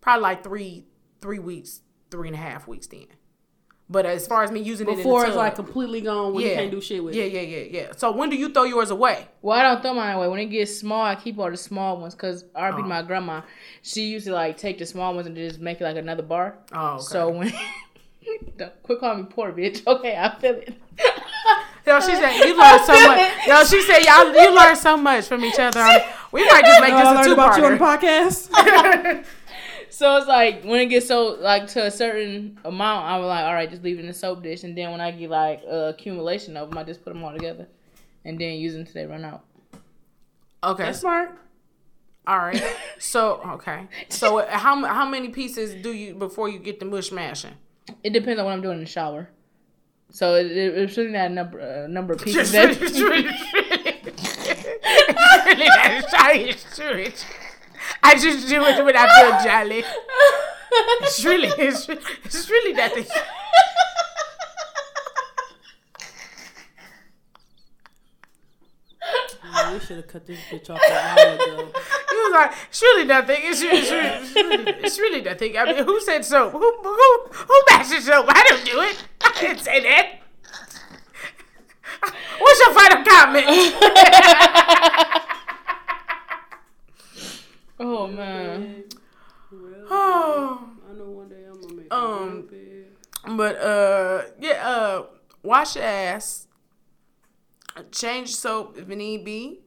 probably 0.00 0.22
like 0.22 0.42
three 0.44 0.86
three 1.20 1.38
weeks, 1.38 1.80
three 2.10 2.28
and 2.28 2.34
a 2.36 2.40
half 2.40 2.66
weeks 2.66 2.86
then. 2.86 3.06
But 3.88 4.06
as 4.06 4.26
far 4.26 4.42
as 4.42 4.50
me 4.50 4.60
using 4.60 4.88
it 4.88 4.92
in 4.92 4.96
before 4.96 5.26
it's 5.26 5.36
like 5.36 5.54
completely 5.54 6.00
gone 6.00 6.32
when 6.32 6.44
you 6.46 6.54
can't 6.54 6.70
do 6.70 6.80
shit 6.80 7.04
with 7.04 7.14
yeah, 7.14 7.24
it. 7.24 7.32
yeah, 7.32 7.40
yeah, 7.42 7.64
yeah. 7.82 7.92
So 7.94 8.10
when 8.10 8.30
do 8.30 8.36
you 8.36 8.48
throw 8.50 8.62
yours 8.64 8.90
away? 8.90 9.28
Well, 9.42 9.58
I 9.58 9.62
don't 9.62 9.82
throw 9.82 9.92
mine 9.92 10.16
away. 10.16 10.28
When 10.28 10.40
it 10.40 10.46
gets 10.46 10.74
small, 10.78 11.04
I 11.04 11.14
keep 11.14 11.38
all 11.38 11.50
the 11.50 11.58
small 11.58 11.98
ones 12.00 12.14
because 12.14 12.44
RP 12.56 12.78
Oh. 12.78 12.82
my 12.84 13.02
grandma, 13.02 13.42
she 13.82 14.04
used 14.04 14.26
to 14.26 14.32
like 14.32 14.56
take 14.56 14.78
the 14.78 14.86
small 14.86 15.14
ones 15.14 15.26
and 15.26 15.36
just 15.36 15.60
make 15.60 15.78
it 15.80 15.84
like 15.84 15.96
another 15.96 16.22
bar. 16.22 16.56
Oh, 16.72 16.94
okay. 16.94 17.02
So 17.02 17.28
when 17.30 17.52
Don't- 18.56 18.82
quit 18.82 19.00
calling 19.00 19.24
me 19.24 19.28
poor 19.30 19.52
bitch. 19.52 19.82
Okay, 19.86 20.16
I 20.16 20.38
feel 20.40 20.54
it. 20.54 20.74
Yo, 21.86 22.00
she 22.00 22.14
said 22.14 22.36
you 22.38 22.56
learned 22.58 22.84
so 22.84 22.92
much. 22.92 23.32
Yo, 23.46 23.64
she 23.64 23.82
said 23.82 24.00
y'all 24.04 24.32
you 24.32 24.54
learned 24.54 24.78
so 24.78 24.96
much 24.96 25.26
from 25.26 25.44
each 25.44 25.58
other. 25.58 25.80
We 26.30 26.44
might 26.44 26.64
just 26.64 26.80
make 26.80 26.94
this 26.94 27.20
a 27.20 27.24
two 27.24 27.32
about 27.32 27.58
you 27.58 27.64
on 27.64 27.72
the 27.72 27.78
parter. 27.78 27.98
podcast. 27.98 29.24
So 29.90 30.16
it's 30.16 30.26
like 30.26 30.64
when 30.64 30.80
it 30.80 30.86
gets 30.86 31.06
so 31.06 31.36
like 31.38 31.66
to 31.68 31.84
a 31.84 31.90
certain 31.90 32.58
amount, 32.64 33.04
I'm 33.04 33.22
like, 33.22 33.44
all 33.44 33.52
right, 33.52 33.68
just 33.70 33.82
leave 33.84 33.98
it 33.98 34.00
in 34.00 34.06
the 34.06 34.14
soap 34.14 34.42
dish, 34.42 34.64
and 34.64 34.76
then 34.76 34.90
when 34.90 35.02
I 35.02 35.10
get 35.10 35.28
like 35.28 35.60
uh, 35.70 35.92
accumulation 35.94 36.56
of 36.56 36.70
them, 36.70 36.78
I 36.78 36.82
just 36.82 37.04
put 37.04 37.12
them 37.12 37.22
all 37.22 37.32
together, 37.32 37.68
and 38.24 38.40
then 38.40 38.54
use 38.54 38.72
them 38.72 38.84
till 38.86 38.94
they 38.94 39.06
run 39.06 39.22
out. 39.22 39.44
Okay, 40.64 40.84
That's 40.84 41.00
smart. 41.00 41.38
all 42.26 42.38
right. 42.38 42.60
So 42.98 43.42
okay, 43.54 43.86
so 44.08 44.44
how 44.48 44.82
how 44.86 45.06
many 45.08 45.28
pieces 45.28 45.74
do 45.82 45.92
you 45.92 46.14
before 46.14 46.48
you 46.48 46.58
get 46.58 46.80
the 46.80 46.86
mush 46.86 47.12
mashing? 47.12 47.54
It 48.02 48.14
depends 48.14 48.40
on 48.40 48.46
what 48.46 48.52
I'm 48.52 48.62
doing 48.62 48.78
in 48.78 48.84
the 48.84 48.90
shower. 48.90 49.28
So 50.12 50.34
it, 50.34 50.46
it, 50.52 50.78
it's 50.78 50.96
really 50.96 51.14
a 51.14 51.28
number 51.28 51.60
uh, 51.60 51.86
number 51.88 52.12
of 52.14 52.20
pieces. 52.24 52.52
That, 52.52 52.70
it's 52.80 53.00
really, 53.10 53.28
it's 53.28 55.46
really 55.46 55.68
not 55.68 56.10
shy. 56.10 56.32
It's 56.34 56.76
true. 56.76 57.00
It's- 57.00 57.24
I 58.02 58.14
just 58.14 58.48
do 58.48 58.64
it 58.64 58.84
when 58.84 58.96
I 58.96 59.06
feel 59.08 59.44
jolly. 59.44 59.84
It's 61.02 61.24
really, 61.24 61.48
it's, 61.48 61.88
it's 61.88 62.48
really 62.48 62.72
that 62.74 62.94
thing. 62.94 63.04
Man, 69.52 69.61
we 69.72 69.80
should 69.80 69.96
have 69.96 70.08
cut 70.08 70.26
this 70.26 70.38
bitch 70.50 70.70
off 70.70 70.80
a 70.80 70.90
while 70.92 71.34
ago. 71.34 71.72
He 72.10 72.16
was 72.16 72.32
like, 72.32 72.52
it's 72.68 72.82
really 72.82 73.04
nothing. 73.04 73.36
It's, 73.40 73.62
really- 73.62 73.78
it's, 73.78 73.90
really, 73.90 74.08
it's, 74.08 74.34
really, 74.34 74.72
it's 74.84 74.98
really 74.98 75.22
nothing. 75.22 75.56
I 75.56 75.64
mean, 75.72 75.84
who 75.84 76.00
said 76.00 76.24
soap? 76.24 76.52
Who 76.52 76.58
who 76.58 77.26
who 77.32 77.54
mashes 77.70 78.04
soap? 78.06 78.26
I 78.28 78.44
don't 78.48 78.64
do 78.64 78.80
it. 78.82 79.04
I 79.22 79.40
didn't 79.40 79.60
say 79.60 79.80
that. 79.82 80.18
What's 82.38 82.60
your 82.60 82.74
final 82.74 83.04
comment? 83.04 83.46
oh 87.80 88.06
man. 88.08 88.84
Well, 89.50 89.86
oh, 89.90 90.68
I 90.88 90.92
know 90.94 91.04
one 91.10 91.28
day 91.28 91.44
I'm 91.48 91.60
gonna 91.60 91.74
make 91.74 91.92
Um, 91.92 92.48
but 93.36 93.56
uh, 93.56 94.22
yeah, 94.40 94.66
uh, 94.68 95.04
wash 95.42 95.76
your 95.76 95.84
ass. 95.84 96.46
Change 97.90 98.34
soap 98.34 98.76
if 98.76 98.90
it 98.90 98.96
need 98.96 99.24
be. 99.24 99.60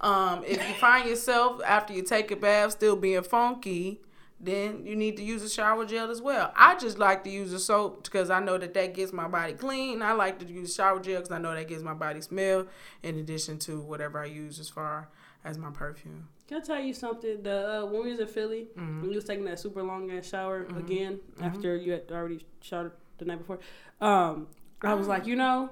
Um, 0.00 0.44
if 0.46 0.56
you 0.68 0.74
find 0.74 1.08
yourself 1.08 1.60
after 1.66 1.92
you 1.92 2.02
take 2.02 2.30
a 2.30 2.36
bath 2.36 2.72
still 2.72 2.96
being 2.96 3.22
funky, 3.22 4.00
then 4.40 4.86
you 4.86 4.94
need 4.94 5.16
to 5.16 5.22
use 5.24 5.42
a 5.42 5.48
shower 5.48 5.84
gel 5.84 6.10
as 6.10 6.22
well. 6.22 6.52
I 6.54 6.76
just 6.76 6.98
like 6.98 7.24
to 7.24 7.30
use 7.30 7.52
a 7.52 7.58
soap 7.58 8.04
because 8.04 8.30
I 8.30 8.38
know 8.40 8.56
that 8.58 8.72
that 8.74 8.94
gets 8.94 9.12
my 9.12 9.26
body 9.26 9.52
clean. 9.54 10.00
I 10.02 10.12
like 10.12 10.38
to 10.40 10.46
use 10.46 10.74
shower 10.74 11.00
gel 11.00 11.16
because 11.16 11.32
I 11.32 11.38
know 11.38 11.54
that 11.54 11.66
gives 11.68 11.82
my 11.82 11.94
body 11.94 12.20
smell 12.20 12.66
in 13.02 13.18
addition 13.18 13.58
to 13.60 13.80
whatever 13.80 14.20
I 14.20 14.26
use 14.26 14.60
as 14.60 14.68
far 14.68 15.08
as 15.44 15.58
my 15.58 15.70
perfume. 15.70 16.28
Can 16.46 16.58
I 16.58 16.64
tell 16.64 16.80
you 16.80 16.94
something? 16.94 17.42
The 17.42 17.82
uh, 17.82 17.86
when 17.86 18.04
we 18.04 18.10
was 18.10 18.20
in 18.20 18.26
Philly, 18.28 18.68
Mm-hmm. 18.78 19.00
when 19.02 19.10
you 19.10 19.16
was 19.16 19.24
taking 19.24 19.44
that 19.46 19.58
super 19.58 19.82
long 19.82 20.10
ass 20.12 20.28
shower 20.28 20.66
again 20.76 21.18
after 21.42 21.76
you 21.76 21.92
had 21.92 22.10
already 22.10 22.46
showered 22.60 22.92
the 23.18 23.24
night 23.24 23.38
before, 23.38 23.58
um, 24.00 24.46
I 24.82 24.94
was 24.94 25.08
like, 25.08 25.26
you 25.26 25.34
know, 25.36 25.70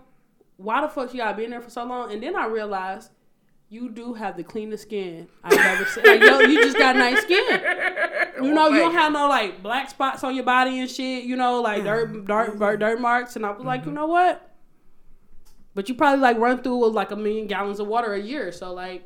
why 0.57 0.81
the 0.81 0.89
fuck 0.89 1.15
you 1.15 1.21
gotta 1.21 1.37
be 1.37 1.45
in 1.45 1.51
there 1.51 1.61
for 1.63 1.71
so 1.71 1.85
long? 1.85 2.13
And 2.13 2.23
then 2.23 2.35
I 2.37 2.47
realized 2.47 3.11
you 3.69 3.91
do 3.91 4.15
have 4.15 4.37
the 4.37 4.45
cleanest 4.45 4.85
skin 4.85 5.29
I've 5.43 5.59
ever 5.59 5.85
seen. 5.87 6.05
Like, 6.05 6.21
yo, 6.21 6.41
you 6.41 6.63
just 6.63 6.79
got 6.79 6.95
nice 6.97 7.23
skin. 7.23 7.61
You 8.41 8.55
know, 8.55 8.69
you 8.69 8.79
don't 8.79 8.95
have 8.95 9.13
no 9.13 9.29
like 9.29 9.63
black 9.63 9.91
spots 9.91 10.23
on 10.23 10.35
your 10.35 10.45
body 10.45 10.79
and 10.79 10.89
shit. 10.89 11.25
You 11.25 11.37
know, 11.37 11.61
like 11.61 11.83
dirt, 11.83 12.13
mm-hmm. 12.13 12.27
dirt, 12.27 12.59
dirt, 12.59 12.79
dirt 12.79 13.01
marks. 13.01 13.35
And 13.35 13.45
I 13.45 13.51
was 13.51 13.65
like, 13.65 13.81
you 13.81 13.87
mm-hmm. 13.87 13.95
know 13.95 14.07
what? 14.07 14.51
But 15.75 15.89
you 15.89 15.95
probably 15.95 16.21
like 16.21 16.39
run 16.39 16.63
through 16.63 16.91
like 16.91 17.11
a 17.11 17.17
million 17.17 17.49
gallons 17.49 17.81
of 17.81 17.89
water 17.89 18.15
a 18.15 18.21
year. 18.21 18.53
So 18.53 18.73
like, 18.73 19.05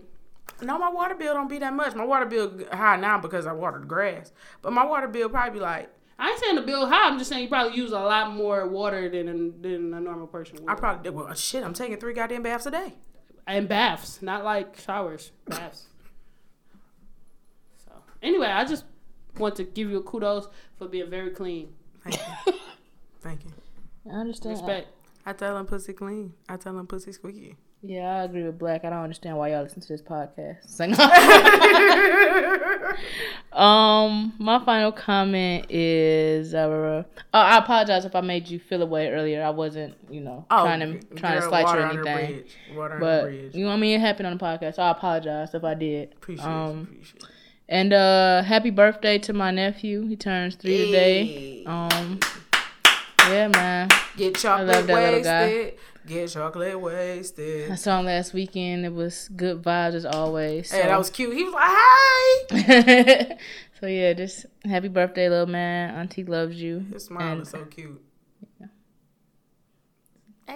No, 0.60 0.78
my 0.78 0.90
water 0.90 1.14
bill 1.14 1.32
don't 1.32 1.48
be 1.48 1.58
that 1.58 1.72
much. 1.72 1.94
My 1.94 2.04
water 2.04 2.26
bill 2.26 2.52
high 2.70 2.96
now 2.96 3.18
because 3.18 3.46
I 3.46 3.52
watered 3.52 3.88
grass. 3.88 4.30
But 4.60 4.72
my 4.72 4.84
water 4.84 5.08
bill 5.08 5.30
probably 5.30 5.58
be 5.58 5.64
like 5.64 5.90
I 6.18 6.28
ain't 6.28 6.38
saying 6.38 6.56
the 6.56 6.62
bill 6.62 6.86
high. 6.86 7.08
I'm 7.08 7.16
just 7.16 7.30
saying 7.30 7.44
you 7.44 7.48
probably 7.48 7.78
use 7.78 7.92
a 7.92 7.98
lot 7.98 8.34
more 8.34 8.68
water 8.68 9.08
than 9.08 9.62
than 9.62 9.94
a 9.94 10.00
normal 10.00 10.26
person 10.26 10.58
would. 10.60 10.70
I 10.70 10.74
probably. 10.74 11.10
Well, 11.10 11.32
shit, 11.32 11.64
I'm 11.64 11.72
taking 11.72 11.96
three 11.96 12.12
goddamn 12.12 12.42
baths 12.42 12.66
a 12.66 12.70
day. 12.70 12.92
And 13.50 13.68
baths, 13.68 14.22
not 14.22 14.44
like 14.44 14.78
showers, 14.78 15.32
baths. 15.46 15.86
so 17.84 17.90
anyway, 18.22 18.46
I 18.46 18.64
just 18.64 18.84
want 19.38 19.56
to 19.56 19.64
give 19.64 19.90
you 19.90 19.98
a 19.98 20.02
kudos 20.02 20.48
for 20.76 20.86
being 20.86 21.10
very 21.10 21.30
clean. 21.30 21.72
Thank 22.04 22.16
you. 22.46 22.52
Thank 23.20 23.44
you. 23.44 23.50
I 24.10 24.16
understand. 24.16 24.56
Respect. 24.56 24.88
I 25.26 25.32
tell 25.32 25.54
them 25.54 25.66
pussy 25.66 25.92
clean. 25.92 26.32
I 26.48 26.56
tell 26.56 26.74
them 26.74 26.86
pussy 26.86 27.12
squeaky. 27.12 27.56
Yeah, 27.82 28.20
I 28.20 28.24
agree 28.24 28.42
with 28.42 28.58
Black. 28.58 28.84
I 28.84 28.90
don't 28.90 29.02
understand 29.02 29.38
why 29.38 29.52
y'all 29.52 29.62
listen 29.62 29.80
to 29.80 29.88
this 29.88 30.02
podcast. 30.02 30.68
Um, 33.52 34.32
my 34.38 34.64
final 34.64 34.92
comment 34.92 35.66
is, 35.70 36.54
uh, 36.54 37.02
uh, 37.34 37.36
I 37.36 37.58
apologize 37.58 38.04
if 38.04 38.14
I 38.14 38.20
made 38.20 38.48
you 38.48 38.60
feel 38.60 38.80
away 38.80 39.08
earlier. 39.08 39.42
I 39.42 39.50
wasn't, 39.50 39.96
you 40.08 40.20
know, 40.20 40.46
trying 40.48 40.80
to 40.80 41.16
trying 41.16 41.40
to 41.40 41.48
slight 41.48 41.66
you 41.66 41.80
or 41.80 41.86
anything. 41.86 42.26
bridge. 42.26 42.56
Water 42.76 42.94
under 42.94 43.04
But 43.04 43.22
bridge. 43.24 43.54
you 43.56 43.64
know, 43.64 43.70
what 43.70 43.76
I 43.76 43.80
mean, 43.80 43.96
it 43.96 44.00
happened 44.00 44.28
on 44.28 44.38
the 44.38 44.44
podcast. 44.44 44.76
So 44.76 44.82
I 44.82 44.92
apologize 44.92 45.52
if 45.52 45.64
I 45.64 45.74
did. 45.74 46.12
Appreciate 46.12 46.46
um, 46.46 46.78
it. 46.78 46.82
Appreciate. 46.82 47.24
And 47.68 47.92
uh, 47.92 48.42
happy 48.42 48.70
birthday 48.70 49.18
to 49.18 49.32
my 49.32 49.50
nephew. 49.50 50.06
He 50.06 50.14
turns 50.14 50.54
three 50.54 50.86
today. 50.86 51.64
Um, 51.66 52.20
yeah, 53.28 53.48
man. 53.48 53.88
Get 54.16 54.36
chocolate 54.36 54.68
love 54.68 54.86
that 54.86 55.12
little 55.12 55.22
guy. 55.22 55.72
Get 56.10 56.28
chocolate 56.28 56.80
wasted. 56.80 57.70
I 57.70 57.76
saw 57.76 58.00
him 58.00 58.06
last 58.06 58.32
weekend. 58.34 58.84
It 58.84 58.92
was 58.92 59.28
good 59.36 59.62
vibes 59.62 59.94
as 59.94 60.04
always. 60.04 60.68
So. 60.68 60.76
Hey, 60.76 60.82
that 60.88 60.98
was 60.98 61.08
cute. 61.08 61.32
He 61.36 61.44
was 61.44 61.54
like, 61.54 62.58
"Hey." 62.66 63.36
so 63.80 63.86
yeah, 63.86 64.12
just 64.14 64.46
happy 64.64 64.88
birthday, 64.88 65.28
little 65.28 65.46
man. 65.46 65.94
Auntie 65.94 66.24
loves 66.24 66.60
you. 66.60 66.84
His 66.92 67.04
smile 67.04 67.32
And- 67.34 67.42
is 67.42 67.50
so 67.50 67.64
cute. 67.64 68.02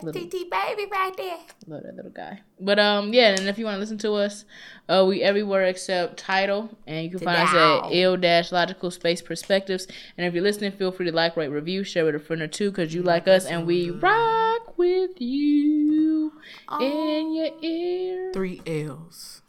That's 0.02 0.16
TT 0.16 0.50
baby 0.50 0.86
right 0.90 1.12
there. 1.16 1.38
Love 1.66 1.82
that 1.84 1.96
little 1.96 2.10
guy. 2.10 2.40
But 2.60 2.78
um, 2.78 3.12
yeah, 3.12 3.30
and 3.30 3.48
if 3.48 3.58
you 3.58 3.64
want 3.64 3.76
to 3.76 3.80
listen 3.80 3.98
to 3.98 4.12
us, 4.14 4.44
uh, 4.88 5.04
we 5.06 5.22
everywhere 5.22 5.64
except 5.64 6.18
Tidal, 6.18 6.70
and 6.86 7.04
you 7.04 7.10
can 7.10 7.20
find 7.20 7.38
us 7.38 7.54
at 7.54 7.92
ill 7.92 8.16
dash 8.16 8.52
logical 8.52 8.90
space 8.90 9.22
perspectives. 9.22 9.86
And 10.16 10.26
if 10.26 10.34
you're 10.34 10.42
listening, 10.42 10.72
feel 10.72 10.92
free 10.92 11.06
to 11.06 11.12
like, 11.12 11.36
rate, 11.36 11.48
review, 11.48 11.84
share 11.84 12.04
with 12.04 12.14
a 12.14 12.18
friend 12.18 12.42
or 12.42 12.48
two, 12.48 12.72
cause 12.72 12.94
you 12.94 13.02
like 13.02 13.28
us 13.28 13.46
and 13.46 13.66
we 13.66 13.90
rock 13.90 14.76
with 14.78 15.20
you 15.20 16.32
in 16.80 17.34
your 17.34 17.50
ear. 17.62 18.30
Three 18.32 18.60
L's. 18.66 19.42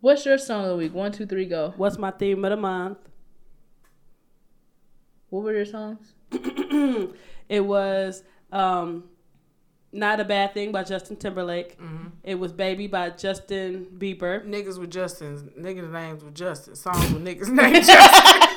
What's 0.00 0.24
your 0.26 0.38
song 0.38 0.64
of 0.64 0.70
the 0.70 0.76
week? 0.76 0.94
One, 0.94 1.10
two, 1.10 1.26
three, 1.26 1.46
go. 1.46 1.74
What's 1.76 1.98
my 1.98 2.10
theme 2.10 2.44
of 2.44 2.50
the 2.50 2.56
month? 2.56 2.98
What 5.30 5.42
were 5.42 5.54
your 5.54 5.64
songs? 5.64 6.14
it 7.48 7.64
was 7.64 8.22
um, 8.52 9.04
Not 9.96 10.20
a 10.20 10.24
Bad 10.24 10.52
Thing 10.52 10.72
by 10.72 10.84
Justin 10.84 11.16
Timberlake. 11.16 11.78
Mm-hmm. 11.78 12.08
It 12.22 12.34
was 12.34 12.52
Baby 12.52 12.86
by 12.86 13.08
Justin 13.10 13.86
Bieber. 13.96 14.46
Niggas 14.46 14.78
with 14.78 14.90
Justin. 14.90 15.50
Niggas' 15.58 15.90
names 15.90 16.22
with 16.22 16.34
Justin. 16.34 16.76
Songs 16.76 17.10
with 17.12 17.24
niggas 17.24 17.48
named 17.48 17.86
Justin. 17.86 18.42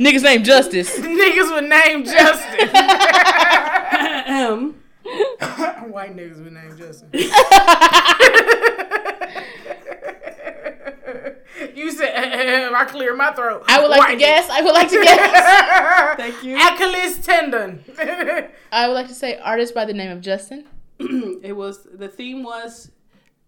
Niggas 0.00 0.22
named 0.22 0.46
Justice. 0.46 0.90
niggas 0.98 1.54
with 1.54 1.68
name 1.68 2.04
Justin. 2.04 2.70
Ahem. 2.74 4.74
White 5.90 6.16
niggas 6.16 6.42
with 6.42 6.54
name 6.54 6.78
Justin. 6.78 7.10
you 11.76 11.92
said 11.92 12.14
I 12.74 12.84
clear 12.86 13.14
my 13.14 13.32
throat. 13.32 13.64
I 13.68 13.80
would 13.80 13.90
like 13.90 14.00
to 14.00 14.06
White 14.06 14.18
guess. 14.18 14.48
I 14.50 14.62
would 14.62 14.72
like 14.72 14.88
to 14.88 15.00
guess. 15.02 16.16
Thank 16.16 16.42
you. 16.42 16.56
Achilles 16.56 17.18
tendon. 17.24 17.84
I 18.72 18.88
would 18.88 18.94
like 18.94 19.08
to 19.08 19.14
say 19.14 19.38
artist 19.38 19.74
by 19.74 19.84
the 19.84 19.92
name 19.94 20.10
of 20.10 20.20
Justin. 20.20 20.66
it 20.98 21.56
was 21.56 21.86
the 21.92 22.08
theme 22.08 22.42
was 22.42 22.90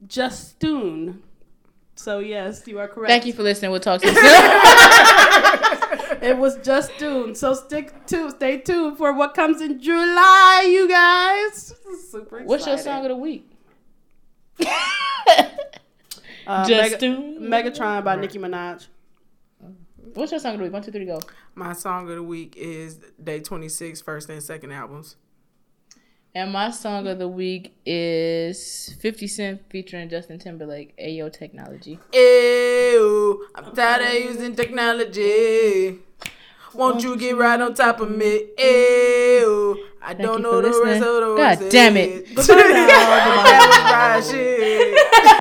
Justoon. 0.06 1.23
So 1.94 2.20
yes, 2.20 2.66
you 2.66 2.78
are 2.78 2.89
correct. 2.89 3.10
Thank 3.10 3.27
you 3.27 3.32
for 3.32 3.43
listening. 3.43 3.70
We'll 3.70 3.81
talk 3.81 4.01
to 4.01 4.09
you 4.09 4.14
soon. 4.14 4.23
It 6.23 6.39
was 6.39 6.56
Justoon. 6.59 7.35
So 7.35 7.52
stick 7.55 8.06
to 8.06 8.31
stay 8.31 8.59
tuned 8.59 8.97
for 8.97 9.12
what 9.12 9.35
comes 9.35 9.60
in 9.60 9.81
July, 9.81 10.69
you 10.70 10.89
guys. 10.89 11.74
Super 12.10 12.39
excited. 12.39 12.47
What's 12.48 12.66
your 12.66 12.78
song 12.78 13.02
of 13.05 13.09
the 13.09 13.16
week? 13.16 13.51
Uh, 16.47 16.66
Justoon. 16.66 17.48
Mega- 17.48 17.70
Megatron 17.70 18.05
by 18.05 18.16
Nicki 18.16 18.39
Minaj. 18.39 18.86
What's 20.14 20.32
your 20.32 20.40
song 20.40 20.55
of 20.55 20.59
the 20.59 20.64
week? 20.64 20.73
One, 20.73 20.82
two, 20.82 20.90
three, 20.90 21.06
go. 21.06 21.20
my 21.55 21.73
song 21.73 22.09
of 22.10 22.16
the 22.16 22.23
week 22.23 22.55
is 22.56 22.97
Day 23.23 23.40
26, 23.40 24.01
first 24.02 24.28
and 24.28 24.43
second 24.43 24.73
albums. 24.73 25.16
And 26.35 26.51
my 26.52 26.70
song 26.70 27.06
of 27.06 27.19
the 27.19 27.28
week 27.28 27.77
is 27.85 28.94
50 29.01 29.27
Cent 29.27 29.60
featuring 29.70 30.09
Justin 30.09 30.39
Timberlake, 30.39 30.97
Ayo 30.98 31.31
Technology. 31.32 31.98
Ew, 32.12 33.47
I'm 33.55 33.74
tired 33.74 34.02
of 34.16 34.24
using 34.35 34.55
technology. 34.56 35.98
Won't 36.74 37.02
you 37.02 37.16
get 37.19 37.36
right 37.36 37.60
on 37.60 37.74
top 37.74 38.01
of 38.01 38.10
me? 38.10 38.48
Ew, 38.59 39.86
I 40.01 40.14
don't 40.14 40.39
you 40.39 40.43
know 40.43 40.52
for 40.52 40.62
the 40.62 40.82
rest 40.85 41.02
of 41.05 41.20
the 41.20 41.35
God 41.36 41.70
damn 41.70 41.97
it. 41.98 42.35
that 42.35 44.23
was 44.24 44.32
right 44.32 44.39
shit. 44.40 45.39